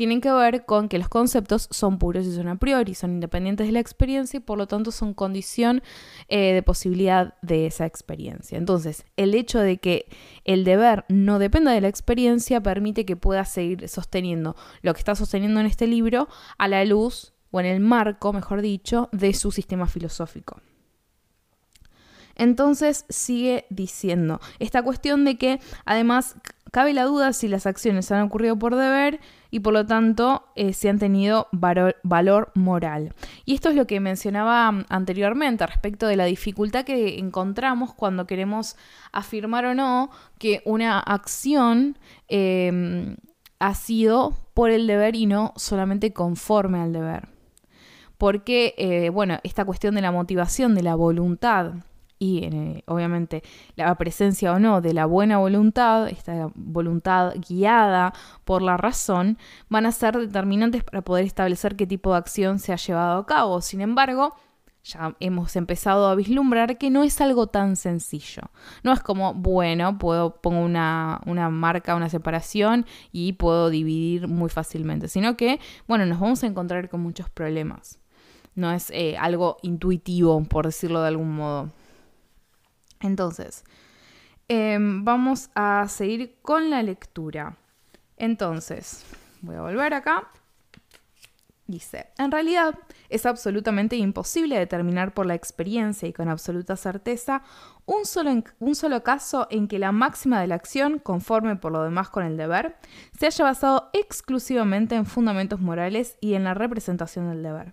tienen 0.01 0.23
que 0.23 0.33
ver 0.33 0.65
con 0.65 0.89
que 0.89 0.99
los 0.99 1.11
conceptos 1.11 1.69
son 1.71 1.99
puros 1.99 2.27
y 2.27 2.35
son 2.35 2.49
a 2.49 2.57
priori, 2.57 2.95
son 2.95 3.11
independientes 3.13 3.67
de 3.67 3.73
la 3.73 3.81
experiencia 3.81 4.39
y 4.39 4.41
por 4.41 4.57
lo 4.57 4.67
tanto 4.67 4.93
son 4.93 5.13
condición 5.13 5.83
eh, 6.29 6.55
de 6.55 6.63
posibilidad 6.63 7.35
de 7.43 7.67
esa 7.67 7.85
experiencia. 7.85 8.57
Entonces, 8.57 9.05
el 9.19 9.35
hecho 9.35 9.59
de 9.59 9.77
que 9.77 10.07
el 10.47 10.65
deber 10.65 11.05
no 11.09 11.39
dependa 11.39 11.73
de 11.73 11.83
la 11.83 11.89
experiencia 11.89 12.63
permite 12.63 13.05
que 13.05 13.17
pueda 13.17 13.45
seguir 13.45 13.91
sosteniendo 13.91 14.57
lo 14.81 14.95
que 14.95 15.01
está 15.01 15.15
sosteniendo 15.15 15.61
en 15.61 15.67
este 15.67 15.87
libro 15.87 16.29
a 16.57 16.67
la 16.67 16.83
luz 16.87 17.35
o 17.51 17.61
en 17.61 17.67
el 17.67 17.81
marco, 17.81 18.33
mejor 18.33 18.63
dicho, 18.63 19.09
de 19.13 19.35
su 19.35 19.51
sistema 19.53 19.87
filosófico. 19.87 20.63
Entonces 22.41 23.05
sigue 23.11 23.67
diciendo 23.69 24.41
esta 24.61 24.83
cuestión 24.83 25.27
de 25.27 25.37
que 25.37 25.61
además 25.85 26.37
cabe 26.73 26.95
la 26.95 27.05
duda 27.05 27.35
si 27.35 27.49
las 27.49 27.67
acciones 27.67 28.11
han 28.11 28.23
ocurrido 28.23 28.59
por 28.59 28.77
deber 28.77 29.21
y 29.51 29.61
por 29.61 29.75
lo 29.75 29.85
tanto 29.85 30.47
eh, 30.57 30.73
si 30.73 30.89
han 30.89 30.99
tenido 30.99 31.49
valor, 31.53 32.51
moral. 32.55 33.13
Y 33.45 33.55
esto 33.55 33.69
es 33.69 33.75
lo 33.75 33.87
que 33.87 34.01
mencionaba 34.01 34.73
mm, 34.73 34.87
anteriormente 34.89 35.67
respecto 35.67 36.07
de 36.07 36.17
la 36.17 36.25
dificultad 36.25 36.87
que 36.87 37.19
encontramos 37.19 37.93
cuando 37.93 38.27
queremos 38.27 38.75
afirmar 39.13 39.67
o 39.67 39.75
no 39.75 40.11
que 40.39 40.63
una 40.65 40.99
acción 40.99 41.99
em, 42.27 43.17
ha 43.59 43.75
sido 43.75 44.35
por 44.55 44.71
el 44.71 44.87
deber 44.87 45.15
y 45.15 45.27
no 45.27 45.53
solamente 45.57 46.15
conforme 46.15 46.81
al 46.81 46.95
deber. 46.95 47.29
Porque, 48.17 48.75
eh, 48.79 49.11
bueno, 49.11 49.41
esta 49.43 49.67
cuestión 49.67 49.95
de 49.95 50.01
la 50.01 50.11
motivación, 50.11 50.75
de 50.75 50.83
la 50.83 50.95
voluntad, 50.95 51.75
y 52.21 52.45
eh, 52.45 52.85
obviamente 52.87 53.43
la 53.77 53.93
presencia 53.97 54.53
o 54.53 54.61
no 54.61 54.83
de 54.83 54.93
la 54.93 55.07
buena 55.07 55.39
voluntad, 55.39 56.07
esta 56.09 56.51
voluntad 56.55 57.33
guiada 57.49 58.13
por 58.45 58.61
la 58.61 58.77
razón, 58.77 59.39
van 59.71 59.87
a 59.87 59.93
ser 59.93 60.19
determinantes 60.19 60.85
para 60.85 61.01
poder 61.01 61.25
establecer 61.25 61.77
qué 61.77 61.87
tipo 61.87 62.13
de 62.13 62.19
acción 62.19 62.59
se 62.59 62.75
ha 62.75 62.77
llevado 62.77 63.21
a 63.21 63.27
cabo. 63.27 63.63
Sin 63.63 63.81
embargo, 63.81 64.35
ya 64.85 65.17
hemos 65.19 65.57
empezado 65.57 66.09
a 66.09 66.15
vislumbrar 66.15 66.77
que 66.77 66.91
no 66.91 67.05
es 67.05 67.23
algo 67.23 67.47
tan 67.47 67.77
sencillo. 67.77 68.43
No 68.83 68.93
es 68.93 69.01
como, 69.01 69.33
bueno, 69.33 69.97
puedo 69.97 70.43
pongo 70.43 70.61
una, 70.61 71.23
una 71.25 71.49
marca, 71.49 71.97
una 71.97 72.11
separación 72.11 72.85
y 73.13 73.33
puedo 73.33 73.71
dividir 73.71 74.29
muy 74.29 74.51
fácilmente, 74.51 75.09
sino 75.09 75.39
que, 75.39 75.59
bueno, 75.89 76.05
nos 76.05 76.21
vamos 76.21 76.45
a 76.45 76.47
encontrar 76.47 76.91
con 76.91 77.01
muchos 77.01 77.31
problemas. 77.31 77.99
No 78.55 78.71
es 78.73 78.91
eh, 78.91 79.17
algo 79.17 79.57
intuitivo, 79.63 80.43
por 80.45 80.67
decirlo 80.67 81.01
de 81.01 81.09
algún 81.09 81.35
modo. 81.35 81.71
Entonces, 83.01 83.65
Em, 84.53 85.05
vamos 85.05 85.49
a 85.55 85.87
seguir 85.87 86.35
con 86.43 86.71
la 86.71 86.83
lectura. 86.83 87.57
Entonces, 88.17 89.05
voy 89.43 89.55
a 89.55 89.61
volver 89.61 89.95
acá. 89.95 90.27
Dice, 91.69 92.09
en 92.19 92.33
realidad 92.33 92.75
es 93.11 93.27
absolutamente 93.27 93.95
imposible 93.95 94.59
determinar 94.59 95.15
por 95.15 95.27
la 95.27 95.37
experiencia 95.37 96.09
y 96.09 96.13
con 96.13 96.29
absoluta 96.29 96.75
certeza 96.75 97.45
un 97.87 98.07
solo, 98.07 98.43
un 98.59 98.75
solo, 98.75 99.05
caso 99.05 99.47
en 99.51 99.69
que 99.69 99.79
la 99.79 99.93
máxima 99.93 100.41
de 100.41 100.49
la 100.49 100.57
acción, 100.57 100.99
conforme 100.99 101.55
por 101.55 101.71
lo 101.71 101.85
demás 101.85 102.09
con 102.09 102.25
el 102.25 102.37
deber, 102.37 102.75
se 103.17 103.27
haya 103.27 103.45
basado 103.45 103.91
exclusivamente 103.93 104.97
en 104.97 105.07
fundamentos 105.07 105.61
morales 105.61 106.19
y 106.21 106.35
en 106.35 106.43
la 106.43 106.55
representación 106.55 107.31
del 107.31 107.45
deber. 107.45 107.73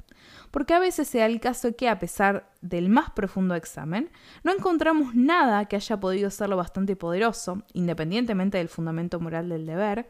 Porque 0.51 0.73
a 0.73 0.79
veces 0.79 1.07
se 1.07 1.19
da 1.19 1.25
el 1.25 1.39
caso 1.39 1.75
que, 1.75 1.89
a 1.89 1.99
pesar 1.99 2.49
del 2.61 2.89
más 2.89 3.11
profundo 3.11 3.55
examen, 3.55 4.09
no 4.43 4.53
encontramos 4.53 5.15
nada 5.15 5.65
que 5.65 5.75
haya 5.75 5.99
podido 5.99 6.29
ser 6.29 6.49
lo 6.49 6.57
bastante 6.57 6.95
poderoso, 6.95 7.63
independientemente 7.73 8.57
del 8.57 8.69
fundamento 8.69 9.19
moral 9.19 9.49
del 9.49 9.65
deber, 9.65 10.07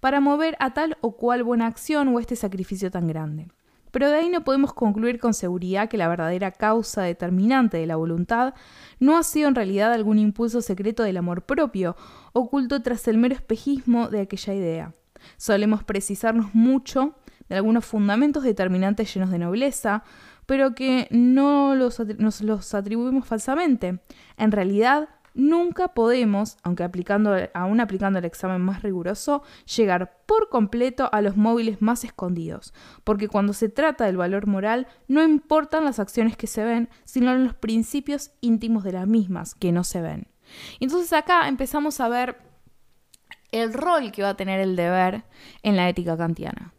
para 0.00 0.20
mover 0.20 0.56
a 0.60 0.74
tal 0.74 0.96
o 1.00 1.16
cual 1.16 1.42
buena 1.42 1.66
acción 1.66 2.08
o 2.08 2.20
este 2.20 2.36
sacrificio 2.36 2.90
tan 2.90 3.06
grande. 3.06 3.48
Pero 3.94 4.10
de 4.10 4.16
ahí 4.16 4.28
no 4.28 4.42
podemos 4.42 4.74
concluir 4.74 5.20
con 5.20 5.34
seguridad 5.34 5.88
que 5.88 5.96
la 5.96 6.08
verdadera 6.08 6.50
causa 6.50 7.02
determinante 7.02 7.76
de 7.76 7.86
la 7.86 7.94
voluntad 7.94 8.54
no 8.98 9.16
ha 9.16 9.22
sido 9.22 9.46
en 9.46 9.54
realidad 9.54 9.92
algún 9.92 10.18
impulso 10.18 10.62
secreto 10.62 11.04
del 11.04 11.16
amor 11.16 11.42
propio, 11.42 11.94
oculto 12.32 12.82
tras 12.82 13.06
el 13.06 13.18
mero 13.18 13.36
espejismo 13.36 14.08
de 14.08 14.22
aquella 14.22 14.52
idea. 14.52 14.92
Solemos 15.36 15.84
precisarnos 15.84 16.56
mucho 16.56 17.14
de 17.48 17.56
algunos 17.56 17.84
fundamentos 17.84 18.42
determinantes 18.42 19.12
llenos 19.12 19.30
de 19.30 19.38
nobleza, 19.38 20.04
pero 20.46 20.74
que 20.74 21.08
no 21.10 21.74
los 21.74 21.98
nos 22.18 22.40
los 22.42 22.74
atribuimos 22.74 23.26
falsamente. 23.26 24.00
En 24.36 24.52
realidad, 24.52 25.08
nunca 25.34 25.88
podemos, 25.88 26.56
aunque 26.62 26.84
aplicando, 26.84 27.36
aún 27.52 27.80
aplicando 27.80 28.18
el 28.20 28.24
examen 28.24 28.60
más 28.60 28.82
riguroso, 28.82 29.42
llegar 29.76 30.22
por 30.26 30.48
completo 30.48 31.08
a 31.12 31.20
los 31.20 31.36
móviles 31.36 31.82
más 31.82 32.04
escondidos, 32.04 32.72
porque 33.02 33.28
cuando 33.28 33.52
se 33.52 33.68
trata 33.68 34.06
del 34.06 34.16
valor 34.16 34.46
moral 34.46 34.86
no 35.08 35.22
importan 35.22 35.84
las 35.84 35.98
acciones 35.98 36.36
que 36.36 36.46
se 36.46 36.64
ven, 36.64 36.88
sino 37.04 37.34
los 37.34 37.54
principios 37.54 38.30
íntimos 38.40 38.84
de 38.84 38.92
las 38.92 39.06
mismas 39.06 39.54
que 39.54 39.72
no 39.72 39.84
se 39.84 40.00
ven. 40.00 40.28
Entonces 40.78 41.12
acá 41.12 41.48
empezamos 41.48 42.00
a 42.00 42.08
ver 42.08 42.36
el 43.50 43.72
rol 43.72 44.12
que 44.12 44.22
va 44.22 44.30
a 44.30 44.36
tener 44.36 44.60
el 44.60 44.76
deber 44.76 45.24
en 45.62 45.76
la 45.76 45.88
ética 45.88 46.16
kantiana. 46.16 46.73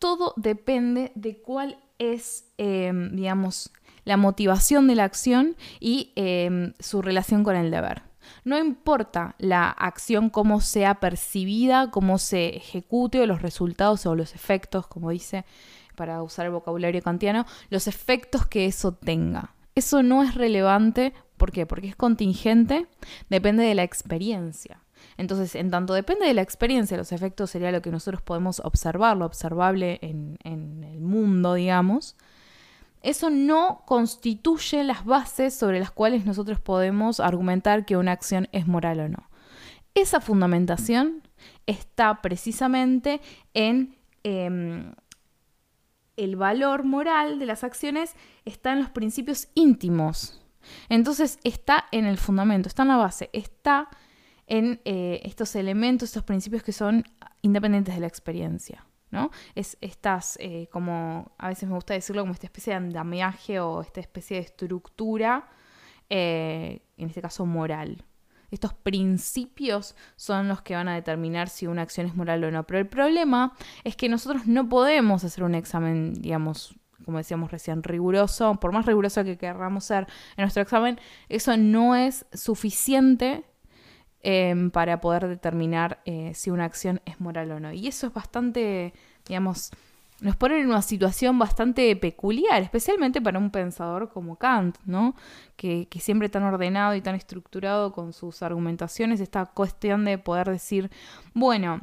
Todo 0.00 0.34
depende 0.36 1.12
de 1.14 1.40
cuál 1.40 1.78
es, 2.00 2.46
eh, 2.58 2.92
digamos, 3.12 3.70
la 4.04 4.16
motivación 4.16 4.88
de 4.88 4.96
la 4.96 5.04
acción 5.04 5.56
y 5.78 6.12
em, 6.16 6.72
su 6.80 7.02
relación 7.02 7.44
con 7.44 7.54
el 7.54 7.70
deber. 7.70 8.02
No 8.44 8.58
importa 8.58 9.34
la 9.38 9.70
acción 9.70 10.30
cómo 10.30 10.60
sea 10.60 10.96
percibida, 10.96 11.90
cómo 11.90 12.18
se 12.18 12.56
ejecute 12.56 13.20
o 13.20 13.26
los 13.26 13.42
resultados 13.42 14.06
o 14.06 14.16
los 14.16 14.34
efectos, 14.34 14.86
como 14.88 15.10
dice 15.10 15.44
para 15.94 16.22
usar 16.22 16.46
el 16.46 16.52
vocabulario 16.52 17.02
kantiano, 17.02 17.44
los 17.68 17.86
efectos 17.86 18.46
que 18.46 18.64
eso 18.64 18.92
tenga. 18.94 19.54
Eso 19.74 20.02
no 20.02 20.22
es 20.22 20.34
relevante, 20.34 21.12
¿por 21.36 21.52
qué? 21.52 21.66
Porque 21.66 21.88
es 21.88 21.96
contingente, 21.96 22.86
depende 23.28 23.64
de 23.64 23.74
la 23.74 23.82
experiencia. 23.82 24.80
Entonces, 25.20 25.54
en 25.54 25.70
tanto 25.70 25.92
depende 25.92 26.24
de 26.24 26.32
la 26.32 26.40
experiencia, 26.40 26.96
los 26.96 27.12
efectos 27.12 27.50
sería 27.50 27.70
lo 27.70 27.82
que 27.82 27.90
nosotros 27.90 28.22
podemos 28.22 28.58
observar, 28.60 29.18
lo 29.18 29.26
observable 29.26 29.98
en, 30.00 30.38
el 30.44 31.00
mundo, 31.00 31.54
digamos 31.54 32.16
eso 33.02 33.30
no 33.30 33.82
constituye 33.86 34.84
las 34.84 35.06
bases 35.06 35.54
sobre 35.54 35.80
las 35.80 35.90
cuales 35.90 36.26
nosotros 36.26 36.60
podemos 36.60 37.18
argumentar 37.18 37.86
que 37.86 37.96
una 37.96 38.12
acción 38.12 38.46
es 38.52 38.66
moral 38.66 39.00
o 39.00 39.08
no. 39.08 39.30
Esa 39.94 40.20
fundamentación 40.20 41.22
está 41.66 42.20
precisamente 42.20 43.22
en 43.54 43.96
em, 44.22 44.92
el 46.18 46.36
valor 46.36 46.84
moral 46.84 47.38
de 47.38 47.46
las 47.46 47.64
acciones, 47.64 48.14
está 48.44 48.72
en 48.72 48.80
los 48.80 48.90
principios 48.90 49.48
íntimos. 49.54 50.38
Entonces 50.90 51.38
está 51.42 51.86
en 51.92 52.04
el 52.04 52.18
fundamento, 52.18 52.68
está 52.68 52.82
en 52.82 52.88
la 52.88 52.98
base, 52.98 53.30
está 53.32 53.88
en 54.50 54.80
eh, 54.84 55.20
estos 55.22 55.54
elementos, 55.54 56.08
estos 56.08 56.24
principios 56.24 56.64
que 56.64 56.72
son 56.72 57.04
independientes 57.40 57.94
de 57.94 58.00
la 58.00 58.08
experiencia. 58.08 58.84
¿no? 59.10 59.30
Es 59.54 59.78
estas, 59.80 60.36
eh, 60.40 60.68
como 60.70 61.32
a 61.38 61.48
veces 61.48 61.68
me 61.68 61.74
gusta 61.76 61.94
decirlo, 61.94 62.22
como 62.22 62.32
esta 62.32 62.46
especie 62.46 62.72
de 62.72 62.78
andamiaje 62.78 63.60
o 63.60 63.80
esta 63.80 64.00
especie 64.00 64.38
de 64.38 64.42
estructura, 64.42 65.48
eh, 66.10 66.82
en 66.96 67.08
este 67.08 67.22
caso 67.22 67.46
moral. 67.46 68.04
Estos 68.50 68.74
principios 68.74 69.94
son 70.16 70.48
los 70.48 70.62
que 70.62 70.74
van 70.74 70.88
a 70.88 70.94
determinar 70.96 71.48
si 71.48 71.68
una 71.68 71.82
acción 71.82 72.08
es 72.08 72.16
moral 72.16 72.42
o 72.42 72.50
no. 72.50 72.66
Pero 72.66 72.80
el 72.80 72.88
problema 72.88 73.54
es 73.84 73.94
que 73.94 74.08
nosotros 74.08 74.48
no 74.48 74.68
podemos 74.68 75.22
hacer 75.22 75.44
un 75.44 75.54
examen, 75.54 76.14
digamos, 76.14 76.74
como 77.04 77.18
decíamos 77.18 77.52
recién, 77.52 77.84
riguroso, 77.84 78.56
por 78.56 78.72
más 78.72 78.84
riguroso 78.86 79.22
que 79.22 79.38
queramos 79.38 79.84
ser 79.84 80.08
en 80.36 80.42
nuestro 80.42 80.62
examen, 80.62 80.98
eso 81.28 81.56
no 81.56 81.94
es 81.94 82.26
suficiente 82.32 83.44
Em, 84.22 84.70
para 84.70 85.00
poder 85.00 85.28
determinar 85.28 86.02
eh, 86.04 86.32
si 86.34 86.50
una 86.50 86.66
acción 86.66 87.00
es 87.06 87.20
moral 87.20 87.52
o 87.52 87.60
no. 87.60 87.72
Y 87.72 87.88
eso 87.88 88.06
es 88.06 88.12
bastante, 88.12 88.92
digamos, 89.26 89.70
nos 90.20 90.36
pone 90.36 90.60
en 90.60 90.66
una 90.66 90.82
situación 90.82 91.38
bastante 91.38 91.96
peculiar, 91.96 92.62
especialmente 92.62 93.22
para 93.22 93.38
un 93.38 93.50
pensador 93.50 94.10
como 94.10 94.36
Kant, 94.36 94.76
¿no? 94.84 95.14
Que, 95.56 95.88
que, 95.88 96.00
siempre 96.00 96.28
tan 96.28 96.42
ordenado 96.42 96.94
y 96.94 97.00
tan 97.00 97.14
estructurado 97.14 97.92
con 97.92 98.12
sus 98.12 98.42
argumentaciones, 98.42 99.20
esta 99.20 99.46
cuestión 99.46 100.04
de 100.04 100.18
poder 100.18 100.50
decir, 100.50 100.90
bueno, 101.32 101.80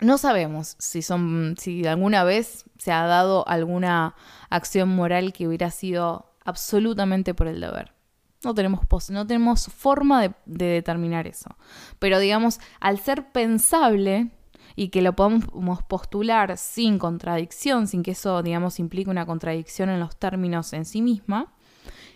no 0.00 0.18
sabemos 0.18 0.74
si 0.80 1.02
son, 1.02 1.54
si 1.56 1.86
alguna 1.86 2.24
vez 2.24 2.64
se 2.78 2.90
ha 2.90 3.06
dado 3.06 3.46
alguna 3.46 4.16
acción 4.50 4.88
moral 4.88 5.32
que 5.32 5.46
hubiera 5.46 5.70
sido 5.70 6.32
absolutamente 6.44 7.32
por 7.32 7.46
el 7.46 7.60
deber. 7.60 7.97
No 8.44 8.54
tenemos, 8.54 8.80
no 9.10 9.26
tenemos 9.26 9.66
forma 9.66 10.22
de, 10.22 10.34
determinar 10.46 11.26
eso. 11.26 11.56
Pero 11.98 12.18
digamos, 12.18 12.60
al 12.80 12.98
ser 12.98 13.32
pensable 13.32 14.30
y 14.76 14.90
que 14.90 15.02
lo 15.02 15.14
podemos 15.14 15.82
postular 15.82 16.56
sin 16.56 16.98
contradicción, 16.98 17.88
sin 17.88 18.04
que 18.04 18.12
eso, 18.12 18.42
digamos, 18.42 18.78
implique 18.78 19.10
una 19.10 19.26
contradicción 19.26 19.90
en 19.90 19.98
los 19.98 20.16
términos 20.16 20.72
en 20.72 20.84
sí 20.84 21.02
misma, 21.02 21.52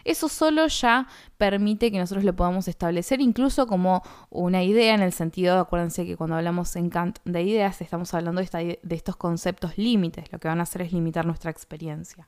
eso 0.05 0.29
solo 0.29 0.67
ya 0.67 1.07
permite 1.39 1.91
que 1.91 1.99
nosotros 1.99 2.25
lo 2.25 2.35
podamos 2.35 2.67
establecer 2.69 3.21
incluso 3.21 3.67
como 3.67 4.03
una 4.31 4.63
idea 4.63 4.95
en 4.95 5.03
el 5.03 5.13
sentido, 5.13 5.59
acuérdense 5.59 6.05
que 6.07 6.17
cuando 6.17 6.37
hablamos 6.37 6.75
en 6.77 6.91
Kant 6.91 7.19
de 7.25 7.43
ideas 7.43 7.81
estamos 7.81 8.13
hablando 8.15 8.41
de, 8.41 8.81
de 8.83 8.95
estos 8.95 9.17
conceptos 9.17 9.79
límites, 9.79 10.33
lo 10.33 10.39
que 10.39 10.49
van 10.49 10.61
a 10.61 10.65
hacer 10.65 10.83
es 10.83 10.93
limitar 10.93 11.25
nuestra 11.27 11.51
experiencia. 11.51 12.27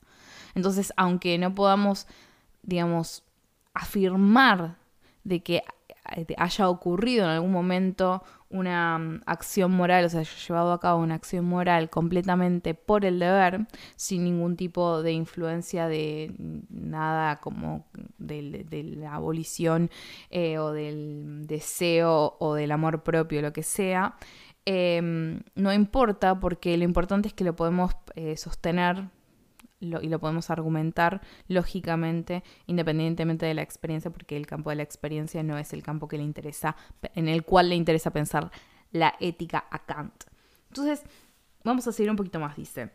Entonces, 0.53 0.93
aunque 0.95 1.37
no 1.37 1.53
podamos, 1.53 2.07
digamos, 2.63 3.23
afirmar 3.75 4.77
de 5.23 5.43
que 5.43 5.63
haya 6.37 6.69
ocurrido 6.69 7.25
en 7.25 7.31
algún 7.31 7.51
momento 7.51 8.23
una 8.49 8.97
mm, 8.97 9.21
acción 9.25 9.71
moral, 9.71 10.05
o 10.05 10.09
sea, 10.09 10.23
llevado 10.23 10.71
a 10.71 10.79
cabo 10.79 11.01
una 11.01 11.15
acción 11.15 11.45
moral 11.45 11.89
completamente 11.89 12.73
por 12.73 13.05
el 13.05 13.19
deber, 13.19 13.67
sin 13.95 14.23
ningún 14.23 14.55
tipo 14.55 15.01
de 15.01 15.11
influencia 15.11 15.87
de 15.87 16.31
nada 16.69 17.37
como 17.37 17.85
de, 18.17 18.65
la 18.97 19.15
abolición 19.15 19.89
eh, 20.29 20.57
o 20.59 20.71
del 20.71 21.47
deseo 21.47 22.37
o 22.39 22.53
del 22.53 22.71
amor 22.71 23.03
propio, 23.03 23.41
lo 23.41 23.51
que 23.51 23.63
sea, 23.63 24.15
em, 24.65 25.41
no 25.55 25.73
importa 25.73 26.39
porque 26.39 26.77
lo 26.77 26.83
importante 26.83 27.27
es 27.27 27.33
que 27.33 27.43
lo 27.43 27.55
podemos 27.55 27.91
eh, 28.15 28.37
sostener 28.37 29.09
y 29.79 29.87
lo 29.87 30.19
podemos 30.19 30.49
argumentar 30.49 31.21
lógicamente, 31.47 32.43
independientemente 32.65 33.45
de 33.45 33.53
la 33.53 33.61
experiencia, 33.61 34.11
porque 34.11 34.37
el 34.37 34.47
campo 34.47 34.69
de 34.69 34.77
la 34.77 34.83
experiencia 34.83 35.43
no 35.43 35.57
es 35.57 35.73
el 35.73 35.83
campo 35.83 36.07
que 36.07 36.17
le 36.17 36.23
interesa, 36.23 36.75
en 37.13 37.27
el 37.27 37.43
cual 37.43 37.69
le 37.69 37.75
interesa 37.75 38.11
pensar 38.11 38.51
la 38.91 39.15
ética 39.19 39.65
a 39.69 39.85
Kant. 39.85 40.23
Entonces, 40.69 41.03
vamos 41.63 41.87
a 41.87 41.91
seguir 41.91 42.09
un 42.09 42.15
poquito 42.15 42.39
más, 42.39 42.55
dice. 42.55 42.91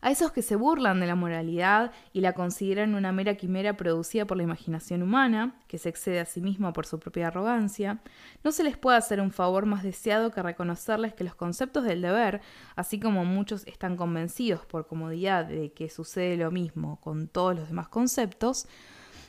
A 0.00 0.10
esos 0.10 0.30
que 0.30 0.42
se 0.42 0.56
burlan 0.56 1.00
de 1.00 1.06
la 1.06 1.14
moralidad 1.14 1.92
y 2.12 2.20
la 2.20 2.32
consideran 2.32 2.94
una 2.94 3.12
mera 3.12 3.34
quimera 3.34 3.76
producida 3.76 4.26
por 4.26 4.36
la 4.36 4.42
imaginación 4.42 5.02
humana, 5.02 5.56
que 5.66 5.78
se 5.78 5.88
excede 5.88 6.20
a 6.20 6.26
sí 6.26 6.40
misma 6.40 6.72
por 6.72 6.86
su 6.86 7.00
propia 7.00 7.28
arrogancia, 7.28 8.00
no 8.44 8.52
se 8.52 8.62
les 8.62 8.76
puede 8.76 8.98
hacer 8.98 9.20
un 9.20 9.32
favor 9.32 9.66
más 9.66 9.82
deseado 9.82 10.30
que 10.30 10.42
reconocerles 10.42 11.14
que 11.14 11.24
los 11.24 11.34
conceptos 11.34 11.84
del 11.84 12.02
deber, 12.02 12.40
así 12.76 13.00
como 13.00 13.24
muchos 13.24 13.66
están 13.66 13.96
convencidos 13.96 14.66
por 14.66 14.86
comodidad 14.86 15.46
de 15.46 15.72
que 15.72 15.88
sucede 15.88 16.36
lo 16.36 16.50
mismo 16.50 17.00
con 17.00 17.28
todos 17.28 17.56
los 17.56 17.68
demás 17.68 17.88
conceptos, 17.88 18.68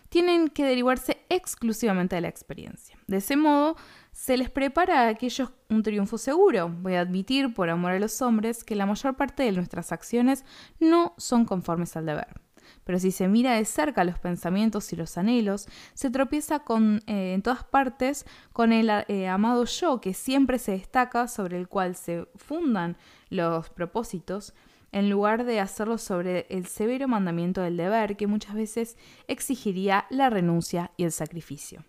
tienen 0.09 0.47
que 0.49 0.63
derivarse 0.63 1.17
exclusivamente 1.29 2.15
de 2.15 2.21
la 2.21 2.29
experiencia. 2.29 2.97
De 3.07 3.17
ese 3.17 3.35
modo, 3.35 3.75
se 4.17 4.35
les 4.35 4.49
prepara 4.49 5.01
a 5.01 5.09
aquellos 5.09 5.51
un 5.69 5.83
triunfo 5.83 6.17
seguro. 6.17 6.69
Voy 6.69 6.95
a 6.95 7.01
admitir, 7.01 7.53
por 7.53 7.69
amor 7.69 7.91
a 7.91 7.99
los 7.99 8.19
hombres, 8.23 8.63
que 8.63 8.75
la 8.75 8.87
mayor 8.87 9.15
parte 9.15 9.43
de 9.43 9.51
nuestras 9.51 9.91
acciones 9.91 10.43
no 10.79 11.13
son 11.17 11.45
conformes 11.45 11.95
al 11.95 12.07
deber. 12.07 12.41
pero 12.83 12.99
si 12.99 13.11
se 13.11 13.27
mira 13.27 13.53
de 13.53 13.63
cerca 13.63 14.03
los 14.03 14.17
pensamientos 14.17 14.91
y 14.91 14.95
los 14.95 15.17
anhelos, 15.17 15.67
se 15.93 16.09
tropieza 16.09 16.59
con, 16.59 17.03
eh, 17.05 17.33
en 17.35 17.41
todas 17.43 17.63
partes 17.63 18.25
con 18.53 18.73
el 18.73 18.89
eh, 18.89 19.27
amado 19.27 19.65
yo 19.65 20.01
que 20.01 20.13
siempre 20.13 20.57
se 20.57 20.71
destaca, 20.71 21.27
sobre 21.27 21.57
el 21.59 21.67
cual 21.67 21.95
se 21.95 22.27
fundan 22.35 22.97
los 23.29 23.69
propósitos, 23.69 24.53
en 24.91 25.09
lugar 25.11 25.45
de 25.45 25.59
hacerlo 25.59 25.99
sobre 25.99 26.47
el 26.49 26.65
severo 26.65 27.07
mandamiento 27.07 27.61
del 27.61 27.77
deber 27.77 28.17
que 28.17 28.25
muchas 28.25 28.55
veces 28.55 28.97
exigiría 29.27 30.05
la 30.09 30.29
renuncia 30.31 30.91
y 30.97 31.03
el 31.03 31.11
sacrificio. 31.11 31.85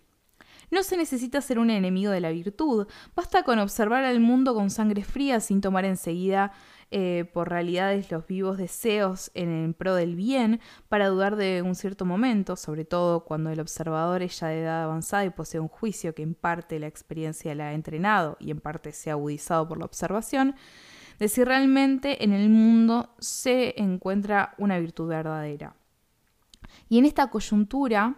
No 0.71 0.83
se 0.83 0.97
necesita 0.97 1.41
ser 1.41 1.59
un 1.59 1.69
enemigo 1.69 2.11
de 2.11 2.21
la 2.21 2.29
virtud, 2.29 2.87
basta 3.15 3.43
con 3.43 3.59
observar 3.59 4.03
al 4.03 4.19
mundo 4.19 4.53
con 4.53 4.69
sangre 4.69 5.03
fría 5.03 5.39
sin 5.39 5.61
tomar 5.61 5.85
enseguida 5.85 6.51
eh, 6.91 7.29
por 7.33 7.49
realidades 7.49 8.09
los 8.09 8.25
vivos 8.25 8.57
deseos 8.57 9.29
en, 9.35 9.75
pro 9.75 9.93
del 9.93 10.15
bien 10.15 10.59
para 10.87 11.07
dudar 11.07 11.35
de 11.35 11.61
un 11.61 11.75
cierto 11.75 12.03
momento, 12.03 12.55
sobre 12.55 12.83
todo 12.83 13.25
cuando 13.25 13.51
el 13.51 13.59
observador 13.59 14.23
es 14.23 14.39
ya 14.39 14.47
de 14.47 14.61
edad 14.61 14.83
avanzada 14.83 15.25
y 15.25 15.29
posee 15.29 15.59
un 15.59 15.67
juicio 15.67 16.15
que 16.15 16.23
en 16.23 16.33
parte 16.33 16.79
la 16.79 16.87
experiencia 16.87 17.53
la 17.53 17.67
ha 17.67 17.73
entrenado 17.73 18.37
y 18.39 18.49
en 18.49 18.59
parte 18.59 18.91
se 18.91 19.11
ha 19.11 19.13
agudizado 19.13 19.67
por 19.67 19.77
la 19.77 19.85
observación, 19.85 20.55
de 21.19 21.27
si 21.27 21.43
realmente 21.43 22.23
en 22.23 22.33
el 22.33 22.49
mundo 22.49 23.13
se 23.19 23.79
encuentra 23.79 24.55
una 24.57 24.79
virtud 24.79 25.09
verdadera. 25.09 25.75
Y 26.87 26.97
en 26.97 27.05
esta 27.05 27.29
coyuntura, 27.29 28.15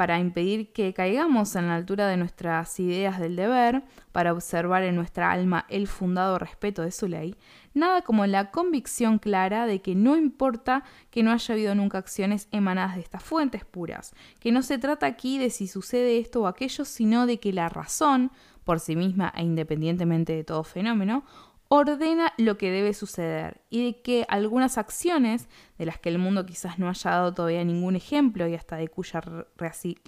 para 0.00 0.18
impedir 0.18 0.72
que 0.72 0.94
caigamos 0.94 1.54
en 1.56 1.66
la 1.66 1.74
altura 1.74 2.08
de 2.08 2.16
nuestras 2.16 2.80
ideas 2.80 3.20
del 3.20 3.36
deber, 3.36 3.82
para 4.12 4.32
observar 4.32 4.82
en 4.82 4.96
nuestra 4.96 5.30
alma 5.30 5.66
el 5.68 5.86
fundado 5.88 6.38
respeto 6.38 6.80
de 6.80 6.90
su 6.90 7.06
ley, 7.06 7.36
nada 7.74 8.00
como 8.00 8.24
la 8.24 8.50
convicción 8.50 9.18
clara 9.18 9.66
de 9.66 9.82
que 9.82 9.94
no 9.94 10.16
importa 10.16 10.84
que 11.10 11.22
no 11.22 11.32
haya 11.32 11.52
habido 11.52 11.74
nunca 11.74 11.98
acciones 11.98 12.48
emanadas 12.50 12.94
de 12.94 13.02
estas 13.02 13.22
fuentes 13.22 13.66
puras, 13.66 14.14
que 14.38 14.52
no 14.52 14.62
se 14.62 14.78
trata 14.78 15.04
aquí 15.04 15.36
de 15.36 15.50
si 15.50 15.68
sucede 15.68 16.18
esto 16.18 16.40
o 16.40 16.46
aquello, 16.46 16.86
sino 16.86 17.26
de 17.26 17.38
que 17.38 17.52
la 17.52 17.68
razón, 17.68 18.30
por 18.64 18.80
sí 18.80 18.96
misma 18.96 19.34
e 19.36 19.42
independientemente 19.42 20.32
de 20.32 20.44
todo 20.44 20.64
fenómeno, 20.64 21.24
ordena 21.72 22.32
lo 22.36 22.58
que 22.58 22.72
debe 22.72 22.92
suceder 22.92 23.60
y 23.70 23.84
de 23.84 24.02
que 24.02 24.26
algunas 24.28 24.76
acciones, 24.76 25.48
de 25.78 25.86
las 25.86 26.00
que 26.00 26.08
el 26.08 26.18
mundo 26.18 26.44
quizás 26.44 26.80
no 26.80 26.88
haya 26.88 27.10
dado 27.12 27.32
todavía 27.32 27.64
ningún 27.64 27.94
ejemplo 27.94 28.48
y 28.48 28.56
hasta 28.56 28.76
de 28.76 28.88
cuya 28.88 29.22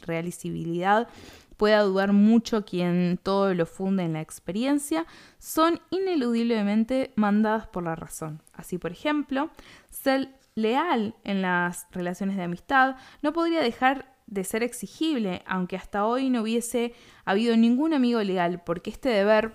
realizabilidad 0.04 1.08
pueda 1.56 1.82
dudar 1.82 2.12
mucho 2.12 2.64
quien 2.64 3.16
todo 3.22 3.54
lo 3.54 3.64
funde 3.64 4.02
en 4.02 4.14
la 4.14 4.20
experiencia, 4.20 5.06
son 5.38 5.80
ineludiblemente 5.90 7.12
mandadas 7.14 7.68
por 7.68 7.84
la 7.84 7.94
razón. 7.94 8.42
Así, 8.52 8.76
por 8.76 8.90
ejemplo, 8.90 9.48
ser 9.88 10.30
leal 10.56 11.14
en 11.22 11.42
las 11.42 11.86
relaciones 11.92 12.36
de 12.36 12.42
amistad 12.42 12.96
no 13.22 13.32
podría 13.32 13.60
dejar 13.60 14.12
de 14.26 14.42
ser 14.42 14.64
exigible, 14.64 15.42
aunque 15.46 15.76
hasta 15.76 16.06
hoy 16.06 16.28
no 16.28 16.42
hubiese 16.42 16.92
habido 17.24 17.56
ningún 17.56 17.94
amigo 17.94 18.20
legal, 18.20 18.62
porque 18.66 18.90
este 18.90 19.10
deber 19.10 19.52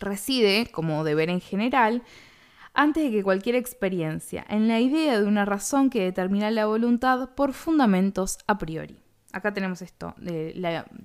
reside, 0.00 0.66
como 0.72 1.04
deber 1.04 1.30
en 1.30 1.40
general, 1.40 2.02
antes 2.74 3.04
de 3.04 3.10
que 3.10 3.22
cualquier 3.22 3.56
experiencia, 3.56 4.44
en 4.48 4.68
la 4.68 4.80
idea 4.80 5.20
de 5.20 5.26
una 5.26 5.44
razón 5.44 5.90
que 5.90 6.02
determina 6.02 6.50
la 6.50 6.66
voluntad 6.66 7.30
por 7.34 7.52
fundamentos 7.52 8.38
a 8.46 8.58
priori. 8.58 8.98
Acá 9.32 9.52
tenemos 9.54 9.80
esto, 9.82 10.14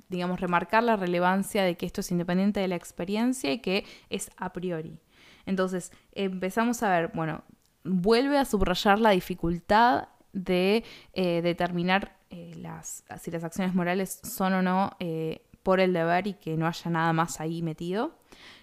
digamos, 0.09 0.39
remarcar 0.39 0.83
la 0.83 0.95
relevancia 0.95 1.63
de 1.63 1.77
que 1.77 1.85
esto 1.85 2.01
es 2.01 2.11
independiente 2.11 2.59
de 2.59 2.67
la 2.67 2.75
experiencia 2.75 3.51
y 3.51 3.59
que 3.59 3.85
es 4.09 4.31
a 4.37 4.51
priori. 4.51 4.97
Entonces, 5.45 5.91
empezamos 6.11 6.81
a 6.81 6.89
ver, 6.89 7.11
bueno, 7.13 7.43
vuelve 7.83 8.39
a 8.39 8.45
subrayar 8.45 8.99
la 8.99 9.11
dificultad 9.11 10.07
de 10.33 10.83
eh, 11.13 11.41
determinar 11.41 12.17
eh, 12.29 12.53
las, 12.57 13.03
si 13.21 13.31
las 13.31 13.43
acciones 13.43 13.75
morales 13.75 14.19
son 14.23 14.53
o 14.53 14.61
no 14.61 14.91
eh, 14.99 15.45
por 15.63 15.79
el 15.79 15.93
deber 15.93 16.27
y 16.27 16.33
que 16.33 16.57
no 16.57 16.67
haya 16.67 16.91
nada 16.91 17.13
más 17.13 17.39
ahí 17.39 17.61
metido. 17.61 18.17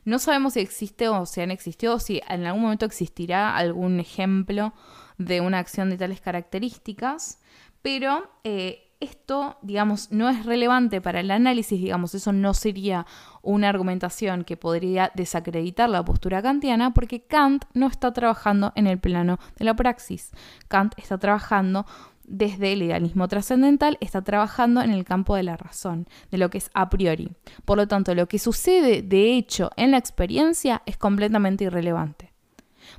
No 0.05 0.19
sabemos 0.19 0.55
si 0.55 0.61
existe 0.61 1.09
o 1.09 1.27
si 1.27 1.41
han 1.41 1.51
existido 1.51 1.95
o 1.95 1.99
si 1.99 2.20
en 2.29 2.45
algún 2.45 2.62
momento 2.62 2.87
existirá 2.87 3.57
algún 3.57 4.01
ejemplo 4.01 4.73
de 5.19 5.41
una 5.41 5.59
acción 5.59 5.91
de 5.91 5.97
tales 5.97 6.20
características, 6.20 7.41
pero 7.83 8.31
eh, 8.45 8.93
esto, 9.03 9.59
digamos, 9.62 10.12
no 10.12 10.29
es 10.29 10.47
relevante 10.47 11.01
para 11.01 11.20
el 11.20 11.31
análisis, 11.33 11.81
digamos, 11.81 12.15
eso 12.15 12.33
no 12.33 12.55
sería 12.55 13.05
una 13.43 13.69
argumentación 13.69 14.45
que 14.45 14.57
podría 14.57 15.11
desacreditar 15.16 15.91
la 15.91 16.05
postura 16.05 16.41
kantiana 16.41 16.95
porque 16.95 17.24
Kant 17.27 17.65
no 17.74 17.89
está 17.89 18.12
trabajando 18.12 18.73
en 18.77 18.87
el 18.87 19.01
plano 19.01 19.41
de 19.57 19.65
la 19.65 19.74
praxis. 19.74 20.31
Kant 20.69 20.95
está 20.99 21.19
trabajando 21.19 21.85
desde 22.33 22.73
el 22.73 22.83
idealismo 22.83 23.29
trascendental 23.29 23.99
está 24.01 24.23
trabajando 24.23 24.81
en 24.81 24.91
el 24.91 25.05
campo 25.05 25.37
de 25.37 25.43
la 25.43 25.57
razón, 25.57 26.09
de 26.31 26.39
lo 26.39 26.49
que 26.51 26.59
es 26.59 26.71
a 26.73 26.89
priori. 26.89 27.31
Por 27.65 27.77
lo 27.77 27.87
tanto, 27.87 28.15
lo 28.15 28.27
que 28.27 28.39
sucede 28.39 29.03
de 29.03 29.37
hecho 29.37 29.71
en 29.77 29.91
la 29.91 29.99
experiencia 29.99 30.83
es 30.87 30.97
completamente 30.97 31.65
irrelevante. 31.65 32.33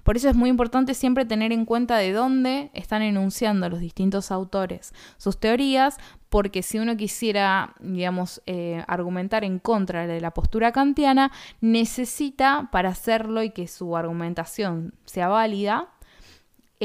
Por 0.04 0.18
eso 0.18 0.30
es 0.30 0.36
muy 0.36 0.50
importante 0.50 0.94
siempre 0.94 1.26
tener 1.26 1.52
en 1.52 1.66
cuenta 1.66 1.98
de 1.98 2.12
dónde 2.14 2.72
están 2.74 3.02
enunciando 3.02 3.70
los 3.70 3.80
distintos 3.80 4.32
autores 4.32 4.94
sus 5.18 5.40
teorías, 5.40 5.98
porque 6.30 6.64
si 6.64 6.80
uno 6.80 6.98
quisiera, 6.98 7.76
digamos, 7.80 8.42
eh, 8.46 8.84
argumentar 8.88 9.44
en 9.44 9.60
contra 9.60 10.08
de 10.08 10.20
la 10.20 10.32
postura 10.32 10.72
kantiana, 10.72 11.32
necesita, 11.62 12.70
para 12.72 12.90
hacerlo 12.90 13.44
y 13.44 13.52
que 13.52 13.68
su 13.68 13.96
argumentación 13.96 14.96
sea 15.06 15.28
válida, 15.28 15.90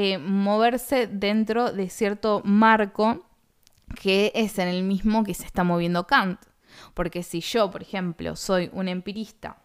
eh, 0.01 0.17
moverse 0.17 1.09
dentro 1.09 1.73
de 1.73 1.91
cierto 1.91 2.41
marco 2.45 3.27
que 4.01 4.31
es 4.33 4.61
en 4.61 4.69
el 4.69 4.85
mismo 4.85 5.25
que 5.25 5.35
se 5.35 5.45
está 5.45 5.65
moviendo 5.65 6.07
Kant. 6.07 6.39
Porque 6.95 7.25
si 7.25 7.41
yo, 7.41 7.69
por 7.73 7.83
ejemplo, 7.83 8.37
soy 8.37 8.71
un 8.73 8.87
empirista 8.87 9.59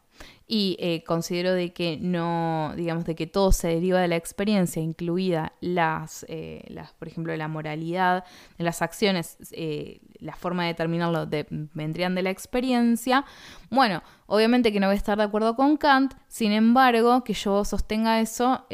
y 0.48 0.76
eh, 0.80 1.04
considero 1.04 1.54
de 1.54 1.72
que 1.72 2.00
no, 2.02 2.74
digamos, 2.76 3.06
de 3.06 3.14
que 3.14 3.28
todo 3.28 3.52
se 3.52 3.68
deriva 3.68 4.02
de 4.02 4.08
la 4.08 4.16
experiencia, 4.16 4.82
incluida 4.82 5.54
las, 5.62 6.26
eh, 6.28 6.66
las 6.70 6.94
por 6.94 7.10
ejemplo, 7.10 7.36
la 7.38 7.48
moralidad 7.48 8.24
de 8.58 8.64
las 8.64 8.82
acciones, 8.82 9.38
la 10.18 10.36
forma 10.36 10.64
de 10.64 10.70
determinarlo 10.70 11.30
vendrían 11.76 12.16
de 12.16 12.24
la 12.24 12.32
experiencia, 12.32 13.24
bueno, 13.70 14.02
obviamente 14.26 14.72
que 14.72 14.80
no 14.80 14.88
voy 14.88 14.96
a 14.96 14.98
estar 14.98 15.20
de 15.20 15.26
acuerdo 15.26 15.56
con 15.56 15.78
Kant, 15.78 16.16
sin 16.28 16.54
embargo, 16.54 17.24
que 17.24 17.34
yo 17.34 17.64
sostenga 17.66 18.20
eso, 18.20 18.66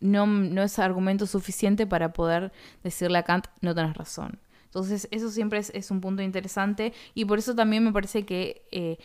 no, 0.00 0.62
es 0.62 0.78
argumento 0.78 1.26
suficiente 1.26 1.86
para 1.86 2.12
poder 2.12 2.52
decirle 2.82 3.18
a 3.18 3.22
Kant, 3.22 3.46
no 3.60 3.74
tenés 3.74 3.94
razón. 3.94 4.38
Entonces, 4.64 5.08
eso 5.10 5.30
siempre 5.30 5.58
es, 5.58 5.90
un 5.90 6.00
punto 6.00 6.22
interesante 6.22 6.92
y 7.14 7.24
por 7.24 7.38
eso 7.38 7.54
también 7.54 7.84
me 7.84 7.92
parece 7.92 8.24
que 8.24 8.66
eh, 8.70 8.98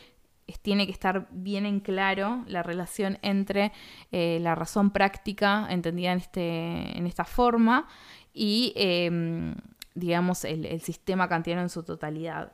tiene 0.61 0.85
que 0.85 0.91
estar 0.91 1.27
bien 1.31 1.65
en 1.65 1.79
claro 1.79 2.43
la 2.47 2.61
relación 2.61 3.17
entre 3.23 3.71
eh, 4.11 4.39
la 4.41 4.53
razón 4.53 4.91
práctica, 4.91 5.67
entendida 5.69 6.11
en, 6.11 6.19
este, 6.19 6.97
en 6.97 7.07
esta 7.07 7.25
forma, 7.25 7.87
y, 8.33 8.73
em, 8.75 9.55
digamos, 9.95 10.45
el, 10.45 10.65
el 10.65 10.81
sistema 10.81 11.27
kantiano 11.27 11.61
en 11.61 11.69
su 11.69 11.83
totalidad. 11.83 12.51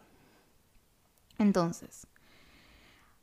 Entonces, 1.37 2.07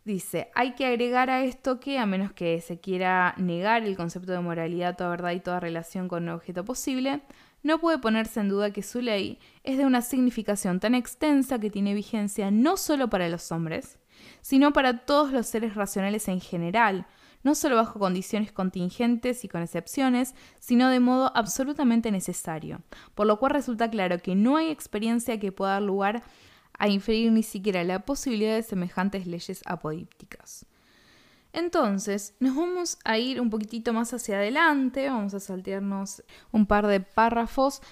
Dice, 0.08 0.48
hay 0.54 0.72
que 0.72 0.86
agregar 0.86 1.28
a 1.28 1.44
esto 1.44 1.80
que, 1.80 1.98
a 1.98 2.06
menos 2.06 2.32
que 2.32 2.62
se 2.62 2.80
quiera 2.80 3.34
negar 3.36 3.82
el 3.82 3.94
concepto 3.94 4.32
de 4.32 4.40
moralidad, 4.40 4.96
toda 4.96 5.10
verdad 5.10 5.32
y 5.32 5.40
toda 5.40 5.60
relación 5.60 6.08
con 6.08 6.22
un 6.22 6.30
objeto 6.30 6.64
posible, 6.64 7.20
no 7.62 7.78
puede 7.78 7.98
ponerse 7.98 8.40
en 8.40 8.48
duda 8.48 8.72
que 8.72 8.82
su 8.82 9.02
ley 9.02 9.38
es 9.64 9.76
de 9.76 9.84
una 9.84 10.00
significación 10.00 10.80
tan 10.80 10.94
extensa 10.94 11.58
que 11.58 11.68
tiene 11.68 11.92
vigencia 11.92 12.50
no 12.50 12.78
solo 12.78 13.10
para 13.10 13.28
los 13.28 13.52
hombres, 13.52 13.98
sino 14.40 14.72
para 14.72 15.04
todos 15.04 15.30
los 15.30 15.46
seres 15.46 15.74
racionales 15.74 16.26
en 16.28 16.40
general, 16.40 17.06
no 17.42 17.54
solo 17.54 17.76
bajo 17.76 17.98
condiciones 17.98 18.50
contingentes 18.50 19.44
y 19.44 19.48
con 19.48 19.60
excepciones, 19.60 20.34
sino 20.58 20.88
de 20.88 21.00
modo 21.00 21.32
absolutamente 21.34 22.10
necesario, 22.10 22.80
por 23.14 23.26
lo 23.26 23.38
cual 23.38 23.52
resulta 23.52 23.90
claro 23.90 24.20
que 24.20 24.34
no 24.34 24.56
hay 24.56 24.70
experiencia 24.70 25.38
que 25.38 25.52
pueda 25.52 25.72
dar 25.72 25.82
lugar 25.82 26.16
a 26.16 26.22
inferir 26.86 27.32
ni 27.32 27.42
siquiera 27.42 27.82
la 27.82 27.98
posibilidad 27.98 28.54
de 28.54 28.62
semejantes 28.62 29.26
leyes 29.26 29.62
apodípticas. 29.66 30.64
Entonces, 31.52 32.34
nos 32.38 32.54
vamos 32.54 32.98
a 33.04 33.18
ir 33.18 33.40
un 33.40 33.50
poquitito 33.50 33.92
más 33.92 34.14
hacia 34.14 34.36
adelante, 34.36 35.08
vamos 35.08 35.34
a 35.34 35.40
saltearnos 35.40 36.22
un 36.52 36.66
par 36.66 36.86
de 36.86 37.00
párrafos, 37.00 37.82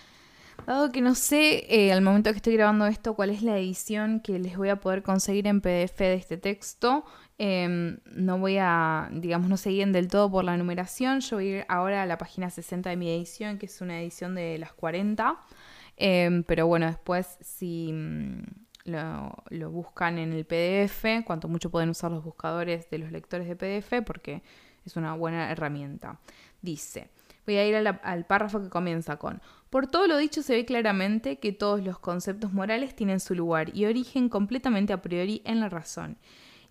dado 0.66 0.92
que 0.92 1.00
no 1.00 1.14
sé 1.14 1.66
eh, 1.68 1.92
al 1.92 2.02
momento 2.02 2.30
que 2.30 2.36
estoy 2.36 2.54
grabando 2.54 2.86
esto 2.86 3.14
cuál 3.14 3.30
es 3.30 3.42
la 3.42 3.58
edición 3.58 4.20
que 4.20 4.38
les 4.38 4.56
voy 4.56 4.68
a 4.68 4.76
poder 4.76 5.02
conseguir 5.02 5.46
en 5.46 5.60
PDF 5.60 5.98
de 5.98 6.14
este 6.14 6.36
texto. 6.36 7.04
Em, 7.38 7.98
no 8.12 8.38
voy 8.38 8.56
a, 8.58 9.08
digamos, 9.12 9.48
no 9.48 9.56
seguir 9.56 9.88
del 9.88 10.08
todo 10.08 10.30
por 10.30 10.44
la 10.44 10.56
numeración. 10.56 11.20
Yo 11.20 11.36
voy 11.36 11.46
a 11.46 11.58
ir 11.58 11.64
ahora 11.68 12.02
a 12.02 12.06
la 12.06 12.18
página 12.18 12.50
60 12.50 12.90
de 12.90 12.96
mi 12.96 13.10
edición, 13.10 13.58
que 13.58 13.66
es 13.66 13.80
una 13.80 14.00
edición 14.00 14.34
de 14.34 14.58
las 14.58 14.72
40. 14.72 15.38
Em, 15.96 16.42
pero 16.44 16.66
bueno, 16.66 16.86
después 16.86 17.38
si 17.40 17.92
lo, 18.86 19.70
buscan 19.70 20.18
en 20.18 20.32
el 20.32 20.44
PDF, 20.44 21.24
cuanto 21.24 21.48
mucho 21.48 21.70
pueden 21.70 21.90
usar 21.90 22.10
los 22.10 22.24
buscadores 22.24 22.88
de 22.90 22.98
los 22.98 23.12
lectores 23.12 23.48
de 23.48 23.56
PDF 23.56 24.04
porque 24.04 24.42
es 24.84 24.96
una 24.96 25.14
buena 25.14 25.50
herramienta. 25.50 26.18
Dice, 26.62 27.10
Voy 27.46 27.56
a 27.58 27.66
ir 27.66 27.76
al 27.76 28.26
párrafo 28.26 28.60
que 28.60 28.68
comienza 28.68 29.18
con, 29.18 29.40
por 29.70 29.86
todo 29.86 30.08
lo 30.08 30.16
dicho 30.16 30.42
se 30.42 30.54
ve 30.54 30.64
claramente 30.64 31.38
que 31.38 31.52
todos 31.52 31.82
los 31.82 32.00
conceptos 32.00 32.52
morales 32.52 32.96
tienen 32.96 33.20
su 33.20 33.36
lugar 33.36 33.74
y 33.74 33.84
origen 33.84 34.28
completamente 34.28 34.92
a 34.92 35.00
priori 35.00 35.42
en 35.44 35.60
la 35.60 35.68
razón. 35.68 36.18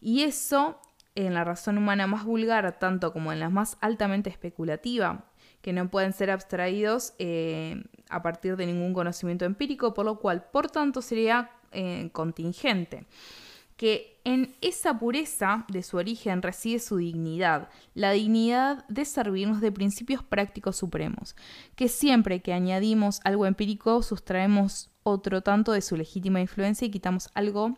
Y 0.02 0.24
eso, 0.24 0.82
en 1.16 1.34
la 1.34 1.46
razón 1.46 1.78
humana 1.78 2.08
más 2.08 2.26
vulgar, 2.26 2.78
tanto 2.78 3.14
como 3.14 3.32
en 3.32 3.40
la 3.40 3.50
más 3.50 3.78
altamente 3.80 4.30
especulativa, 4.30 5.24
que 5.62 5.72
no 5.72 5.90
pueden 5.90 6.12
ser 6.12 6.30
abstraídos 6.30 7.14
eh, 7.20 7.82
a 8.10 8.22
partir 8.22 8.58
de 8.58 8.66
ningún 8.66 8.94
conocimiento 8.94 9.46
empírico, 9.46 9.94
por 9.94 10.06
lo 10.06 10.20
cual, 10.20 10.44
por 10.52 10.70
tanto, 10.70 11.02
sería 11.02 11.52
eh, 11.76 12.10
contingente 12.12 13.06
que 13.78 14.22
en 14.24 14.56
esa 14.62 14.98
pureza 14.98 15.66
de 15.68 15.84
su 15.84 15.98
origen 15.98 16.42
reside 16.42 16.80
su 16.80 16.98
dignidad, 16.98 17.70
la 17.94 18.12
dignidad 18.12 18.88
de 18.88 19.06
servirnos 19.06 19.62
de 19.62 19.72
principios 19.72 20.24
prácticos 20.24 20.78
supremos, 20.78 21.36
que 21.76 21.90
siempre 21.90 22.42
que 22.42 22.54
añadimos 22.54 23.20
algo 23.24 23.46
empírico 23.46 24.02
sustraemos 24.02 24.90
otro 25.04 25.42
tanto 25.42 25.74
de 25.74 25.82
su 25.82 25.98
legítima 25.98 26.40
influencia 26.40 26.88
y 26.88 26.92
quitamos 26.92 27.30
algo 27.34 27.78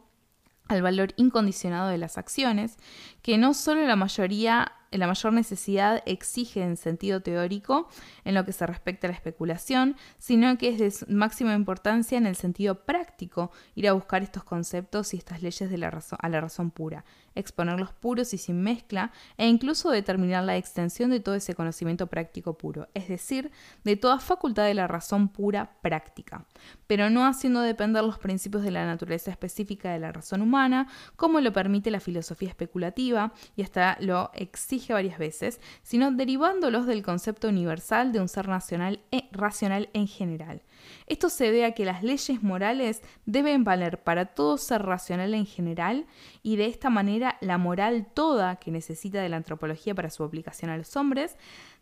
al 0.68 0.82
valor 0.82 1.14
incondicionado 1.18 1.90
de 1.90 1.98
las 1.98 2.18
acciones, 2.18 2.78
que 3.22 3.38
no 3.38 3.54
solo 3.54 3.86
la 3.86 3.96
mayoría 3.96 4.74
la 4.92 5.08
mayor 5.08 5.34
necesidad 5.34 6.04
exige 6.06 6.62
en 6.62 6.78
sentido 6.78 7.22
teórico 7.22 7.88
en 8.24 8.36
lo 8.36 8.46
que 8.46 8.54
se 8.54 8.66
respecta 8.66 9.08
a 9.08 9.12
la 9.12 9.16
especulación, 9.16 9.96
sino 10.18 10.58
que 10.58 10.70
es 10.70 10.80
de 10.80 11.14
máxima 11.14 11.54
importancia 11.54 12.18
en 12.18 12.26
el 12.26 12.36
sentido 12.36 12.86
práctico 12.86 13.52
ir 13.76 13.88
a 13.88 13.94
buscar 13.94 14.24
estos 14.24 14.44
conceptos 14.44 15.14
y 15.14 15.18
estas 15.18 15.42
leyes 15.42 15.70
de 15.70 15.78
la 15.78 15.92
razón, 15.92 16.20
a 16.22 16.30
la 16.30 16.42
razón 16.42 16.72
pura, 16.72 17.04
exponerlos 17.36 17.94
puros 17.94 18.34
y 18.34 18.38
sin 18.38 18.62
mezcla, 18.62 19.12
e 19.38 19.48
incluso 19.48 19.90
determinar 19.90 20.44
la 20.44 20.58
extensión 20.58 21.10
de 21.10 21.20
todo 21.20 21.36
ese 21.36 21.56
conocimiento 21.56 22.08
práctico 22.08 22.58
puro, 22.58 22.88
es 22.94 23.08
decir, 23.08 23.52
de 23.84 23.96
toda 23.96 24.20
facultad 24.20 24.66
de 24.66 24.74
la 24.74 24.88
razón 24.88 25.30
pura 25.30 25.72
práctica, 25.82 26.46
pero 26.88 27.10
no 27.10 27.26
haciendo 27.26 27.62
depender 27.62 28.04
los 28.04 28.20
principios 28.20 28.64
de 28.64 28.72
la 28.72 28.86
naturaleza 28.86 29.32
específica 29.32 29.92
de 29.92 30.00
la 30.00 30.12
razón 30.12 30.42
humana, 30.42 30.88
como 31.16 31.40
lo 31.42 31.54
permite 31.54 31.92
la 31.92 32.00
filosofía 32.00 32.50
especulativa, 32.50 33.34
y 33.56 33.62
hasta 33.62 33.98
lo 34.00 34.32
exige 34.34 34.87
varias 34.94 35.18
veces, 35.18 35.60
sino 35.84 36.12
derivándolos 36.12 36.86
del 36.86 37.04
concepto 37.04 37.48
universal 37.48 38.12
de 38.12 38.20
un 38.20 38.28
ser 38.28 38.48
nacional 38.48 39.00
e 39.12 39.28
racional 39.32 39.90
en 39.94 40.08
general. 40.08 40.62
Esto 41.08 41.30
se 41.30 41.52
ve 41.52 41.66
a 41.66 41.74
que 41.74 41.86
las 41.86 42.04
leyes 42.04 42.44
morales 42.44 43.02
deben 43.26 43.64
valer 43.64 44.04
para 44.04 44.26
todo 44.26 44.58
ser 44.58 44.84
racional 44.84 45.34
en 45.34 45.46
general 45.46 46.06
y 46.44 46.56
de 46.56 46.68
esta 46.68 46.90
manera 46.90 47.38
la 47.42 47.58
moral 47.58 48.08
toda 48.14 48.58
que 48.58 48.72
necesita 48.72 49.22
de 49.22 49.30
la 49.30 49.38
antropología 49.38 49.96
para 49.96 50.10
su 50.10 50.24
aplicación 50.24 50.72
a 50.72 50.78
los 50.78 50.96
hombres 50.96 51.38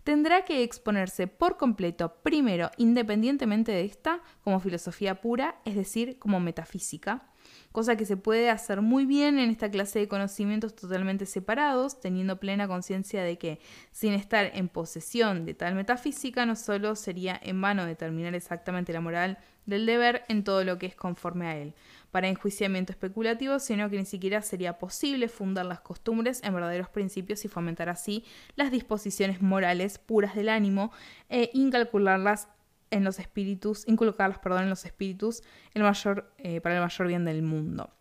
tendrá 0.06 0.46
que 0.46 0.64
exponerse 0.64 1.28
por 1.28 1.58
completo, 1.58 2.14
primero, 2.22 2.70
independientemente 2.78 3.72
de 3.72 3.86
esta, 3.86 4.22
como 4.44 4.60
filosofía 4.60 5.20
pura, 5.20 5.56
es 5.66 5.76
decir, 5.76 6.20
como 6.20 6.40
metafísica, 6.40 7.28
cosa 7.76 7.98
que 7.98 8.06
se 8.06 8.16
puede 8.16 8.50
hacer 8.50 8.80
muy 8.80 9.06
bien 9.06 9.38
en 9.38 9.50
esta 9.50 9.70
clase 9.70 10.00
de 10.00 10.08
conocimientos 10.08 10.78
totalmente 10.78 11.26
separados, 11.26 12.00
teniendo 12.00 12.40
plena 12.40 12.70
conciencia 12.70 13.22
de 13.22 13.38
que 13.38 13.60
sin 13.92 14.14
estar 14.14 14.50
en 14.54 14.70
posesión 14.70 15.46
de 15.46 15.56
tal 15.56 15.76
metafísica 15.76 16.46
no 16.46 16.56
solo 16.56 16.96
sería 16.96 17.38
en 17.44 17.60
vano 17.60 17.86
determinar 17.86 18.34
exactamente 18.34 18.94
la 18.94 19.02
moral 19.02 19.40
del 19.66 19.86
deber 19.86 20.24
en 20.30 20.46
todo 20.46 20.64
lo 20.64 20.80
que 20.80 20.86
es 20.86 20.96
conforme 20.96 21.48
a 21.48 21.58
él, 21.58 21.74
para 22.12 22.30
enjuiciamiento 22.30 22.94
especulativo, 22.94 23.60
sino 23.60 23.90
que 23.90 23.98
ni 23.98 24.06
siquiera 24.06 24.42
sería 24.42 24.80
posible 24.80 25.28
fundar 25.28 25.66
las 25.66 25.82
costumbres 25.82 26.42
en 26.46 26.54
verdaderos 26.54 26.88
principios 26.88 27.44
y 27.44 27.50
fomentar 27.50 27.90
así 27.90 28.24
las 28.56 28.72
disposiciones 28.72 29.42
morales 29.42 29.98
puras 30.00 30.34
del 30.34 30.48
ánimo 30.48 30.94
e 31.28 31.50
incalcularlas 31.54 32.48
en 32.96 33.04
los 33.04 33.20
espíritus, 33.20 33.88
inculcarlos, 33.88 34.40
perdón, 34.40 34.64
en 34.64 34.70
los 34.70 34.86
espíritus 34.86 35.44
el 35.74 35.84
mayor, 35.84 36.32
eh, 36.38 36.62
para 36.62 36.76
el 36.76 36.82
mayor 36.82 37.08
bien 37.08 37.26
del 37.26 37.42
mundo. 37.42 37.92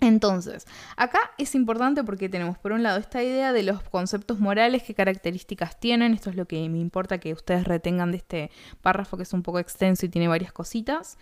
Entonces, 0.00 0.66
acá 0.96 1.18
es 1.36 1.54
importante 1.54 2.02
porque 2.02 2.30
tenemos 2.30 2.56
por 2.58 2.72
un 2.72 2.82
lado 2.82 2.98
esta 2.98 3.22
idea 3.22 3.52
de 3.52 3.62
los 3.62 3.82
conceptos 3.82 4.40
morales, 4.40 4.82
qué 4.82 4.94
características 4.94 5.78
tienen, 5.78 6.14
esto 6.14 6.30
es 6.30 6.36
lo 6.36 6.46
que 6.46 6.66
me 6.70 6.78
importa 6.78 7.18
que 7.18 7.34
ustedes 7.34 7.64
retengan 7.64 8.10
de 8.10 8.16
este 8.16 8.50
párrafo 8.80 9.18
que 9.18 9.24
es 9.24 9.32
un 9.34 9.42
poco 9.42 9.58
extenso 9.58 10.06
y 10.06 10.08
tiene 10.08 10.26
varias 10.26 10.52
cositas. 10.52 11.18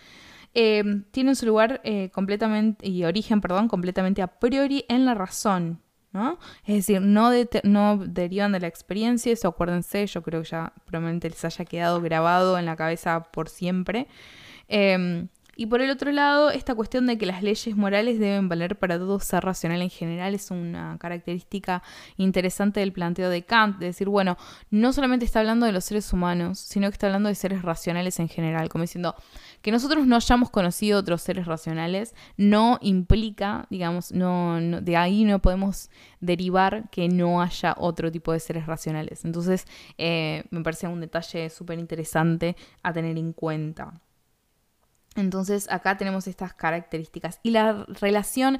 Eh, 0.54 1.02
tienen 1.10 1.36
su 1.36 1.44
lugar 1.46 1.80
eh, 1.84 2.10
completamente 2.10 2.88
y 2.88 3.04
origen, 3.04 3.40
perdón, 3.40 3.68
completamente 3.68 4.22
a 4.22 4.28
priori 4.28 4.84
en 4.88 5.04
la 5.04 5.14
razón, 5.14 5.82
es 6.64 6.74
decir, 6.74 7.00
no, 7.00 7.30
no 7.64 7.98
derivan 7.98 8.52
de 8.52 8.60
la 8.60 8.66
experiencia, 8.66 9.32
eso 9.32 9.48
acuérdense, 9.48 10.06
yo 10.06 10.22
creo 10.22 10.42
que 10.42 10.48
ya 10.48 10.72
probablemente 10.86 11.30
les 11.30 11.44
haya 11.44 11.64
quedado 11.64 12.00
grabado 12.00 12.58
en 12.58 12.66
la 12.66 12.76
cabeza 12.76 13.24
por 13.24 13.48
siempre. 13.48 14.06
Em, 14.68 15.28
y 15.60 15.66
por 15.66 15.82
el 15.82 15.90
otro 15.90 16.12
lado, 16.12 16.52
esta 16.52 16.76
cuestión 16.76 17.08
de 17.08 17.18
que 17.18 17.26
las 17.26 17.42
leyes 17.42 17.76
morales 17.76 18.20
deben 18.20 18.48
valer 18.48 18.78
para 18.78 18.96
todo 18.96 19.18
ser 19.18 19.42
racional 19.42 19.82
en 19.82 19.90
general 19.90 20.32
es 20.32 20.52
una 20.52 20.96
característica 21.00 21.82
interesante 22.16 22.78
del 22.78 22.92
planteo 22.92 23.28
de 23.28 23.42
Kant, 23.42 23.78
de 23.78 23.86
decir, 23.86 24.08
bueno, 24.08 24.38
no 24.70 24.92
solamente 24.92 25.24
está 25.24 25.40
hablando 25.40 25.66
de 25.66 25.72
los 25.72 25.84
seres 25.84 26.12
humanos, 26.12 26.60
sino 26.60 26.86
que 26.88 26.92
está 26.92 27.08
hablando 27.08 27.28
de 27.28 27.34
seres 27.34 27.62
racionales 27.62 28.20
en 28.20 28.28
general, 28.28 28.68
como 28.68 28.82
diciendo, 28.82 29.16
que 29.60 29.72
nosotros 29.72 30.06
no 30.06 30.14
hayamos 30.14 30.48
conocido 30.50 31.00
otros 31.00 31.22
seres 31.22 31.46
racionales 31.46 32.14
no 32.36 32.78
implica, 32.80 33.66
digamos, 33.68 34.12
no, 34.12 34.60
de 34.60 34.96
ahí 34.96 35.24
no 35.24 35.40
podemos 35.40 35.90
derivar 36.20 36.88
que 36.90 37.08
no 37.08 37.42
haya 37.42 37.74
otro 37.78 38.12
tipo 38.12 38.32
de 38.32 38.38
seres 38.38 38.66
racionales. 38.66 39.24
Entonces, 39.24 39.66
eh, 39.98 40.44
me 40.50 40.62
parece 40.62 40.86
un 40.86 41.00
detalle 41.00 41.50
súper 41.50 41.80
interesante 41.80 42.54
a 42.84 42.92
tener 42.92 43.18
en 43.18 43.32
cuenta. 43.32 44.00
Entonces 45.18 45.68
acá 45.70 45.96
tenemos 45.96 46.26
estas 46.26 46.54
características. 46.54 47.40
Y 47.42 47.50
la 47.50 47.84
relación 48.00 48.58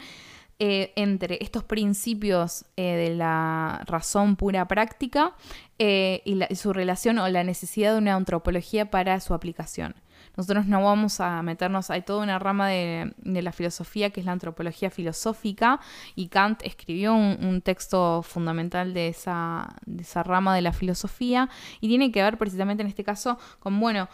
eh, 0.61 0.93
entre 0.97 1.39
estos 1.41 1.63
principios 1.63 2.65
eh, 2.77 2.97
de 2.97 3.15
la 3.15 3.85
razón 3.87 4.35
pura 4.35 4.67
práctica 4.67 5.37
eh, 5.79 6.21
y, 6.25 6.57
su 6.57 6.73
relación 6.73 7.21
o 7.21 7.29
la 7.29 7.45
necesidad 7.45 7.93
de 7.93 7.99
una 7.99 8.17
antropología 8.17 8.91
para 8.91 9.21
su 9.21 9.35
aplicación. 9.35 9.95
Nosotros 10.37 10.67
no 10.67 10.83
vamos 10.83 11.21
a 11.21 11.43
meternos, 11.43 11.91
hay 11.91 12.03
toda 12.03 12.25
una 12.25 12.41
rama 12.41 12.69
de, 12.69 13.13
la 13.23 13.53
filosofía 13.53 14.11
que 14.11 14.19
es 14.19 14.27
la 14.27 14.33
antropología 14.33 14.91
filosófica 14.91 15.79
y 16.17 16.27
Kant 16.27 16.63
escribió 16.65 17.15
un, 17.15 17.63
texto 17.63 18.25
fundamental 18.25 18.95
de 18.95 19.09
esa, 19.09 19.77
de 19.87 20.03
esa, 20.03 20.25
rama 20.25 20.57
de 20.57 20.63
la 20.63 20.73
filosofía 20.73 21.49
y 21.81 21.87
tiene 21.87 22.11
que 22.11 22.21
ver 22.21 22.37
precisamente 22.37 22.83
en 22.83 22.89
este 22.89 23.05
caso 23.05 23.39
con, 23.61 23.79
bueno, 23.79 24.09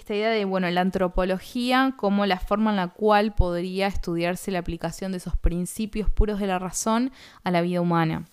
esta 0.00 0.14
idea 0.14 0.30
de, 0.30 0.44
bueno, 0.44 0.68
la 0.70 0.80
antropología 0.80 1.94
como 1.96 2.26
la 2.26 2.40
forma 2.40 2.70
en 2.70 2.76
la 2.76 2.88
cual 2.88 3.34
podría 3.34 3.86
estudiarse 3.86 4.50
la 4.50 4.58
aplicación 4.58 5.12
de 5.12 5.18
esos 5.18 5.36
principios 5.36 6.10
puros 6.10 6.40
de 6.40 6.46
la 6.46 6.58
razón 6.58 7.12
a 7.44 7.50
la 7.50 7.60
vida 7.60 7.80
humana. 7.80 8.24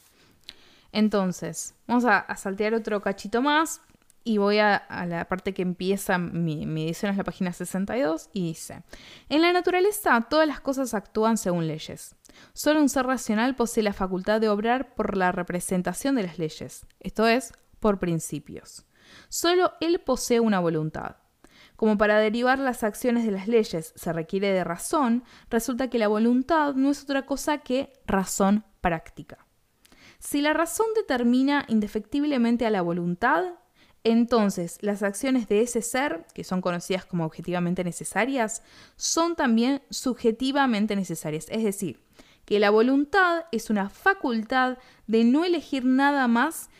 Entonces, 0.92 1.76
vamos 1.86 2.06
a, 2.06 2.26
saltear 2.38 2.74
otro 2.74 3.02
cachito 3.02 3.42
más 3.42 3.82
y 4.24 4.38
voy 4.38 4.60
a, 4.60 4.88
la 5.08 5.26
parte 5.28 5.54
que 5.54 5.62
empieza 5.62 6.18
mi, 6.18 6.66
mi, 6.66 6.86
edición, 6.86 7.12
es 7.12 7.18
la 7.18 7.24
página 7.24 7.54
62, 7.54 8.30
y 8.34 8.48
dice, 8.48 8.84
en 9.30 9.42
la 9.42 9.54
naturaleza 9.54 10.20
todas 10.30 10.48
las 10.48 10.60
cosas 10.60 10.94
actúan 10.94 11.38
según 11.38 11.68
leyes. 11.68 12.16
Solo 12.54 12.82
un 12.82 12.90
ser 12.90 13.06
racional 13.06 13.56
posee 13.56 13.84
la 13.84 13.94
facultad 13.94 14.42
de 14.42 14.50
obrar 14.50 14.96
por 14.96 15.16
la 15.16 15.32
representación 15.32 16.16
de 16.16 16.24
las 16.24 16.40
leyes, 16.40 16.86
esto 17.00 17.28
es, 17.28 17.54
por 17.80 18.00
principios. 18.00 18.86
Solo 19.30 19.74
él 19.80 20.00
posee 20.00 20.40
una 20.40 20.60
voluntad. 20.60 21.18
Como 21.78 21.98
para 21.98 22.18
derivar 22.20 22.58
las 22.58 22.84
acciones 22.84 23.24
de 23.24 23.32
las 23.32 23.48
leyes 23.48 23.94
se 23.96 24.12
requiere 24.12 24.52
de 24.52 24.64
razón, 24.64 25.24
resulta 25.50 25.90
que 25.90 26.00
la 26.00 26.08
voluntad 26.08 26.74
no 26.74 26.90
es 26.90 27.04
otra 27.04 27.26
cosa 27.26 27.60
que 27.60 27.94
razón 28.08 28.66
práctica. 28.82 29.46
Si 30.20 30.42
la 30.42 30.54
razón 30.54 30.88
determina 30.96 31.66
indefectiblemente 31.68 32.66
a 32.66 32.72
la 32.72 32.82
voluntad, 32.82 33.54
entonces 34.04 34.80
las 34.82 35.04
acciones 35.04 35.48
de 35.48 35.62
ese 35.62 35.84
ser, 35.84 36.26
que 36.34 36.44
son 36.44 36.62
conocidas 36.62 37.06
como 37.06 37.26
objetivamente 37.26 37.84
necesarias, 37.84 38.64
son 38.96 39.36
también 39.36 39.84
subjetivamente 39.92 40.96
necesarias. 40.96 41.46
Es 41.52 41.64
decir, 41.64 42.00
que 42.46 42.60
la 42.60 42.72
voluntad 42.72 43.46
es 43.52 43.70
una 43.70 43.92
facultad 43.92 44.80
de 45.06 45.24
no 45.26 45.46
elegir 45.46 45.86
nada 45.86 46.28
más 46.28 46.72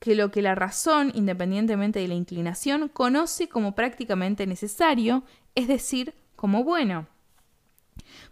que 0.00 0.14
lo 0.14 0.30
que 0.30 0.42
la 0.42 0.54
razón, 0.54 1.12
independientemente 1.14 2.00
de 2.00 2.08
la 2.08 2.14
inclinación, 2.14 2.88
conoce 2.88 3.48
como 3.48 3.74
prácticamente 3.74 4.46
necesario, 4.46 5.22
es 5.54 5.68
decir, 5.68 6.14
como 6.36 6.64
bueno. 6.64 7.06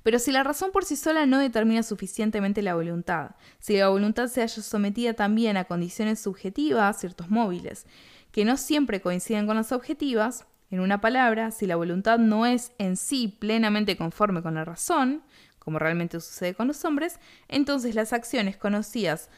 Pero 0.03 0.19
si 0.19 0.33
la 0.33 0.43
razón 0.43 0.73
por 0.73 0.85
sí 0.85 0.97
sola 0.97 1.27
no 1.27 1.39
determina 1.39 1.83
suficientemente 1.83 2.63
la 2.63 2.75
voluntad, 2.75 3.33
si 3.59 3.77
la 3.77 3.89
voluntad 3.89 4.29
se 4.29 4.43
haya 4.43 4.63
sometida 4.63 5.13
también 5.13 5.57
a 5.59 5.65
condiciones 5.65 6.21
subjetivas, 6.21 6.99
ciertos 6.99 7.29
móviles, 7.29 7.87
que 8.33 8.47
no 8.47 8.57
siempre 8.57 9.03
coinciden 9.03 9.47
con 9.47 9.57
las 9.57 9.71
objetivas, 9.71 10.47
en 10.71 10.81
una 10.81 11.01
palabra, 11.01 11.51
si 11.51 11.67
la 11.67 11.77
voluntad 11.77 12.19
no 12.19 12.45
es 12.45 12.73
en 12.79 12.97
sí 12.97 13.29
plenamente 13.29 13.97
conforme 13.97 14.43
con 14.43 14.55
la 14.55 14.65
razón, 14.65 15.23
como 15.59 15.79
realmente 15.79 16.21
sucede 16.21 16.55
con 16.55 16.69
los 16.69 16.85
hombres, 16.85 17.21
entonces 17.49 17.95
las 17.95 18.13
acciones 18.13 18.57
conocidas 18.57 19.31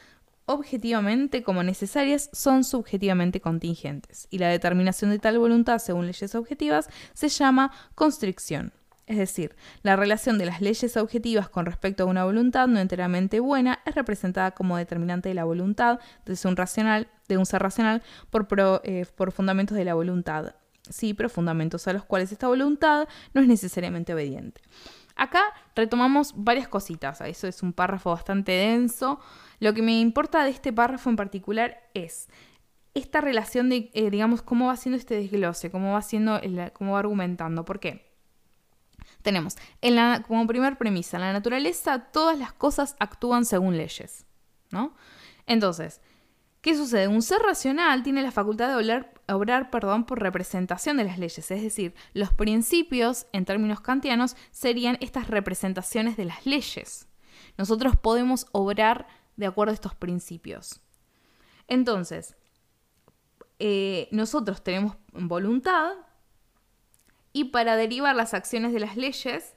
objetivamente 0.45 1.43
como 1.43 1.63
necesarias 1.63 2.29
son 2.33 2.63
subjetivamente 2.63 3.41
contingentes, 3.41 4.27
y 4.29 4.37
la 4.37 4.49
determinación 4.49 5.11
de 5.11 5.19
tal 5.19 5.39
voluntad 5.39 5.79
según 5.79 6.07
leyes 6.07 6.35
objetivas 6.35 6.89
se 7.13 7.29
llama 7.29 7.71
constricción. 7.95 8.73
Es 9.07 9.17
decir, 9.17 9.55
la 9.83 9.97
relación 9.97 10.37
de 10.37 10.45
las 10.45 10.61
leyes 10.61 10.95
objetivas 10.95 11.49
con 11.49 11.65
respecto 11.65 12.03
a 12.03 12.05
una 12.05 12.23
voluntad 12.23 12.67
no 12.67 12.79
enteramente 12.79 13.41
buena 13.41 13.79
es 13.85 13.95
representada 13.95 14.51
como 14.51 14.77
determinante 14.77 15.27
de 15.27 15.35
la 15.35 15.43
voluntad 15.43 15.99
de 16.25 16.37
un, 16.47 16.55
racional, 16.55 17.09
de 17.27 17.37
un 17.37 17.45
ser 17.45 17.61
racional 17.61 18.03
por, 18.29 18.47
eh, 18.83 19.05
por 19.15 19.33
fundamentos 19.33 19.75
de 19.75 19.83
la 19.83 19.95
voluntad. 19.95 20.55
Sí, 20.89 21.13
pero 21.13 21.29
fundamentos 21.29 21.87
a 21.87 21.93
los 21.93 22.05
cuales 22.05 22.31
esta 22.31 22.47
voluntad 22.47 23.07
no 23.33 23.41
es 23.41 23.47
necesariamente 23.47 24.13
obediente. 24.13 24.61
Acá 25.15 25.43
retomamos 25.75 26.33
varias 26.35 26.67
cositas, 26.67 27.21
eso 27.21 27.47
es 27.47 27.61
un 27.63 27.73
párrafo 27.73 28.11
bastante 28.11 28.53
denso. 28.53 29.19
Lo 29.61 29.75
que 29.75 29.83
me 29.83 29.99
importa 29.99 30.43
de 30.43 30.49
este 30.49 30.73
párrafo 30.73 31.11
en 31.11 31.15
particular 31.15 31.87
es 31.93 32.27
esta 32.95 33.21
relación 33.21 33.69
de, 33.69 33.91
eh, 33.93 34.09
digamos, 34.09 34.41
cómo 34.41 34.65
va 34.65 34.73
haciendo 34.73 34.97
este 34.97 35.15
desglose, 35.15 35.69
cómo 35.69 35.93
va 35.93 35.99
haciendo, 35.99 36.41
cómo 36.73 36.93
va 36.93 36.99
argumentando. 36.99 37.63
¿Por 37.63 37.79
qué? 37.79 38.11
Tenemos, 39.21 39.55
como 40.27 40.47
primer 40.47 40.79
premisa, 40.79 41.17
en 41.17 41.21
la 41.21 41.31
naturaleza 41.31 42.07
todas 42.11 42.39
las 42.39 42.53
cosas 42.53 42.95
actúan 42.99 43.45
según 43.45 43.77
leyes, 43.77 44.25
¿no? 44.71 44.95
Entonces, 45.45 46.01
¿qué 46.61 46.75
sucede? 46.75 47.07
Un 47.07 47.21
ser 47.21 47.39
racional 47.43 48.01
tiene 48.01 48.23
la 48.23 48.31
facultad 48.31 48.67
de 48.67 48.75
obrar, 48.75 49.13
obrar 49.29 49.69
perdón, 49.69 50.05
por 50.05 50.19
representación 50.19 50.97
de 50.97 51.03
las 51.03 51.19
leyes, 51.19 51.51
es 51.51 51.61
decir, 51.61 51.93
los 52.13 52.33
principios, 52.33 53.27
en 53.31 53.45
términos 53.45 53.79
kantianos, 53.79 54.35
serían 54.49 54.97
estas 55.01 55.27
representaciones 55.27 56.17
de 56.17 56.25
las 56.25 56.47
leyes. 56.47 57.07
Nosotros 57.59 57.95
podemos 57.95 58.47
obrar 58.53 59.07
de 59.35 59.45
acuerdo 59.45 59.71
a 59.71 59.75
estos 59.75 59.95
principios. 59.95 60.81
Entonces, 61.67 62.35
eh, 63.59 64.07
nosotros 64.11 64.63
tenemos 64.63 64.97
voluntad, 65.13 65.93
y 67.33 67.45
para 67.45 67.75
derivar 67.75 68.15
las 68.15 68.33
acciones 68.33 68.73
de 68.73 68.79
las 68.79 68.97
leyes, 68.97 69.55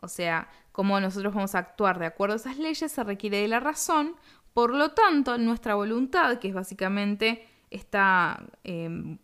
o 0.00 0.08
sea, 0.08 0.48
cómo 0.72 0.98
nosotros 1.00 1.34
vamos 1.34 1.54
a 1.54 1.58
actuar 1.58 1.98
de 1.98 2.06
acuerdo 2.06 2.34
a 2.34 2.36
esas 2.36 2.58
leyes, 2.58 2.90
se 2.90 3.04
requiere 3.04 3.38
de 3.38 3.48
la 3.48 3.60
razón. 3.60 4.16
Por 4.52 4.74
lo 4.74 4.90
tanto, 4.90 5.38
nuestra 5.38 5.74
voluntad, 5.74 6.38
que 6.38 6.48
es 6.48 6.54
básicamente 6.54 7.46
esta, 7.70 8.44
em, 8.64 9.18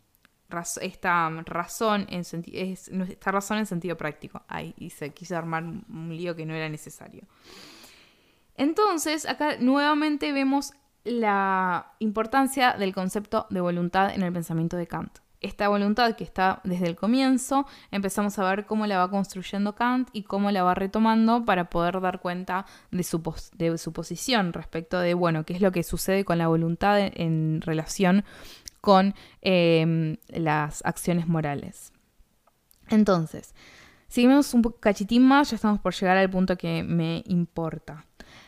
esta 0.80 1.30
razón 1.44 2.06
en 2.08 2.22
es, 2.52 2.88
esta 2.88 3.30
razón 3.30 3.58
en 3.58 3.66
sentido 3.66 3.96
práctico. 3.96 4.42
Ahí 4.48 4.74
y 4.78 4.90
se 4.90 5.10
quiso 5.10 5.36
armar 5.36 5.62
un 5.64 6.16
lío 6.16 6.34
que 6.34 6.46
no 6.46 6.54
era 6.54 6.68
necesario. 6.68 7.22
Entonces, 8.60 9.26
acá 9.26 9.56
nuevamente 9.58 10.32
vemos 10.32 10.72
la 11.04 11.94
importancia 11.98 12.74
del 12.74 12.94
concepto 12.94 13.46
de 13.50 13.60
voluntad 13.60 14.14
en 14.14 14.22
el 14.22 14.32
pensamiento 14.32 14.76
de 14.76 14.86
Kant 14.86 15.18
esta 15.40 15.68
voluntad 15.68 16.16
que 16.16 16.24
está 16.24 16.60
desde 16.64 16.86
el 16.86 16.96
comienzo, 16.96 17.66
empezamos 17.90 18.38
a 18.38 18.44
ver 18.44 18.66
cómo 18.66 18.86
la 18.86 18.98
va 18.98 19.10
construyendo 19.10 19.74
Kant 19.74 20.08
y 20.12 20.24
cómo 20.24 20.50
la 20.50 20.62
va 20.62 20.74
retomando 20.74 21.44
para 21.44 21.70
poder 21.70 22.00
dar 22.00 22.20
cuenta 22.20 22.66
de 22.90 23.02
su, 23.02 23.22
de 23.54 23.78
su 23.78 23.92
posición 23.92 24.52
respecto 24.52 25.00
de, 25.00 25.14
bueno, 25.14 25.44
qué 25.44 25.54
es 25.54 25.60
lo 25.60 25.72
que 25.72 25.82
sucede 25.82 26.24
con 26.24 26.38
la 26.38 26.48
voluntad 26.48 26.98
en, 27.00 27.62
relación 27.62 28.24
con 28.80 29.14
em, 29.40 30.16
las 30.28 30.84
acciones 30.84 31.26
morales. 31.26 31.92
Entonces, 32.88 33.54
seguimos 34.08 34.52
un 34.52 34.62
cachitín 34.62 35.26
más, 35.26 35.50
ya 35.50 35.56
estamos 35.56 35.80
por 35.80 35.94
llegar 35.94 36.16
al 36.16 36.28
punto 36.28 36.56
que 36.56 36.82
me 36.82 37.22
importa. 37.26 38.04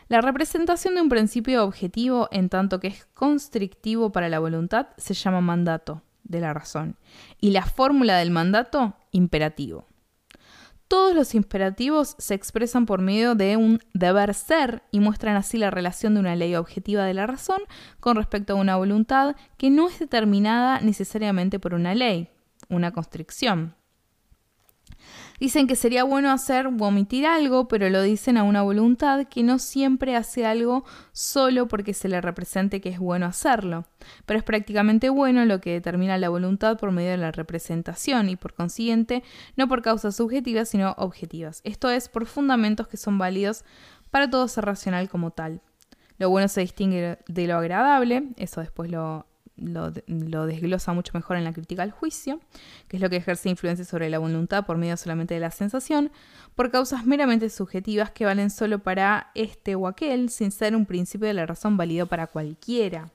La 0.07 0.21
representación 0.21 0.95
de 0.95 1.01
un 1.01 1.09
principio 1.09 1.63
objetivo 1.63 2.27
en 2.31 2.49
tanto 2.49 2.79
que 2.79 2.87
es 2.87 3.05
constrictivo 3.13 4.11
para 4.11 4.29
la 4.29 4.39
voluntad 4.39 4.87
se 4.97 5.13
llama 5.13 5.41
mandato 5.41 6.01
de 6.23 6.39
la 6.39 6.53
razón. 6.53 6.97
Y 7.39 7.51
la 7.51 7.65
fórmula 7.65 8.17
del 8.17 8.31
mandato, 8.31 8.95
imperativo. 9.11 9.87
Todos 10.87 11.15
los 11.15 11.33
imperativos 11.33 12.15
se 12.19 12.35
expresan 12.35 12.85
por 12.85 13.01
medio 13.01 13.33
de 13.33 13.57
un 13.57 13.79
deber 13.93 14.33
ser 14.33 14.83
y 14.91 14.99
muestran 14.99 15.35
así 15.35 15.57
la 15.57 15.71
relación 15.71 16.13
de 16.13 16.19
una 16.19 16.35
ley 16.35 16.55
objetiva 16.55 17.05
de 17.05 17.15
la 17.15 17.25
razón 17.25 17.61
con 17.99 18.15
respecto 18.15 18.53
a 18.53 18.57
una 18.57 18.75
voluntad 18.75 19.35
que 19.57 19.69
no 19.69 19.87
es 19.87 19.97
determinada 19.97 20.81
necesariamente 20.81 21.57
por 21.59 21.73
una 21.73 21.95
ley, 21.95 22.29
una 22.69 22.91
constricción. 22.91 23.75
Dicen 25.43 25.67
que 25.67 25.75
sería 25.75 26.05
bueno 26.05 26.31
hacer 26.31 26.67
o 26.67 26.85
omitir 26.85 27.25
algo, 27.25 27.67
pero 27.67 27.89
lo 27.89 28.01
dicen 28.01 28.37
a 28.37 28.43
una 28.43 28.61
voluntad 28.61 29.27
que 29.27 29.43
no 29.43 29.59
siempre 29.59 30.15
hace 30.15 30.45
algo 30.45 30.85
solo 31.11 31.67
porque 31.67 31.93
se 31.93 32.07
le 32.07 32.21
represente 32.21 32.79
que 32.79 32.87
es 32.87 32.97
bueno 32.97 33.25
hacerlo. 33.25 33.83
Pero 34.25 34.37
es 34.37 34.45
prácticamente 34.45 35.09
bueno 35.09 35.43
lo 35.43 35.59
que 35.59 35.73
determina 35.73 36.17
la 36.17 36.29
voluntad 36.29 36.77
por 36.77 36.93
medio 36.93 37.11
de 37.11 37.17
la 37.17 37.33
representación 37.33 38.29
y 38.29 38.37
por 38.37 38.53
consiguiente 38.53 39.21
no 39.57 39.67
por 39.67 39.81
causas 39.81 40.15
subjetivas 40.15 40.69
sino 40.69 40.95
objetivas. 40.97 41.59
Esto 41.65 41.89
es 41.89 42.07
por 42.07 42.25
fundamentos 42.25 42.87
que 42.87 42.95
son 42.95 43.17
válidos 43.17 43.65
para 44.11 44.29
todo 44.29 44.47
ser 44.47 44.63
racional 44.63 45.09
como 45.09 45.31
tal. 45.31 45.59
Lo 46.19 46.29
bueno 46.29 46.47
se 46.47 46.61
distingue 46.61 47.17
de 47.27 47.47
lo 47.47 47.57
agradable, 47.57 48.29
eso 48.37 48.61
después 48.61 48.89
lo 48.89 49.25
lo, 49.57 49.91
desglosa 49.91 50.93
mucho 50.93 51.11
mejor 51.13 51.37
en 51.37 51.43
la 51.43 51.53
crítica 51.53 51.83
al 51.83 51.91
juicio, 51.91 52.39
que 52.87 52.97
es 52.97 53.01
lo 53.01 53.09
que 53.09 53.17
ejerce 53.17 53.49
influencia 53.49 53.85
sobre 53.85 54.09
la 54.09 54.19
voluntad 54.19 54.65
por 54.65 54.77
medio 54.77 54.97
solamente 54.97 55.33
de 55.33 55.39
la 55.39 55.51
sensación, 55.51 56.11
por 56.55 56.71
causas 56.71 57.05
meramente 57.05 57.49
subjetivas 57.49 58.11
que 58.11 58.25
valen 58.25 58.49
solo 58.49 58.79
para 58.79 59.31
este 59.35 59.75
o 59.75 59.87
aquel, 59.87 60.29
sin 60.29 60.51
ser 60.51 60.75
un 60.75 60.85
principio 60.85 61.27
de 61.27 61.33
la 61.33 61.45
razón 61.45 61.77
válido 61.77 62.07
para 62.07 62.27
cualquiera. 62.27 63.11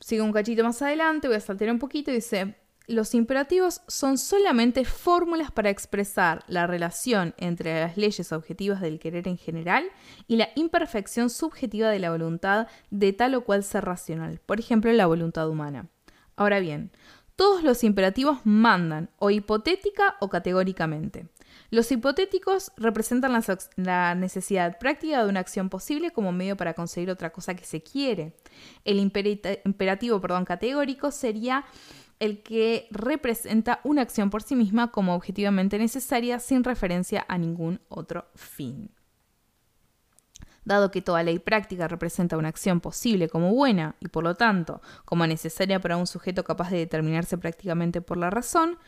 Sigo 0.00 0.24
un 0.24 0.32
cachito 0.32 0.64
más 0.64 0.80
adelante, 0.82 1.28
voy 1.28 1.36
a 1.36 1.40
saltar 1.40 1.70
un 1.70 1.78
poquito 1.78 2.10
y 2.10 2.14
dice, 2.14 2.56
los 2.86 3.14
imperativos 3.14 3.80
son 3.88 4.18
solamente 4.18 4.84
fórmulas 4.84 5.50
para 5.50 5.70
expresar 5.70 6.44
la 6.48 6.66
relación 6.66 7.34
entre 7.38 7.80
las 7.80 7.96
leyes 7.96 8.32
objetivas 8.32 8.80
del 8.80 8.98
querer 8.98 9.26
en 9.26 9.38
general 9.38 9.84
y 10.28 10.36
la 10.36 10.50
imperfección 10.54 11.30
subjetiva 11.30 11.88
de 11.88 11.98
la 11.98 12.10
voluntad 12.10 12.66
de 12.90 13.12
tal 13.12 13.34
o 13.36 13.44
cual 13.44 13.64
ser 13.64 13.84
racional, 13.84 14.40
por 14.44 14.60
ejemplo, 14.60 14.92
la 14.92 15.06
voluntad 15.06 15.48
humana. 15.48 15.88
Ahora 16.36 16.60
bien, 16.60 16.90
todos 17.36 17.62
los 17.62 17.82
imperativos 17.84 18.38
mandan, 18.44 19.10
o 19.18 19.30
hipotética 19.30 20.16
o 20.20 20.28
categóricamente. 20.28 21.28
Los 21.70 21.90
hipotéticos 21.90 22.70
representan 22.76 23.32
la, 23.76 24.14
necesidad 24.14 24.78
práctica 24.78 25.22
de 25.22 25.28
una 25.28 25.40
acción 25.40 25.68
posible 25.68 26.12
como 26.12 26.30
medio 26.30 26.56
para 26.56 26.74
conseguir 26.74 27.10
otra 27.10 27.30
cosa 27.30 27.54
que 27.54 27.64
se 27.64 27.82
quiere. 27.82 28.34
El 28.84 29.00
imperativo 29.00 30.20
perdón, 30.20 30.44
categórico 30.44 31.10
sería 31.10 31.64
el 32.20 32.42
que 32.42 32.88
representa 32.90 33.80
una 33.84 34.02
acción 34.02 34.30
por 34.30 34.42
sí 34.42 34.56
misma 34.56 34.90
como 34.90 35.14
objetivamente 35.14 35.78
necesaria 35.78 36.38
sin 36.38 36.64
referencia 36.64 37.24
a 37.28 37.38
ningún 37.38 37.80
otro 37.88 38.26
fin. 38.34 38.90
Dado 40.64 40.90
que 40.90 41.02
toda 41.02 41.22
ley 41.22 41.38
práctica 41.38 41.88
representa 41.88 42.38
una 42.38 42.48
acción 42.48 42.80
posible 42.80 43.28
como 43.28 43.52
buena 43.52 43.96
y 44.00 44.08
por 44.08 44.24
lo 44.24 44.34
tanto 44.34 44.80
como 45.04 45.26
necesaria 45.26 45.80
para 45.80 45.98
un 45.98 46.06
sujeto 46.06 46.42
capaz 46.42 46.70
de 46.70 46.78
determinarse 46.78 47.36
prácticamente 47.36 48.00
por 48.00 48.16
la 48.16 48.30
razón, 48.30 48.78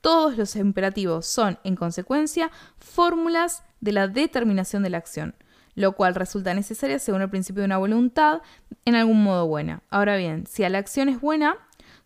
todos 0.00 0.36
los 0.36 0.56
imperativos 0.56 1.26
son, 1.26 1.58
en 1.62 1.76
consecuencia, 1.76 2.50
fórmulas 2.78 3.62
de 3.80 3.92
la 3.92 4.08
determinación 4.08 4.82
de 4.82 4.90
la 4.90 4.98
acción, 4.98 5.34
lo 5.74 5.92
cual 5.92 6.14
resulta 6.14 6.54
necesaria 6.54 6.98
según 6.98 7.22
el 7.22 7.30
principio 7.30 7.60
de 7.60 7.66
una 7.66 7.78
voluntad 7.78 8.40
en 8.84 8.94
algún 8.96 9.22
modo 9.22 9.46
buena. 9.46 9.82
Ahora 9.90 10.16
bien, 10.16 10.46
si 10.46 10.68
la 10.68 10.78
acción 10.78 11.08
es 11.08 11.20
buena, 11.20 11.58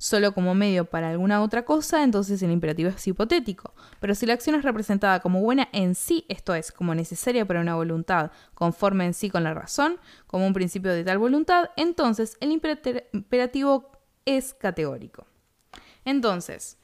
solo 0.05 0.35
como 0.35 0.55
medio 0.55 0.85
para 0.85 1.09
alguna 1.09 1.41
otra 1.41 1.65
cosa, 1.65 2.05
entonces 2.05 2.43
el 2.43 2.51
imperativo 2.51 2.91
es 2.91 3.07
hipotético. 3.07 3.73
Pero 4.01 4.15
si 4.15 4.27
la 4.27 4.35
acción 4.35 4.55
es 4.55 4.63
representada 4.63 5.21
como 5.21 5.41
buena 5.41 5.71
en 5.73 5.95
sí, 5.95 6.27
esto 6.29 6.55
es, 6.55 6.73
como 6.73 6.95
necesaria 6.95 7.47
para 7.47 7.63
una 7.63 7.75
voluntad 7.75 8.31
conforme 8.53 9.07
en 9.07 9.15
sí 9.15 9.31
con 9.31 9.45
la 9.45 9.55
razón, 9.55 9.97
como 10.27 10.47
un 10.47 10.53
principio 10.53 10.93
de 10.93 11.05
tal 11.05 11.17
voluntad, 11.17 11.71
entonces 11.79 12.37
el 12.43 12.53
imperativo 12.53 13.93
es 14.27 14.53
categórico. 14.53 15.27
Entonces, 16.05 16.77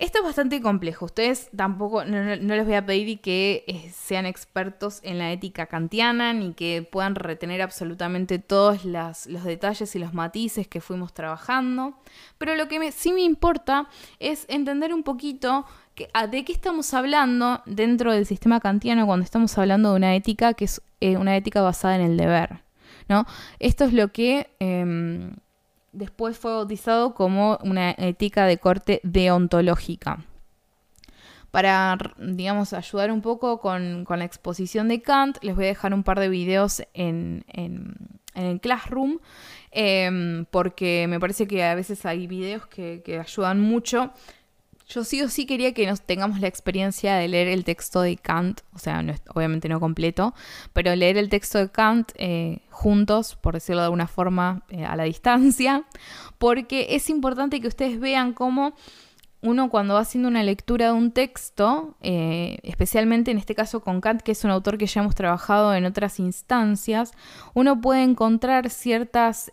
esto 0.00 0.18
es 0.20 0.24
bastante 0.24 0.62
complejo. 0.62 1.04
Ustedes 1.04 1.50
tampoco, 1.54 2.06
no, 2.06 2.34
les 2.34 2.64
voy 2.64 2.74
a 2.74 2.86
pedir 2.86 3.20
que 3.20 3.64
eh, 3.66 3.92
sean 3.94 4.24
expertos 4.24 5.00
en 5.02 5.18
la 5.18 5.30
ética 5.30 5.66
kantiana 5.66 6.32
ni 6.32 6.54
que 6.54 6.88
puedan 6.90 7.14
retener 7.14 7.60
absolutamente 7.60 8.38
todos 8.38 8.86
los 8.86 9.44
detalles 9.44 9.94
y 9.94 9.98
los 9.98 10.14
matices 10.14 10.66
que 10.66 10.80
fuimos 10.80 11.12
trabajando. 11.12 11.94
Pero 12.38 12.54
lo 12.56 12.66
que 12.66 12.90
sí 12.92 13.12
me 13.12 13.20
importa 13.20 13.88
es 14.18 14.46
entender 14.48 14.94
un 14.94 15.02
poquito 15.02 15.66
ah, 16.14 16.26
de 16.26 16.46
qué 16.46 16.52
estamos 16.52 16.94
hablando 16.94 17.60
dentro 17.66 18.10
del 18.10 18.24
sistema 18.24 18.58
kantiano 18.58 19.04
cuando 19.06 19.24
estamos 19.24 19.56
hablando 19.58 19.90
de 19.90 19.96
una 19.96 20.16
ética 20.16 20.54
que 20.54 20.64
es 20.64 20.80
eh, 21.00 21.18
una 21.18 21.36
ética 21.36 21.60
basada 21.60 21.96
en 21.96 22.00
el 22.00 22.16
deber. 22.16 22.62
¿no? 23.06 23.26
Esto 23.58 23.84
es 23.84 23.92
lo 23.92 24.08
que... 24.08 24.48
Em, 24.60 25.32
después 25.92 26.38
fue 26.38 26.52
bautizado 26.52 27.14
como 27.14 27.58
una 27.62 27.90
ética 27.92 28.46
de 28.46 28.58
corte 28.58 29.00
deontológica. 29.02 30.24
Para, 31.50 31.98
digamos, 32.18 32.72
ayudar 32.72 33.10
un 33.10 33.22
poco 33.22 33.58
con, 33.60 34.06
la 34.08 34.24
exposición 34.24 34.86
de 34.88 35.02
Kant, 35.02 35.38
les 35.42 35.56
voy 35.56 35.64
a 35.64 35.68
dejar 35.68 35.92
un 35.92 36.04
par 36.04 36.20
de 36.20 36.28
videos 36.28 36.82
en, 36.94 37.44
en, 37.48 37.94
el 38.34 38.60
Classroom, 38.60 39.18
em, 39.72 40.44
porque 40.46 41.06
me 41.08 41.18
parece 41.18 41.48
que 41.48 41.64
a 41.64 41.74
veces 41.74 42.06
hay 42.06 42.28
videos 42.28 42.66
que, 42.68 43.02
que 43.04 43.18
ayudan 43.18 43.60
mucho 43.60 44.12
yo 44.90 45.04
sí 45.04 45.22
o 45.22 45.28
sí 45.28 45.46
quería 45.46 45.72
que 45.72 45.86
nos 45.86 46.02
tengamos 46.02 46.40
la 46.40 46.48
experiencia 46.48 47.14
de 47.14 47.28
leer 47.28 47.48
el 47.48 47.64
texto 47.64 48.02
de 48.02 48.16
Kant, 48.16 48.62
o 48.74 48.78
sea, 48.78 49.04
obviamente 49.34 49.68
no 49.68 49.78
completo, 49.78 50.34
pero 50.72 50.94
leer 50.96 51.16
el 51.16 51.28
texto 51.28 51.58
de 51.58 51.70
Kant 51.70 52.10
eh, 52.16 52.60
juntos, 52.70 53.36
por 53.36 53.54
decirlo 53.54 53.80
de 53.80 53.86
alguna 53.86 54.08
forma, 54.08 54.62
eh, 54.68 54.84
a 54.84 54.96
la 54.96 55.04
distancia, 55.14 55.84
porque 56.38 56.88
es 56.90 57.08
importante 57.08 57.60
que 57.60 57.68
ustedes 57.68 58.00
vean 58.00 58.32
cómo 58.32 58.74
uno 59.42 59.70
cuando 59.70 59.94
va 59.94 60.00
haciendo 60.00 60.28
una 60.28 60.42
lectura 60.42 60.86
de 60.86 60.92
un 60.92 61.12
texto, 61.12 61.96
eh, 62.02 62.58
especialmente 62.62 63.30
en 63.30 63.38
este 63.38 63.54
caso 63.54 63.80
con 63.80 64.00
Kant, 64.00 64.20
que 64.20 64.32
es 64.32 64.44
un 64.44 64.50
autor 64.50 64.76
que 64.76 64.86
ya 64.86 65.00
hemos 65.00 65.14
trabajado 65.14 65.72
en 65.72 65.86
otras 65.86 66.18
instancias, 66.18 67.12
uno 67.54 67.80
puede 67.80 68.02
encontrar 68.02 68.68
ciertas 68.68 69.50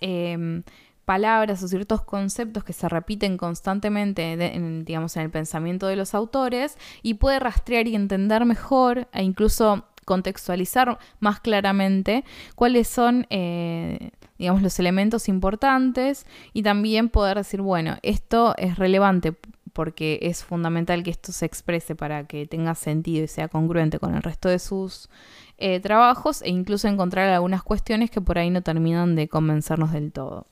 palabras 1.08 1.64
o 1.64 1.70
ciertos 1.70 2.02
conceptos 2.02 2.66
que 2.66 2.74
se 2.74 2.90
repiten 2.90 3.38
constantemente 3.38 4.34
en, 4.34 4.84
digamos, 4.84 5.16
en 5.16 5.24
el 5.24 5.30
pensamiento 5.30 5.88
de 5.88 5.96
los 5.96 6.14
autores 6.14 6.78
y 7.02 7.14
puede 7.14 7.40
rastrear 7.40 7.88
y 7.88 7.96
entender 7.96 8.44
mejor 8.44 9.08
e 9.14 9.24
incluso 9.24 9.86
contextualizar 10.04 11.00
más 11.22 11.40
claramente 11.40 12.26
cuáles 12.56 12.90
son 12.90 13.26
eh, 13.30 14.12
digamos 14.38 14.62
los 14.62 14.80
elementos 14.80 15.30
importantes 15.30 16.26
y 16.52 16.62
también 16.64 17.08
poder 17.08 17.38
decir 17.38 17.62
bueno 17.62 17.98
esto 18.02 18.54
es 18.58 18.78
relevante 18.78 19.34
porque 19.72 20.20
es 20.24 20.44
fundamental 20.44 21.04
que 21.04 21.12
esto 21.12 21.32
se 21.32 21.46
exprese 21.46 21.96
para 21.96 22.26
que 22.28 22.48
tenga 22.48 22.76
sentido 22.76 23.24
y 23.24 23.28
sea 23.28 23.48
congruente 23.48 23.98
con 23.98 24.14
el 24.14 24.24
resto 24.24 24.50
de 24.50 24.60
sus 24.60 25.10
eh, 25.58 25.80
trabajos 25.80 26.42
e 26.42 26.50
incluso 26.50 26.90
encontrar 26.90 27.30
algunas 27.30 27.64
cuestiones 27.64 28.12
que 28.12 28.20
por 28.20 28.38
ahí 28.38 28.50
no 28.50 28.62
terminan 28.62 29.16
de 29.16 29.30
convencernos 29.30 29.94
del 29.94 30.12
todo. 30.12 30.48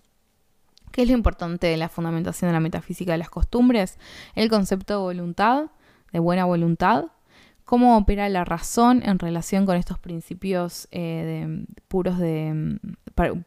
¿Qué 0.96 1.02
es 1.02 1.10
lo 1.10 1.14
importante 1.14 1.68
de 1.68 1.76
la 1.76 1.90
fundamentación 1.90 2.48
de 2.48 2.54
la 2.54 2.62
metafísica 2.62 3.12
de 3.12 3.18
las 3.18 3.30
costumbres? 3.30 4.00
El 4.34 4.48
concepto 4.48 4.94
de 4.94 5.00
voluntad, 5.00 5.66
de 6.14 6.20
buena 6.20 6.46
voluntad, 6.46 7.08
cómo 7.66 7.98
opera 7.98 8.30
la 8.30 8.46
razón 8.46 9.04
en 9.04 9.20
relación 9.20 9.66
con 9.66 9.76
estos 9.76 10.00
principios 10.00 10.88
eh, 10.92 11.66
puros 11.90 12.18
de 12.18 12.80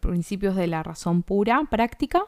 principios 0.01 0.57
de 0.57 0.67
la 0.67 0.83
razón 0.83 1.23
pura, 1.23 1.63
práctica, 1.71 2.23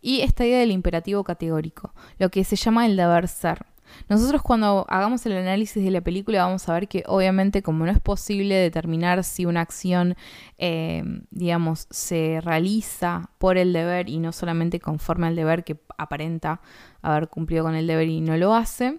y 0.00 0.22
esta 0.22 0.46
idea 0.46 0.60
del 0.60 0.70
imperativo 0.70 1.22
categórico, 1.22 1.92
lo 2.18 2.30
que 2.30 2.44
se 2.44 2.56
llama 2.56 2.86
el 2.86 2.96
deber 2.96 3.28
ser. 3.28 3.66
Nosotros 4.08 4.42
cuando 4.42 4.86
hagamos 4.88 5.24
el 5.26 5.36
análisis 5.36 5.82
de 5.82 5.90
la 5.90 6.00
película 6.00 6.44
vamos 6.44 6.68
a 6.68 6.74
ver 6.74 6.88
que 6.88 7.04
obviamente 7.06 7.62
como 7.62 7.84
no 7.84 7.92
es 7.92 8.00
posible 8.00 8.54
determinar 8.54 9.24
si 9.24 9.46
una 9.46 9.60
acción, 9.60 10.16
eh, 10.58 11.02
digamos, 11.30 11.86
se 11.90 12.40
realiza 12.42 13.30
por 13.38 13.56
el 13.56 13.72
deber 13.72 14.08
y 14.08 14.18
no 14.18 14.32
solamente 14.32 14.80
conforme 14.80 15.26
al 15.26 15.36
deber 15.36 15.64
que 15.64 15.78
aparenta 15.98 16.60
haber 17.02 17.28
cumplido 17.28 17.64
con 17.64 17.74
el 17.74 17.86
deber 17.86 18.08
y 18.08 18.20
no 18.20 18.36
lo 18.36 18.54
hace, 18.54 18.98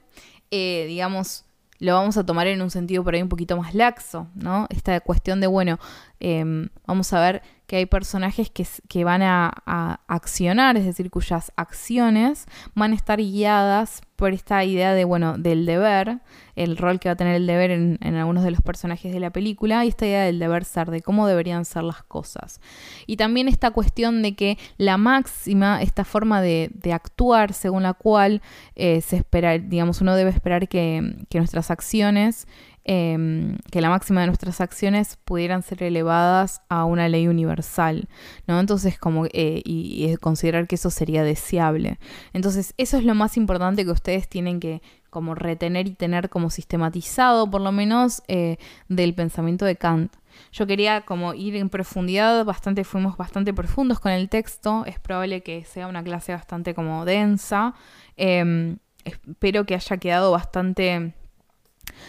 eh, 0.51 0.85
digamos, 0.87 1.45
lo 1.79 1.93
vamos 1.93 2.17
a 2.17 2.25
tomar 2.25 2.47
en 2.47 2.61
un 2.61 2.69
sentido 2.69 3.03
por 3.03 3.15
ahí 3.15 3.21
un 3.21 3.29
poquito 3.29 3.57
más 3.57 3.75
laxo, 3.75 4.27
¿no? 4.35 4.67
Esta 4.69 4.99
cuestión 5.01 5.41
de, 5.41 5.47
bueno, 5.47 5.77
em, 6.19 6.69
vamos 6.85 7.11
a 7.13 7.19
ver 7.19 7.41
que 7.67 7.77
hay 7.77 7.85
personajes 7.85 8.51
que, 8.51 9.03
van 9.03 9.21
a, 9.21 9.99
accionar, 10.07 10.77
es 10.77 10.85
decir, 10.85 11.09
cuyas 11.09 11.51
acciones 11.55 12.45
van 12.75 12.91
a 12.91 12.95
estar 12.95 13.19
guiadas 13.19 14.01
por 14.15 14.33
esta 14.33 14.63
idea 14.63 14.93
de, 14.93 15.03
bueno, 15.03 15.37
del 15.37 15.65
deber, 15.65 16.19
el 16.55 16.77
rol 16.77 16.99
que 16.99 17.09
va 17.09 17.13
a 17.13 17.15
tener 17.17 17.35
el 17.35 17.47
deber 17.47 17.71
en, 17.71 18.15
algunos 18.15 18.43
de 18.43 18.51
los 18.51 18.61
personajes 18.61 19.11
de 19.11 19.19
la 19.19 19.31
película, 19.31 19.83
y 19.83 19.89
esta 19.89 20.05
idea 20.05 20.23
del 20.23 20.39
deber 20.39 20.63
ser, 20.63 20.89
de 20.89 21.01
cómo 21.01 21.27
deberían 21.27 21.65
ser 21.65 21.83
las 21.83 22.03
cosas. 22.03 22.61
Y 23.07 23.17
también 23.17 23.47
esta 23.47 23.71
cuestión 23.71 24.21
de 24.21 24.35
que 24.35 24.57
la 24.77 24.97
máxima, 24.97 25.81
esta 25.81 26.05
forma 26.05 26.41
de, 26.41 26.71
actuar 26.93 27.51
según 27.51 27.83
la 27.83 27.93
cual 27.93 28.41
eh, 28.75 29.01
se 29.01 29.17
espera, 29.17 29.57
digamos, 29.57 29.99
uno 30.01 30.15
debe 30.15 30.29
esperar 30.29 30.69
que, 30.69 31.25
que 31.29 31.39
nuestras 31.39 31.71
acciones 31.71 32.47
Em, 32.87 33.57
que 33.71 33.81
la 33.81 33.89
máxima 33.89 34.21
de 34.21 34.27
nuestras 34.27 34.61
acciones 34.61 35.17
pudieran 35.25 35.63
ser 35.63 35.81
elevadas 35.81 36.61
a 36.69 36.85
una 36.85 37.09
ley 37.09 37.27
universal, 37.27 38.07
¿no? 38.45 38.59
Entonces, 38.59 38.99
como, 38.99 39.25
eh, 39.25 39.63
y, 39.65 40.15
considerar 40.17 40.67
que 40.67 40.75
eso 40.75 40.91
sería 40.91 41.23
deseable. 41.23 41.97
Entonces, 42.31 42.75
eso 42.77 42.97
es 42.97 43.03
lo 43.03 43.15
más 43.15 43.37
importante 43.37 43.85
que 43.85 43.91
ustedes 43.91 44.29
tienen 44.29 44.59
que 44.59 44.83
como 45.09 45.33
retener 45.33 45.87
y 45.87 45.95
tener 45.95 46.29
como 46.29 46.51
sistematizado, 46.51 47.49
por 47.49 47.61
lo 47.61 47.71
menos, 47.71 48.21
eh, 48.27 48.57
del 48.87 49.15
pensamiento 49.15 49.65
de 49.65 49.77
Kant. 49.77 50.13
Yo 50.51 50.67
quería 50.67 51.01
como 51.01 51.33
ir 51.33 51.55
en 51.55 51.69
profundidad, 51.69 52.45
bastante, 52.45 52.83
fuimos 52.83 53.17
bastante 53.17 53.51
profundos 53.51 53.99
con 53.99 54.11
el 54.11 54.29
texto, 54.29 54.85
es 54.85 54.99
probable 54.99 55.41
que 55.41 55.65
sea 55.65 55.87
una 55.87 56.03
clase 56.03 56.33
bastante 56.33 56.75
como 56.75 57.03
densa, 57.03 57.73
em, 58.15 58.77
espero 59.05 59.65
que 59.65 59.73
haya 59.73 59.97
quedado 59.97 60.31
bastante 60.31 61.13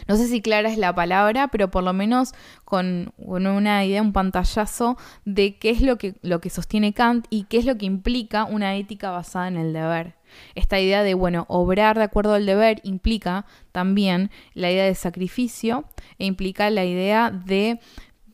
no 0.08 0.16
sé 0.16 0.28
si 0.28 0.40
clara 0.40 0.70
es 0.70 0.78
la 0.78 0.94
palabra, 0.94 1.48
pero 1.48 1.70
por 1.70 1.82
lo 1.82 1.92
menos 1.92 2.32
con, 2.64 3.12
una 3.16 3.84
idea, 3.84 4.02
un 4.02 4.12
pantallazo 4.12 4.96
de 5.24 5.56
qué 5.56 5.70
es 5.70 5.80
lo 5.80 5.96
que, 5.96 6.14
lo 6.22 6.40
que 6.40 6.50
sostiene 6.50 6.92
Kant 6.92 7.26
y 7.30 7.44
qué 7.44 7.58
es 7.58 7.64
lo 7.64 7.76
que 7.76 7.86
implica 7.86 8.44
una 8.44 8.76
ética 8.76 9.10
basada 9.10 9.48
en 9.48 9.56
el 9.56 9.72
deber. 9.72 10.14
Esta 10.54 10.80
idea 10.80 11.02
de, 11.02 11.14
bueno, 11.14 11.46
obrar 11.48 11.96
de 11.96 12.04
acuerdo 12.04 12.34
al 12.34 12.46
deber 12.46 12.80
implica 12.82 13.46
también 13.72 14.30
la 14.54 14.70
idea 14.70 14.84
de 14.84 14.94
sacrificio 14.94 15.84
e 16.18 16.26
implica 16.26 16.68
la 16.70 16.84
idea 16.84 17.30
de 17.30 17.80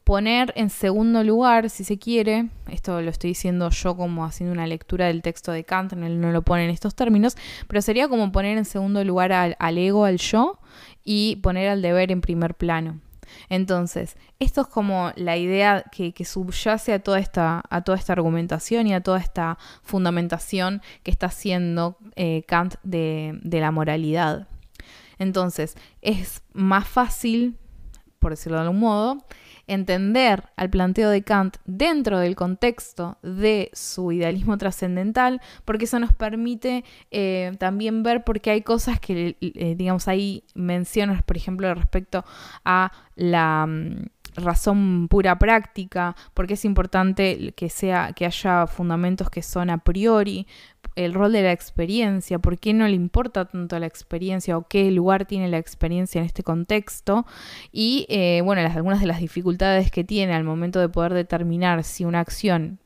poner 0.04 0.52
en 0.56 0.70
segundo 0.70 1.22
lugar, 1.22 1.70
si 1.70 1.84
se 1.84 1.98
quiere, 1.98 2.48
esto 2.68 3.00
lo 3.00 3.10
estoy 3.10 3.30
diciendo 3.30 3.70
yo 3.70 3.96
como 3.96 4.24
haciendo 4.24 4.52
una 4.52 4.66
lectura 4.66 5.06
del 5.06 5.22
texto 5.22 5.52
de 5.52 5.64
Kant, 5.64 5.92
él 5.92 6.20
no 6.20 6.32
lo 6.32 6.42
pone 6.42 6.64
en 6.64 6.70
estos 6.70 6.94
términos, 6.94 7.36
pero 7.68 7.82
sería 7.82 8.08
como 8.08 8.32
poner 8.32 8.58
en 8.58 8.64
segundo 8.64 9.04
lugar 9.04 9.32
al, 9.32 9.56
al 9.60 9.78
ego, 9.78 10.04
al 10.04 10.18
yo, 10.18 10.58
y 11.04 11.36
poner 11.36 11.68
al 11.68 11.82
deber 11.82 12.12
en 12.12 12.20
primer 12.20 12.54
plano. 12.54 13.00
Entonces, 13.48 14.16
esto 14.38 14.62
es 14.62 14.66
como 14.66 15.12
la 15.16 15.36
idea 15.36 15.84
que, 15.90 16.12
subyace 16.24 16.92
a 16.92 16.98
toda, 16.98 17.18
esta, 17.18 17.62
a 17.70 17.82
toda 17.82 17.98
esta 17.98 18.12
argumentación 18.12 18.86
y 18.86 18.94
a 18.94 19.00
toda 19.00 19.18
esta 19.18 19.58
fundamentación 19.82 20.82
que 21.02 21.10
está 21.10 21.26
haciendo 21.26 21.96
eh, 22.16 22.44
Kant 22.46 22.74
de, 22.82 23.38
de 23.42 23.60
la 23.60 23.70
moralidad. 23.70 24.48
Entonces, 25.18 25.76
es 26.00 26.42
más 26.52 26.86
fácil, 26.86 27.56
por 28.18 28.32
decirlo 28.32 28.58
de 28.58 28.64
algún 28.64 28.80
modo, 28.80 29.24
entender 29.72 30.44
al 30.56 30.70
planteo 30.70 31.10
de 31.10 31.22
Kant 31.22 31.56
dentro 31.64 32.18
del 32.18 32.36
contexto 32.36 33.18
de 33.22 33.70
su 33.72 34.12
idealismo 34.12 34.58
trascendental, 34.58 35.40
porque 35.64 35.84
eso 35.86 35.98
nos 35.98 36.12
permite 36.12 36.84
eh, 37.10 37.52
también 37.58 38.02
ver 38.02 38.24
por 38.24 38.40
qué 38.40 38.50
hay 38.50 38.62
cosas 38.62 39.00
que, 39.00 39.36
eh, 39.40 39.74
digamos, 39.76 40.08
hay 40.08 40.44
menciones, 40.54 41.22
por 41.22 41.36
ejemplo, 41.36 41.74
respecto 41.74 42.24
a 42.64 42.92
la... 43.16 43.66
Mm, 43.66 44.06
razón 44.34 45.08
pura 45.08 45.38
práctica, 45.38 46.16
porque 46.34 46.54
es 46.54 46.64
importante 46.64 47.52
que 47.54 47.68
sea 47.68 48.12
que 48.12 48.26
haya 48.26 48.66
fundamentos 48.66 49.30
que 49.30 49.42
son 49.42 49.70
a 49.70 49.78
priori, 49.78 50.46
el 50.94 51.14
rol 51.14 51.32
de 51.32 51.42
la 51.42 51.52
experiencia, 51.52 52.38
por 52.38 52.58
qué 52.58 52.72
no 52.72 52.86
le 52.86 52.94
importa 52.94 53.46
tanto 53.46 53.78
la 53.78 53.86
experiencia 53.86 54.56
o 54.56 54.66
qué 54.68 54.90
lugar 54.90 55.26
tiene 55.26 55.48
la 55.48 55.58
experiencia 55.58 56.20
en 56.20 56.26
este 56.26 56.42
contexto 56.42 57.26
y 57.72 58.06
eh, 58.08 58.42
bueno, 58.44 58.62
algunas 58.62 59.00
de 59.00 59.06
las 59.06 59.20
dificultades 59.20 59.90
que 59.90 60.04
tiene 60.04 60.34
al 60.34 60.44
momento 60.44 60.80
de 60.80 60.88
poder 60.88 61.14
determinar 61.14 61.84
si 61.84 62.04
una 62.04 62.20
acción 62.20 62.78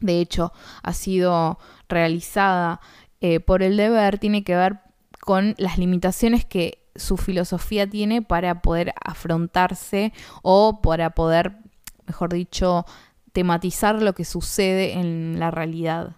de 0.00 0.20
hecho 0.20 0.52
ha 0.82 0.92
sido 0.92 1.58
realizada 1.88 2.80
eh, 3.20 3.40
por 3.40 3.62
el 3.62 3.76
deber 3.76 4.18
tiene 4.18 4.44
que 4.44 4.54
ver 4.54 4.78
con 5.20 5.54
las 5.58 5.78
limitaciones 5.78 6.44
que 6.44 6.86
su 6.94 7.16
filosofía 7.16 7.88
tiene 7.88 8.22
para 8.22 8.62
poder 8.62 8.94
afrontarse 9.02 10.12
o 10.42 10.80
para 10.80 11.10
poder, 11.10 11.58
mejor 12.06 12.32
dicho, 12.32 12.86
tematizar 13.32 14.00
lo 14.00 14.14
que 14.14 14.24
sucede 14.24 14.94
en 14.94 15.38
la 15.38 15.50
realidad. 15.50 16.16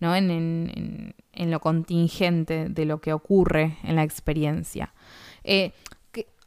¿No? 0.00 0.14
En, 0.14 1.14
lo 1.34 1.60
contingente 1.60 2.68
de 2.68 2.84
lo 2.84 3.00
que 3.00 3.12
ocurre 3.12 3.76
en 3.84 3.94
la 3.94 4.02
experiencia. 4.02 4.92
Eh, 5.44 5.72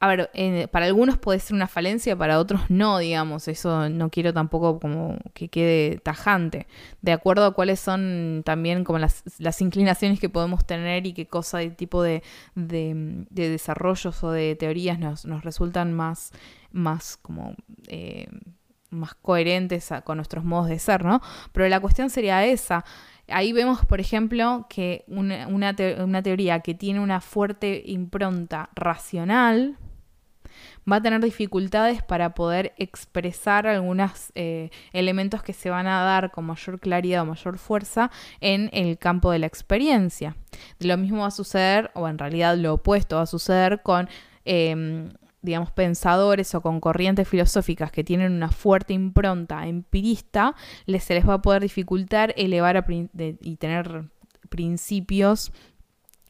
a 0.01 0.07
ver, 0.07 0.31
para 0.71 0.87
algunos 0.87 1.19
puede 1.19 1.39
ser 1.39 1.55
una 1.55 1.67
falencia, 1.67 2.15
para 2.15 2.39
otros 2.39 2.71
no, 2.71 2.97
digamos, 2.97 3.47
eso 3.47 3.87
no 3.87 4.09
quiero 4.09 4.33
tampoco 4.33 4.79
como 4.79 5.15
que 5.35 5.47
quede 5.47 5.99
tajante, 5.99 6.65
de 7.03 7.11
acuerdo 7.11 7.45
a 7.45 7.53
cuáles 7.53 7.79
son 7.79 8.41
también 8.43 8.83
como 8.83 8.97
las, 8.97 9.61
inclinaciones 9.61 10.19
que 10.19 10.27
podemos 10.27 10.65
tener 10.65 11.05
y 11.05 11.13
qué 11.13 11.27
cosa 11.27 11.59
de 11.59 11.69
tipo 11.69 12.01
de, 12.01 12.23
desarrollos 12.55 14.23
o 14.23 14.31
de 14.31 14.55
teorías 14.55 14.97
nos, 14.97 15.23
resultan 15.43 15.93
más, 15.93 16.31
más 16.71 17.15
como... 17.17 17.53
Eh, 17.87 18.27
más 18.91 19.13
coherentes 19.13 19.89
con 20.03 20.17
nuestros 20.17 20.43
modos 20.43 20.67
de 20.67 20.77
ser, 20.77 21.05
¿no? 21.05 21.21
Pero 21.53 21.69
la 21.69 21.79
cuestión 21.79 22.09
sería 22.09 22.45
esa. 22.45 22.83
Ahí 23.31 23.53
vemos, 23.53 23.85
por 23.85 23.99
ejemplo, 23.99 24.65
que 24.69 25.03
una, 25.07 25.73
teoría 26.23 26.59
que 26.59 26.73
tiene 26.73 26.99
una 26.99 27.21
fuerte 27.21 27.81
impronta 27.85 28.69
racional, 28.75 29.77
va 30.91 30.97
a 30.97 31.01
tener 31.01 31.21
dificultades 31.21 32.03
para 32.03 32.33
poder 32.33 32.73
expresar 32.77 33.67
algunos 33.67 34.31
eh, 34.35 34.69
elementos 34.93 35.43
que 35.43 35.53
se 35.53 35.69
van 35.69 35.87
a 35.87 36.03
dar 36.03 36.31
con 36.31 36.45
mayor 36.45 36.79
claridad 36.79 37.21
o 37.21 37.25
mayor 37.25 37.57
fuerza 37.57 38.11
en 38.39 38.69
el 38.73 38.97
campo 38.97 39.31
de 39.31 39.39
la 39.39 39.47
experiencia. 39.47 40.35
Lo 40.79 40.97
mismo 40.97 41.21
va 41.21 41.27
a 41.27 41.31
suceder, 41.31 41.91
o 41.93 42.07
en 42.07 42.17
realidad 42.17 42.57
lo 42.57 42.75
opuesto 42.75 43.17
va 43.17 43.23
a 43.23 43.27
suceder 43.27 43.81
con... 43.81 44.09
Em, 44.45 45.09
digamos, 45.41 45.71
pensadores 45.71 46.53
o 46.55 46.61
con 46.61 46.79
corrientes 46.79 47.27
filosóficas 47.27 47.91
que 47.91 48.03
tienen 48.03 48.31
una 48.31 48.49
fuerte 48.49 48.93
impronta 48.93 49.67
empirista, 49.67 50.55
les, 50.85 51.03
se 51.03 51.15
les 51.15 51.27
va 51.27 51.35
a 51.35 51.41
poder 51.41 51.61
dificultar 51.61 52.33
elevar 52.37 52.85
y 53.13 53.55
tener 53.57 54.05
principios 54.49 55.51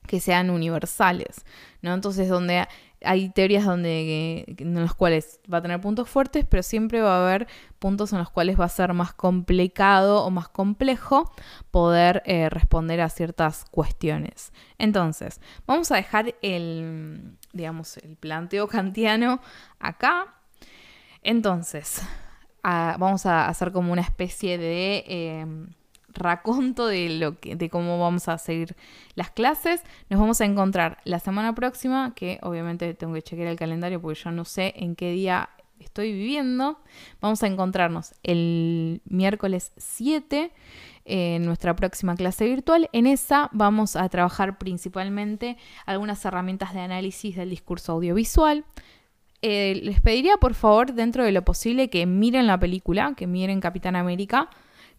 que 0.07 0.19
sean 0.19 0.49
universales, 0.49 1.45
¿no? 1.81 1.93
Entonces, 1.93 2.29
donde 2.29 2.67
hay 3.03 3.29
teorías 3.29 3.65
donde, 3.65 4.45
en 4.57 4.79
los 4.79 4.93
cuales 4.93 5.39
va 5.51 5.57
a 5.57 5.61
tener 5.61 5.81
puntos 5.81 6.09
fuertes, 6.09 6.45
pero 6.47 6.63
siempre 6.63 7.01
va 7.01 7.17
a 7.17 7.27
haber 7.27 7.47
puntos 7.79 8.13
en 8.13 8.19
los 8.19 8.29
cuales 8.29 8.59
va 8.59 8.65
a 8.65 8.69
ser 8.69 8.93
más 8.93 9.13
complicado 9.13 10.23
o 10.23 10.29
más 10.29 10.49
complejo 10.49 11.31
poder 11.71 12.21
eh, 12.25 12.49
responder 12.49 13.01
a 13.01 13.09
ciertas 13.09 13.65
cuestiones. 13.71 14.53
Entonces, 14.77 15.41
vamos 15.65 15.91
a 15.91 15.95
dejar 15.95 16.35
el, 16.41 17.37
digamos, 17.53 17.97
el 17.97 18.15
planteo 18.17 18.67
kantiano 18.67 19.41
acá. 19.79 20.35
Entonces, 21.23 22.01
vamos 22.63 23.25
a 23.25 23.47
hacer 23.47 23.71
como 23.71 23.91
una 23.91 24.01
especie 24.01 24.57
de... 24.57 25.03
Em, 25.07 25.80
raconto 26.13 26.87
de 26.87 27.09
lo 27.09 27.39
que, 27.39 27.55
de 27.55 27.69
cómo 27.69 27.99
vamos 27.99 28.27
a 28.27 28.37
seguir 28.37 28.75
las 29.15 29.31
clases. 29.31 29.81
Nos 30.09 30.19
vamos 30.19 30.41
a 30.41 30.45
encontrar 30.45 30.97
la 31.03 31.19
semana 31.19 31.53
próxima, 31.55 32.13
que 32.15 32.39
obviamente 32.41 32.93
tengo 32.93 33.13
que 33.13 33.21
chequear 33.21 33.47
el 33.47 33.57
calendario 33.57 34.01
porque 34.01 34.19
yo 34.19 34.31
no 34.31 34.45
sé 34.45 34.73
en 34.77 34.95
qué 34.95 35.11
día 35.11 35.49
estoy 35.79 36.11
viviendo. 36.11 36.79
Vamos 37.19 37.43
a 37.43 37.47
encontrarnos 37.47 38.13
el 38.23 39.01
miércoles 39.05 39.71
7 39.77 40.51
en 41.05 41.45
nuestra 41.45 41.75
próxima 41.75 42.15
clase 42.15 42.45
virtual. 42.45 42.89
En 42.93 43.07
esa 43.07 43.49
vamos 43.51 43.95
a 43.95 44.07
trabajar 44.09 44.57
principalmente 44.57 45.57
algunas 45.85 46.23
herramientas 46.25 46.73
de 46.73 46.81
análisis 46.81 47.35
del 47.35 47.49
discurso 47.49 47.93
audiovisual. 47.93 48.65
Eh, 49.41 49.79
les 49.83 50.01
pediría 50.01 50.37
por 50.37 50.53
favor, 50.53 50.93
dentro 50.93 51.23
de 51.23 51.31
lo 51.31 51.43
posible, 51.43 51.89
que 51.89 52.05
miren 52.05 52.45
la 52.47 52.59
película, 52.59 53.13
que 53.17 53.27
miren 53.27 53.59
Capitán 53.59 53.95
América. 53.95 54.49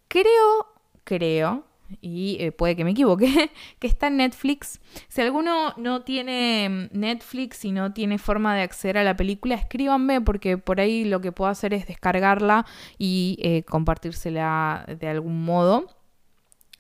Creo 0.09 0.72
creo, 1.05 1.65
y 2.01 2.37
eh, 2.41 2.53
puede 2.53 2.77
que 2.77 2.85
me 2.85 2.93
equivoque, 2.93 3.51
que 3.79 3.87
está 3.87 4.07
en 4.07 4.19
Netflix. 4.19 4.81
Si 5.09 5.21
alguno 5.21 5.75
no 5.77 6.03
tiene 6.03 6.69
mm, 6.69 6.99
Netflix 6.99 7.65
y 7.65 7.73
no 7.73 7.93
tiene 7.93 8.19
forma 8.19 8.55
de 8.55 8.63
acceder 8.63 8.99
a 8.99 9.05
la 9.05 9.17
película, 9.17 9.55
escríbanme 9.55 10.21
porque 10.21 10.59
por 10.59 10.81
ahí 10.81 11.05
lo 11.05 11.21
que 11.21 11.33
puedo 11.33 11.51
hacer 11.51 11.75
es 11.75 11.87
descargarla 11.87 12.67
y 12.99 13.39
eh, 13.43 13.65
compartírsela 13.65 14.87
de 14.99 15.09
algún 15.09 15.45
modo. 15.45 15.87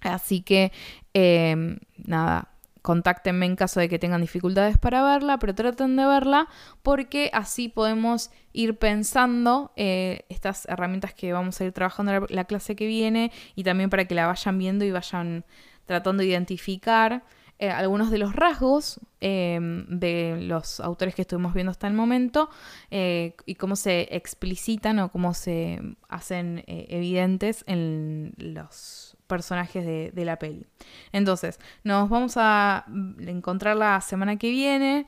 Así 0.00 0.42
que, 0.42 0.72
em, 1.14 1.78
nada, 1.96 2.51
contáctenme 2.82 3.46
en 3.46 3.56
caso 3.56 3.80
de 3.80 3.88
que 3.88 3.98
tengan 3.98 4.20
dificultades 4.20 4.76
para 4.76 5.02
verla, 5.02 5.38
pero 5.38 5.54
traten 5.54 5.96
de 5.96 6.04
verla 6.04 6.48
porque 6.82 7.30
así 7.32 7.68
podemos 7.68 8.30
ir 8.52 8.76
pensando 8.76 9.72
eh, 9.76 10.26
estas 10.28 10.66
herramientas 10.66 11.14
que 11.14 11.32
vamos 11.32 11.60
a 11.60 11.64
ir 11.64 11.72
trabajando 11.72 12.12
en 12.12 12.26
la, 12.28 12.44
clase 12.44 12.76
que 12.76 12.86
viene 12.86 13.32
y 13.54 13.62
también 13.62 13.88
para 13.88 14.04
que 14.04 14.14
la 14.14 14.26
vayan 14.26 14.58
viendo 14.58 14.84
y 14.84 14.90
vayan 14.90 15.44
tratando 15.86 16.22
de 16.22 16.28
identificar 16.28 17.22
eh, 17.60 17.70
algunos 17.70 18.10
de 18.10 18.18
los 18.18 18.34
rasgos 18.34 19.00
em, 19.20 19.86
de 19.86 20.36
los 20.40 20.80
autores 20.80 21.14
que 21.14 21.22
estuvimos 21.22 21.54
viendo 21.54 21.70
hasta 21.70 21.86
el 21.86 21.94
momento 21.94 22.50
eh, 22.90 23.36
y 23.46 23.54
cómo 23.54 23.76
se 23.76 24.08
explicitan 24.10 24.98
o 24.98 25.10
cómo 25.10 25.34
se 25.34 25.80
hacen 26.08 26.64
evidentes 26.66 27.62
en 27.68 28.34
los 28.38 29.11
personajes 29.32 29.86
de, 29.86 30.24
la 30.26 30.38
peli. 30.38 30.66
Entonces, 31.10 31.58
nos 31.84 32.10
vamos 32.10 32.34
a 32.36 32.84
encontrar 33.18 33.78
la 33.78 33.98
semana 34.02 34.36
que 34.36 34.50
viene. 34.50 35.06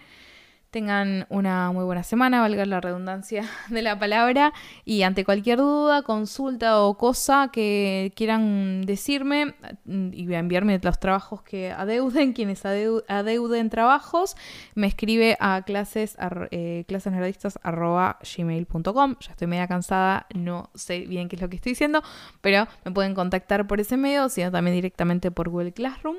Tengan 0.75 1.25
una 1.29 1.71
muy 1.71 1.85
buena 1.85 2.03
semana, 2.03 2.41
valga 2.41 2.67
la 2.67 2.81
redundancia 2.81 3.45
de 3.69 3.81
la 3.81 3.97
palabra. 3.97 4.53
Y 4.85 5.05
ante 5.05 5.25
cualquier 5.25 5.59
duda, 5.59 6.03
consulta 6.03 6.81
o 6.83 6.99
cosa 6.99 7.51
que 7.53 8.13
quieran 8.17 8.83
decirme 8.83 9.55
y 9.87 10.35
enviarme 10.35 10.81
los 10.83 10.99
trabajos 10.99 11.43
que 11.43 11.71
adeuden, 11.71 12.33
quienes 12.35 12.67
adeuden 12.67 13.71
trabajos, 13.71 14.35
me 14.75 14.89
escribe 14.89 15.37
a 15.39 15.63
clases, 15.63 16.17
eh. 16.51 16.85
Ya 19.21 19.31
estoy 19.31 19.47
media 19.47 19.69
cansada, 19.69 20.27
no 20.35 20.71
sé 20.75 21.07
bien 21.07 21.29
qué 21.29 21.37
es 21.37 21.43
lo 21.43 21.49
que 21.49 21.55
estoy 21.55 21.71
diciendo, 21.71 22.03
pero 22.41 22.67
me 22.85 22.91
pueden 22.91 23.15
contactar 23.15 23.69
por 23.69 23.79
ese 23.79 23.97
medio, 23.97 24.29
sino 24.29 24.51
también 24.51 24.75
directamente 24.75 25.31
por 25.31 25.51
Google 25.51 25.73
Classroom. 25.73 26.17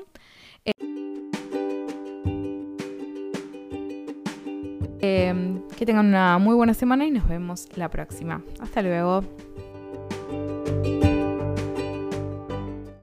Em, 5.00 5.60
que 5.76 5.84
tengan 5.84 6.06
una 6.06 6.38
muy 6.38 6.54
buena 6.54 6.74
semana 6.74 7.06
y 7.06 7.10
nos 7.10 7.28
vemos 7.28 7.68
la 7.76 7.90
próxima. 7.90 8.42
Hasta 8.60 8.82
luego. 8.82 9.22